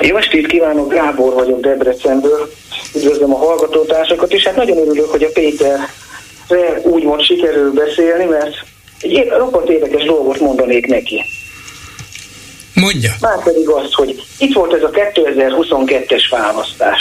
Jó 0.00 0.16
estét 0.16 0.46
kívánok, 0.46 0.92
Gábor 0.92 1.34
vagyok 1.34 1.60
Debrecenből. 1.60 2.52
Üdvözlöm 2.94 3.34
a 3.34 3.38
hallgatótársakat, 3.38 4.32
és 4.32 4.44
hát 4.44 4.56
nagyon 4.56 4.76
örülök, 4.76 5.10
hogy 5.10 5.22
a 5.22 5.28
Péter 5.32 5.78
úgymond 6.82 7.22
sikerül 7.22 7.72
beszélni, 7.72 8.24
mert 8.24 8.56
egy 9.00 9.28
roppant 9.28 9.68
érdekes 9.68 10.04
dolgot 10.04 10.40
mondanék 10.40 10.86
neki. 10.86 11.24
Mondja. 12.74 13.12
Már 13.20 13.42
pedig 13.42 13.68
azt, 13.68 13.92
hogy 13.92 14.22
itt 14.38 14.54
volt 14.54 14.72
ez 14.72 14.82
a 14.82 14.90
2022-es 14.90 16.22
választás. 16.30 17.00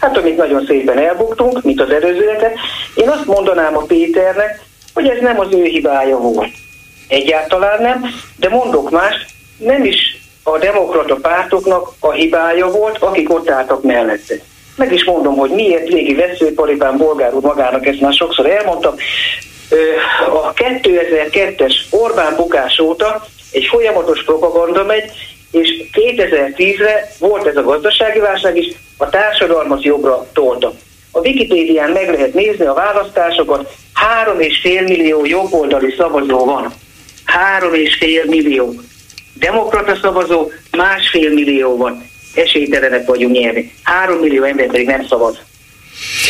Hát 0.00 0.16
amit 0.16 0.36
nagyon 0.36 0.64
szépen 0.66 0.98
elbuktunk, 0.98 1.62
mint 1.62 1.80
az 1.80 1.90
előzőeket, 1.90 2.54
én 2.94 3.08
azt 3.08 3.26
mondanám 3.26 3.76
a 3.76 3.82
Péternek, 3.82 4.60
hogy 4.94 5.08
ez 5.08 5.20
nem 5.20 5.40
az 5.40 5.46
ő 5.50 5.64
hibája 5.64 6.16
volt. 6.16 6.52
Egyáltalán 7.08 7.82
nem, 7.82 8.04
de 8.36 8.48
mondok 8.48 8.90
más, 8.90 9.26
nem 9.56 9.84
is 9.84 9.96
a 10.42 10.58
demokrata 10.58 11.14
pártoknak 11.14 11.92
a 12.00 12.12
hibája 12.12 12.70
volt, 12.70 12.98
akik 12.98 13.34
ott 13.34 13.50
álltak 13.50 13.82
mellette. 13.82 14.34
Meg 14.76 14.92
is 14.92 15.04
mondom, 15.04 15.36
hogy 15.36 15.50
miért 15.50 15.88
régi 15.88 16.14
veszőparipán 16.14 16.96
bolgár 16.96 17.34
úr 17.34 17.42
magának, 17.42 17.86
ezt 17.86 18.00
már 18.00 18.12
sokszor 18.12 18.46
elmondtam. 18.46 18.94
A 20.28 20.52
2002-es 20.52 21.74
Orbán 21.90 22.36
bukás 22.36 22.78
óta 22.78 23.24
egy 23.52 23.64
folyamatos 23.64 24.24
propaganda 24.24 24.84
megy, 24.84 25.10
és 25.50 25.68
2010-re 25.92 27.12
volt 27.18 27.46
ez 27.46 27.56
a 27.56 27.62
gazdasági 27.62 28.18
válság 28.18 28.56
is, 28.56 28.74
a 28.96 29.08
társadalmat 29.08 29.82
jobbra 29.82 30.26
tolta. 30.32 30.72
A 31.10 31.18
Wikipédián 31.18 31.90
meg 31.90 32.10
lehet 32.10 32.34
nézni 32.34 32.64
a 32.64 32.74
választásokat, 32.74 33.72
három 33.92 34.40
és 34.40 34.60
fél 34.62 34.82
millió 34.82 35.24
jobboldali 35.24 35.94
szavazó 35.96 36.44
van. 36.44 36.72
Három 37.24 37.74
és 37.74 37.94
fél 37.94 38.24
millió. 38.26 38.74
Demokrata 39.34 39.96
szavazó 40.02 40.50
másfél 40.70 41.32
millió 41.32 41.76
van 41.76 42.12
esélytelenek 42.34 43.06
vagyunk 43.06 43.36
nyerni. 43.36 43.72
Három 43.82 44.18
millió 44.18 44.42
ember 44.42 44.66
pedig 44.66 44.86
nem 44.86 45.06
szavaz. 45.06 45.38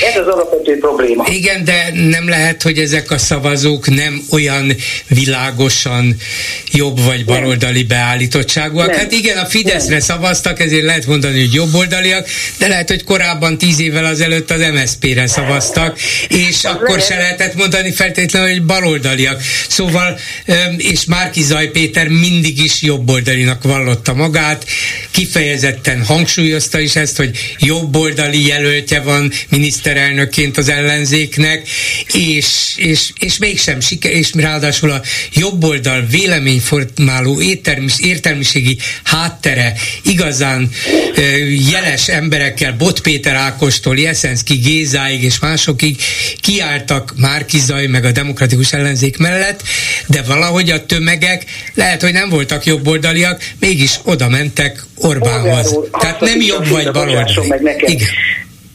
Ez 0.09 0.21
az 0.21 0.27
alapvető 0.27 0.79
probléma. 0.79 1.25
Igen, 1.31 1.65
de 1.65 1.91
nem 1.95 2.29
lehet, 2.29 2.63
hogy 2.63 2.79
ezek 2.79 3.11
a 3.11 3.19
szavazók 3.19 3.95
nem 3.95 4.23
olyan 4.31 4.77
világosan 5.09 6.17
jobb 6.73 7.01
vagy 7.01 7.25
baloldali 7.25 7.83
beállítottságúak. 7.83 8.87
Nem. 8.87 8.97
Hát 8.97 9.13
igen, 9.13 9.39
a 9.39 9.45
Fideszre 9.45 9.91
nem. 9.91 10.01
szavaztak, 10.01 10.61
ezért 10.61 10.85
lehet 10.85 11.07
mondani, 11.07 11.41
hogy 11.41 11.55
jobboldaliak, 11.55 12.29
de 12.59 12.69
lehet, 12.69 12.89
hogy 12.89 13.05
korábban 13.05 13.59
tíz 13.59 13.81
évvel 13.81 14.05
azelőtt 14.05 14.51
az 14.51 14.61
MSZP-re 14.73 15.27
szavaztak, 15.27 15.99
és 16.29 16.65
az 16.65 16.65
akkor 16.65 16.89
lehet. 16.89 17.07
se 17.07 17.17
lehetett 17.17 17.55
mondani 17.55 17.93
feltétlenül, 17.93 18.51
hogy 18.51 18.63
baloldaliak. 18.63 19.43
Szóval, 19.69 20.19
és 20.77 21.05
Márki 21.05 21.43
Zaj 21.43 21.67
Péter 21.67 22.09
mindig 22.09 22.59
is 22.59 22.83
jobboldalinak 22.83 23.63
vallotta 23.63 24.15
magát, 24.15 24.67
kifejezetten 25.11 26.05
hangsúlyozta 26.05 26.79
is 26.79 26.97
ezt, 26.97 27.17
hogy 27.17 27.39
jobboldali 27.59 28.47
jelöltje 28.47 29.01
van, 29.01 29.33
miniszterelnökként 29.55 30.57
az 30.59 30.69
ellenzéknek, 30.69 31.69
és, 32.13 32.75
és, 32.77 33.13
és 33.19 33.39
mégsem 33.39 33.81
siker, 33.81 34.13
és 34.13 34.31
ráadásul 34.35 34.91
a 34.91 35.03
jobboldal 35.33 36.07
véleményformáló 36.11 37.41
értelmis, 37.41 37.95
értelmiségi 37.99 38.79
háttere 39.03 39.73
igazán 40.03 40.71
ö, 41.15 41.21
jeles 41.71 42.09
emberekkel, 42.09 42.73
Bot 42.73 43.01
Péter 43.01 43.35
Ákostól, 43.35 43.99
Jeszenszki 43.99 44.55
Gézáig 44.55 45.23
és 45.23 45.39
másokig 45.39 45.97
kiálltak 46.41 47.15
Márkizaj 47.17 47.87
meg 47.87 48.05
a 48.05 48.13
demokratikus 48.13 48.73
ellenzék 48.73 49.19
mellett, 49.19 49.63
de 50.07 50.23
valahogy 50.23 50.71
a 50.71 50.87
tömegek 50.87 51.45
lehet, 51.75 52.03
hogy 52.03 52.13
nem 52.13 52.29
voltak 52.29 52.65
jobboldaliak, 52.65 53.51
mégis 53.59 54.01
oda 54.03 54.29
mentek 54.29 54.83
Orbánhoz. 54.95 55.79
Tehát 56.01 56.21
nem 56.21 56.41
jobb 56.41 56.69
vagy 56.69 56.91
baloldali. 56.91 57.53
Igen. 57.87 58.09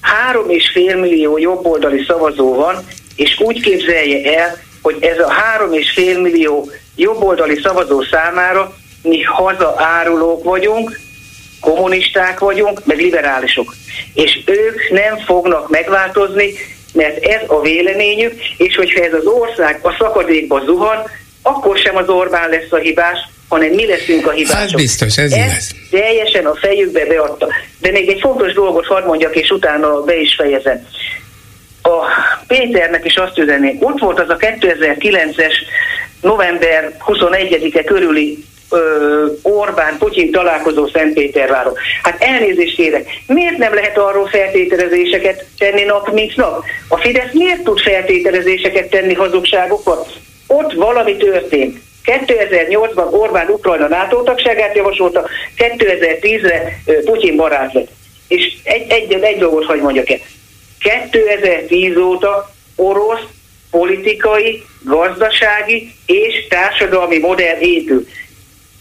Három 0.01 0.49
és 0.49 0.69
fél 0.73 0.97
millió 0.97 1.37
jobboldali 1.37 2.03
szavazó 2.07 2.55
van, 2.55 2.75
és 3.15 3.39
úgy 3.39 3.61
képzelje 3.61 4.39
el, 4.39 4.57
hogy 4.81 4.97
ez 4.99 5.19
a 5.19 5.31
három 5.31 5.73
és 5.73 5.91
fél 5.91 6.21
millió 6.21 6.69
jobboldali 6.95 7.59
szavazó 7.61 8.01
számára 8.01 8.73
mi 9.03 9.21
hazaárulók 9.21 10.43
vagyunk, 10.43 10.99
kommunisták 11.61 12.39
vagyunk, 12.39 12.85
meg 12.85 12.97
liberálisok. 12.97 13.73
És 14.13 14.39
ők 14.45 14.89
nem 14.89 15.17
fognak 15.17 15.69
megváltozni, 15.69 16.53
mert 16.93 17.25
ez 17.25 17.41
a 17.47 17.61
véleményük, 17.61 18.33
és 18.57 18.75
hogyha 18.75 19.03
ez 19.03 19.13
az 19.13 19.25
ország 19.25 19.79
a 19.81 19.95
szakadékba 19.99 20.61
zuhan, 20.65 21.09
akkor 21.41 21.77
sem 21.77 21.95
az 21.95 22.09
Orbán 22.09 22.49
lesz 22.49 22.71
a 22.71 22.77
hibás, 22.77 23.17
hanem 23.49 23.69
mi 23.69 23.85
leszünk 23.85 24.27
a 24.27 24.31
hibások. 24.31 24.61
Ez 24.61 24.71
biztos, 24.71 25.17
ez 25.17 25.35
igaz. 25.35 25.71
teljesen 25.89 26.45
a 26.45 26.55
fejükbe 26.55 27.05
beadta. 27.05 27.47
De 27.79 27.91
még 27.91 28.09
egy 28.09 28.19
fontos 28.19 28.53
dolgot 28.53 28.85
hadd 28.85 29.05
mondjak, 29.05 29.35
és 29.35 29.49
utána 29.49 30.01
be 30.01 30.19
is 30.19 30.35
fejezem. 30.35 30.87
A 31.81 31.97
Péternek 32.47 33.05
is 33.05 33.15
azt 33.15 33.37
üzenném, 33.37 33.77
ott 33.79 33.99
volt 33.99 34.19
az 34.19 34.29
a 34.29 34.37
2009-es 34.37 35.53
november 36.21 36.97
21-e 37.07 37.83
körüli 37.83 38.43
Orbán-Putyin 39.41 40.31
találkozó 40.31 40.87
Szentpéterváron. 40.87 41.73
Hát 42.03 42.23
elnézést 42.23 42.75
kérek, 42.75 43.09
miért 43.27 43.57
nem 43.57 43.73
lehet 43.73 43.97
arról 43.97 44.27
feltételezéseket 44.27 45.45
tenni 45.57 45.83
nap, 45.83 46.11
mint 46.11 46.35
nap? 46.35 46.63
A 46.87 46.97
Fidesz 46.97 47.33
miért 47.33 47.63
tud 47.63 47.79
feltételezéseket 47.79 48.89
tenni 48.89 49.13
hazugságokkal? 49.13 50.07
Ott 50.47 50.73
valami 50.73 51.17
történt. 51.17 51.77
2008-ban 52.05 53.11
Orbán 53.11 53.49
Ukrajna 53.49 53.87
NATO 53.87 54.23
tagságát 54.23 54.75
javasolta, 54.75 55.29
2010-re 55.57 56.81
Putyin 57.05 57.35
barát 57.35 57.73
lett. 57.73 57.89
És 58.27 58.53
egy, 58.63 58.91
egy, 58.91 59.11
egy 59.11 59.37
dolgot 59.37 59.65
hagy 59.65 59.81
mondjak 59.81 60.09
el. 60.09 60.19
2010 60.79 61.97
óta 61.97 62.51
orosz 62.75 63.23
politikai, 63.71 64.63
gazdasági 64.83 65.93
és 66.05 66.47
társadalmi 66.49 67.17
modell 67.17 67.59
épül. 67.59 68.07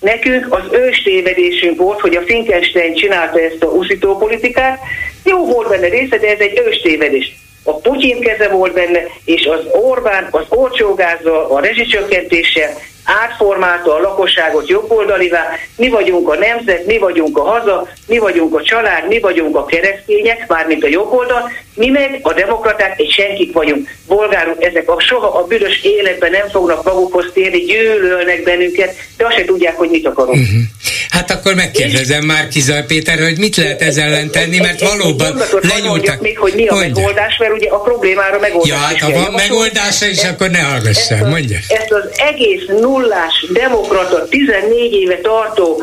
Nekünk 0.00 0.46
az 0.54 0.72
ős 0.72 1.02
tévedésünk 1.02 1.78
volt, 1.78 2.00
hogy 2.00 2.16
a 2.16 2.22
Finkenstein 2.22 2.94
csinálta 2.94 3.40
ezt 3.40 3.62
a 3.62 3.66
uszító 3.66 4.16
politikát. 4.16 4.80
Jó 5.24 5.46
volt 5.46 5.68
benne 5.68 5.88
része, 5.88 6.18
de 6.18 6.28
ez 6.28 6.38
egy 6.38 6.62
ős 6.66 6.80
tévedés. 6.80 7.34
A 7.68 7.74
Putyin 7.74 8.20
keze 8.20 8.48
volt 8.48 8.72
benne, 8.72 9.00
és 9.24 9.46
az 9.46 9.60
Orbán 9.72 10.28
az 10.30 10.44
olcsógázzal, 10.48 11.46
a 11.50 11.60
rezsicsökkentéssel 11.60 12.70
átformálta 13.04 13.94
a 13.94 14.00
lakosságot 14.00 14.68
jobboldalivá, 14.68 15.48
mi 15.76 15.88
vagyunk 15.88 16.28
a 16.28 16.38
nemzet, 16.38 16.86
mi 16.86 16.98
vagyunk 16.98 17.38
a 17.38 17.42
haza, 17.42 17.88
mi 18.06 18.18
vagyunk 18.18 18.54
a 18.54 18.62
család, 18.62 19.08
mi 19.08 19.20
vagyunk 19.20 19.56
a 19.56 19.64
keresztények, 19.64 20.48
mármint 20.48 20.84
a 20.84 20.88
jobboldal, 20.88 21.50
mi 21.74 21.88
meg 21.88 22.18
a 22.22 22.32
demokraták 22.32 23.00
egy 23.00 23.10
senkik 23.10 23.52
vagyunk. 23.52 23.88
Bolgárok, 24.06 24.64
ezek 24.64 24.90
a 24.90 25.00
soha 25.00 25.38
a 25.38 25.46
büdös 25.46 25.82
életben 25.82 26.30
nem 26.30 26.48
fognak 26.48 26.84
magukhoz 26.84 27.30
térni, 27.32 27.58
gyűlölnek 27.58 28.42
bennünket, 28.42 28.94
de 29.16 29.26
azt 29.26 29.36
se 29.36 29.44
tudják, 29.44 29.76
hogy 29.76 29.90
mit 29.90 30.06
akarunk. 30.06 30.38
Uh-huh. 30.38 30.60
Hát 31.08 31.30
akkor 31.30 31.54
megkérdezem 31.54 32.24
már 32.24 32.48
Kizaj 32.48 32.84
Péter, 32.86 33.18
hogy 33.18 33.38
mit 33.38 33.56
lehet 33.56 33.82
ezzel 33.82 34.06
ellen 34.06 34.30
tenni, 34.30 34.58
mert 34.58 34.80
valóban 34.80 35.42
lenyúltak. 35.60 36.20
még, 36.20 36.38
hogy 36.38 36.52
mi 36.54 36.66
a 36.66 36.74
Mondja. 36.74 36.94
megoldás, 37.02 37.36
mert 37.38 37.52
ugye 37.52 37.68
a 37.68 37.80
problémára 37.80 38.38
megoldás 38.38 38.68
Ja, 38.68 38.76
hát 38.76 39.00
ha 39.00 39.10
van 39.10 39.32
megoldása 39.32 40.06
is, 40.06 40.24
akkor 40.24 40.50
ne 40.50 40.58
hallgassál, 40.58 41.28
mondja. 41.28 41.58
Ezt 41.68 41.92
az 41.92 42.10
egész 42.14 42.66
nullás 42.80 43.46
demokrata 43.52 44.28
14 44.28 44.92
éve 44.92 45.16
tartó 45.20 45.82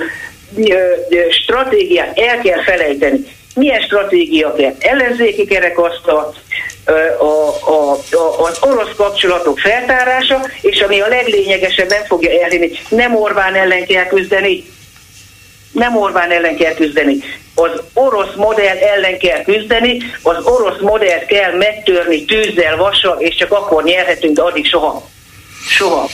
stratégiát 1.44 2.20
el 2.20 2.42
kell 2.42 2.64
felejteni. 2.64 3.20
Milyen 3.56 3.82
stratégia 3.82 4.54
kell? 4.54 4.76
Ellenzéki 4.80 5.46
kerekasztal, 5.46 6.36
a, 6.86 6.92
a, 7.72 7.92
a, 7.92 8.44
az 8.44 8.58
orosz 8.62 8.96
kapcsolatok 8.98 9.60
feltárása, 9.60 10.48
és 10.62 10.80
ami 10.82 11.00
a 11.00 11.08
leglényegesebb, 11.08 11.90
nem 11.90 12.04
fogja 12.08 12.42
elhinni, 12.44 12.72
nem 12.90 13.16
Orbán 13.16 13.56
ellen 13.56 13.86
kell 13.86 14.06
küzdeni, 14.06 14.64
nem 15.76 15.98
Orbán 15.98 16.32
ellen 16.32 16.56
kell 16.56 16.74
küzdeni. 16.74 17.24
Az 17.56 17.82
orosz 17.94 18.36
modell 18.36 18.78
ellen 18.78 19.18
kell 19.18 19.44
küzdeni, 19.44 19.98
az 20.22 20.46
orosz 20.46 20.80
modellt 20.80 21.26
kell 21.26 21.54
megtörni 21.58 22.26
tűzzel, 22.26 22.78
vassal, 22.78 23.20
és 23.20 23.36
csak 23.36 23.52
akkor 23.52 23.84
nyerhetünk, 23.84 24.36
de 24.36 24.42
addig 24.42 24.66
soha. 24.66 25.10
Soha. 25.68 26.10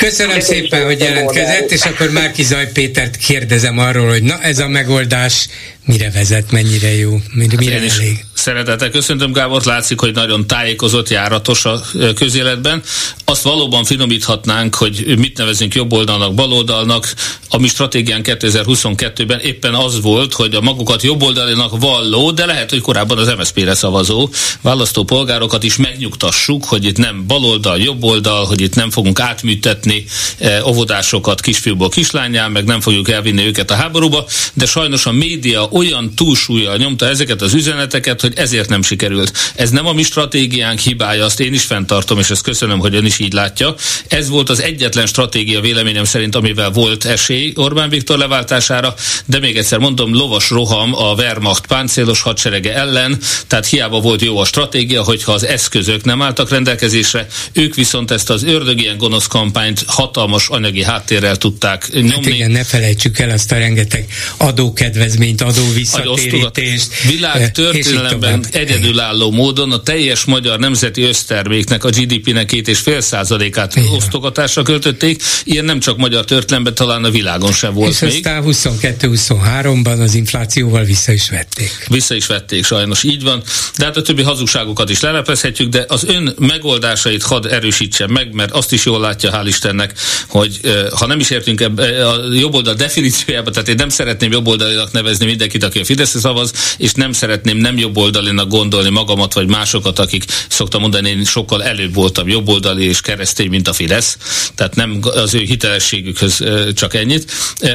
Köszönöm 0.00 0.40
szépen, 0.40 0.84
hogy 0.84 1.00
jelentkezett, 1.00 1.70
és 1.70 1.82
akkor 1.82 2.10
Márki 2.10 2.42
Zaj 2.42 2.72
Pétert 2.72 3.16
kérdezem 3.16 3.78
arról, 3.78 4.08
hogy 4.08 4.22
na 4.22 4.38
ez 4.42 4.58
a 4.58 4.68
megoldás 4.68 5.48
mire 5.84 6.10
vezet, 6.10 6.50
mennyire 6.50 6.94
jó, 6.94 7.20
mire, 7.34 7.50
hát 7.50 7.58
mire 7.58 7.76
elég. 7.76 8.24
Szeretettel 8.34 8.90
köszöntöm 8.90 9.32
Gábor, 9.32 9.62
látszik, 9.64 10.00
hogy 10.00 10.14
nagyon 10.14 10.46
tájékozott, 10.46 11.08
járatos 11.08 11.64
a 11.64 11.80
közéletben. 12.14 12.82
Azt 13.24 13.42
valóban 13.42 13.84
finomíthatnánk, 13.84 14.74
hogy 14.74 15.14
mit 15.18 15.38
nevezünk 15.38 15.74
jobboldalnak, 15.74 16.34
baloldalnak. 16.34 17.14
A 17.48 17.58
mi 17.58 17.68
stratégián 17.68 18.20
2022-ben 18.24 19.40
éppen 19.40 19.74
az 19.74 20.00
volt, 20.00 20.32
hogy 20.32 20.54
a 20.54 20.60
magukat 20.60 21.02
jobboldalinak 21.02 21.80
valló, 21.80 22.30
de 22.30 22.46
lehet, 22.46 22.70
hogy 22.70 22.80
korábban 22.80 23.18
az 23.18 23.34
MSZP-re 23.38 23.74
szavazó 23.74 24.28
választópolgárokat 24.60 25.62
is 25.62 25.76
megnyugtassuk, 25.76 26.64
hogy 26.64 26.84
itt 26.84 26.98
nem 26.98 27.26
baloldal, 27.26 27.78
jobboldal, 27.78 28.44
hogy 28.44 28.60
itt 28.60 28.74
nem 28.74 28.90
fogunk 28.90 29.20
átműtetni 29.20 29.89
eh, 30.38 30.66
óvodásokat 30.66 31.40
kisfiúból 31.40 31.88
kislányán, 31.88 32.50
meg 32.50 32.64
nem 32.64 32.80
fogjuk 32.80 33.10
elvinni 33.10 33.46
őket 33.46 33.70
a 33.70 33.74
háborúba, 33.74 34.26
de 34.54 34.66
sajnos 34.66 35.06
a 35.06 35.12
média 35.12 35.68
olyan 35.70 36.14
túlsúlyjal 36.14 36.76
nyomta 36.76 37.08
ezeket 37.08 37.42
az 37.42 37.54
üzeneteket, 37.54 38.20
hogy 38.20 38.32
ezért 38.36 38.68
nem 38.68 38.82
sikerült. 38.82 39.32
Ez 39.54 39.70
nem 39.70 39.86
a 39.86 39.92
mi 39.92 40.02
stratégiánk 40.02 40.78
hibája, 40.78 41.24
azt 41.24 41.40
én 41.40 41.52
is 41.52 41.64
fenntartom, 41.64 42.18
és 42.18 42.30
ezt 42.30 42.42
köszönöm, 42.42 42.78
hogy 42.78 42.94
ön 42.94 43.04
is 43.04 43.18
így 43.18 43.32
látja. 43.32 43.74
Ez 44.08 44.28
volt 44.28 44.48
az 44.48 44.62
egyetlen 44.62 45.06
stratégia 45.06 45.60
véleményem 45.60 46.04
szerint, 46.04 46.34
amivel 46.34 46.70
volt 46.70 47.04
esély 47.04 47.52
Orbán 47.56 47.88
Viktor 47.88 48.18
leváltására, 48.18 48.94
de 49.26 49.38
még 49.38 49.56
egyszer 49.56 49.78
mondom, 49.78 50.14
lovas 50.14 50.50
roham 50.50 50.94
a 50.94 51.14
Wehrmacht 51.14 51.66
páncélos 51.66 52.20
hadserege 52.20 52.74
ellen, 52.74 53.18
tehát 53.46 53.66
hiába 53.66 54.00
volt 54.00 54.22
jó 54.22 54.38
a 54.38 54.44
stratégia, 54.44 55.02
hogyha 55.02 55.32
az 55.32 55.46
eszközök 55.46 56.04
nem 56.04 56.22
álltak 56.22 56.50
rendelkezésre, 56.50 57.26
ők 57.52 57.74
viszont 57.74 58.10
ezt 58.10 58.30
az 58.30 58.42
ördögien 58.42 58.96
gonosz 58.96 59.26
kampányt 59.26 59.79
hatalmas 59.86 60.48
anyagi 60.48 60.82
háttérrel 60.82 61.36
tudták 61.36 61.88
nyomni. 61.92 62.10
Hát 62.10 62.26
igen, 62.26 62.50
ne 62.50 62.64
felejtsük 62.64 63.18
el 63.18 63.30
azt 63.30 63.52
a 63.52 63.58
rengeteg 63.58 64.06
adókedvezményt, 64.36 65.40
adó 65.40 65.72
visszatérítést. 65.74 67.02
Világ 67.02 67.52
történelemben 67.52 68.44
egyedülálló 68.52 69.30
módon 69.30 69.72
a 69.72 69.82
teljes 69.82 70.24
magyar 70.24 70.58
nemzeti 70.58 71.02
összterméknek, 71.02 71.84
a 71.84 71.88
GDP-nek 71.88 72.46
két 72.46 72.68
és 72.68 72.78
fél 72.78 73.00
százalékát 73.00 73.74
osztogatásra 73.94 74.62
költötték. 74.62 75.22
Ilyen 75.44 75.64
nem 75.64 75.80
csak 75.80 75.96
magyar 75.96 76.24
történelemben, 76.24 76.74
talán 76.74 77.04
a 77.04 77.10
világon 77.10 77.52
sem 77.52 77.74
volt 77.74 77.90
és 77.90 77.98
még. 78.00 78.10
aztán 78.10 78.42
22-23-ban 78.46 80.00
az 80.00 80.14
inflációval 80.14 80.84
vissza 80.84 81.12
is 81.12 81.30
vették. 81.30 81.86
Vissza 81.88 82.14
is 82.14 82.26
vették, 82.26 82.64
sajnos 82.64 83.02
így 83.02 83.22
van. 83.22 83.42
De 83.76 83.84
hát 83.84 83.96
a 83.96 84.02
többi 84.02 84.22
hazugságokat 84.22 84.90
is 84.90 85.00
lelepezhetjük, 85.00 85.68
de 85.68 85.84
az 85.88 86.04
ön 86.04 86.34
megoldásait 86.38 87.22
hadd 87.22 87.46
erősítsen 87.46 88.10
meg, 88.10 88.32
mert 88.32 88.50
azt 88.50 88.72
is 88.72 88.84
jól 88.84 89.00
látja, 89.00 89.30
hál' 89.32 89.46
Istennek, 89.70 89.94
hogy 90.28 90.60
ha 90.98 91.06
nem 91.06 91.20
is 91.20 91.30
értünk 91.30 91.60
ebbe 91.60 92.08
a 92.08 92.32
jobboldal 92.32 92.74
definíciójába, 92.74 93.50
tehát 93.50 93.68
én 93.68 93.74
nem 93.74 93.88
szeretném 93.88 94.32
jobboldalinak 94.32 94.92
nevezni 94.92 95.26
mindenkit, 95.26 95.64
aki 95.64 95.78
a 95.78 95.84
Fidesz 95.84 96.18
szavaz, 96.18 96.52
és 96.78 96.92
nem 96.92 97.12
szeretném 97.12 97.56
nem 97.56 97.78
jobboldalinak 97.78 98.48
gondolni 98.48 98.90
magamat, 98.90 99.32
vagy 99.32 99.46
másokat, 99.46 99.98
akik 99.98 100.24
szoktam 100.48 100.80
mondani, 100.80 101.08
én 101.08 101.24
sokkal 101.24 101.62
előbb 101.62 101.94
voltam 101.94 102.28
jobboldali 102.28 102.84
és 102.84 103.00
keresztény, 103.00 103.48
mint 103.48 103.68
a 103.68 103.72
Fidesz. 103.72 104.16
Tehát 104.54 104.74
nem 104.74 104.98
az 105.02 105.34
ő 105.34 105.38
hitelességükhöz 105.38 106.44
csak 106.74 106.94
ennyit. 106.94 107.32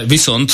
Viszont 0.08 0.54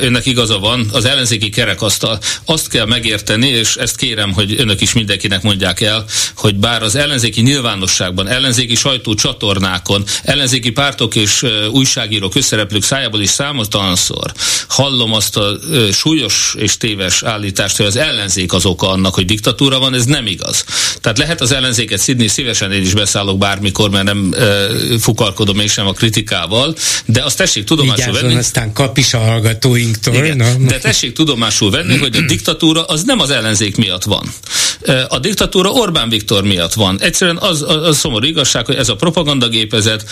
önnek 0.00 0.26
igaza 0.26 0.58
van, 0.58 0.88
az 0.92 1.04
ellenzéki 1.04 1.48
kerekasztal 1.48 2.18
azt 2.44 2.68
kell 2.68 2.86
megérteni, 2.86 3.48
és 3.48 3.76
ezt 3.76 3.96
kérem, 3.96 4.32
hogy 4.32 4.54
önök 4.58 4.80
is 4.80 4.92
mindenkinek 4.92 5.42
mondják 5.42 5.80
el, 5.80 6.04
hogy 6.36 6.54
bár 6.54 6.82
az 6.82 6.94
ellenzéki 6.94 7.40
nyilvánosságban, 7.40 8.28
ellenzéki 8.28 8.74
sajtócsatornákon, 8.74 10.04
ellenzéki 10.22 10.70
pártok 10.72 11.14
és 11.14 11.44
újságírók, 11.70 12.34
összereplők 12.34 12.82
szájából 12.82 13.20
is 13.20 13.30
számoltalanszor 13.30 14.32
hallom 14.72 15.12
azt 15.12 15.36
a 15.36 15.58
súlyos 15.92 16.54
és 16.58 16.76
téves 16.76 17.22
állítást, 17.22 17.76
hogy 17.76 17.86
az 17.86 17.96
ellenzék 17.96 18.52
az 18.52 18.66
oka 18.66 18.88
annak, 18.88 19.14
hogy 19.14 19.24
diktatúra 19.24 19.78
van, 19.78 19.94
ez 19.94 20.04
nem 20.04 20.26
igaz. 20.26 20.64
Tehát 21.00 21.18
lehet 21.18 21.40
az 21.40 21.52
ellenzéket 21.52 21.98
szidni, 21.98 22.28
szívesen 22.28 22.72
én 22.72 22.80
is 22.80 22.94
beszállok 22.94 23.38
bármikor, 23.38 23.90
mert 23.90 24.04
nem 24.04 24.34
e, 24.38 24.66
fukarkodom 24.98 25.58
én 25.58 25.68
sem 25.68 25.86
a 25.86 25.92
kritikával, 25.92 26.74
de 27.06 27.22
azt 27.22 27.36
tessék 27.36 27.64
tudomásul 27.64 28.12
venni. 28.12 28.34
aztán 28.34 28.72
kap 28.72 28.98
is 28.98 29.14
a 29.14 29.18
hallgatóinktól. 29.18 30.14
Igen, 30.14 30.36
na. 30.36 30.54
De 30.58 30.78
tessék 30.78 31.12
tudomásul 31.12 31.70
venni, 31.70 31.96
hogy 31.96 32.16
a 32.16 32.20
diktatúra 32.20 32.84
az 32.84 33.02
nem 33.02 33.20
az 33.20 33.30
ellenzék 33.30 33.76
miatt 33.76 34.04
van. 34.04 34.32
A 35.08 35.18
diktatúra 35.18 35.70
Orbán 35.70 36.08
Viktor 36.08 36.42
miatt 36.42 36.72
van. 36.72 37.00
Egyszerűen 37.00 37.36
az 37.36 37.62
a, 37.62 37.86
a 37.86 37.92
szomorú 37.92 38.26
igazság, 38.26 38.66
hogy 38.66 38.74
ez 38.74 38.88
a 38.88 38.96
propagandagépezet, 38.96 40.04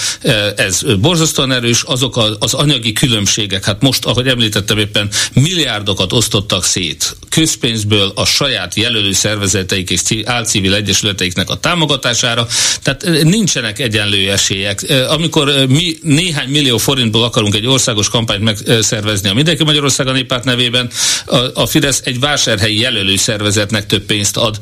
ez 0.56 0.82
borzasztóan 1.00 1.52
erős, 1.52 1.82
azok 1.82 2.36
az 2.38 2.54
anyagi 2.54 2.92
különbségek, 2.92 3.64
hát 3.64 3.82
most, 3.82 4.04
ahogy 4.04 4.28
említettem 4.28 4.78
éppen, 4.78 5.08
milliárdokat 5.32 6.12
osztottak 6.12 6.64
szét 6.64 7.16
közpénzből 7.28 8.12
a 8.14 8.24
saját 8.24 8.74
jelölő 8.74 9.12
szervezeteik 9.12 9.90
és 9.90 10.00
álcivil 10.24 10.74
egyesületeiknek 10.74 11.50
a 11.50 11.54
támogatására, 11.54 12.46
tehát 12.82 13.22
nincsenek 13.22 13.78
egyenlő 13.78 14.30
esélyek. 14.30 14.92
Amikor 15.08 15.52
mi 15.68 15.96
néhány 16.02 16.48
millió 16.48 16.78
forintból 16.78 17.22
akarunk 17.22 17.54
egy 17.54 17.66
országos 17.66 18.08
kampányt 18.08 18.42
megszervezni 18.42 19.28
a 19.28 19.34
Mindenki 19.34 19.64
Magyarország 19.64 20.06
a 20.06 20.12
néppárt 20.12 20.44
nevében, 20.44 20.90
a, 21.26 21.36
a 21.54 21.66
Fidesz 21.66 22.00
egy 22.04 22.20
vásárhelyi 22.20 22.78
jelölő 22.78 23.16
szervezetnek 23.16 23.86
több 23.86 24.02
pénzt 24.02 24.36
ad 24.36 24.58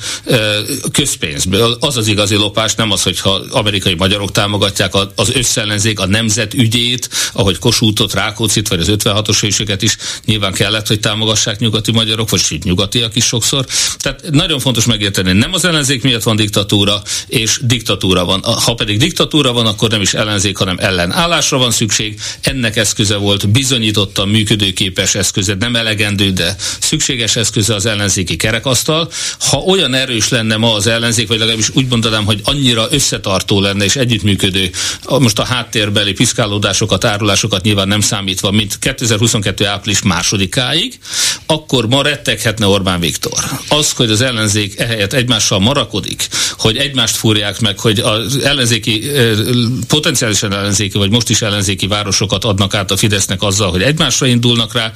közpénzből. 0.93 1.77
Az 1.81 1.97
az 1.97 2.07
igazi 2.07 2.35
lopás, 2.35 2.75
nem 2.75 2.91
az, 2.91 3.03
hogyha 3.03 3.41
amerikai 3.51 3.95
magyarok 3.95 4.33
támogatják 4.33 4.93
az 5.15 5.35
összellenzék 5.79 6.01
a 6.01 6.07
nemzet 6.07 6.55
ügyét, 6.55 7.09
ahogy 7.33 7.59
Kossuthot, 7.59 8.15
Rákócit, 8.15 8.69
vagy 8.69 8.81
az 8.81 8.89
56-os 8.91 9.39
hősöket 9.41 9.83
is 9.83 9.97
nyilván 10.25 10.53
kellett, 10.53 10.87
hogy 10.87 11.01
támogassák 11.01 11.59
nyugati 11.59 11.93
magyarok, 11.93 12.31
vagy 12.31 12.41
sőt 12.41 12.65
nyugatiak 12.65 13.17
is 13.17 13.25
sokszor. 13.25 13.67
Tehát 13.99 14.31
nagyon 14.31 14.59
fontos 14.59 14.85
megérteni, 14.85 15.33
nem 15.33 15.53
az 15.53 15.65
ellenzék 15.65 16.03
miatt 16.03 16.23
van 16.23 16.37
diktatúra, 16.37 17.03
és 17.27 17.61
diktatúra 17.63 18.25
van. 18.25 18.43
Ha 18.43 18.75
pedig 18.75 18.99
diktatúra 18.99 19.53
van, 19.53 19.67
akkor 19.67 19.91
nem 19.91 20.01
is 20.01 20.15
ellenzék, 20.15 20.57
hanem 20.57 20.77
ellenállásra 20.79 21.59
van 21.59 21.71
szükség. 21.71 22.21
Ennek 22.41 22.77
eszköze 22.77 23.17
volt 23.17 23.49
bizonyítottan 23.49 24.29
működőképes 24.29 25.15
eszköze, 25.15 25.55
nem 25.59 25.77
elegendő, 25.77 26.31
de 26.31 26.57
szükséges 26.81 27.37
eszköze 27.37 27.75
az 27.75 27.87
ellenzéki 27.87 28.37
kerekasztal. 28.37 29.11
Ha 29.39 29.57
olyan 29.57 29.95
erős 29.95 30.29
lenne 30.29 30.57
ma 30.57 30.75
az 30.75 30.87
ellenzék, 30.87 31.29
vagy 31.29 31.39
legalábbis 31.39 31.71
úgy 31.75 31.87
mondanám, 31.89 32.25
hogy 32.25 32.41
annyira 32.45 32.87
összetartó 32.91 33.61
lenne 33.61 33.85
és 33.85 33.97
együttműködő, 33.97 34.71
most 35.19 35.39
a 35.39 35.45
háttérbeli 35.69 36.13
piszkálódásokat, 36.13 37.05
árulásokat 37.05 37.63
nyilván 37.63 37.89
nem 37.89 38.01
számítva, 38.01 38.51
mint 38.51 38.79
2022. 38.79 39.67
április 39.67 40.03
másodikáig, 40.03 40.99
akkor 41.47 41.89
ma 41.89 42.03
retteghetne 42.03 42.67
Orbán 42.67 43.01
Viktor. 43.01 43.45
Az, 43.69 43.93
hogy 43.93 44.11
az 44.11 44.21
ellenzék 44.21 44.79
ehelyett 44.79 45.13
egymással 45.13 45.59
marakodik, 45.59 46.29
hogy 46.59 46.77
egymást 46.77 47.17
fúrják 47.17 47.61
meg, 47.61 47.79
hogy 47.79 47.99
az 47.99 48.37
ellenzéki, 48.37 49.11
potenciálisan 49.89 50.53
ellenzéki, 50.53 50.99
vagy 50.99 51.11
most 51.11 51.31
is 51.31 51.43
ellenzéki 51.43 51.87
városokat 51.87 52.45
adnak 52.45 52.75
át 52.75 52.91
a 52.91 52.97
Fidesznek 52.97 53.43
azzal, 53.43 53.71
hogy 53.71 53.83
egymásra 53.83 54.27
indulnak 54.27 54.73
rá, 54.73 54.93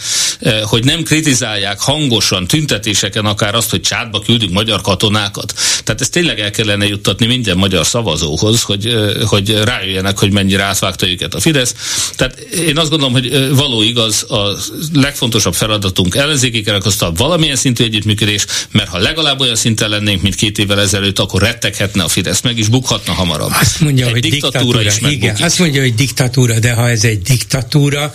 hogy 0.62 0.84
nem 0.84 1.02
kritizálják 1.02 1.80
hangosan, 1.80 2.46
tüntetéseken 2.46 3.26
akár 3.26 3.54
azt, 3.54 3.70
hogy 3.70 3.80
csátba 3.80 4.20
küldünk 4.20 4.52
magyar 4.52 4.80
katonákat. 4.80 5.54
Tehát 5.84 6.00
ezt 6.00 6.12
tényleg 6.12 6.40
el 6.40 6.50
kellene 6.50 6.86
juttatni 6.86 7.26
minden 7.26 7.56
magyar 7.56 7.86
szavazóhoz, 7.86 8.62
hogy, 8.62 8.94
hogy 9.26 9.62
rájöjjenek, 9.64 10.18
hogy 10.18 10.32
mennyire 10.32 10.61
átvágta 10.62 11.08
őket 11.08 11.34
a 11.34 11.40
Fidesz. 11.40 11.74
Tehát 12.16 12.38
én 12.40 12.78
azt 12.78 12.90
gondolom, 12.90 13.12
hogy 13.12 13.54
való 13.54 13.82
igaz, 13.82 14.22
a 14.28 14.58
legfontosabb 14.92 15.54
feladatunk 15.54 16.14
ellenzéki 16.14 16.62
kerekasztal 16.62 17.12
valamilyen 17.12 17.56
szintű 17.56 17.84
együttműködés, 17.84 18.46
mert 18.70 18.88
ha 18.88 18.98
legalább 18.98 19.40
olyan 19.40 19.56
szinten 19.56 19.88
lennénk, 19.88 20.22
mint 20.22 20.34
két 20.34 20.58
évvel 20.58 20.80
ezelőtt, 20.80 21.18
akkor 21.18 21.42
retteghetne 21.42 22.02
a 22.02 22.08
Fidesz, 22.08 22.40
meg 22.40 22.58
is 22.58 22.68
bukhatna 22.68 23.12
hamarabb. 23.12 23.52
Azt 23.60 23.80
mondja, 23.80 24.06
egy 24.06 24.12
hogy 24.12 24.20
diktatúra, 24.20 24.78
diktatúra 24.78 25.08
is 25.08 25.14
igen, 25.14 25.36
azt 25.40 25.58
mondja, 25.58 25.80
hogy 25.80 25.94
diktatúra, 25.94 26.58
de 26.58 26.72
ha 26.72 26.90
ez 26.90 27.04
egy 27.04 27.22
diktatúra, 27.22 28.12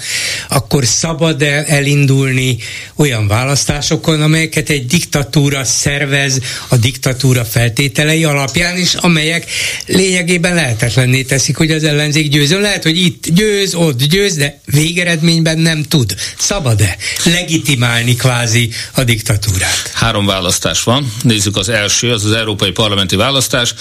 akkor 0.49 0.85
szabad 0.85 1.41
el 1.41 1.63
elindulni 1.63 2.57
olyan 2.95 3.27
választásokon, 3.27 4.21
amelyeket 4.21 4.69
egy 4.69 4.85
diktatúra 4.85 5.63
szervez 5.63 6.39
a 6.67 6.77
diktatúra 6.77 7.45
feltételei 7.45 8.23
alapján, 8.23 8.77
és 8.77 8.93
amelyek 8.93 9.49
lényegében 9.85 10.55
lehetetlenné 10.55 11.21
teszik, 11.21 11.57
hogy 11.57 11.71
az 11.71 11.83
ellenzék 11.83 12.29
győzön. 12.37 12.61
Lehet, 12.61 12.83
hogy 12.83 12.97
itt 12.97 13.27
győz, 13.27 13.73
ott 13.73 14.03
győz, 14.03 14.35
de 14.35 14.61
végeredményben 14.65 15.59
nem 15.59 15.83
tud. 15.83 16.15
Szabad-e 16.37 16.97
legitimálni 17.23 18.15
kvázi 18.15 18.69
a 18.93 19.03
diktatúrát? 19.03 19.91
Három 19.93 20.25
választás 20.25 20.83
van. 20.83 21.13
Nézzük 21.23 21.57
az 21.57 21.69
első, 21.69 22.11
az 22.11 22.25
az 22.25 22.31
európai 22.31 22.71
parlamenti 22.71 23.15
választás. 23.15 23.73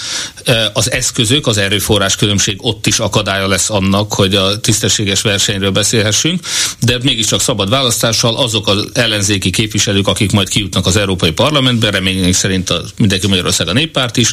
Az 0.73 0.91
eszközök, 0.91 1.47
az 1.47 1.57
erőforrás 1.57 2.15
különbség 2.15 2.55
ott 2.57 2.87
is 2.87 2.99
akadálya 2.99 3.47
lesz 3.47 3.69
annak, 3.69 4.13
hogy 4.13 4.35
a 4.35 4.59
tisztességes 4.59 5.21
versenyről 5.21 5.71
beszélhessünk, 5.71 6.39
de 6.79 6.97
mégiscsak 7.01 7.41
szabad 7.41 7.69
választással 7.69 8.35
azok 8.35 8.67
az 8.67 8.87
ellenzéki 8.93 9.49
képviselők, 9.49 10.07
akik 10.07 10.31
majd 10.31 10.49
kijutnak 10.49 10.85
az 10.85 10.95
Európai 10.95 11.31
Parlamentbe, 11.31 11.89
reményünk 11.89 12.33
szerint 12.33 12.69
a 12.69 12.83
mindenki 12.97 13.27
Magyarország 13.27 13.67
a 13.67 13.73
néppárt 13.73 14.17
is, 14.17 14.31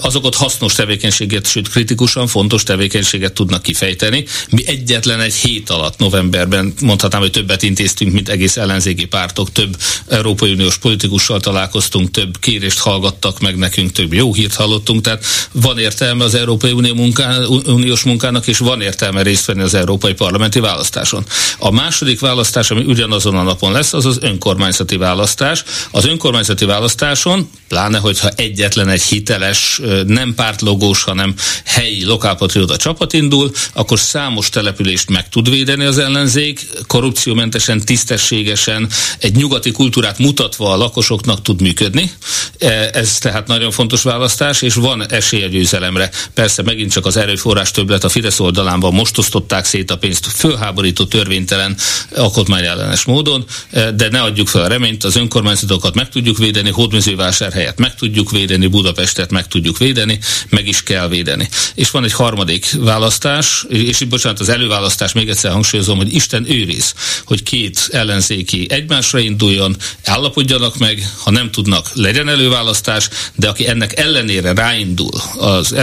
azok 0.00 0.24
ott 0.24 0.36
hasznos 0.36 0.72
tevékenységet, 0.72 1.46
sőt 1.46 1.68
kritikusan 1.68 2.26
fontos 2.26 2.62
tevékenységet 2.62 3.32
tudnak 3.32 3.49
kifejteni. 3.58 4.24
Mi 4.50 4.66
egyetlen 4.66 5.20
egy 5.20 5.34
hét 5.34 5.70
alatt 5.70 5.98
novemberben 5.98 6.72
mondhatnám, 6.80 7.20
hogy 7.20 7.30
többet 7.30 7.62
intéztünk, 7.62 8.12
mint 8.12 8.28
egész 8.28 8.56
ellenzéki 8.56 9.04
pártok, 9.04 9.52
több 9.52 9.76
Európai 10.08 10.52
Uniós 10.52 10.78
politikussal 10.78 11.40
találkoztunk, 11.40 12.10
több 12.10 12.38
kérést 12.38 12.78
hallgattak 12.78 13.40
meg 13.40 13.56
nekünk, 13.56 13.92
több 13.92 14.12
jó 14.12 14.34
hírt 14.34 14.54
hallottunk, 14.54 15.00
tehát 15.00 15.24
van 15.52 15.78
értelme 15.78 16.24
az 16.24 16.34
Európai 16.34 16.72
Unió 16.72 16.94
munká, 16.94 17.38
Uniós 17.66 18.02
munkának, 18.02 18.46
és 18.46 18.58
van 18.58 18.80
értelme 18.80 19.22
részt 19.22 19.44
venni 19.44 19.62
az 19.62 19.74
Európai 19.74 20.12
Parlamenti 20.12 20.60
választáson. 20.60 21.24
A 21.58 21.70
második 21.70 22.20
választás, 22.20 22.70
ami 22.70 22.84
ugyanazon 22.84 23.36
a 23.36 23.42
napon 23.42 23.72
lesz, 23.72 23.92
az 23.92 24.06
az 24.06 24.18
önkormányzati 24.20 24.96
választás. 24.96 25.64
Az 25.90 26.04
önkormányzati 26.04 26.64
választáson, 26.64 27.50
pláne 27.68 27.98
hogyha 27.98 28.28
egyetlen 28.36 28.88
egy 28.88 29.02
hiteles, 29.02 29.80
nem 30.06 30.34
pártlogós, 30.34 31.02
hanem 31.02 31.34
helyi 31.64 32.04
lokálpatrióta 32.04 32.76
csapat 32.76 33.12
indul, 33.12 33.39
akkor 33.72 33.98
számos 33.98 34.48
települést 34.48 35.10
meg 35.10 35.28
tud 35.28 35.50
védeni 35.50 35.84
az 35.84 35.98
ellenzék, 35.98 36.66
korrupciómentesen, 36.86 37.80
tisztességesen, 37.80 38.88
egy 39.18 39.36
nyugati 39.36 39.72
kultúrát 39.72 40.18
mutatva 40.18 40.72
a 40.72 40.76
lakosoknak 40.76 41.42
tud 41.42 41.60
működni. 41.60 42.10
E, 42.58 42.90
ez 42.92 43.18
tehát 43.18 43.46
nagyon 43.46 43.70
fontos 43.70 44.02
választás, 44.02 44.62
és 44.62 44.74
van 44.74 45.12
esély 45.12 45.42
a 45.42 45.48
győzelemre. 45.48 46.10
Persze 46.34 46.62
megint 46.62 46.92
csak 46.92 47.06
az 47.06 47.16
erőforrás 47.16 47.70
többlet 47.70 48.04
a 48.04 48.08
Fidesz 48.08 48.40
oldalán 48.40 48.80
van, 48.80 48.94
most 48.94 49.18
osztották 49.18 49.64
szét 49.64 49.90
a 49.90 49.98
pénzt 49.98 50.26
fölháborító 50.26 51.04
törvénytelen 51.04 51.76
alkotmányellenes 52.16 53.04
módon, 53.04 53.44
e, 53.70 53.90
de 53.90 54.08
ne 54.08 54.20
adjuk 54.20 54.48
fel 54.48 54.62
a 54.62 54.68
reményt, 54.68 55.04
az 55.04 55.16
önkormányzatokat 55.16 55.94
meg 55.94 56.08
tudjuk 56.08 56.38
védeni, 56.38 56.70
hódmezővásárhelyet 56.70 57.78
meg 57.78 57.94
tudjuk 57.94 58.30
védeni, 58.30 58.66
Budapestet 58.66 59.30
meg 59.30 59.48
tudjuk 59.48 59.78
védeni, 59.78 60.18
meg 60.48 60.66
is 60.66 60.82
kell 60.82 61.08
védeni. 61.08 61.48
És 61.74 61.90
van 61.90 62.04
egy 62.04 62.12
harmadik 62.12 62.76
választás, 62.78 63.29
és 63.68 64.00
itt 64.00 64.08
bocsánat, 64.08 64.40
az 64.40 64.48
előválasztás 64.48 65.12
még 65.12 65.28
egyszer 65.28 65.52
hangsúlyozom, 65.52 65.96
hogy 65.96 66.14
Isten 66.14 66.50
őriz, 66.50 66.94
hogy 67.24 67.42
két 67.42 67.88
ellenzéki 67.92 68.66
egymásra 68.70 69.18
induljon, 69.18 69.76
állapodjanak 70.04 70.78
meg, 70.78 71.12
ha 71.22 71.30
nem 71.30 71.50
tudnak, 71.50 71.90
legyen 71.94 72.28
előválasztás, 72.28 73.08
de 73.34 73.48
aki 73.48 73.68
ennek 73.68 73.98
ellenére 73.98 74.52
ráindul 74.52 75.20
az 75.38 75.74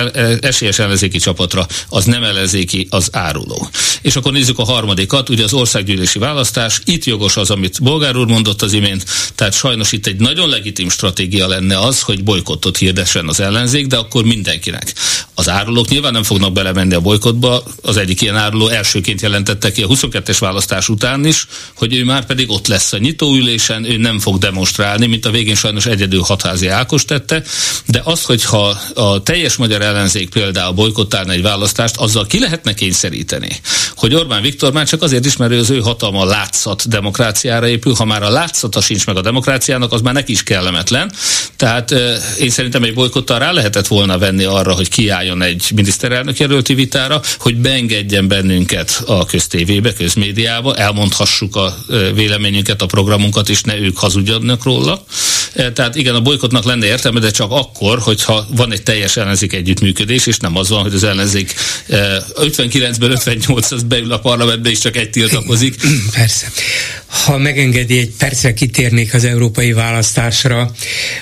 esélyes 0.42 0.80
ellenzéki 0.80 1.18
csapatra, 1.18 1.68
az 1.90 2.06
nem 2.06 2.24
ellenzéki, 2.24 2.88
az 2.90 3.10
áruló. 3.12 3.70
És 4.02 4.16
akkor 4.16 4.32
nézzük 4.32 4.60
a 4.60 4.64
harmadikat, 4.64 5.30
ugye 5.30 5.44
az 5.44 5.54
országgyűlési 5.54 6.20
választás, 6.20 6.82
itt 6.86 7.04
jogos 7.04 7.38
az, 7.38 7.50
amit 7.50 7.84
Bolgár 7.84 8.16
úr 8.16 8.28
mondott 8.28 8.62
az 8.62 8.74
imént, 8.74 9.06
tehát 9.36 9.54
sajnos 9.54 9.92
itt 9.92 10.08
egy 10.08 10.20
nagyon 10.20 10.50
legitim 10.50 10.90
stratégia 10.90 11.48
lenne 11.48 11.80
az, 11.80 12.02
hogy 12.02 12.24
bolykottot 12.24 12.78
hirdessen 12.78 13.28
az 13.28 13.40
ellenzék, 13.40 13.88
de 13.88 13.98
akkor 13.98 14.24
mindenkinek 14.24 14.94
Az 15.34 15.50
árulók 15.50 15.88
nyilván 15.88 16.12
nem 16.12 16.24
fognak 16.24 16.54
belemenni 16.54 16.94
a 16.94 17.00
bolykotba. 17.32 17.64
Az 17.82 17.98
egyik 17.98 18.22
ilyen 18.22 18.36
áruló 18.36 18.68
elsőként 18.68 19.22
jelentette 19.22 19.72
ki 19.72 19.82
a 19.82 19.88
22-es 19.88 20.38
választás 20.40 20.90
után 20.90 21.26
is, 21.26 21.48
hogy 21.76 21.96
ő 21.96 22.04
már 22.04 22.26
pedig 22.26 22.50
ott 22.50 22.68
lesz 22.68 22.94
a 22.94 22.98
nyitóülésen, 22.98 23.86
ő 23.86 23.98
nem 23.98 24.20
fog 24.20 24.38
demonstrálni, 24.38 25.06
mint 25.06 25.26
a 25.26 25.32
végén 25.32 25.56
sajnos 25.56 25.86
egyedül 25.86 26.22
hatházi 26.22 26.68
Ákos 26.68 27.06
tette, 27.06 27.44
de 27.86 28.02
az, 28.04 28.24
hogyha 28.24 28.78
a 28.94 29.24
teljes 29.24 29.56
magyar 29.56 29.82
ellenzék 29.82 30.30
például 30.30 30.74
bolykottálna 30.74 31.32
egy 31.32 31.42
választást, 31.42 31.96
azzal 31.98 32.26
ki 32.26 32.40
lehetne 32.40 32.74
kényszeríteni, 32.74 33.60
hogy 33.96 34.14
Orbán 34.14 34.42
Viktor 34.42 34.74
már 34.74 34.88
csak 34.88 35.02
azért 35.02 35.26
is, 35.26 35.38
mert 35.38 35.52
az 35.52 35.70
ő 35.70 35.80
hatalma 35.80 36.26
látszat 36.26 36.88
demokráciára 36.88 37.68
épül, 37.68 37.94
ha 37.94 38.06
már 38.06 38.24
a 38.24 38.30
látszata 38.30 38.82
sincs 38.82 39.06
meg 39.06 39.18
a 39.18 39.22
demokráciának, 39.22 39.92
az 39.92 40.02
már 40.02 40.14
neki 40.14 40.32
is 40.32 40.44
kellemetlen. 40.44 41.12
Tehát 41.56 41.92
én 42.40 42.50
szerintem 42.50 42.84
egy 42.84 42.94
bolykottal 42.94 43.40
rá 43.40 43.52
lehetett 43.52 43.88
volna 43.88 44.18
venni 44.18 44.44
arra, 44.44 44.74
hogy 44.74 44.90
kiálljon 44.90 45.42
egy 45.42 45.72
miniszterelnök 45.76 46.38
jelölti 46.38 46.74
vitára, 46.74 47.17
hogy 47.40 47.58
beengedjen 47.58 48.28
bennünket 48.28 49.04
a 49.06 49.26
köztévébe, 49.26 49.94
közmédiába, 49.94 50.76
elmondhassuk 50.76 51.56
a 51.56 51.78
véleményünket, 52.14 52.82
a 52.82 52.86
programunkat, 52.86 53.50
és 53.50 53.62
ne 53.62 53.78
ők 53.78 53.98
hazudjanak 53.98 54.64
róla. 54.64 55.06
Tehát 55.74 55.96
igen, 55.96 56.16
a 56.16 56.22
bolykotnak 56.22 56.64
lenne 56.64 56.86
értelme, 56.86 57.20
de 57.20 57.32
csak 57.32 57.52
akkor, 57.52 58.00
hogyha 58.00 58.48
van 58.56 58.72
egy 58.72 58.84
teljes 58.84 59.18
ellenzék 59.18 59.54
együttműködés, 59.54 60.26
és 60.26 60.38
nem 60.38 60.58
az 60.58 60.70
van, 60.70 60.82
hogy 60.82 60.94
az 60.94 61.04
ellenzék 61.04 61.54
59-ben 61.90 63.12
58 63.12 63.72
az 63.72 63.84
beül 63.84 64.12
a 64.12 64.20
parlamentbe, 64.20 64.70
és 64.70 64.80
csak 64.80 64.96
egy 64.96 65.10
tiltakozik. 65.10 65.76
Persze. 66.18 66.52
Ha 67.06 67.38
megengedi, 67.38 67.98
egy 67.98 68.12
percre 68.18 68.54
kitérnék 68.54 69.14
az 69.14 69.24
európai 69.24 69.72
választásra, 69.72 70.72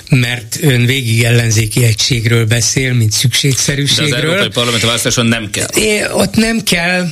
mert 0.09 0.57
ön 0.61 0.85
végig 0.85 1.23
ellenzéki 1.23 1.83
egységről 1.83 2.45
beszél, 2.45 2.93
mint 2.93 3.11
szükségszerűségről. 3.11 4.09
De 4.09 4.15
az 4.15 4.23
európai 4.23 4.47
parlamenti 4.47 4.85
választáson 4.85 5.25
nem 5.25 5.49
kell. 5.49 5.67
Ott 6.13 6.35
nem 6.35 6.63
kell, 6.63 7.07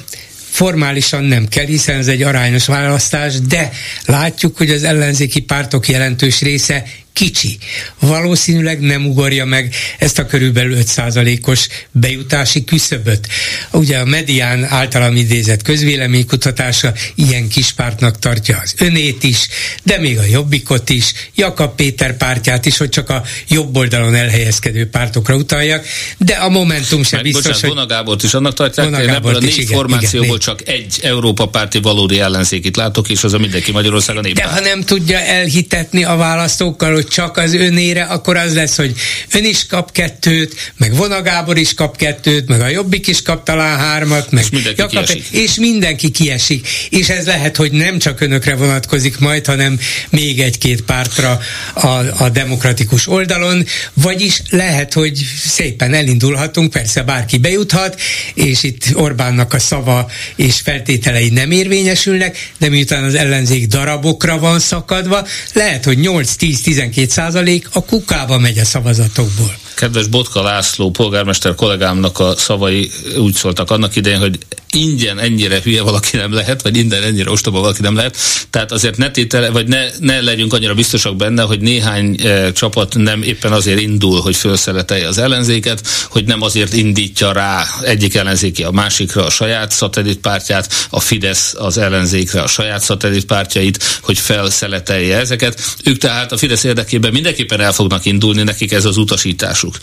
formálisan 0.49 1.23
nem 1.23 1.47
kell, 1.47 1.65
hiszen 1.65 1.97
ez 1.97 2.07
egy 2.07 2.21
arányos 2.21 2.65
választás, 2.65 3.39
de 3.39 3.69
látjuk, 4.05 4.57
hogy 4.57 4.69
az 4.69 4.83
ellenzéki 4.83 5.41
pártok 5.41 5.87
jelentős 5.87 6.41
része 6.41 6.83
kicsi. 7.13 7.57
Valószínűleg 7.99 8.79
nem 8.79 9.05
ugorja 9.05 9.45
meg 9.45 9.75
ezt 9.97 10.19
a 10.19 10.25
körülbelül 10.25 10.77
5%-os 10.77 11.67
bejutási 11.91 12.63
küszöböt. 12.63 13.27
Ugye 13.71 13.97
a 13.97 14.05
medián 14.05 14.63
általam 14.63 15.15
idézett 15.15 15.61
közvéleménykutatása 15.61 16.93
ilyen 17.15 17.47
kispártnak 17.47 18.19
tartja 18.19 18.59
az 18.63 18.73
önét 18.77 19.23
is, 19.23 19.47
de 19.83 19.99
még 19.99 20.17
a 20.17 20.23
jobbikot 20.23 20.89
is, 20.89 21.13
Jakab 21.35 21.75
Péter 21.75 22.17
pártját 22.17 22.65
is, 22.65 22.77
hogy 22.77 22.89
csak 22.89 23.09
a 23.09 23.23
jobb 23.47 23.77
oldalon 23.77 24.15
elhelyezkedő 24.15 24.89
pártokra 24.89 25.35
utaljak, 25.35 25.85
de 26.17 26.33
a 26.33 26.49
Momentum 26.49 27.03
sem 27.03 27.21
biztos, 27.21 27.41
bocsánat, 27.41 27.61
hogy... 27.61 27.69
Vona 27.69 27.85
Gábort 27.85 28.23
is 28.23 28.33
annak 28.33 28.53
tartják, 28.53 28.95
hogy 28.95 29.07
ebből 29.07 29.35
a 29.35 29.39
négy 29.39 29.57
is, 29.57 29.67
formációból 29.67 30.25
igen, 30.27 30.39
csak 30.39 30.67
egy 30.67 30.99
Európa 31.03 31.45
párti 31.45 31.79
valódi 31.79 32.19
ellenzékit 32.19 32.75
látok, 32.75 33.09
és 33.09 33.23
az 33.23 33.33
a 33.33 33.37
mindenki 33.37 33.71
Magyarországon 33.71 34.33
De 34.33 34.43
ha 34.43 34.59
nem 34.59 34.81
tudja 34.81 35.19
elhitetni 35.19 36.03
a 36.03 36.15
választókkal, 36.15 36.93
hogy 36.93 37.02
csak 37.07 37.37
az 37.37 37.53
önére, 37.53 38.03
akkor 38.03 38.37
az 38.37 38.53
lesz, 38.53 38.75
hogy 38.75 38.93
ön 39.33 39.45
is 39.45 39.65
kap 39.65 39.91
kettőt, 39.91 40.73
meg 40.77 40.95
Vona 40.95 41.21
Gábor 41.21 41.57
is 41.57 41.73
kap 41.73 41.97
kettőt, 41.97 42.47
meg 42.47 42.61
a 42.61 42.67
Jobbik 42.67 43.07
is 43.07 43.21
kap 43.21 43.43
talán 43.43 43.77
hármat, 43.77 44.31
meg 44.31 44.43
és 44.43 44.49
mindenki, 44.49 44.81
Jakab, 44.81 45.05
kiesik. 45.05 45.25
és 45.31 45.55
mindenki 45.55 46.09
kiesik. 46.09 46.67
És 46.89 47.09
ez 47.09 47.25
lehet, 47.25 47.55
hogy 47.55 47.71
nem 47.71 47.99
csak 47.99 48.21
önökre 48.21 48.55
vonatkozik 48.55 49.19
majd, 49.19 49.45
hanem 49.45 49.79
még 50.09 50.39
egy-két 50.39 50.81
pártra 50.81 51.39
a, 51.73 51.87
a 52.23 52.29
demokratikus 52.29 53.07
oldalon, 53.07 53.65
vagyis 53.93 54.41
lehet, 54.49 54.93
hogy 54.93 55.25
szépen 55.45 55.93
elindulhatunk, 55.93 56.71
persze 56.71 57.01
bárki 57.01 57.37
bejuthat, 57.37 58.01
és 58.33 58.63
itt 58.63 58.85
Orbánnak 58.93 59.53
a 59.53 59.59
szava 59.59 60.09
és 60.35 60.59
feltételei 60.59 61.29
nem 61.29 61.51
érvényesülnek, 61.51 62.51
de 62.57 62.69
miután 62.69 63.03
az 63.03 63.15
ellenzék 63.15 63.67
darabokra 63.67 64.39
van 64.39 64.59
szakadva, 64.59 65.27
lehet, 65.53 65.83
hogy 65.83 65.97
8-10-12 66.01 66.92
százalék 67.09 67.69
a 67.71 67.85
kukába 67.85 68.37
megy 68.37 68.57
a 68.57 68.65
szavazatokból. 68.65 69.57
Kedves 69.75 70.07
Botka 70.07 70.41
László 70.41 70.91
polgármester 70.91 71.55
kollégámnak 71.55 72.19
a 72.19 72.35
szavai 72.37 72.91
úgy 73.17 73.33
szóltak 73.33 73.71
annak 73.71 73.95
idején, 73.95 74.19
hogy 74.19 74.39
ingyen 74.73 75.19
ennyire 75.19 75.59
hülye 75.63 75.81
valaki 75.81 76.17
nem 76.17 76.33
lehet, 76.33 76.61
vagy 76.61 76.77
innen 76.77 77.03
ennyire 77.03 77.29
ostoba 77.29 77.59
valaki 77.59 77.81
nem 77.81 77.95
lehet. 77.95 78.17
Tehát 78.49 78.71
azért 78.71 78.97
ne 78.97 79.11
tétele, 79.11 79.49
vagy 79.49 79.67
ne, 79.67 79.85
ne 79.99 80.21
legyünk 80.21 80.53
annyira 80.53 80.73
biztosak 80.73 81.15
benne, 81.15 81.41
hogy 81.41 81.59
néhány 81.59 82.15
e, 82.23 82.51
csapat 82.51 82.95
nem 82.95 83.21
éppen 83.21 83.51
azért 83.51 83.79
indul, 83.79 84.21
hogy 84.21 84.35
felszeletelje 84.35 85.07
az 85.07 85.17
ellenzéket, 85.17 85.87
hogy 86.09 86.25
nem 86.25 86.41
azért 86.41 86.73
indítja 86.73 87.31
rá 87.31 87.65
egyik 87.83 88.15
ellenzéki 88.15 88.63
a 88.63 88.71
másikra 88.71 89.25
a 89.25 89.29
saját 89.29 89.71
szatellitpártját, 89.71 90.87
a 90.89 90.99
Fidesz 90.99 91.53
az 91.57 91.77
ellenzékre 91.77 92.41
a 92.41 92.47
saját 92.47 92.81
szatellitpártjait, 92.81 93.83
hogy 94.01 94.17
felszeletelje 94.17 95.17
ezeket. 95.17 95.61
Ők 95.83 95.97
tehát 95.97 96.31
a 96.31 96.37
Fidesz 96.37 96.63
érdekében 96.83 97.11
mindenképpen 97.11 97.59
el 97.59 97.73
fognak 97.73 98.05
indulni, 98.05 98.43
nekik 98.43 98.71
ez 98.71 98.85
az 98.85 98.97
utasításuk. 98.97 99.77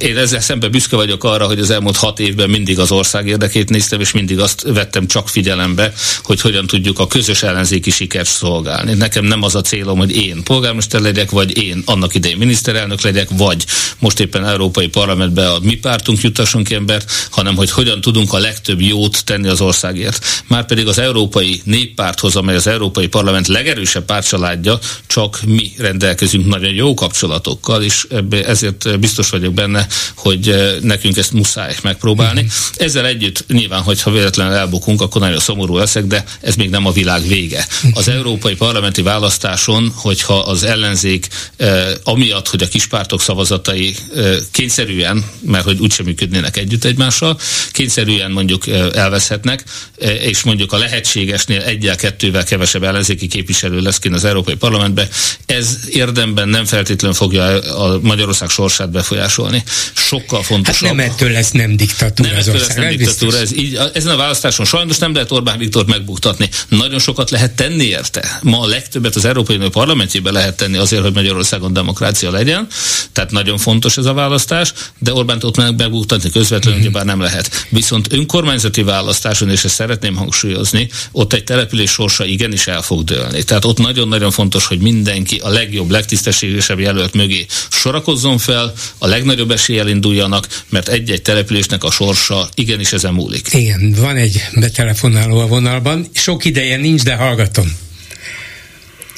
Én 0.00 0.16
ezzel 0.16 0.40
szemben 0.40 0.70
büszke 0.70 0.96
vagyok 0.96 1.24
arra, 1.24 1.46
hogy 1.46 1.58
az 1.58 1.70
elmúlt 1.70 1.96
hat 1.96 2.20
évben 2.20 2.50
mindig 2.50 2.78
az 2.78 2.90
ország 2.90 3.26
érdekét 3.26 3.70
néztem, 3.70 4.00
és 4.00 4.12
mindig 4.12 4.38
azt 4.38 4.62
vettem 4.62 5.06
csak 5.06 5.28
figyelembe, 5.28 5.92
hogy 6.22 6.40
hogyan 6.40 6.66
tudjuk 6.66 6.98
a 6.98 7.06
közös 7.06 7.42
ellenzéki 7.42 7.90
sikert 7.90 8.28
szolgálni. 8.28 8.92
Nekem 8.92 9.24
nem 9.24 9.42
az 9.42 9.54
a 9.54 9.60
célom, 9.60 9.98
hogy 9.98 10.16
én 10.16 10.42
polgármester 10.42 11.00
legyek, 11.00 11.30
vagy 11.30 11.62
én 11.62 11.82
annak 11.84 12.14
idején 12.14 12.36
miniszterelnök 12.36 13.00
legyek, 13.00 13.28
vagy 13.30 13.64
most 13.98 14.20
éppen 14.20 14.46
Európai 14.46 14.88
Parlamentbe 14.88 15.50
a 15.50 15.58
mi 15.62 15.74
pártunk 15.74 16.20
jutassunk 16.20 16.70
embert, 16.70 17.28
hanem 17.30 17.56
hogy 17.56 17.70
hogyan 17.70 18.00
tudunk 18.00 18.32
a 18.32 18.38
legtöbb 18.38 18.80
jót 18.80 19.24
tenni 19.24 19.48
az 19.48 19.60
országért. 19.60 20.44
Márpedig 20.46 20.86
az 20.86 20.98
Európai 20.98 21.60
Néppárthoz, 21.64 22.36
amely 22.36 22.54
az 22.54 22.66
Európai 22.66 23.06
Parlament 23.06 23.46
legerősebb 23.46 24.04
pártcsaládja, 24.04 24.78
csak 25.06 25.40
mi 25.46 25.72
rendelkezünk 25.78 26.04
nagyon 26.46 26.74
jó 26.74 26.94
kapcsolatokkal, 26.94 27.82
és 27.82 28.06
ezért 28.46 29.00
biztos 29.00 29.30
vagyok 29.30 29.54
benne, 29.54 29.86
hogy 30.16 30.48
eh, 30.48 30.74
nekünk 30.80 31.16
ezt 31.16 31.32
muszáj 31.32 31.74
megpróbálni. 31.82 32.40
Mhm. 32.40 32.50
Ezzel 32.76 33.06
együtt 33.06 33.44
nyilván 33.48 33.82
hogyha 33.82 34.10
véletlenül 34.10 34.52
elbukunk, 34.52 35.00
akkor 35.00 35.20
nagyon 35.20 35.38
szomorú 35.38 35.76
leszek, 35.76 36.04
de 36.04 36.24
ez 36.40 36.54
még 36.54 36.70
nem 36.70 36.86
a 36.86 36.92
világ 36.92 37.26
vége. 37.26 37.66
Az 37.94 38.08
európai 38.08 38.54
parlamenti 38.54 39.02
választáson, 39.02 39.92
hogyha 39.94 40.38
az 40.38 40.62
ellenzék 40.62 41.28
eh, 41.56 41.92
amiatt, 42.04 42.48
hogy 42.48 42.62
a 42.62 42.68
kispártok 42.68 43.20
szavazatai 43.20 43.94
eh, 44.16 44.36
kényszerűen, 44.50 45.24
mert 45.40 45.64
hogy 45.64 45.78
úgysem 45.80 46.06
működnének 46.06 46.56
együtt 46.56 46.84
egymással, 46.84 47.38
kényszerűen 47.70 48.30
mondjuk 48.30 48.66
eh, 48.66 48.86
elveszhetnek, 48.92 49.64
eh, 49.98 50.24
és 50.26 50.42
mondjuk 50.42 50.72
a 50.72 50.78
lehetségesnél 50.78 51.60
egyel 51.62 51.96
kettővel 51.96 52.44
kevesebb 52.44 52.82
ellenzéki 52.82 53.26
képviselő 53.26 53.80
lesz 53.80 53.98
kint 53.98 54.14
az 54.14 54.24
Európai 54.24 54.54
Parlamentbe, 54.54 55.08
ez 55.46 55.78
érdemben 55.96 56.48
nem 56.48 56.64
feltétlenül 56.64 57.16
fogja 57.16 57.42
a 57.60 57.98
Magyarország 58.02 58.48
sorsát 58.48 58.90
befolyásolni. 58.90 59.62
Sokkal 59.94 60.42
fontosabb. 60.42 60.88
Hát 60.88 60.96
nem 60.96 61.10
ettől 61.10 61.30
lesz 61.30 61.50
nem 61.50 61.76
diktatúra 61.76 62.28
nem 62.28 62.38
az 62.38 62.46
lesz 62.46 62.74
nem 62.74 62.88
diktatúra, 62.88 63.38
ez 63.38 63.56
így, 63.56 63.78
ezen 63.94 64.12
a 64.12 64.16
választáson 64.16 64.66
sajnos 64.66 64.98
nem 64.98 65.14
lehet 65.14 65.30
Orbán 65.32 65.58
Viktort 65.58 65.86
megbuktatni. 65.86 66.48
Nagyon 66.68 66.98
sokat 66.98 67.30
lehet 67.30 67.52
tenni 67.52 67.84
érte. 67.84 68.38
Ma 68.42 68.60
a 68.60 68.66
legtöbbet 68.66 69.16
az 69.16 69.24
Európai 69.24 69.56
Unió 69.56 69.68
parlamentjében 69.68 70.32
lehet 70.32 70.56
tenni 70.56 70.76
azért, 70.76 71.02
hogy 71.02 71.14
Magyarországon 71.14 71.72
demokrácia 71.72 72.30
legyen. 72.30 72.66
Tehát 73.12 73.30
nagyon 73.30 73.58
fontos 73.58 73.96
ez 73.96 74.04
a 74.04 74.12
választás, 74.12 74.72
de 74.98 75.12
Orbánt 75.12 75.44
ott 75.44 75.56
meg 75.56 75.76
megbuktatni 75.76 76.30
közvetlenül 76.30 76.80
mm-hmm. 76.80 76.92
bár 76.92 77.04
nem 77.04 77.20
lehet. 77.20 77.66
Viszont 77.68 78.12
önkormányzati 78.12 78.82
választáson, 78.82 79.50
és 79.50 79.64
ezt 79.64 79.74
szeretném 79.74 80.16
hangsúlyozni, 80.16 80.88
ott 81.12 81.32
egy 81.32 81.44
település 81.44 81.90
sorsa 81.90 82.24
igenis 82.24 82.66
el 82.66 82.82
fog 82.82 83.04
dőlni. 83.04 83.42
Tehát 83.42 83.64
ott 83.64 83.78
nagyon-nagyon 83.78 84.30
fontos, 84.30 84.66
hogy 84.66 84.78
mindenki 84.78 85.40
a 85.42 85.48
legjobb, 85.48 85.85
legtisztességesebb 85.90 86.78
jelölt 86.78 87.14
mögé 87.14 87.46
sorakozzon 87.70 88.38
fel, 88.38 88.72
a 88.98 89.06
legnagyobb 89.06 89.50
eséllyel 89.50 89.88
induljanak, 89.88 90.64
mert 90.68 90.88
egy-egy 90.88 91.22
településnek 91.22 91.84
a 91.84 91.90
sorsa 91.90 92.48
igenis 92.54 92.92
ezen 92.92 93.12
múlik. 93.12 93.48
Igen, 93.52 93.92
van 93.92 94.16
egy 94.16 94.42
betelefonáló 94.54 95.38
a 95.38 95.46
vonalban. 95.46 96.06
Sok 96.12 96.44
ideje 96.44 96.76
nincs, 96.76 97.02
de 97.02 97.14
hallgatom. 97.14 97.84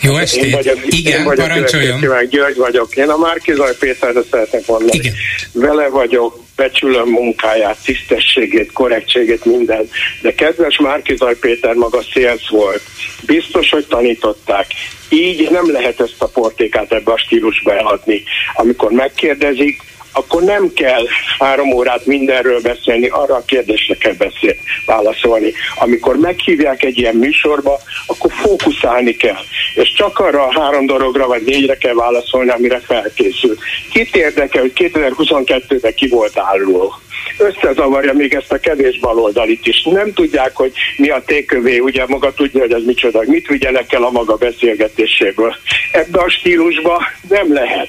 Jó 0.00 0.16
estét! 0.16 0.44
Én 0.44 0.50
vagyok, 0.50 0.78
Igen, 0.84 1.18
én 1.18 1.24
vagyok 1.24 1.46
parancsoljon. 1.46 2.00
Kíván, 2.00 2.28
György 2.28 2.56
vagyok. 2.56 2.96
Én 2.96 3.08
a 3.08 3.16
Márkizaj 3.16 3.76
Péterre 3.78 4.20
szeretnék 4.30 4.66
mondani. 4.66 4.98
Igen. 4.98 5.12
Vele 5.52 5.88
vagyok, 5.88 6.40
becsülöm 6.56 7.08
munkáját, 7.08 7.78
tisztességét, 7.84 8.72
korrektségét, 8.72 9.44
minden. 9.44 9.88
De 10.22 10.34
kedves 10.34 10.78
Márkizaj 10.78 11.36
Péter 11.36 11.74
maga 11.74 12.02
szélsz 12.12 12.48
volt. 12.48 12.82
Biztos, 13.26 13.70
hogy 13.70 13.86
tanították. 13.86 14.66
Így 15.08 15.50
nem 15.50 15.72
lehet 15.72 16.00
ezt 16.00 16.14
a 16.22 16.26
portékát 16.26 16.92
ebbe 16.92 17.12
a 17.12 17.18
stílusba 17.18 17.76
eladni. 17.76 18.22
Amikor 18.54 18.90
megkérdezik, 18.90 19.82
akkor 20.12 20.42
nem 20.42 20.72
kell 20.72 21.02
három 21.38 21.72
órát 21.72 22.06
mindenről 22.06 22.60
beszélni, 22.60 23.08
arra 23.08 23.34
a 23.34 23.44
kérdésre 23.46 23.94
kell 23.94 24.12
beszél, 24.12 24.54
válaszolni. 24.86 25.52
Amikor 25.78 26.16
meghívják 26.16 26.82
egy 26.82 26.98
ilyen 26.98 27.14
műsorba, 27.14 27.78
akkor 28.06 28.30
fókuszálni 28.32 29.16
kell. 29.16 29.42
És 29.74 29.92
csak 29.92 30.18
arra 30.18 30.46
a 30.46 30.60
három 30.60 30.86
dologra 30.86 31.26
vagy 31.26 31.42
négyre 31.42 31.76
kell 31.76 31.94
válaszolni, 31.94 32.50
amire 32.50 32.80
felkészül. 32.80 33.56
Kit 33.92 34.16
érdekel, 34.16 34.60
hogy 34.60 34.72
2022-ben 34.74 35.94
ki 35.94 36.08
volt 36.08 36.38
álló? 36.38 36.94
összezavarja 37.38 38.12
még 38.12 38.34
ezt 38.34 38.52
a 38.52 38.58
kevés 38.58 38.98
baloldalit 38.98 39.66
is. 39.66 39.82
Nem 39.82 40.12
tudják, 40.12 40.56
hogy 40.56 40.72
mi 40.96 41.08
a 41.08 41.22
tékövé, 41.26 41.78
ugye 41.78 42.04
maga 42.06 42.32
tudja, 42.32 42.60
hogy 42.60 42.72
ez 42.72 42.82
micsoda, 42.84 43.22
mit 43.26 43.46
vigyenek 43.46 43.92
el 43.92 44.02
a 44.02 44.10
maga 44.10 44.36
beszélgetéséből. 44.36 45.54
Ebbe 45.92 46.20
a 46.20 46.28
stílusba 46.28 47.02
nem 47.28 47.52
lehet 47.52 47.88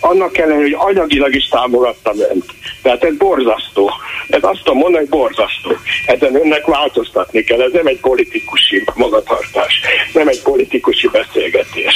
annak 0.00 0.38
ellenére, 0.38 0.76
hogy 0.76 0.96
anyagilag 0.96 1.34
is 1.34 1.48
támogattam 1.48 2.16
önt. 2.30 2.44
Tehát 2.82 3.04
ez 3.04 3.16
borzasztó. 3.16 3.90
Ez 4.28 4.42
azt 4.42 4.62
tudom 4.62 4.78
mondani, 4.78 5.06
hogy 5.08 5.18
borzasztó. 5.18 5.70
Ezen 6.06 6.34
önnek 6.34 6.66
változtatni 6.66 7.44
kell. 7.44 7.60
Ez 7.60 7.72
nem 7.72 7.86
egy 7.86 8.00
politikusi 8.00 8.84
magatartás, 8.94 9.80
nem 10.12 10.28
egy 10.28 10.42
politikusi 10.42 11.08
beszélgetés. 11.08 11.94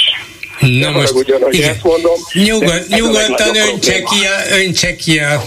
Na 0.59 0.91
most, 0.91 1.11
ugyan, 1.11 1.41
hogy 1.41 1.53
igen. 1.53 1.69
Ezt 1.69 1.83
mondom, 1.83 2.13
Nyugod, 2.33 2.85
nyugodtan 2.87 3.55
öntse 3.55 4.01
ki, 4.01 4.25
a, 4.25 4.55
öntse 4.55 4.95
ki 4.95 5.19
a, 5.19 5.43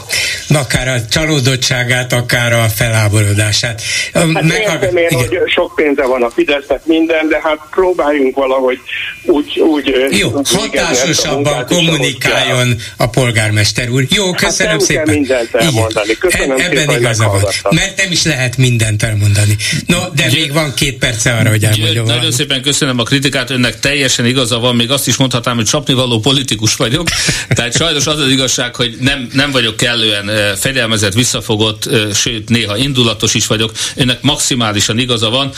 akár 0.49 0.89
a 0.89 1.07
csalódottságát, 1.11 2.13
akár 2.13 2.53
a 2.53 2.65
feláborodását. 2.75 3.83
Hát 4.15 4.27
Meghag... 4.27 4.83
értem 4.83 4.97
én, 4.97 5.07
igen. 5.09 5.19
hogy 5.19 5.39
sok 5.47 5.75
pénze 5.75 6.07
van 6.07 6.23
a 6.23 6.31
Fidesznek 6.31 6.85
minden, 6.85 7.29
de 7.29 7.41
hát 7.43 7.59
próbáljunk 7.71 8.37
valahogy 8.37 8.79
úgy... 9.23 9.61
úgy 9.61 9.95
Jó, 10.11 10.31
hatásosabban 10.31 11.67
kommunikáljon 11.67 12.77
a 12.97 13.07
polgármester 13.09 13.91
úr. 13.91 14.05
Jó, 14.09 14.33
hát 14.33 14.41
köszönöm 14.41 14.73
hát 14.73 14.81
szépen. 14.81 15.05
Kell 15.05 15.15
mindent 15.15 15.55
elmondani. 15.55 16.19
Köszönöm 16.19 16.51
e- 16.51 16.65
ebben 16.65 16.79
szépen, 16.79 16.99
igaza 16.99 17.29
van. 17.29 17.43
Mert 17.71 17.97
nem 17.97 18.11
is 18.11 18.25
lehet 18.25 18.57
mindent 18.57 19.03
elmondani. 19.03 19.57
No, 19.87 19.99
de 20.15 20.29
Győ... 20.29 20.41
még 20.41 20.53
van 20.53 20.75
két 20.75 20.99
perce 20.99 21.33
arra, 21.33 21.49
hogy 21.49 21.65
elmondja 21.65 22.03
Nagyon 22.03 22.33
szépen 22.33 22.63
köszönöm 22.63 22.99
a 22.99 23.03
kritikát, 23.03 23.51
önnek 23.51 23.81
teljesen 23.81 24.27
igaza 24.27 24.59
van, 24.59 24.77
még 24.77 24.91
azt 24.99 25.09
is 25.09 25.17
mondhatnám, 25.17 25.57
hogy 25.57 25.65
csapnivaló 25.65 26.21
politikus 26.21 26.77
vagyok. 26.77 27.09
Tehát 27.49 27.77
sajnos 27.77 28.07
az 28.07 28.19
az 28.19 28.31
igazság, 28.31 28.75
hogy 28.77 28.97
nem, 29.01 29.29
nem 29.33 29.51
vagyok 29.51 29.77
kellően 29.77 30.57
fegyelmezett, 30.57 31.13
visszafogott, 31.13 31.89
sőt 32.15 32.49
néha 32.49 32.77
indulatos 32.77 33.35
is 33.35 33.47
vagyok. 33.47 33.73
Önnek 33.97 34.23
maximálisan 34.23 34.99
igaza 34.99 35.31
van. 35.31 35.51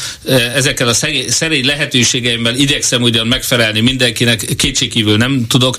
Ezekkel 0.54 0.88
a 0.88 0.94
szerény 1.28 1.66
lehetőségeimmel 1.66 2.54
igyekszem 2.54 3.02
ugyan 3.02 3.26
megfelelni 3.26 3.80
mindenkinek, 3.80 4.54
kétségkívül 4.56 5.16
nem 5.16 5.46
tudok. 5.48 5.76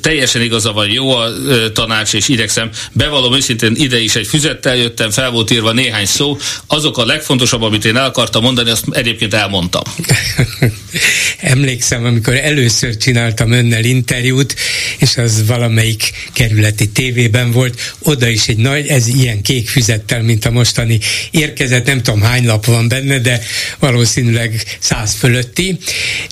Teljesen 0.00 0.42
igaza 0.42 0.72
van, 0.72 0.90
jó 0.90 1.10
a 1.10 1.28
tanács, 1.72 2.14
és 2.14 2.28
igyekszem. 2.28 2.70
Bevallom 2.92 3.34
őszintén 3.34 3.74
ide 3.76 4.00
is 4.00 4.14
egy 4.14 4.26
füzettel 4.26 4.76
jöttem, 4.76 5.10
fel 5.10 5.30
volt 5.30 5.50
írva 5.50 5.72
néhány 5.72 6.06
szó. 6.06 6.36
Azok 6.66 6.98
a 6.98 7.04
legfontosabb, 7.04 7.62
amit 7.62 7.84
én 7.84 7.96
el 7.96 8.04
akartam 8.04 8.42
mondani, 8.42 8.70
azt 8.70 8.84
egyébként 8.90 9.34
elmondtam. 9.34 9.82
Emlékszem, 11.54 12.04
amikor 12.04 12.34
először 12.34 12.96
csináltam 13.02 13.52
önnel 13.52 13.84
interjút, 13.84 14.54
és 14.98 15.16
az 15.16 15.46
valamelyik 15.46 16.12
kerületi 16.32 16.88
tévében 16.88 17.50
volt, 17.50 17.94
oda 17.98 18.28
is 18.28 18.48
egy 18.48 18.56
nagy, 18.56 18.86
ez 18.86 19.06
ilyen 19.06 19.42
kék 19.42 19.68
füzettel, 19.68 20.22
mint 20.22 20.44
a 20.44 20.50
mostani 20.50 20.98
érkezett, 21.30 21.86
nem 21.86 22.02
tudom 22.02 22.20
hány 22.22 22.46
lap 22.46 22.64
van 22.64 22.88
benne, 22.88 23.18
de 23.18 23.40
valószínűleg 23.78 24.62
száz 24.78 25.14
fölötti, 25.14 25.78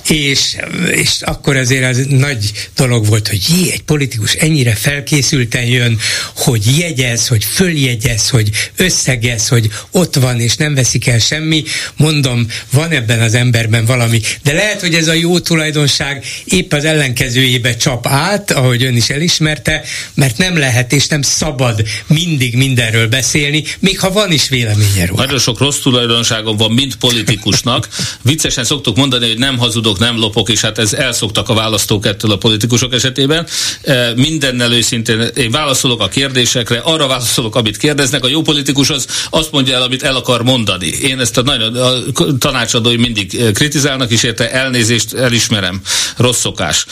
és, 0.07 0.55
és 0.91 1.11
akkor 1.21 1.55
azért 1.55 1.85
az 1.85 2.05
nagy 2.09 2.51
dolog 2.75 3.05
volt, 3.05 3.27
hogy 3.27 3.41
jé, 3.49 3.71
egy 3.71 3.81
politikus 3.81 4.33
ennyire 4.33 4.75
felkészülten 4.75 5.65
jön, 5.65 5.99
hogy 6.35 6.77
jegyez, 6.77 7.27
hogy 7.27 7.43
följegyez, 7.43 8.29
hogy 8.29 8.49
összegez, 8.75 9.47
hogy 9.47 9.69
ott 9.91 10.15
van, 10.15 10.39
és 10.39 10.55
nem 10.55 10.73
veszik 10.73 11.07
el 11.07 11.19
semmi. 11.19 11.63
Mondom, 11.97 12.47
van 12.71 12.91
ebben 12.91 13.21
az 13.21 13.33
emberben 13.33 13.85
valami, 13.85 14.21
de 14.43 14.53
lehet, 14.53 14.81
hogy 14.81 14.93
ez 14.93 15.07
a 15.07 15.13
jó 15.13 15.39
tulajdonság 15.39 16.25
épp 16.61 16.73
az 16.73 16.85
ellenkezőjébe 16.85 17.75
csap 17.75 18.07
át, 18.07 18.51
ahogy 18.51 18.83
ön 18.83 18.95
is 18.95 19.09
elismerte, 19.09 19.83
mert 20.13 20.37
nem 20.37 20.57
lehet 20.57 20.93
és 20.93 21.07
nem 21.07 21.21
szabad 21.21 21.81
mindig 22.07 22.55
mindenről 22.55 23.07
beszélni, 23.07 23.63
még 23.79 23.99
ha 23.99 24.11
van 24.11 24.31
is 24.31 24.49
véleménye 24.49 25.05
róla. 25.05 25.21
Nagyon 25.23 25.39
sok 25.39 25.59
rossz 25.59 25.79
tulajdonságom 25.79 26.57
van, 26.57 26.71
mint 26.71 26.95
politikusnak. 26.95 27.87
Viccesen 28.21 28.63
szoktuk 28.63 28.95
mondani, 28.95 29.27
hogy 29.27 29.37
nem 29.37 29.57
hazudok, 29.57 29.99
nem 29.99 30.17
lopok, 30.17 30.49
és 30.49 30.61
hát 30.61 30.77
ez 30.77 30.93
elszoktak 30.93 31.49
a 31.49 31.53
választók 31.53 32.05
ettől 32.05 32.31
a 32.31 32.37
politikusok 32.37 32.93
esetében. 32.93 33.47
E, 33.81 34.13
mindennel 34.15 34.73
őszintén 34.73 35.19
én 35.35 35.51
válaszolok 35.51 36.01
a 36.01 36.07
kérdésekre, 36.07 36.77
arra 36.77 37.07
válaszolok, 37.07 37.55
amit 37.55 37.77
kérdeznek. 37.77 38.23
A 38.23 38.27
jó 38.27 38.41
politikus 38.41 38.89
az 38.89 39.05
azt 39.29 39.51
mondja 39.51 39.75
el, 39.75 39.81
amit 39.81 40.03
el 40.03 40.15
akar 40.15 40.43
mondani. 40.43 40.87
Én 40.87 41.19
ezt 41.19 41.37
a, 41.37 41.41
nagyon, 41.41 41.75
a 41.75 42.37
tanácsadói 42.37 42.97
mindig 42.97 43.51
kritizálnak, 43.53 44.11
és 44.11 44.23
érte 44.23 44.51
elnézést 44.51 45.13
elismerem. 45.13 45.81
Rossz 46.17 46.45
szokás. 46.51 46.85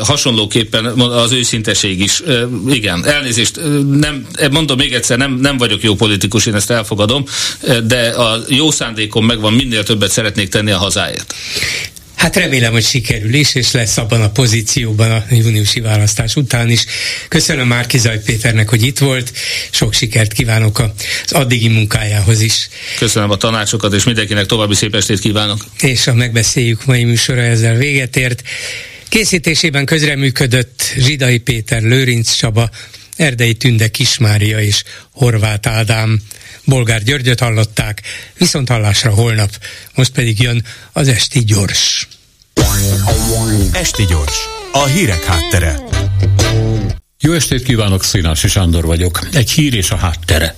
Hasonlóképpen 0.00 0.84
az 1.00 1.32
őszinteség 1.32 2.00
is. 2.00 2.22
Igen, 2.68 3.06
elnézést, 3.06 3.60
nem, 3.90 4.26
mondom 4.50 4.76
még 4.76 4.92
egyszer, 4.92 5.18
nem, 5.18 5.38
nem 5.40 5.56
vagyok 5.56 5.82
jó 5.82 5.94
politikus, 5.94 6.46
én 6.46 6.54
ezt 6.54 6.70
elfogadom, 6.70 7.24
de 7.84 8.08
a 8.08 8.44
jó 8.48 8.70
szándékom 8.70 9.26
megvan, 9.26 9.52
minél 9.52 9.82
többet 9.82 10.10
szeretnék 10.10 10.48
tenni 10.48 10.70
a 10.70 10.78
hazáért. 10.78 11.34
Hát 12.16 12.36
remélem, 12.36 12.72
hogy 12.72 12.84
sikerül 12.84 13.34
is, 13.34 13.54
és 13.54 13.72
lesz 13.72 13.96
abban 13.96 14.22
a 14.22 14.30
pozícióban 14.30 15.10
a 15.10 15.24
júniusi 15.30 15.80
választás 15.80 16.36
után 16.36 16.70
is. 16.70 16.84
Köszönöm 17.28 17.66
már 17.66 17.86
Kizaj 17.86 18.22
Péternek, 18.24 18.68
hogy 18.68 18.82
itt 18.82 18.98
volt. 18.98 19.32
Sok 19.70 19.92
sikert 19.92 20.32
kívánok 20.32 20.78
az 21.24 21.32
addigi 21.32 21.68
munkájához 21.68 22.40
is. 22.40 22.68
Köszönöm 22.98 23.30
a 23.30 23.36
tanácsokat, 23.36 23.92
és 23.92 24.04
mindenkinek 24.04 24.46
további 24.46 24.74
szép 24.74 24.94
estét 24.94 25.18
kívánok. 25.18 25.58
És 25.80 26.06
a 26.06 26.14
megbeszéljük 26.14 26.84
mai 26.84 27.04
műsora 27.04 27.40
ezzel 27.40 27.74
véget 27.74 28.16
ért. 28.16 28.42
Készítésében 29.08 29.84
közreműködött 29.84 30.92
Zsidai 30.96 31.38
Péter, 31.38 31.82
Lőrinc 31.82 32.34
Csaba, 32.34 32.70
Erdei 33.16 33.54
Tünde 33.54 33.88
Kismária 33.88 34.60
és 34.60 34.82
Horváth 35.10 35.68
Ádám. 35.68 36.20
Bolgár 36.64 37.02
Györgyöt 37.02 37.40
hallották, 37.40 38.02
viszont 38.38 38.68
hallásra 38.68 39.10
holnap, 39.10 39.50
most 39.94 40.12
pedig 40.12 40.40
jön 40.40 40.64
az 40.92 41.08
Esti 41.08 41.44
Gyors. 41.44 42.08
Esti 43.72 44.04
Gyors, 44.04 44.36
a 44.72 44.84
hírek 44.84 45.24
háttere. 45.24 45.80
Jó 47.20 47.32
estét 47.32 47.62
kívánok, 47.62 48.04
Színási 48.04 48.48
Sándor 48.48 48.84
vagyok. 48.84 49.28
Egy 49.32 49.50
hír 49.50 49.74
és 49.74 49.90
a 49.90 49.96
háttere. 49.96 50.56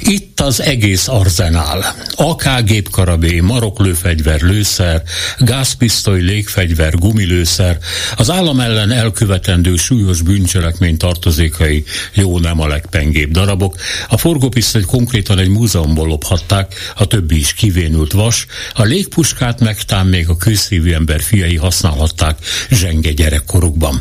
Itt 0.00 0.40
az 0.40 0.62
egész 0.62 1.08
arzenál. 1.08 1.94
AK 2.14 2.44
gépkarabé, 2.64 3.40
maroklőfegyver, 3.40 4.40
lőszer, 4.40 5.02
gázpisztoly, 5.38 6.20
légfegyver, 6.20 6.94
gumilőszer, 6.94 7.78
az 8.16 8.30
állam 8.30 8.60
ellen 8.60 8.90
elkövetendő 8.90 9.76
súlyos 9.76 10.22
bűncselekmény 10.22 10.96
tartozékai 10.96 11.84
jó 12.12 12.38
nem 12.38 12.60
a 12.60 12.66
legpengébb 12.66 13.30
darabok. 13.30 13.76
A 14.08 14.16
forgópisztolyt 14.16 14.84
konkrétan 14.84 15.38
egy 15.38 15.48
múzeumból 15.48 16.06
lophatták, 16.06 16.74
a 16.96 17.06
többi 17.06 17.38
is 17.38 17.52
kivénült 17.52 18.12
vas, 18.12 18.46
a 18.74 18.82
légpuskát 18.82 19.60
megtán 19.60 20.06
még 20.06 20.28
a 20.28 20.36
kőszívű 20.36 20.92
ember 20.92 21.22
fiai 21.22 21.56
használhatták 21.56 22.38
zsenge 22.70 23.12
gyerekkorukban. 23.12 24.00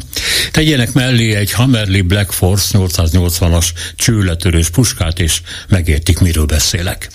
Tegyenek 0.52 0.94
mellé 0.94 1.36
egy 1.36 1.52
Hammerly 1.52 2.02
Black 2.02 2.32
Force 2.32 2.78
880-as 2.80 3.68
csőletörős 3.96 4.70
puskát, 4.70 5.20
és 5.20 5.42
megértik, 5.90 6.20
miről 6.20 6.45
beszélek. 6.45 7.10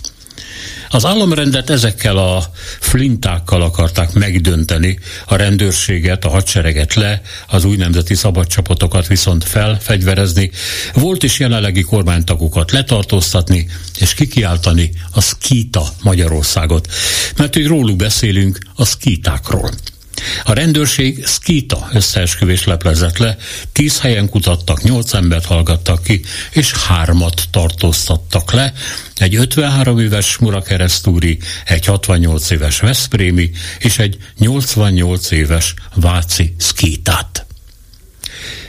Az 0.89 1.05
államrendet 1.05 1.71
ezekkel 1.71 2.17
a 2.17 2.51
flintákkal 2.81 3.63
akarták 3.63 4.13
megdönteni, 4.13 4.99
a 5.27 5.37
rendőrséget, 5.37 6.25
a 6.25 6.29
hadsereget 6.29 6.95
le, 6.95 7.23
az 7.49 7.65
új 7.65 7.77
nemzeti 7.77 8.15
szabadcsapatokat 8.15 9.07
viszont 9.07 9.45
felfegyverezni, 9.45 10.51
volt 10.95 11.23
is 11.23 11.39
jelenlegi 11.39 11.83
kormánytagokat 11.83 12.71
letartóztatni, 12.71 13.69
és 13.99 14.15
kikiáltani 14.15 14.91
a 15.11 15.21
szkíta 15.21 15.87
Magyarországot. 16.03 16.89
Mert 17.37 17.55
hogy 17.55 17.67
róluk 17.67 17.97
beszélünk, 17.97 18.59
a 18.75 18.85
szkítákról. 18.85 19.71
A 20.45 20.53
rendőrség 20.53 21.27
szkíta 21.27 21.89
összeesküvés 21.93 22.65
leplezett 22.65 23.19
le, 23.19 23.37
tíz 23.73 24.01
helyen 24.01 24.29
kutattak, 24.29 24.83
nyolc 24.83 25.13
embert 25.13 25.45
hallgattak 25.45 26.03
ki, 26.03 26.21
és 26.51 26.73
hármat 26.73 27.43
tartóztattak 27.51 28.53
le, 28.53 28.73
egy 29.17 29.35
53 29.35 29.99
éves 29.99 30.37
Murakeresztúri, 30.37 31.39
egy 31.65 31.85
68 31.85 32.51
éves 32.51 32.81
Veszprémi 32.81 33.51
és 33.79 33.99
egy 33.99 34.17
88 34.39 35.31
éves 35.31 35.75
Váci 35.95 36.55
szkítát. 36.59 37.44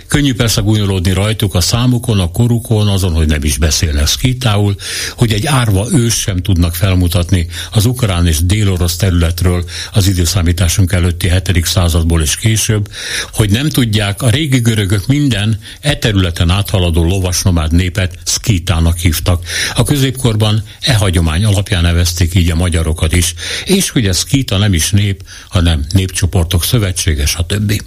Könnyű 0.07 0.34
persze 0.34 0.61
gúnyolódni 0.61 1.11
rajtuk 1.11 1.56
a 1.56 1.61
számukon, 1.61 2.19
a 2.19 2.32
korukon, 2.32 2.88
azon, 2.88 3.14
hogy 3.14 3.27
nem 3.27 3.44
is 3.44 3.57
beszélnek 3.57 4.07
szkítául, 4.07 4.76
hogy 5.15 5.34
egy 5.34 5.45
árva 5.45 5.88
ős 5.91 6.14
sem 6.14 6.38
tudnak 6.38 6.76
felmutatni 6.76 7.48
az 7.72 7.86
ukrán 7.86 8.27
és 8.27 8.40
délorosz 8.45 8.95
területről 8.95 9.65
az 9.94 10.07
időszámításunk 10.07 10.91
előtti 10.91 11.30
7. 11.30 11.65
századból 11.65 12.22
és 12.22 12.36
később, 12.36 12.91
hogy 13.32 13.49
nem 13.49 13.69
tudják, 13.69 14.22
a 14.22 14.30
régi 14.30 14.60
görögök 14.60 15.07
minden 15.07 15.60
e 15.82 15.95
területen 15.95 16.49
áthaladó 16.49 17.03
lovasnomád 17.03 17.72
népet 17.72 18.18
szkítának 18.23 18.98
hívtak. 18.98 19.45
A 19.76 19.84
középkorban 19.84 20.64
e 20.82 20.94
hagyomány 20.94 21.45
alapján 21.45 21.82
nevezték 21.82 22.36
így 22.36 22.52
a 22.52 22.56
magyarokat 22.56 23.15
is, 23.15 23.34
és 23.65 23.90
hogy 23.90 24.07
ez 24.07 24.18
szkíta 24.18 24.57
nem 24.57 24.73
is 24.73 24.91
nép, 24.91 25.23
hanem 25.49 25.86
népcsoportok 25.90 26.64
szövetsége, 26.64 27.26
stb. 27.26 27.82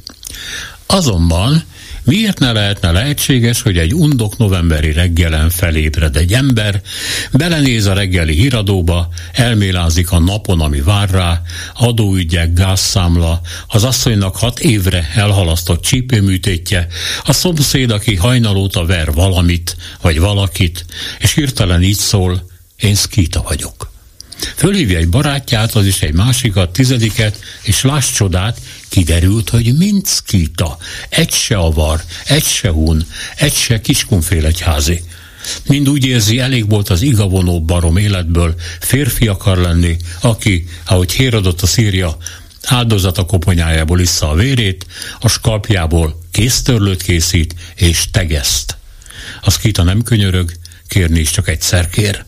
Azonban 0.87 1.65
Miért 2.09 2.39
ne 2.39 2.53
lehetne 2.53 2.91
lehetséges, 2.93 3.63
hogy 3.63 3.79
egy 3.79 3.95
undok 3.95 4.37
novemberi 4.37 4.93
reggelen 4.93 5.51
felébred 5.51 6.17
egy 6.17 6.33
ember, 6.33 6.83
belenéz 7.33 7.87
a 7.87 7.93
reggeli 7.93 8.35
híradóba, 8.35 9.09
elmélázik 9.33 10.11
a 10.11 10.19
napon, 10.19 10.61
ami 10.61 10.81
vár 10.81 11.11
rá, 11.11 11.43
adóügyek, 11.75 12.53
gázszámla, 12.53 13.41
az 13.67 13.85
asszonynak 13.85 14.37
hat 14.37 14.59
évre 14.59 15.11
elhalasztott 15.15 15.83
csípőműtétje, 15.83 16.87
a 17.25 17.33
szomszéd, 17.33 17.91
aki 17.91 18.17
hajnalóta 18.17 18.87
ver 18.87 19.13
valamit, 19.13 19.77
vagy 20.01 20.19
valakit, 20.19 20.87
és 21.19 21.35
hirtelen 21.35 21.83
így 21.83 21.97
szól, 21.97 22.47
én 22.77 22.95
szkíta 22.95 23.43
vagyok. 23.43 23.88
Fölhívja 24.57 24.99
egy 24.99 25.09
barátját, 25.09 25.75
az 25.75 25.87
is 25.87 26.03
egy 26.03 26.13
másikat, 26.13 26.73
tizediket, 26.73 27.41
és 27.63 27.83
láss 27.83 28.13
csodát, 28.13 28.61
kiderült, 28.89 29.49
hogy 29.49 29.77
mind 29.77 30.07
szkíta, 30.07 30.79
egy 31.09 31.31
se 31.33 31.57
avar, 31.57 32.03
egy 32.27 32.45
se 32.45 32.69
hun, 32.69 33.07
egy 33.37 33.55
se 33.55 33.81
kiskunfélegyházi. 33.81 35.03
Mind 35.67 35.89
úgy 35.89 36.05
érzi, 36.05 36.39
elég 36.39 36.69
volt 36.69 36.89
az 36.89 37.03
igavonó 37.03 37.65
barom 37.65 37.97
életből, 37.97 38.55
férfi 38.81 39.27
akar 39.27 39.57
lenni, 39.57 39.97
aki, 40.21 40.67
ahogy 40.85 41.13
Hérodot 41.13 41.63
a 41.63 41.67
Szíria, 41.67 42.17
áldozata 42.63 43.25
koponyájából 43.25 44.01
issza 44.01 44.31
a 44.31 44.35
vérét, 44.35 44.87
a 45.21 45.29
skalpjából 45.29 46.19
kéztörlőt 46.31 47.03
készít 47.03 47.55
és 47.75 48.11
tegeszt. 48.11 48.77
Az 49.43 49.59
kita 49.59 49.83
nem 49.83 50.03
könyörög, 50.03 50.53
kérni 50.89 51.21
is 51.21 51.31
csak 51.31 51.49
egyszer 51.49 51.89
kér. 51.89 52.25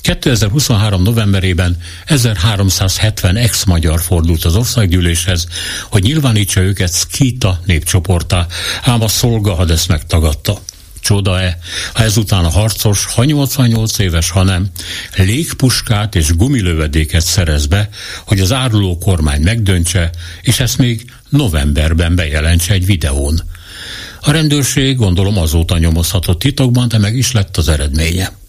2023. 0.00 1.02
novemberében 1.02 1.76
1370 2.06 3.36
ex-magyar 3.36 4.00
fordult 4.00 4.44
az 4.44 4.56
országgyűléshez, 4.56 5.46
hogy 5.90 6.02
nyilvánítsa 6.02 6.60
őket 6.60 6.94
Skita 6.94 7.60
népcsoportá, 7.64 8.46
ám 8.82 9.02
a 9.02 9.08
szolga 9.08 9.54
had 9.54 9.70
ezt 9.70 9.88
megtagadta. 9.88 10.58
Csoda-e, 11.00 11.58
ha 11.92 12.02
ezután 12.02 12.44
a 12.44 12.50
harcos, 12.50 13.04
ha 13.04 13.24
88 13.24 13.98
éves, 13.98 14.30
ha 14.30 14.42
nem, 14.42 14.66
légpuskát 15.16 16.14
és 16.14 16.36
gumilövedéket 16.36 17.24
szerez 17.24 17.66
be, 17.66 17.88
hogy 18.26 18.40
az 18.40 18.52
áruló 18.52 18.98
kormány 18.98 19.42
megdöntse, 19.42 20.10
és 20.42 20.60
ezt 20.60 20.78
még 20.78 21.12
novemberben 21.28 22.14
bejelentse 22.14 22.72
egy 22.72 22.86
videón. 22.86 23.40
A 24.20 24.30
rendőrség 24.30 24.96
gondolom 24.96 25.38
azóta 25.38 25.78
nyomozhatott 25.78 26.38
titokban, 26.38 26.88
de 26.88 26.98
meg 26.98 27.16
is 27.16 27.32
lett 27.32 27.56
az 27.56 27.68
eredménye. 27.68 28.39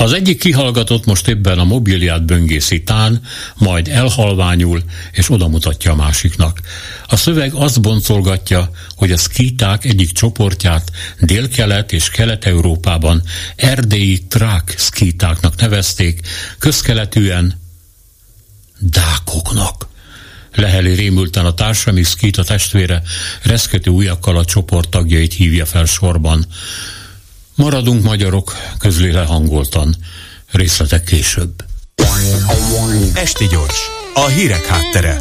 Az 0.00 0.12
egyik 0.12 0.38
kihallgatott 0.38 1.04
most 1.04 1.28
éppen 1.28 1.58
a 1.58 1.64
mobiliát 1.64 2.24
böngészi 2.24 2.82
tán, 2.82 3.20
majd 3.56 3.88
elhalványul, 3.88 4.82
és 5.12 5.30
odamutatja 5.30 5.92
a 5.92 5.94
másiknak. 5.94 6.60
A 7.06 7.16
szöveg 7.16 7.52
azt 7.54 7.80
boncolgatja, 7.80 8.70
hogy 8.96 9.12
a 9.12 9.16
szkíták 9.16 9.84
egyik 9.84 10.12
csoportját 10.12 10.90
Dél-Kelet 11.20 11.92
és 11.92 12.10
Kelet-Európában 12.10 13.22
erdélyi 13.56 14.26
trák 14.28 14.74
szkítáknak 14.76 15.60
nevezték, 15.60 16.20
közkeletűen 16.58 17.60
dákoknak. 18.78 19.86
Leheli 20.54 20.94
rémülten 20.94 21.44
a 21.44 21.54
társami 21.54 22.02
szkíta 22.02 22.44
testvére, 22.44 23.02
reszkető 23.42 23.90
ujjakkal 23.90 24.36
a 24.36 24.44
csoport 24.44 24.88
tagjait 24.88 25.32
hívja 25.32 25.66
fel 25.66 25.84
sorban. 25.84 26.46
Maradunk 27.58 28.02
magyarok, 28.02 28.52
közli 28.78 29.12
lehangoltan. 29.12 29.96
Részletek 30.52 31.04
később. 31.04 31.64
Esti 33.14 33.46
gyors, 33.46 33.80
a 34.14 34.26
hírek 34.26 34.66
háttere. 34.66 35.20